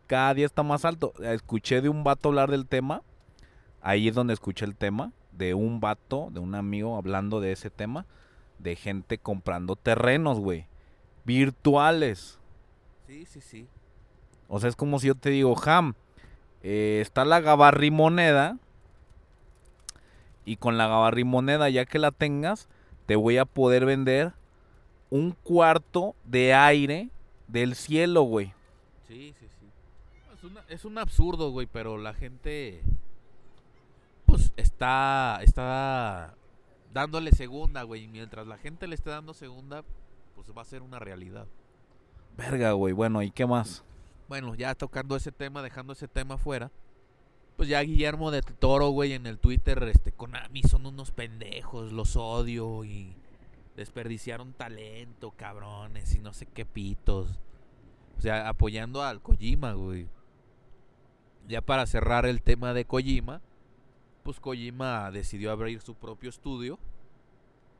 cada 0.07 0.33
día 0.33 0.45
está 0.45 0.63
más 0.63 0.85
alto. 0.85 1.13
Escuché 1.21 1.81
de 1.81 1.89
un 1.89 2.03
vato 2.03 2.29
hablar 2.29 2.49
del 2.49 2.67
tema. 2.67 3.01
Ahí 3.81 4.07
es 4.07 4.15
donde 4.15 4.33
escuché 4.33 4.65
el 4.65 4.75
tema. 4.75 5.11
De 5.31 5.53
un 5.53 5.79
vato, 5.79 6.29
de 6.31 6.39
un 6.39 6.55
amigo 6.55 6.97
hablando 6.97 7.41
de 7.41 7.51
ese 7.51 7.69
tema. 7.69 8.05
De 8.59 8.75
gente 8.75 9.17
comprando 9.17 9.75
terrenos, 9.75 10.39
güey. 10.39 10.67
Virtuales. 11.25 12.39
Sí, 13.07 13.25
sí, 13.25 13.41
sí. 13.41 13.67
O 14.47 14.59
sea, 14.59 14.69
es 14.69 14.75
como 14.75 14.99
si 14.99 15.07
yo 15.07 15.15
te 15.15 15.29
digo, 15.29 15.55
Ham, 15.65 15.95
eh, 16.61 16.99
está 17.01 17.25
la 17.25 17.39
gabarrimoneda. 17.39 18.57
Y 20.45 20.57
con 20.57 20.77
la 20.77 20.87
gabarrimoneda, 20.87 21.69
ya 21.69 21.85
que 21.85 21.99
la 21.99 22.11
tengas, 22.11 22.67
te 23.09 23.15
voy 23.15 23.37
a 23.39 23.45
poder 23.45 23.85
vender 23.85 24.33
un 25.09 25.31
cuarto 25.31 26.13
de 26.25 26.53
aire 26.53 27.09
del 27.47 27.73
cielo, 27.73 28.21
güey. 28.21 28.53
Sí, 29.07 29.33
sí, 29.39 29.47
sí. 29.59 29.65
Es, 30.37 30.43
una- 30.43 30.63
es 30.69 30.85
un 30.85 30.97
absurdo, 30.99 31.49
güey, 31.49 31.65
pero 31.65 31.97
la 31.97 32.13
gente. 32.13 32.83
Pues 34.27 34.53
está. 34.57 35.39
Está 35.41 36.35
dándole 36.93 37.31
segunda, 37.31 37.81
güey. 37.81 38.03
y 38.03 38.07
Mientras 38.07 38.45
la 38.45 38.59
gente 38.59 38.85
le 38.87 38.93
esté 38.93 39.09
dando 39.09 39.33
segunda, 39.33 39.83
pues 40.35 40.47
va 40.55 40.61
a 40.61 40.65
ser 40.65 40.83
una 40.83 40.99
realidad. 40.99 41.47
Verga, 42.37 42.73
güey. 42.73 42.93
Bueno, 42.93 43.23
¿y 43.23 43.31
qué 43.31 43.47
más? 43.47 43.83
Bueno, 44.27 44.53
ya 44.53 44.75
tocando 44.75 45.15
ese 45.15 45.31
tema, 45.31 45.63
dejando 45.63 45.93
ese 45.93 46.07
tema 46.07 46.37
fuera. 46.37 46.69
Pues 47.59 47.67
ya 47.67 47.81
Guillermo 47.81 48.31
de 48.31 48.41
Toro, 48.41 48.87
güey, 48.91 49.11
en 49.11 49.27
el 49.27 49.37
Twitter, 49.37 49.83
este, 49.83 50.13
Konami 50.13 50.63
son 50.63 50.85
unos 50.85 51.11
pendejos, 51.11 51.91
los 51.91 52.15
odio 52.15 52.85
y 52.85 53.13
desperdiciaron 53.75 54.53
talento, 54.53 55.31
cabrones, 55.31 56.15
y 56.15 56.19
no 56.19 56.31
sé 56.31 56.45
qué 56.45 56.63
pitos. 56.63 57.27
O 58.17 58.21
sea, 58.21 58.47
apoyando 58.47 59.03
al 59.03 59.21
Kojima, 59.21 59.73
güey. 59.73 60.07
Ya 61.49 61.59
para 61.59 61.85
cerrar 61.85 62.25
el 62.25 62.41
tema 62.41 62.73
de 62.73 62.85
Kojima, 62.85 63.41
pues 64.23 64.39
Kojima 64.39 65.11
decidió 65.11 65.51
abrir 65.51 65.81
su 65.81 65.95
propio 65.95 66.29
estudio. 66.29 66.79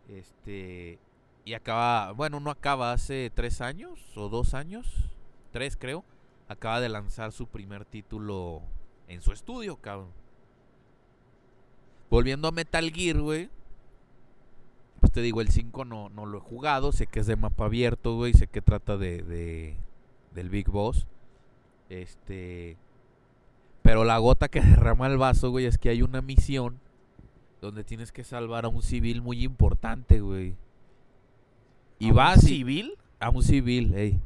Este. 0.09 0.99
Y 1.45 1.53
acaba. 1.53 2.11
Bueno, 2.11 2.41
no 2.41 2.51
acaba 2.51 2.91
hace 2.91 3.31
tres 3.33 3.61
años 3.61 3.97
o 4.17 4.27
dos 4.27 4.53
años. 4.53 5.09
Tres, 5.53 5.77
creo. 5.77 6.03
Acaba 6.49 6.81
de 6.81 6.89
lanzar 6.89 7.31
su 7.31 7.47
primer 7.47 7.85
título 7.85 8.61
en 9.09 9.21
su 9.21 9.31
estudio, 9.33 9.75
cabrón. 9.75 10.07
Volviendo 12.09 12.47
a 12.47 12.51
Metal 12.51 12.89
Gear, 12.91 13.19
güey. 13.19 13.49
Pues 14.99 15.11
te 15.11 15.21
digo, 15.21 15.41
el 15.41 15.49
5 15.49 15.85
no, 15.85 16.09
no 16.09 16.25
lo 16.25 16.37
he 16.39 16.41
jugado. 16.41 16.91
Sé 16.91 17.07
que 17.07 17.19
es 17.19 17.27
de 17.27 17.35
mapa 17.35 17.65
abierto, 17.65 18.15
güey. 18.15 18.33
Sé 18.33 18.47
que 18.47 18.61
trata 18.61 18.97
de, 18.97 19.21
de 19.23 19.75
del 20.33 20.49
Big 20.49 20.69
Boss. 20.69 21.05
Este. 21.89 22.77
Pero 23.81 24.03
la 24.03 24.17
gota 24.17 24.47
que 24.49 24.61
derrama 24.61 25.07
el 25.07 25.17
vaso, 25.17 25.51
güey, 25.51 25.65
es 25.65 25.77
que 25.77 25.89
hay 25.89 26.01
una 26.01 26.21
misión 26.21 26.79
donde 27.61 27.83
tienes 27.83 28.11
que 28.11 28.23
salvar 28.23 28.65
a 28.65 28.69
un 28.69 28.81
civil 28.81 29.21
muy 29.21 29.43
importante, 29.43 30.19
güey. 30.21 30.55
Y 31.99 32.07
¿A 32.07 32.11
un 32.11 32.15
vas 32.15 32.43
y- 32.43 32.47
civil? 32.47 32.93
a 33.19 33.29
un 33.29 33.43
civil, 33.43 33.93
ey. 33.95 34.19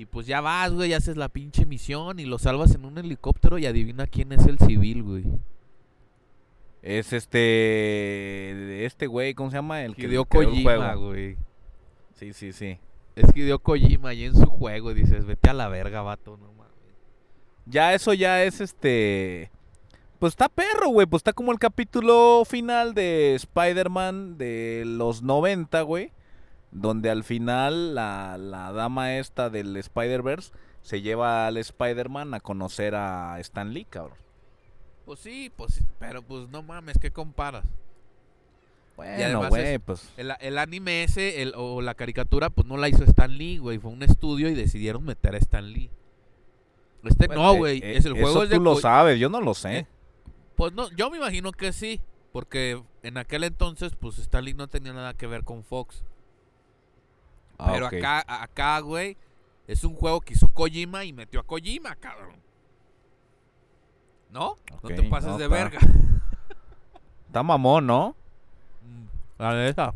Y 0.00 0.06
pues 0.06 0.26
ya 0.26 0.40
vas, 0.40 0.72
güey, 0.72 0.94
haces 0.94 1.18
la 1.18 1.28
pinche 1.28 1.66
misión 1.66 2.20
y 2.20 2.24
lo 2.24 2.38
salvas 2.38 2.74
en 2.74 2.86
un 2.86 2.96
helicóptero 2.96 3.58
y 3.58 3.66
adivina 3.66 4.06
quién 4.06 4.32
es 4.32 4.46
el 4.46 4.58
civil, 4.58 5.02
güey. 5.02 5.24
Es 6.80 7.12
este. 7.12 8.86
Este 8.86 9.06
güey, 9.06 9.34
¿cómo 9.34 9.50
se 9.50 9.58
llama? 9.58 9.84
El 9.84 9.94
que 9.94 10.06
Hideo 10.06 10.22
el 10.22 10.26
Kojima, 10.26 10.94
güey. 10.94 11.36
Sí, 12.14 12.32
sí, 12.32 12.54
sí. 12.54 12.78
Es 13.14 13.30
que 13.30 13.40
Hideo 13.40 13.58
Kojima 13.58 14.08
ahí 14.08 14.24
en 14.24 14.36
su 14.36 14.46
juego 14.46 14.90
y 14.90 14.94
dices, 14.94 15.26
vete 15.26 15.50
a 15.50 15.52
la 15.52 15.68
verga, 15.68 16.00
vato, 16.00 16.38
no 16.38 16.50
mames. 16.54 16.72
Ya 17.66 17.92
eso 17.92 18.14
ya 18.14 18.42
es 18.42 18.62
este. 18.62 19.50
Pues 20.18 20.32
está 20.32 20.48
perro, 20.48 20.88
güey. 20.88 21.06
Pues 21.06 21.20
está 21.20 21.34
como 21.34 21.52
el 21.52 21.58
capítulo 21.58 22.44
final 22.48 22.94
de 22.94 23.34
Spider-Man 23.34 24.38
de 24.38 24.84
los 24.86 25.20
90, 25.20 25.82
güey. 25.82 26.10
Donde 26.72 27.10
al 27.10 27.24
final 27.24 27.94
la, 27.94 28.36
la 28.38 28.72
dama 28.72 29.16
esta 29.16 29.50
del 29.50 29.76
Spider-Verse 29.76 30.52
se 30.82 31.02
lleva 31.02 31.46
al 31.46 31.56
Spider-Man 31.56 32.32
a 32.34 32.40
conocer 32.40 32.94
a 32.94 33.38
Stan 33.40 33.72
Lee, 33.72 33.84
cabrón. 33.84 34.16
Pues 35.04 35.18
sí, 35.20 35.50
pues 35.56 35.82
pero 35.98 36.22
pues 36.22 36.48
no 36.48 36.62
mames, 36.62 36.96
¿qué 37.00 37.10
comparas? 37.10 37.64
Bueno, 38.96 39.48
güey, 39.48 39.74
es- 39.74 39.80
pues. 39.80 40.12
El, 40.16 40.32
el 40.40 40.58
anime 40.58 41.02
ese, 41.04 41.42
el, 41.42 41.54
o 41.56 41.80
la 41.80 41.94
caricatura, 41.94 42.50
pues 42.50 42.66
no 42.66 42.76
la 42.76 42.88
hizo 42.88 43.02
Stan 43.04 43.32
Lee, 43.36 43.58
güey. 43.58 43.78
Fue 43.78 43.90
un 43.90 44.02
estudio 44.02 44.48
y 44.48 44.54
decidieron 44.54 45.04
meter 45.04 45.34
a 45.34 45.38
Stan 45.38 45.72
Lee. 45.72 45.90
Este 47.04 47.28
no, 47.28 47.54
eh, 47.54 47.58
güey. 47.58 47.78
eh, 47.78 47.96
es 47.96 48.04
el 48.04 48.12
juego 48.12 48.28
Eso 48.28 48.42
es 48.44 48.50
de 48.50 48.56
tú 48.56 48.62
lo 48.62 48.76
sabes, 48.76 49.18
yo 49.18 49.30
no 49.30 49.40
lo 49.40 49.54
sé. 49.54 49.78
Eh, 49.78 49.86
Pues 50.54 50.74
no, 50.74 50.90
yo 50.90 51.10
me 51.10 51.16
imagino 51.16 51.50
que 51.52 51.72
sí. 51.72 52.00
Porque 52.32 52.80
en 53.02 53.16
aquel 53.16 53.42
entonces, 53.42 53.94
pues 53.98 54.18
Stan 54.18 54.44
Lee 54.44 54.54
no 54.54 54.68
tenía 54.68 54.92
nada 54.92 55.14
que 55.14 55.26
ver 55.26 55.42
con 55.44 55.64
Fox. 55.64 56.04
Ah, 57.60 57.70
Pero 57.72 57.86
acá, 57.86 58.24
acá, 58.26 58.80
güey, 58.80 59.16
es 59.66 59.84
un 59.84 59.94
juego 59.94 60.22
que 60.22 60.32
hizo 60.32 60.48
Kojima 60.48 61.04
y 61.04 61.12
metió 61.12 61.40
a 61.40 61.42
Kojima, 61.42 61.94
cabrón. 61.96 62.36
¿No? 64.30 64.56
No 64.82 64.88
te 64.88 65.02
pases 65.02 65.32
no, 65.32 65.38
de 65.38 65.46
verga. 65.46 65.78
Está 67.26 67.42
mamón, 67.42 67.86
¿no? 67.86 68.16
Mm, 68.82 69.42
La 69.42 69.54
neta. 69.54 69.94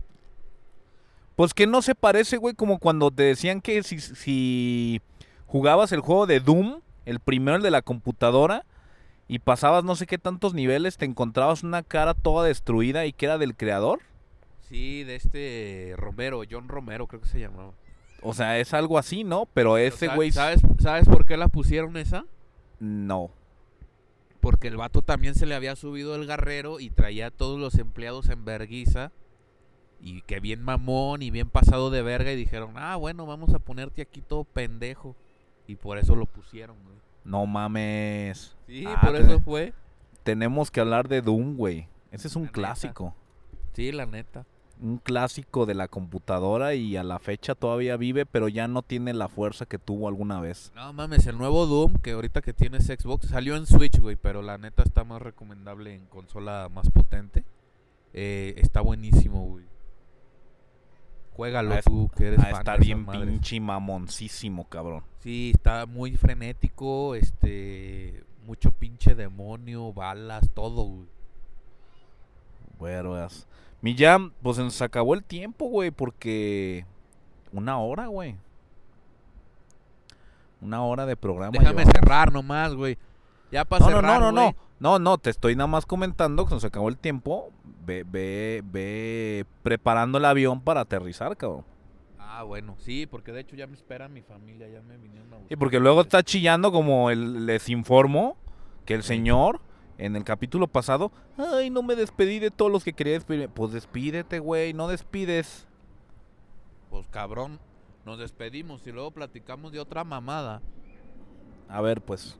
Pues 1.37 1.55
que 1.55 1.67
no 1.67 1.81
se 1.81 1.95
parece, 1.95 2.37
güey, 2.37 2.55
como 2.55 2.79
cuando 2.79 3.11
te 3.11 3.23
decían 3.23 3.61
que 3.61 3.83
si, 3.83 3.99
si 3.99 5.01
jugabas 5.47 5.91
el 5.93 6.01
juego 6.01 6.27
de 6.27 6.41
Doom, 6.41 6.81
el 7.07 7.19
primero, 7.19 7.57
el 7.57 7.63
de 7.63 7.71
la 7.71 7.83
computadora, 7.83 8.65
y 9.27 9.39
pasabas 9.39 9.85
no 9.85 9.97
sé 9.97 10.07
qué 10.07 10.19
tantos 10.19 10.53
niveles, 10.53 10.99
te 10.99 11.07
encontrabas 11.07 11.63
una 11.63 11.83
cara 11.83 12.13
toda 12.13 12.47
destruida 12.47 13.07
y 13.07 13.15
que 13.15 13.25
era 13.25 13.39
del 13.39 13.57
creador. 13.57 14.01
Sí, 14.69 15.05
de 15.05 15.17
este 15.17 15.95
Romero, 15.97 16.43
John 16.51 16.69
Romero 16.69 17.07
creo 17.07 17.21
que 17.21 17.29
se 17.29 17.41
llamaba. 17.41 17.73
O 18.23 18.33
sea, 18.33 18.59
es 18.59 18.73
algo 18.73 18.99
así, 18.99 19.23
¿no? 19.25 19.47
Pero 19.53 19.77
ese 19.77 20.09
güey... 20.09 20.33
¿sabes, 20.33 20.63
¿Sabes 20.79 21.07
por 21.07 21.27
qué 21.27 21.37
la 21.37 21.49
pusieron 21.49 21.97
esa? 21.99 22.25
No. 22.81 23.31
Porque 24.41 24.69
el 24.69 24.77
vato 24.77 25.03
también 25.03 25.35
se 25.35 25.47
le 25.47 25.55
había 25.55 25.77
subido 25.77 26.15
el 26.15 26.27
garrero 26.27 26.81
y 26.81 26.91
traía 26.91 27.27
a 27.27 27.31
todos 27.31 27.59
los 27.61 27.75
empleados 27.77 28.29
en 28.31 28.45
verguiza. 28.45 29.13
Y 30.01 30.23
que 30.23 30.41
bien 30.41 30.63
mamón 30.63 31.23
y 31.23 31.31
bien 31.31 31.49
pasado 31.51 31.91
de 31.91 32.03
verga. 32.03 32.33
Y 32.33 32.37
dijeron, 32.37 32.73
ah, 32.77 32.97
bueno, 32.97 33.27
vamos 33.27 33.53
a 33.55 33.59
ponerte 33.59 34.03
aquí 34.03 34.21
todo 34.23 34.45
pendejo. 34.45 35.15
Y 35.67 35.77
por 35.77 35.99
eso 35.99 36.15
lo 36.15 36.27
pusieron, 36.27 36.77
güey. 36.83 36.97
No 37.25 37.47
mames. 37.47 38.55
Sí, 38.67 38.85
Ah, 38.87 39.01
por 39.03 39.17
eso 39.17 39.41
fue. 39.41 39.73
Tenemos 40.23 40.71
que 40.71 40.81
hablar 40.81 41.09
de 41.09 41.21
Doom, 41.23 41.57
güey. 41.57 41.89
Ese 42.11 42.29
es 42.29 42.37
un 42.37 42.43
La 42.43 42.47
neta. 42.49 42.53
clásico. 42.55 43.15
Sí, 43.73 43.93
la 43.93 44.05
neta. 44.07 44.47
Un 44.81 44.99
clásico 44.99 45.67
de 45.67 45.75
la 45.75 45.89
computadora 45.89 46.75
y 46.75 46.97
a 46.97 47.05
la 47.05 47.19
fecha 47.19 47.55
todavía 47.55 47.97
vive, 47.97 48.27
pero 48.27 48.49
ya 48.49 48.69
no 48.69 48.83
tiene 48.83 49.15
la 49.15 49.29
fuerza 49.29 49.67
que 49.67 49.79
tuvo 49.79 50.09
alguna 50.09 50.41
vez. 50.41 50.73
No 50.75 50.93
mames, 50.93 51.27
el 51.27 51.39
nuevo 51.39 51.67
Doom 51.67 51.95
que 51.99 52.13
ahorita 52.13 52.43
que 52.43 52.53
tienes 52.53 52.87
Xbox 52.87 53.29
salió 53.29 53.57
en 53.57 53.67
Switch, 53.67 53.99
güey. 53.99 54.17
Pero 54.17 54.43
la 54.43 54.59
neta 54.59 54.83
está 54.83 55.05
más 55.05 55.23
recomendable 55.23 55.95
en 55.95 56.07
consola 56.07 56.69
más 56.73 56.91
potente. 56.91 57.45
Eh, 58.13 58.55
está 58.59 58.81
buenísimo, 58.81 59.45
güey. 59.45 59.65
Juégalo 61.37 61.75
tú, 61.85 62.11
que 62.17 62.29
eres 62.29 62.41
fan 62.41 62.63
esas 62.63 62.79
bien 62.79 63.07
pinche 63.07 63.59
mamoncísimo, 63.59 64.69
cabrón. 64.69 65.03
Sí, 65.19 65.51
está 65.53 65.85
muy 65.85 66.17
frenético, 66.17 67.17
este, 67.17 68.23
mucho 68.47 68.71
pinche 68.71 69.17
demonio, 69.17 69.93
balas, 69.93 70.49
todo, 70.55 70.85
güey. 70.85 71.09
Vergas. 72.81 73.49
Mi 73.85 73.95
jam, 73.95 74.33
pues 74.43 74.57
se 74.57 74.63
nos 74.63 74.81
acabó 74.81 75.13
el 75.13 75.23
tiempo, 75.23 75.67
güey, 75.67 75.91
porque 75.91 76.87
una 77.53 77.79
hora, 77.79 78.07
güey. 78.07 78.35
Una 80.63 80.83
hora 80.83 81.05
de 81.05 81.17
programa. 81.17 81.51
Déjame 81.53 81.81
llevamos. 81.83 81.93
cerrar 81.93 82.33
nomás, 82.33 82.75
güey. 82.75 82.97
Ya 83.53 83.67
para 83.67 83.85
No, 83.85 83.91
no, 83.91 83.97
cerrar, 83.99 84.21
no, 84.23 84.33
no, 84.33 84.41
güey. 84.41 84.55
no. 84.55 84.65
No, 84.81 84.99
no, 84.99 85.19
te 85.19 85.29
estoy 85.29 85.55
nada 85.55 85.67
más 85.67 85.85
comentando 85.85 86.45
que 86.45 86.49
se 86.49 86.55
nos 86.55 86.65
acabó 86.65 86.89
el 86.89 86.97
tiempo. 86.97 87.51
Ve, 87.85 88.05
ve, 88.07 88.63
ve 88.65 89.45
preparando 89.63 90.17
el 90.17 90.25
avión 90.25 90.63
para 90.63 90.81
aterrizar, 90.81 91.37
cabrón. 91.37 91.67
Ah, 92.19 92.43
bueno, 92.43 92.77
sí, 92.79 93.07
porque 93.07 93.33
de 93.33 93.41
hecho 93.43 93.55
ya 93.55 93.67
me 93.67 93.75
espera 93.75 94.09
mi 94.09 94.23
familia, 94.23 94.67
ya 94.67 94.81
me 94.81 94.97
vinieron 94.97 95.31
a 95.31 95.37
buscar. 95.37 95.53
Y 95.53 95.57
porque 95.57 95.79
luego 95.79 96.01
está 96.01 96.23
chillando 96.23 96.73
como 96.73 97.11
el, 97.11 97.45
les 97.45 97.69
informo 97.69 98.39
que 98.87 98.95
el 98.95 99.03
señor 99.03 99.61
en 99.99 100.17
el 100.17 100.25
capítulo 100.25 100.67
pasado, 100.67 101.13
ay, 101.37 101.71
no 101.71 101.83
me 101.83 101.95
despedí 101.97 102.39
de 102.39 102.51
todos 102.51 102.71
los 102.73 102.83
que 102.85 102.93
quería 102.93 103.13
despedirme. 103.15 103.49
Pues 103.49 103.73
despídete, 103.73 104.39
güey, 104.39 104.73
no 104.73 104.89
despides. 104.89 105.67
Pues 106.91 107.07
cabrón, 107.09 107.59
nos 108.05 108.19
despedimos 108.19 108.87
y 108.87 108.93
luego 108.93 109.11
platicamos 109.11 109.73
de 109.73 109.81
otra 109.81 110.05
mamada. 110.05 110.61
A 111.69 111.81
ver, 111.81 112.01
pues. 112.01 112.37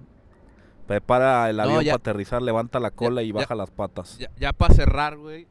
Prepara 0.87 1.49
el 1.49 1.59
avión 1.61 1.83
para 1.83 1.95
aterrizar, 1.95 2.43
levanta 2.43 2.79
la 2.79 2.91
cola 2.91 3.23
y 3.23 3.29
ya- 3.29 3.35
baja 3.35 3.55
las 3.55 3.71
patas. 3.71 4.19
Ya, 4.19 4.31
ya 4.37 4.53
para 4.53 4.75
cerrar, 4.75 5.17
güey, 5.17 5.47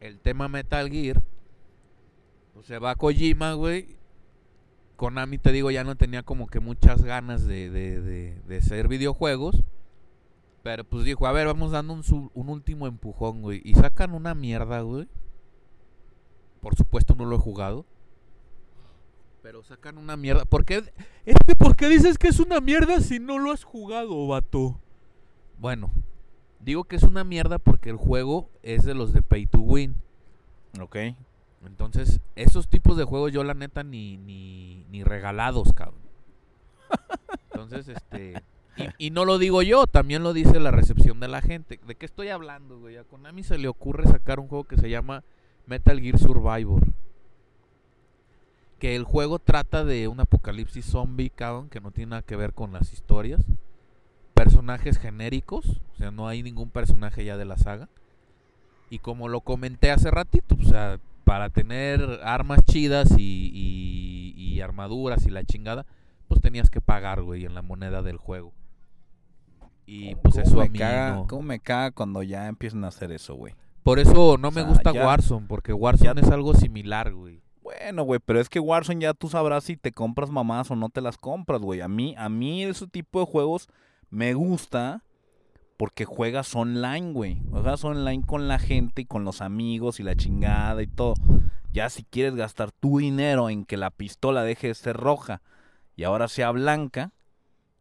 el 0.00 0.18
tema 0.18 0.48
Metal 0.48 0.90
Gear, 0.90 1.22
pues 2.52 2.66
se 2.66 2.78
va 2.80 2.96
Kojima, 2.96 3.52
güey. 3.52 3.96
Konami, 4.96 5.38
te 5.38 5.52
digo, 5.52 5.70
ya 5.70 5.84
no 5.84 5.94
tenía 5.94 6.22
como 6.24 6.46
que 6.48 6.58
muchas 6.58 7.02
ganas 7.04 7.46
de, 7.46 7.70
de, 7.70 8.00
de, 8.00 8.40
de 8.40 8.56
hacer 8.56 8.88
videojuegos. 8.88 9.62
Pero 10.66 10.82
pues 10.82 11.04
dijo, 11.04 11.28
a 11.28 11.32
ver, 11.32 11.46
vamos 11.46 11.70
dando 11.70 11.92
un, 11.92 12.02
su- 12.02 12.32
un 12.34 12.48
último 12.48 12.88
empujón, 12.88 13.40
güey. 13.40 13.62
Y 13.64 13.74
sacan 13.76 14.12
una 14.14 14.34
mierda, 14.34 14.80
güey. 14.80 15.06
Por 16.60 16.74
supuesto 16.74 17.14
no 17.14 17.24
lo 17.24 17.36
he 17.36 17.38
jugado. 17.38 17.86
Pero 19.42 19.62
sacan 19.62 19.96
una 19.96 20.16
mierda. 20.16 20.44
¿Por 20.44 20.64
qué? 20.64 20.82
Es 21.24 21.36
que, 21.46 21.54
¿por 21.54 21.76
qué 21.76 21.88
dices 21.88 22.18
que 22.18 22.26
es 22.26 22.40
una 22.40 22.58
mierda 22.60 23.00
si 23.00 23.20
no 23.20 23.38
lo 23.38 23.52
has 23.52 23.62
jugado, 23.62 24.26
vato? 24.26 24.80
Bueno, 25.60 25.92
digo 26.58 26.82
que 26.82 26.96
es 26.96 27.04
una 27.04 27.22
mierda 27.22 27.60
porque 27.60 27.90
el 27.90 27.96
juego 27.96 28.50
es 28.64 28.82
de 28.84 28.94
los 28.94 29.12
de 29.12 29.22
Pay 29.22 29.46
to 29.46 29.60
Win. 29.60 29.94
Ok. 30.80 30.96
Entonces, 31.64 32.20
esos 32.34 32.66
tipos 32.66 32.96
de 32.96 33.04
juegos 33.04 33.30
yo 33.30 33.44
la 33.44 33.54
neta 33.54 33.84
ni, 33.84 34.16
ni, 34.16 34.84
ni 34.90 35.04
regalados, 35.04 35.72
cabrón. 35.72 36.00
Entonces, 37.52 37.86
este... 37.86 38.42
Y, 38.98 39.06
y 39.06 39.10
no 39.10 39.24
lo 39.24 39.38
digo 39.38 39.62
yo, 39.62 39.86
también 39.86 40.22
lo 40.22 40.32
dice 40.32 40.60
la 40.60 40.70
recepción 40.70 41.18
de 41.20 41.28
la 41.28 41.40
gente. 41.42 41.80
¿De 41.86 41.94
qué 41.94 42.06
estoy 42.06 42.28
hablando, 42.28 42.78
güey? 42.78 42.96
A 42.96 43.04
Konami 43.04 43.42
se 43.42 43.58
le 43.58 43.68
ocurre 43.68 44.06
sacar 44.06 44.38
un 44.40 44.48
juego 44.48 44.64
que 44.64 44.76
se 44.76 44.90
llama 44.90 45.22
Metal 45.66 46.00
Gear 46.00 46.18
Survivor. 46.18 46.82
que 48.78 48.94
el 48.94 49.04
juego 49.04 49.38
trata 49.38 49.84
de 49.84 50.06
un 50.08 50.20
apocalipsis 50.20 50.84
zombie, 50.84 51.30
cabrón, 51.30 51.70
que 51.70 51.80
no 51.80 51.90
tiene 51.92 52.10
nada 52.10 52.22
que 52.22 52.36
ver 52.36 52.52
con 52.52 52.72
las 52.72 52.92
historias. 52.92 53.40
Personajes 54.34 54.98
genéricos, 54.98 55.80
o 55.94 55.96
sea, 55.96 56.10
no 56.10 56.28
hay 56.28 56.42
ningún 56.42 56.68
personaje 56.68 57.24
ya 57.24 57.38
de 57.38 57.46
la 57.46 57.56
saga. 57.56 57.88
Y 58.90 58.98
como 58.98 59.28
lo 59.28 59.40
comenté 59.40 59.90
hace 59.90 60.10
ratito, 60.10 60.56
o 60.60 60.64
sea, 60.64 61.00
para 61.24 61.48
tener 61.48 62.20
armas 62.22 62.60
chidas 62.64 63.10
y, 63.18 63.50
y- 63.54 64.34
y 64.36 64.60
armaduras 64.60 65.24
y 65.26 65.30
la 65.30 65.42
chingada, 65.44 65.86
pues 66.28 66.40
tenías 66.42 66.68
que 66.70 66.80
pagar, 66.82 67.22
güey, 67.22 67.46
en 67.46 67.54
la 67.54 67.62
moneda 67.62 68.02
del 68.02 68.18
juego. 68.18 68.52
Y 69.86 70.10
¿Cómo- 70.10 70.22
pues 70.22 70.34
cómo 70.34 70.46
eso 70.46 70.56
me 70.56 70.64
a 70.64 70.68
mí 70.68 70.78
caga. 70.78 71.24
¿Cómo 71.28 71.42
me 71.42 71.60
caga 71.60 71.90
cuando 71.92 72.22
ya 72.22 72.48
empiezan 72.48 72.84
a 72.84 72.88
hacer 72.88 73.12
eso, 73.12 73.34
güey? 73.34 73.54
Por 73.82 73.98
eso 74.00 74.36
no 74.36 74.48
O 74.48 74.50
me 74.50 74.62
sea, 74.62 74.64
gusta 74.70 74.92
ya- 74.92 75.06
Warzone, 75.06 75.46
porque 75.46 75.72
Warzone 75.72 76.20
ya- 76.20 76.26
es 76.26 76.30
algo 76.32 76.54
similar, 76.54 77.12
güey. 77.14 77.40
Bueno, 77.62 78.02
güey, 78.04 78.20
pero 78.24 78.40
es 78.40 78.48
que 78.48 78.60
Warzone 78.60 79.00
ya 79.00 79.14
tú 79.14 79.28
sabrás 79.28 79.64
si 79.64 79.76
te 79.76 79.92
compras 79.92 80.30
mamás 80.30 80.70
o 80.70 80.76
no 80.76 80.88
te 80.88 81.00
las 81.00 81.18
compras, 81.18 81.60
güey. 81.60 81.80
A 81.80 81.88
mí, 81.88 82.14
a 82.18 82.28
mí 82.28 82.64
ese 82.64 82.86
tipo 82.88 83.20
de 83.20 83.26
juegos 83.26 83.68
me 84.10 84.34
gusta 84.34 85.02
porque 85.76 86.04
juegas 86.04 86.54
online, 86.54 87.12
güey. 87.12 87.42
Juegas 87.50 87.84
online 87.84 88.24
con 88.24 88.48
la 88.48 88.58
gente 88.58 89.02
y 89.02 89.04
con 89.04 89.24
los 89.24 89.40
amigos 89.40 90.00
y 90.00 90.02
la 90.04 90.14
chingada 90.16 90.82
y 90.82 90.86
todo. 90.86 91.14
Ya 91.72 91.90
si 91.90 92.02
quieres 92.04 92.34
gastar 92.34 92.72
tu 92.72 92.98
dinero 92.98 93.50
en 93.50 93.64
que 93.64 93.76
la 93.76 93.90
pistola 93.90 94.42
deje 94.42 94.68
de 94.68 94.74
ser 94.74 94.96
roja 94.96 95.42
y 95.94 96.04
ahora 96.04 96.28
sea 96.28 96.50
blanca, 96.50 97.12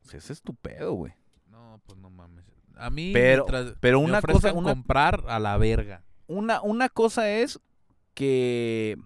pues 0.02 0.15
ese 0.15 0.34
es 0.34 0.41
tu 0.41 0.53
pedo, 0.56 0.94
güey. 0.94 1.14
No, 1.49 1.80
pues 1.86 1.98
no 1.99 2.10
mames. 2.10 2.44
A 2.78 2.90
mí, 2.90 3.12
Pero- 3.14 3.46
pero 3.80 4.00
me 4.00 4.06
una 4.06 4.22
cosa- 4.22 4.54
una- 4.54 4.70
comprar 4.74 5.24
a 5.28 5.40
la 5.40 5.58
verga. 5.58 6.04
una, 6.28 6.62
una 6.62 6.90
cosa 6.90 7.30
es 7.30 7.60
que, 8.14 8.98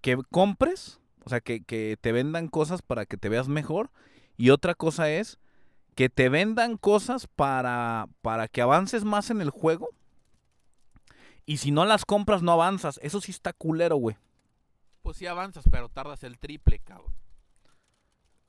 que 0.00 0.18
compres, 0.30 1.00
o 1.24 1.28
sea, 1.30 1.40
que, 1.40 1.62
que 1.64 1.96
te 2.00 2.12
vendan 2.12 2.48
cosas 2.48 2.82
para 2.82 3.06
que 3.06 3.16
te 3.16 3.28
veas 3.28 3.48
mejor. 3.48 3.90
Y 4.36 4.50
otra 4.50 4.74
cosa 4.74 5.10
es 5.10 5.38
que 5.94 6.08
te 6.10 6.28
vendan 6.28 6.76
cosas 6.76 7.26
para, 7.26 8.06
para 8.22 8.48
que 8.48 8.60
avances 8.62 9.04
más 9.04 9.30
en 9.30 9.40
el 9.40 9.50
juego. 9.50 9.88
Y 11.46 11.58
si 11.58 11.70
no 11.70 11.84
las 11.86 12.04
compras, 12.04 12.42
no 12.42 12.52
avanzas. 12.52 12.98
Eso 13.02 13.20
sí 13.20 13.30
está 13.30 13.52
culero, 13.52 13.96
güey. 13.96 14.16
Pues 15.02 15.16
sí 15.16 15.26
avanzas, 15.26 15.64
pero 15.70 15.88
tardas 15.88 16.22
el 16.24 16.38
triple, 16.38 16.80
cabrón. 16.80 17.12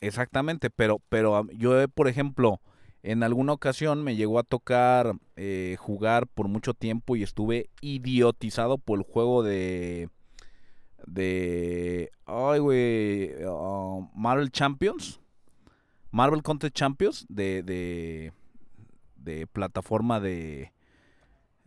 Exactamente, 0.01 0.69
pero, 0.69 0.99
pero 1.09 1.47
yo, 1.51 1.87
por 1.89 2.07
ejemplo, 2.07 2.59
en 3.07 3.23
alguna 3.23 3.53
ocasión 3.53 4.03
me 4.03 4.17
llegó 4.17 4.37
a 4.37 4.43
tocar 4.43 5.13
eh, 5.37 5.77
jugar 5.79 6.27
por 6.27 6.49
mucho 6.49 6.73
tiempo 6.73 7.15
y 7.15 7.23
estuve 7.23 7.69
idiotizado 7.79 8.77
por 8.77 8.99
el 8.99 9.05
juego 9.05 9.43
de. 9.43 10.09
de. 11.05 12.11
Ay, 12.25 12.59
güey. 12.59 13.31
ah, 13.47 14.09
Marvel 14.13 14.51
Champions. 14.51 15.21
Marvel 16.11 16.43
Contest 16.43 16.75
Champions 16.75 17.25
de. 17.29 17.63
de, 17.63 18.33
de 19.15 19.47
plataforma 19.47 20.19
de. 20.19 20.73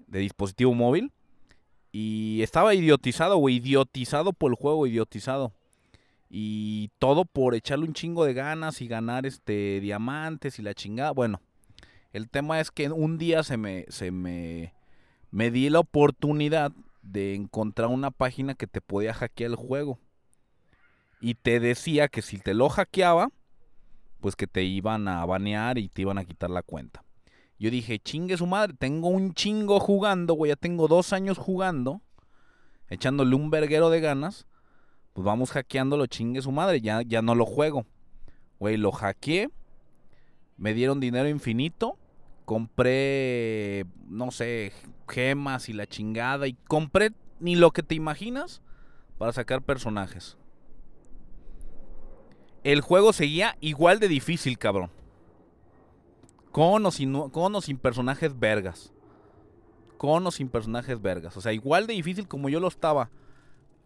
de 0.08 0.18
dispositivo 0.18 0.74
móvil. 0.74 1.10
Y 1.90 2.42
estaba 2.42 2.74
idiotizado, 2.74 3.38
güey. 3.38 3.56
Idiotizado 3.56 4.34
por 4.34 4.52
el 4.52 4.56
juego, 4.56 4.86
idiotizado. 4.86 5.54
Y 6.32 6.92
todo 7.00 7.24
por 7.24 7.56
echarle 7.56 7.86
un 7.86 7.92
chingo 7.92 8.24
de 8.24 8.34
ganas 8.34 8.80
y 8.80 8.86
ganar 8.86 9.26
este 9.26 9.80
diamantes 9.80 10.60
y 10.60 10.62
la 10.62 10.74
chingada. 10.74 11.10
Bueno, 11.10 11.40
el 12.12 12.30
tema 12.30 12.60
es 12.60 12.70
que 12.70 12.88
un 12.88 13.18
día 13.18 13.42
se 13.42 13.56
me, 13.56 13.84
se 13.88 14.12
me, 14.12 14.72
me 15.32 15.50
di 15.50 15.68
la 15.70 15.80
oportunidad 15.80 16.70
de 17.02 17.34
encontrar 17.34 17.88
una 17.88 18.12
página 18.12 18.54
que 18.54 18.68
te 18.68 18.80
podía 18.80 19.12
hackear 19.12 19.50
el 19.50 19.56
juego. 19.56 19.98
Y 21.20 21.34
te 21.34 21.58
decía 21.58 22.06
que 22.06 22.22
si 22.22 22.38
te 22.38 22.54
lo 22.54 22.68
hackeaba, 22.68 23.30
pues 24.20 24.36
que 24.36 24.46
te 24.46 24.62
iban 24.62 25.08
a 25.08 25.26
banear 25.26 25.78
y 25.78 25.88
te 25.88 26.02
iban 26.02 26.18
a 26.18 26.24
quitar 26.24 26.50
la 26.50 26.62
cuenta. 26.62 27.04
Yo 27.58 27.70
dije, 27.70 27.98
chingue 27.98 28.36
su 28.36 28.46
madre, 28.46 28.74
tengo 28.78 29.08
un 29.08 29.34
chingo 29.34 29.80
jugando, 29.80 30.34
güey, 30.34 30.50
ya 30.50 30.56
tengo 30.56 30.88
dos 30.88 31.12
años 31.12 31.38
jugando, 31.38 32.00
echándole 32.88 33.34
un 33.34 33.50
verguero 33.50 33.90
de 33.90 34.00
ganas 34.00 34.46
pues 35.20 35.26
vamos 35.26 35.50
hackeándolo, 35.50 36.06
chingue 36.06 36.40
su 36.40 36.50
madre, 36.50 36.80
ya, 36.80 37.02
ya 37.02 37.20
no 37.20 37.34
lo 37.34 37.44
juego. 37.44 37.84
Güey, 38.58 38.78
lo 38.78 38.90
hackeé, 38.90 39.50
me 40.56 40.72
dieron 40.72 40.98
dinero 40.98 41.28
infinito, 41.28 41.98
compré, 42.46 43.84
no 44.08 44.30
sé, 44.30 44.72
gemas 45.06 45.68
y 45.68 45.74
la 45.74 45.86
chingada, 45.86 46.48
y 46.48 46.54
compré 46.66 47.12
ni 47.38 47.54
lo 47.54 47.70
que 47.70 47.82
te 47.82 47.94
imaginas 47.94 48.62
para 49.18 49.34
sacar 49.34 49.60
personajes. 49.60 50.38
El 52.64 52.80
juego 52.80 53.12
seguía 53.12 53.58
igual 53.60 54.00
de 54.00 54.08
difícil, 54.08 54.56
cabrón. 54.56 54.90
Con 56.50 56.86
o 56.86 56.90
sin, 56.90 57.28
con 57.28 57.54
o 57.54 57.60
sin 57.60 57.76
personajes 57.76 58.40
vergas. 58.40 58.94
Con 59.98 60.26
o 60.26 60.30
sin 60.30 60.48
personajes 60.48 61.02
vergas. 61.02 61.36
O 61.36 61.42
sea, 61.42 61.52
igual 61.52 61.86
de 61.86 61.92
difícil 61.92 62.26
como 62.26 62.48
yo 62.48 62.58
lo 62.58 62.68
estaba 62.68 63.10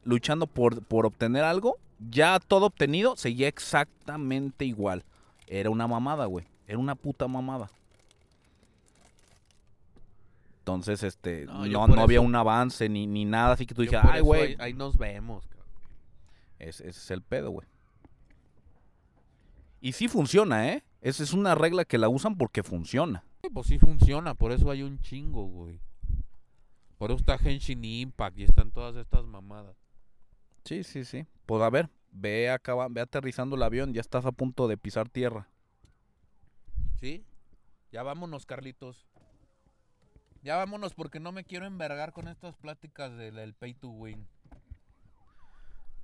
luchando 0.05 0.47
por, 0.47 0.82
por 0.85 1.06
obtener 1.06 1.44
algo, 1.44 1.78
ya 2.10 2.39
todo 2.40 2.66
obtenido 2.66 3.16
seguía 3.16 3.48
exactamente 3.48 4.64
igual. 4.64 5.05
Era 5.47 5.70
una 5.70 5.86
mamada, 5.86 6.26
güey. 6.26 6.47
Era 6.66 6.78
una 6.78 6.94
puta 6.94 7.28
mamada. 7.28 7.70
Entonces, 10.60 11.02
este, 11.02 11.44
No, 11.47 11.86
no, 11.86 12.01
había 12.01 12.22
un 12.22 12.35
avance 12.35 12.89
ni, 12.89 13.06
ni 13.06 13.24
nada, 13.26 13.52
así 13.52 13.66
que 13.66 13.74
tú 13.74 13.82
Yo 13.85 13.90
dije, 13.90 14.02
por 14.02 14.12
ay, 14.12 14.20
güey, 14.22 14.43
Ahí, 14.43 14.56
ahí 14.60 14.72
nos 14.72 14.97
vemos, 14.97 15.47
cabrón. 15.47 15.68
ese, 16.59 16.89
ese 16.89 16.98
es 17.01 17.10
el 17.10 17.20
pedo, 17.20 17.51
güey. 17.51 17.66
Y 19.82 19.93
sí 19.93 20.09
funciona, 20.09 20.70
¿eh? 20.72 20.82
Esa 21.02 21.22
es 21.22 21.35
una 21.35 21.55
regla 21.55 21.85
que 21.85 21.98
la 21.98 22.09
usan 22.09 22.36
porque 22.36 22.62
funciona. 22.62 23.24
Pues 23.52 23.66
sí 23.66 23.78
funciona, 23.78 24.35
por 24.35 24.52
eso 24.52 24.70
hay 24.70 24.82
un 24.82 24.98
chingo, 25.01 25.44
güey. 25.44 25.78
Por 26.97 27.10
eso 27.10 27.18
está 27.18 27.35
Henshin 27.36 27.85
Impact 27.85 28.39
y 28.39 28.44
están 28.44 28.70
todas 28.70 28.97
estas 28.97 29.26
mamadas. 29.26 29.76
Sí, 30.65 30.82
sí, 30.85 31.05
sí. 31.05 31.27
Pues 31.47 31.62
a 31.62 31.70
ver, 31.70 31.91
ve, 32.11 32.51
acaba, 32.51 32.89
ve 32.89 33.01
aterrizando 33.01 33.57
el 33.57 33.62
avión, 33.62 33.93
ya 33.93 34.01
estás 34.01 34.24
a 34.27 34.32
punto 34.32 34.66
de 34.69 34.77
pisar 34.77 35.09
tierra. 35.09 35.49
¿Sí? 37.01 37.24
Ya 37.93 38.03
vámonos, 38.03 38.47
Carlitos. 38.47 39.07
Ya 40.43 40.57
vámonos 40.57 40.95
porque 40.95 41.20
no 41.20 41.32
me 41.32 41.45
quiero 41.45 41.66
envergar 41.66 42.12
con 42.12 42.28
estas 42.28 42.55
pláticas 42.57 43.16
del, 43.16 43.35
del 43.36 43.55
pay 43.55 43.74
to 43.74 43.89
win. 43.89 44.27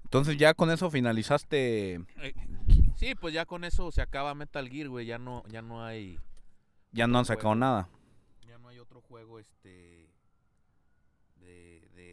Entonces 0.05 0.37
ya 0.39 0.55
con 0.55 0.71
eso 0.71 0.91
finalizaste, 0.91 2.01
Sí, 2.97 3.15
pues 3.15 3.33
ya 3.33 3.47
con 3.47 3.65
eso 3.65 3.91
se 3.93 4.03
acaba 4.03 4.35
Metal 4.35 4.69
Gear, 4.69 4.89
güey. 4.89 5.07
Ya 5.07 5.19
no, 5.19 5.43
ya 5.49 5.63
no 5.63 5.85
hay, 5.85 6.19
ya 6.93 7.07
no 7.07 7.19
han 7.19 7.25
sacado 7.25 7.51
Juego. 7.51 7.55
nada. 7.61 7.89
ya 8.47 8.59
no 8.59 8.69
hay 8.69 8.79
otro 8.79 9.01
juego, 9.03 9.39
este, 9.39 10.10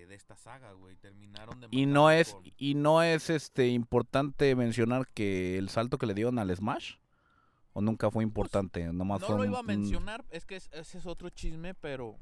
de, 0.07 0.15
esta 0.15 0.35
saga, 0.35 0.71
güey. 0.73 0.95
Terminaron 0.97 1.59
de 1.61 1.67
Y 1.71 1.85
no 1.85 2.11
es, 2.11 2.33
con- 2.33 2.43
y 2.57 2.73
no 2.75 3.01
es 3.03 3.29
este 3.29 3.67
importante 3.67 4.55
mencionar 4.55 5.07
que 5.13 5.57
el 5.57 5.69
salto 5.69 5.97
que 5.97 6.05
le 6.05 6.13
dieron 6.13 6.39
al 6.39 6.55
Smash, 6.55 6.95
o 7.73 7.81
nunca 7.81 8.09
fue 8.11 8.23
importante, 8.23 8.85
nomás 8.91 9.21
No 9.21 9.27
fue 9.27 9.37
lo 9.37 9.45
iba 9.45 9.59
a 9.59 9.63
mencionar, 9.63 10.25
es 10.31 10.45
que 10.45 10.55
es- 10.55 10.69
ese 10.73 10.97
es 10.97 11.05
otro 11.05 11.29
chisme, 11.29 11.73
pero 11.73 12.15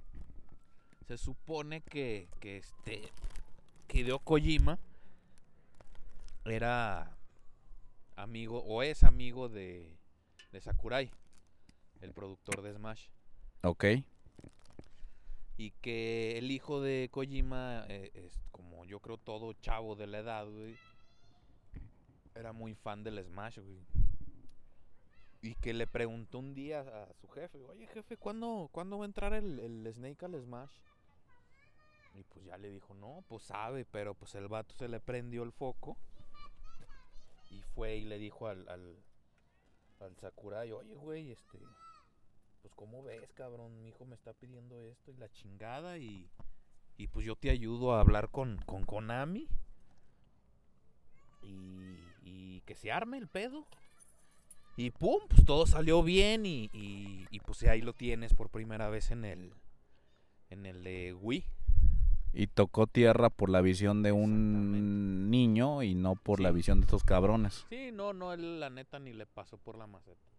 se 1.08 1.18
supone 1.18 1.82
que, 1.82 2.28
que 2.40 2.58
este 2.58 3.02
que 3.88 4.00
Hideo 4.00 4.20
Kojima 4.20 4.80
era 6.46 7.16
amigo 8.16 8.60
o 8.64 8.82
es 8.84 9.04
amigo 9.04 9.50
de, 9.50 9.96
de 10.52 10.62
Sakurai, 10.62 11.12
el 12.02 12.12
productor 12.14 12.62
de 12.62 12.74
Smash, 12.74 13.08
Ok. 13.64 13.86
Y 15.58 15.72
que 15.72 16.38
el 16.38 16.52
hijo 16.52 16.82
de 16.82 17.10
Kojima 17.12 17.86
eh, 17.88 18.12
es 18.14 18.38
como 18.52 18.86
yo 18.86 19.00
creo 19.00 19.18
todo 19.18 19.54
chavo 19.54 19.96
de 19.96 20.08
la 20.08 20.20
edad, 20.20 20.48
güey, 20.48 20.76
era 22.36 22.52
muy 22.52 22.76
fan 22.76 23.04
del 23.04 23.24
Smash, 23.24 23.60
güey. 23.60 23.80
Y 25.42 25.56
que 25.56 25.74
le 25.74 25.88
preguntó 25.88 26.40
un 26.40 26.54
día 26.54 26.82
a 26.82 27.14
su 27.14 27.28
jefe, 27.30 27.64
oye 27.66 27.88
jefe, 27.88 28.18
¿cuándo, 28.18 28.70
¿cuándo 28.72 28.98
va 28.98 29.06
a 29.06 29.08
entrar 29.08 29.34
el, 29.34 29.60
el 29.60 29.94
Snake 29.94 30.26
al 30.26 30.42
Smash? 30.42 30.72
Y 32.16 32.24
pues 32.24 32.46
ya 32.46 32.58
le 32.58 32.70
dijo, 32.70 32.94
no, 32.94 33.24
pues 33.28 33.44
sabe, 33.44 33.86
pero 33.86 34.14
pues 34.14 34.36
el 34.36 34.48
vato 34.48 34.74
se 34.76 34.88
le 34.88 35.00
prendió 35.00 35.44
el 35.44 35.52
foco. 35.52 35.98
Y 37.52 37.62
fue 37.62 37.98
y 37.98 38.06
le 38.06 38.18
dijo 38.18 38.48
al, 38.48 38.68
al, 38.68 38.98
al 40.00 40.16
Sakurai, 40.18 40.72
oye 40.72 40.96
güey, 40.96 41.32
este, 41.32 41.60
pues 42.66 42.74
cómo 42.74 43.04
ves, 43.04 43.32
cabrón, 43.36 43.78
mi 43.78 43.90
hijo 43.90 44.06
me 44.06 44.16
está 44.16 44.34
pidiendo 44.34 44.82
esto 44.82 45.12
y 45.12 45.18
la 45.18 45.30
chingada 45.30 46.00
y, 46.00 46.28
y 46.98 47.08
pues 47.10 47.24
yo 47.24 47.36
te 47.36 47.52
ayudo 47.52 47.94
a 47.94 48.00
hablar 48.00 48.30
con, 48.32 48.58
con 48.66 48.86
Konami. 48.86 49.48
Y, 51.44 52.00
y 52.24 52.62
que 52.62 52.74
se 52.74 52.92
arme 52.92 53.20
el 53.20 53.28
pedo. 53.28 53.68
Y 54.78 54.90
pum, 54.90 55.20
pues 55.30 55.46
todo 55.46 55.68
salió 55.68 56.02
bien 56.02 56.48
y, 56.48 56.72
y, 56.74 57.28
y, 57.30 57.40
pues 57.42 57.62
ahí 57.66 57.82
lo 57.82 57.94
tienes 57.94 58.34
por 58.34 58.50
primera 58.50 58.90
vez 58.90 59.12
en 59.12 59.26
el 59.26 59.54
en 60.50 60.66
el 60.66 60.84
de 60.84 61.14
Wii. 61.14 61.46
Y 62.34 62.48
tocó 62.48 62.88
tierra 62.88 63.30
por 63.30 63.52
la 63.52 63.62
visión 63.62 64.02
de 64.02 64.12
un 64.12 65.30
niño 65.30 65.84
y 65.84 65.94
no 65.94 66.16
por 66.16 66.40
la 66.40 66.52
visión 66.52 66.80
de 66.80 66.86
estos 66.86 67.04
cabrones. 67.04 67.68
Sí, 67.70 67.92
no, 67.94 68.12
no, 68.12 68.34
él 68.34 68.60
la 68.60 68.72
neta 68.72 68.98
ni 68.98 69.14
le 69.14 69.28
pasó 69.28 69.60
por 69.60 69.78
la 69.78 69.86
maceta. 69.86 70.35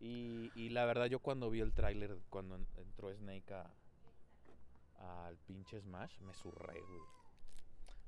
Y, 0.00 0.50
y 0.54 0.68
la 0.70 0.84
verdad 0.84 1.06
yo 1.06 1.20
cuando 1.20 1.50
vi 1.50 1.60
el 1.60 1.72
tráiler, 1.72 2.16
cuando 2.30 2.56
en- 2.56 2.66
entró 2.76 3.12
Snake 3.14 3.52
a- 3.54 3.70
al 5.26 5.36
pinche 5.46 5.80
Smash, 5.80 6.18
me 6.20 6.34
surré, 6.34 6.80
güey. 6.80 7.00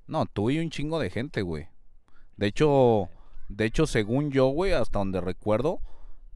No, 0.07 0.25
tú 0.25 0.49
y 0.49 0.59
un 0.59 0.69
chingo 0.69 0.99
de 0.99 1.09
gente, 1.09 1.41
güey. 1.41 1.67
De 2.37 2.47
hecho, 2.47 3.09
de 3.47 3.65
hecho, 3.65 3.85
según 3.85 4.31
yo, 4.31 4.47
güey, 4.47 4.73
hasta 4.73 4.99
donde 4.99 5.21
recuerdo, 5.21 5.81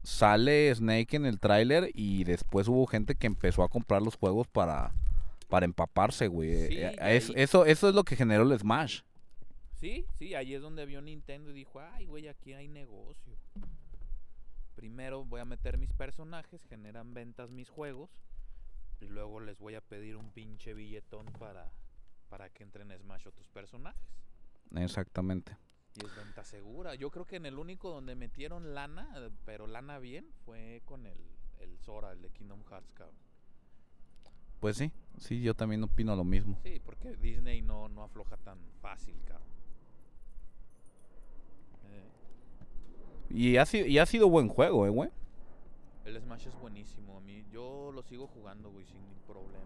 sale 0.02 0.72
Snake 0.74 1.16
en 1.16 1.26
el 1.26 1.40
tráiler 1.40 1.90
y 1.94 2.24
después 2.24 2.68
hubo 2.68 2.86
gente 2.86 3.14
que 3.14 3.26
empezó 3.26 3.62
a 3.62 3.68
comprar 3.68 4.02
los 4.02 4.16
juegos 4.16 4.46
para, 4.46 4.92
para 5.48 5.64
empaparse, 5.66 6.28
güey. 6.28 6.68
Sí, 6.68 6.76
Eh, 6.78 6.96
es- 7.00 7.30
eso, 7.34 7.64
eso 7.64 7.88
es 7.88 7.94
lo 7.94 8.04
que 8.04 8.16
generó 8.16 8.42
el 8.44 8.58
Smash. 8.58 9.00
Sí, 9.80 10.06
sí, 10.18 10.34
ahí 10.34 10.54
es 10.54 10.62
donde 10.62 10.86
vio 10.86 11.00
Nintendo 11.02 11.50
y 11.50 11.54
dijo, 11.54 11.80
ay, 11.80 12.06
güey, 12.06 12.28
aquí 12.28 12.52
hay 12.52 12.68
negocio. 12.68 13.34
Primero 14.84 15.24
voy 15.24 15.40
a 15.40 15.46
meter 15.46 15.78
mis 15.78 15.94
personajes, 15.94 16.62
generan 16.66 17.14
ventas 17.14 17.50
mis 17.50 17.70
juegos, 17.70 18.10
y 19.00 19.06
luego 19.06 19.40
les 19.40 19.58
voy 19.58 19.76
a 19.76 19.80
pedir 19.80 20.14
un 20.14 20.30
pinche 20.30 20.74
billetón 20.74 21.24
para, 21.38 21.72
para 22.28 22.50
que 22.50 22.64
entren 22.64 22.92
Smash 22.94 23.26
otros 23.26 23.48
personajes. 23.48 24.06
Exactamente. 24.76 25.56
Y 25.94 26.04
es 26.04 26.14
venta 26.14 26.44
segura. 26.44 26.94
Yo 26.96 27.10
creo 27.10 27.24
que 27.24 27.36
en 27.36 27.46
el 27.46 27.58
único 27.58 27.88
donde 27.88 28.14
metieron 28.14 28.74
lana, 28.74 29.08
pero 29.46 29.66
lana 29.66 29.98
bien, 29.98 30.30
fue 30.44 30.82
con 30.84 31.06
el, 31.06 31.16
el 31.60 31.78
Sora, 31.78 32.12
el 32.12 32.20
de 32.20 32.28
Kingdom 32.28 32.62
Hearts, 32.64 32.92
cabrón. 32.92 33.16
Pues 34.60 34.76
sí, 34.76 34.92
sí, 35.16 35.40
yo 35.40 35.54
también 35.54 35.82
opino 35.82 36.14
lo 36.14 36.24
mismo. 36.24 36.60
Sí, 36.62 36.78
porque 36.84 37.16
Disney 37.16 37.62
no, 37.62 37.88
no 37.88 38.02
afloja 38.02 38.36
tan 38.36 38.58
fácil, 38.82 39.18
cabrón. 39.24 39.48
Eh, 41.84 42.10
Y 43.34 43.56
ha 43.56 43.66
sido, 43.66 43.86
y 43.86 43.98
ha 43.98 44.06
sido 44.06 44.28
buen 44.28 44.48
juego, 44.48 44.86
eh, 44.86 44.90
güey. 44.90 45.10
el 46.04 46.20
Smash 46.20 46.46
es 46.46 46.54
buenísimo. 46.60 47.16
A 47.18 47.20
mí, 47.20 47.44
yo 47.52 47.90
lo 47.92 48.02
sigo 48.02 48.28
jugando, 48.28 48.70
güey, 48.70 48.84
sin 48.86 48.96
ningún 48.96 49.18
problema. 49.26 49.64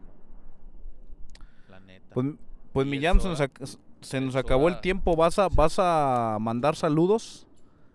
La 1.68 1.80
neta. 1.80 2.06
Pues, 2.14 2.26
pues 2.72 2.84
el 2.86 2.90
Millán, 2.90 3.20
se 3.20 3.28
nos, 3.28 3.78
se 4.00 4.20
nos 4.20 4.36
acabó 4.36 4.68
el 4.68 4.80
tiempo. 4.80 5.16
¿Vas 5.16 5.38
a, 5.38 5.48
vas 5.48 5.76
a 5.78 6.38
mandar 6.40 6.76
saludos? 6.76 7.46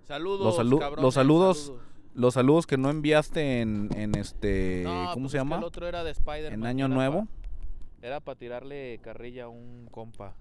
saludos, 0.06 0.58
salu- 0.60 0.95
los 1.02 1.14
saludos 1.14 1.74
Los 2.14 2.34
saludos 2.36 2.68
que 2.68 2.78
no 2.78 2.90
enviaste 2.91 3.62
en, 3.62 3.90
en 3.95 4.14
este... 4.16 4.82
No, 4.84 5.10
¿Cómo 5.14 5.24
pues 5.24 5.32
se 5.32 5.38
llama? 5.40 5.58
El 5.58 5.64
otro 5.64 5.88
era 5.88 6.04
de 6.04 6.12
Spider-Man. 6.12 6.54
En 6.60 6.66
Año 6.68 6.88
Nuevo. 6.88 7.26
pa- 7.26 8.06
era 8.06 8.20
para 8.20 8.38
tirarle 8.38 9.00
carrilla 9.02 9.45
a 9.45 9.48
un 9.48 9.88
compa. 9.90 10.36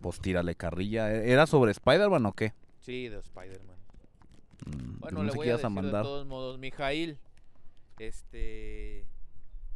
Pues 0.00 0.18
tírale 0.20 0.54
carrilla. 0.54 1.12
¿E- 1.12 1.30
¿Era 1.32 1.46
sobre 1.46 1.72
Spider-Man 1.72 2.24
o 2.24 2.32
qué? 2.32 2.54
Sí, 2.78 3.08
de 3.08 3.18
Spider-Man. 3.18 3.76
Mm, 4.66 4.98
Bueno, 5.00 5.18
no 5.18 5.24
le 5.24 5.32
voy 5.32 5.48
a 5.48 5.52
decir 5.52 5.68
de 5.68 5.74
mandar. 5.74 6.02
todos 6.02 6.26
modos, 6.26 6.58
Mijail, 6.58 7.18
este, 7.98 9.06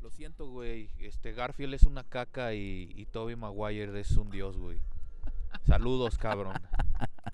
lo 0.00 0.10
siento, 0.10 0.46
güey, 0.48 0.90
este, 0.98 1.32
Garfield 1.32 1.74
es 1.74 1.82
una 1.84 2.04
caca 2.04 2.54
y, 2.54 2.92
y 2.96 3.06
Toby 3.06 3.36
Maguire 3.36 3.98
es 4.00 4.12
un 4.12 4.30
dios, 4.30 4.56
güey. 4.58 4.78
Saludos, 5.66 6.18
cabrón. 6.18 6.54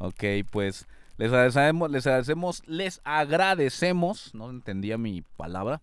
Ok, 0.00 0.22
pues 0.52 0.86
les 1.16 1.32
agradecemos, 1.32 1.90
les 1.90 2.06
agradecemos, 2.06 2.62
les 2.68 3.00
agradecemos, 3.02 4.32
no 4.32 4.48
entendía 4.48 4.96
mi 4.96 5.22
palabra, 5.22 5.82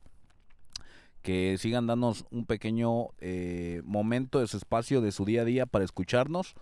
que 1.22 1.57
sigan 1.57 1.85
dándonos 1.88 2.23
un 2.31 2.45
pequeño 2.45 3.07
eh, 3.19 3.81
momento 3.84 4.39
de 4.39 4.47
su 4.47 4.56
espacio, 4.56 5.02
de 5.02 5.11
su 5.11 5.26
día 5.26 5.41
a 5.41 5.45
día 5.45 5.65
para 5.65 5.84
escucharnos 5.84 6.56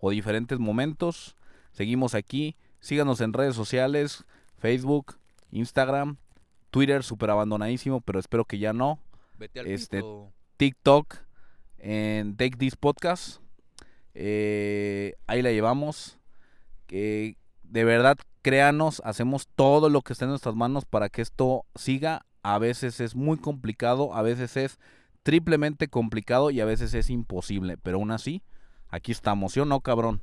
o 0.00 0.08
diferentes 0.10 0.58
momentos. 0.58 1.36
Seguimos 1.72 2.14
aquí, 2.14 2.56
síganos 2.84 3.20
en 3.22 3.32
redes 3.32 3.56
sociales, 3.56 4.24
Facebook, 4.58 5.16
Instagram, 5.50 6.18
Twitter, 6.70 7.02
súper 7.02 7.30
abandonadísimo, 7.30 8.00
pero 8.02 8.18
espero 8.18 8.44
que 8.44 8.58
ya 8.58 8.72
no. 8.74 8.98
Vete 9.38 9.60
al 9.60 9.66
Este, 9.68 9.98
pito. 9.98 10.32
TikTok, 10.58 11.16
en 11.78 12.36
Take 12.36 12.56
This 12.58 12.76
Podcast. 12.76 13.40
Eh, 14.12 15.14
ahí 15.26 15.40
la 15.40 15.50
llevamos. 15.50 16.18
Que 16.86 17.36
de 17.62 17.84
verdad, 17.84 18.18
créanos, 18.42 19.00
hacemos 19.04 19.48
todo 19.56 19.88
lo 19.88 20.02
que 20.02 20.12
esté 20.12 20.26
en 20.26 20.30
nuestras 20.30 20.54
manos 20.54 20.84
para 20.84 21.08
que 21.08 21.22
esto 21.22 21.64
siga. 21.74 22.26
A 22.42 22.58
veces 22.58 23.00
es 23.00 23.14
muy 23.14 23.38
complicado, 23.38 24.14
a 24.14 24.20
veces 24.20 24.58
es 24.58 24.78
triplemente 25.22 25.88
complicado 25.88 26.50
y 26.50 26.60
a 26.60 26.66
veces 26.66 26.92
es 26.92 27.08
imposible. 27.08 27.78
Pero 27.78 27.96
aún 27.96 28.10
así, 28.10 28.42
aquí 28.88 29.10
estamos, 29.12 29.52
¿sí 29.52 29.60
o 29.60 29.64
no, 29.64 29.80
cabrón? 29.80 30.20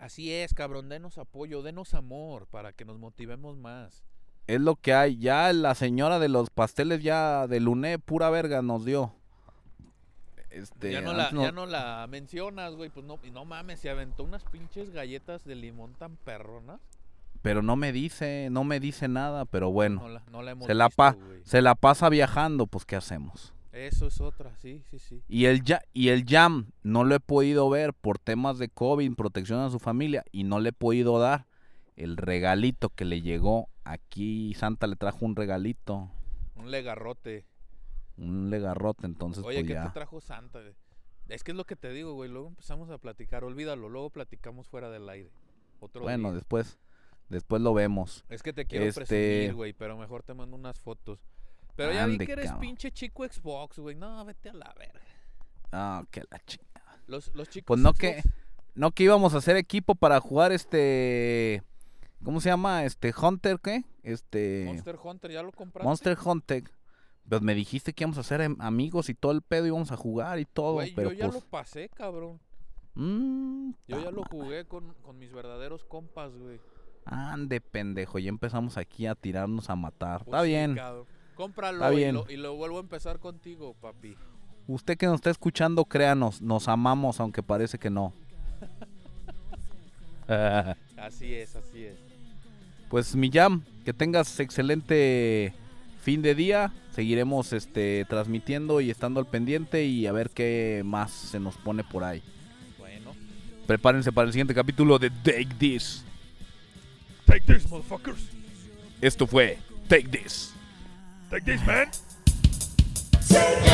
Así 0.00 0.32
es, 0.32 0.54
cabrón, 0.54 0.88
denos 0.88 1.18
apoyo, 1.18 1.62
denos 1.62 1.92
amor 1.94 2.46
para 2.46 2.72
que 2.72 2.84
nos 2.84 2.98
motivemos 2.98 3.56
más. 3.58 4.02
Es 4.46 4.60
lo 4.60 4.74
que 4.76 4.94
hay. 4.94 5.18
Ya 5.18 5.52
la 5.52 5.74
señora 5.74 6.18
de 6.18 6.28
los 6.28 6.48
pasteles 6.50 7.02
ya 7.02 7.46
de 7.46 7.60
Luné, 7.60 7.98
pura 7.98 8.30
verga, 8.30 8.62
nos 8.62 8.84
dio. 8.84 9.14
Este, 10.48 10.90
ya, 10.90 11.00
no 11.00 11.12
la, 11.12 11.30
ya 11.30 11.52
no 11.52 11.66
la 11.66 12.04
mencionas, 12.08 12.74
güey, 12.74 12.90
pues 12.90 13.06
no, 13.06 13.20
y 13.22 13.30
no 13.30 13.44
mames, 13.44 13.78
se 13.78 13.88
aventó 13.90 14.24
unas 14.24 14.42
pinches 14.44 14.90
galletas 14.90 15.44
de 15.44 15.54
limón 15.54 15.92
tan 15.94 16.16
perronas. 16.16 16.80
Pero 17.42 17.62
no 17.62 17.76
me 17.76 17.92
dice, 17.92 18.48
no 18.50 18.64
me 18.64 18.80
dice 18.80 19.06
nada, 19.06 19.44
pero 19.44 19.70
bueno. 19.70 20.00
No 20.00 20.08
la, 20.08 20.42
la 20.42 20.50
hemos 20.50 20.66
se 20.66 20.74
la 20.74 20.86
visto, 20.86 20.96
pa- 20.96 21.12
güey. 21.12 21.40
Se 21.44 21.62
la 21.62 21.74
pasa 21.74 22.08
viajando, 22.08 22.66
pues 22.66 22.84
¿qué 22.84 22.96
hacemos? 22.96 23.54
Eso 23.72 24.08
es 24.08 24.20
otra, 24.20 24.56
sí, 24.56 24.82
sí, 24.90 24.98
sí. 24.98 25.22
Y 25.28 25.44
el, 25.44 25.62
ya, 25.62 25.80
y 25.92 26.08
el 26.08 26.24
Jam 26.26 26.72
no 26.82 27.04
lo 27.04 27.14
he 27.14 27.20
podido 27.20 27.70
ver 27.70 27.94
por 27.94 28.18
temas 28.18 28.58
de 28.58 28.68
COVID, 28.68 29.14
protección 29.14 29.60
a 29.60 29.70
su 29.70 29.78
familia, 29.78 30.24
y 30.32 30.42
no 30.44 30.58
le 30.58 30.70
he 30.70 30.72
podido 30.72 31.18
dar 31.20 31.46
el 31.96 32.16
regalito 32.16 32.88
que 32.90 33.04
le 33.04 33.22
llegó. 33.22 33.68
Aquí 33.84 34.54
Santa 34.54 34.86
le 34.88 34.96
trajo 34.96 35.24
un 35.24 35.36
regalito, 35.36 36.10
Un 36.56 36.70
legarrote. 36.70 37.46
un 38.16 38.50
legarrote, 38.50 39.06
entonces 39.06 39.44
Oye, 39.44 39.58
pues 39.60 39.66
¿qué 39.68 39.72
ya. 39.74 39.84
te 39.86 39.90
trajo 39.94 40.20
Santa? 40.20 40.60
Es 41.28 41.44
que 41.44 41.52
es 41.52 41.56
lo 41.56 41.64
que 41.64 41.76
te 41.76 41.90
digo, 41.92 42.14
güey. 42.14 42.28
Luego 42.28 42.48
empezamos 42.48 42.90
a 42.90 42.98
platicar. 42.98 43.44
Olvídalo, 43.44 43.88
luego 43.88 44.10
platicamos 44.10 44.66
fuera 44.68 44.90
del 44.90 45.08
aire. 45.08 45.30
Otro 45.78 46.02
Bueno, 46.02 46.28
día. 46.30 46.36
después, 46.36 46.78
después 47.28 47.62
lo 47.62 47.72
vemos. 47.72 48.24
Es 48.28 48.42
que 48.42 48.52
te 48.52 48.64
quiero 48.66 48.84
este- 48.86 49.04
presumir, 49.06 49.54
güey, 49.54 49.72
pero 49.72 49.96
mejor 49.96 50.24
te 50.24 50.34
mando 50.34 50.56
unas 50.56 50.80
fotos. 50.80 51.20
Pero 51.84 51.92
ya 51.92 52.06
vi 52.06 52.12
Ande, 52.14 52.26
que 52.26 52.32
eres 52.32 52.46
cabrón. 52.46 52.60
pinche 52.60 52.90
chico 52.92 53.24
Xbox, 53.24 53.78
güey. 53.78 53.94
No, 53.96 54.24
vete 54.24 54.50
a 54.50 54.52
la 54.54 54.74
verga. 54.78 55.00
Ah, 55.72 56.04
que 56.10 56.22
la 56.30 56.38
chingada. 56.44 57.02
Los, 57.06 57.34
los 57.34 57.48
chicos 57.48 57.66
Pues 57.66 57.80
no 57.80 57.92
que- 57.92 58.22
No 58.74 58.92
que 58.92 59.02
íbamos 59.04 59.34
a 59.34 59.38
hacer 59.38 59.56
equipo 59.56 59.94
para 59.94 60.20
jugar 60.20 60.52
este, 60.52 61.62
¿cómo 62.24 62.40
se 62.40 62.48
llama? 62.50 62.84
Este 62.84 63.12
Hunter, 63.20 63.58
¿qué? 63.62 63.84
Este 64.02 64.64
Monster 64.66 64.96
Hunter, 65.02 65.30
¿ya 65.32 65.42
lo 65.42 65.52
compraste? 65.52 65.86
Monster 65.88 66.16
Hunter. 66.24 66.64
Pues 67.28 67.42
me 67.42 67.54
dijiste 67.54 67.92
que 67.92 68.04
íbamos 68.04 68.18
a 68.18 68.22
ser 68.22 68.40
em- 68.40 68.56
amigos 68.60 69.08
y 69.08 69.14
todo 69.14 69.32
el 69.32 69.42
pedo 69.42 69.66
íbamos 69.66 69.92
a 69.92 69.96
jugar 69.96 70.38
y 70.40 70.44
todo, 70.44 70.74
Güey, 70.74 70.94
pero 70.94 71.10
yo 71.12 71.18
ya 71.18 71.28
pues 71.30 71.42
lo 71.42 71.48
pasé, 71.50 71.88
cabrón. 71.88 72.40
mm, 72.94 73.70
Yo 73.88 74.02
ya 74.02 74.10
lo 74.10 74.22
jugué 74.24 74.64
con, 74.66 74.94
con 75.02 75.18
mis 75.18 75.32
verdaderos 75.32 75.84
compas, 75.84 76.36
güey. 76.36 76.60
Ande, 77.04 77.60
pendejo, 77.60 78.18
ya 78.18 78.28
empezamos 78.28 78.76
aquí 78.76 79.06
a 79.06 79.14
tirarnos 79.14 79.70
a 79.70 79.76
matar. 79.76 80.18
Pues 80.24 80.28
Está 80.28 80.42
sí, 80.42 80.48
bien. 80.48 80.74
cabrón. 80.76 81.06
Cómpralo 81.40 81.78
Está 81.78 81.94
y 81.94 82.12
lo- 82.12 82.30
Y, 82.30 82.36
lo, 82.36 82.54
vuelvo 82.54 82.76
a 82.76 82.80
empezar 82.80 83.18
contigo, 83.18 83.74
papi. 83.80 84.14
Usted 84.66 84.98
que 84.98 85.06
nos 85.06 85.14
está 85.14 85.30
escuchando, 85.30 85.86
créanos, 85.86 86.42
nos 86.42 86.68
amamos 86.68 87.18
aunque 87.18 87.42
parece 87.42 87.78
que 87.78 87.88
no. 87.88 88.12
Así 90.98 91.34
es, 91.34 91.56
así 91.56 91.86
es. 91.86 91.96
Pues 92.90 93.16
Millán, 93.16 93.64
que 93.86 93.94
tengas 93.94 94.38
excelente 94.38 95.54
fin 96.02 96.20
de 96.20 96.34
día. 96.34 96.74
Seguiremos 96.92 97.54
este 97.54 98.04
transmitiendo 98.06 98.82
y 98.82 98.90
estando 98.90 99.18
al 99.18 99.26
pendiente 99.26 99.86
y 99.86 100.06
a 100.06 100.12
ver 100.12 100.28
qué 100.28 100.82
más 100.84 101.10
se 101.10 101.40
nos 101.40 101.56
pone 101.56 101.84
por 101.84 102.04
ahí. 102.04 102.22
Bueno. 102.78 103.12
Prepárense 103.66 104.12
para 104.12 104.26
el 104.26 104.32
siguiente 104.34 104.54
capítulo 104.54 104.98
de 104.98 105.08
Take 105.08 105.48
This. 105.58 106.04
Take 107.24 107.50
this, 107.50 107.68
motherfuckers. 107.70 108.28
Esto 109.00 109.26
fue 109.26 109.58
Take 109.88 110.08
This. 110.08 110.54
Take 111.30 111.44
this, 111.44 111.64
man. 111.64 111.88
Take 113.28 113.70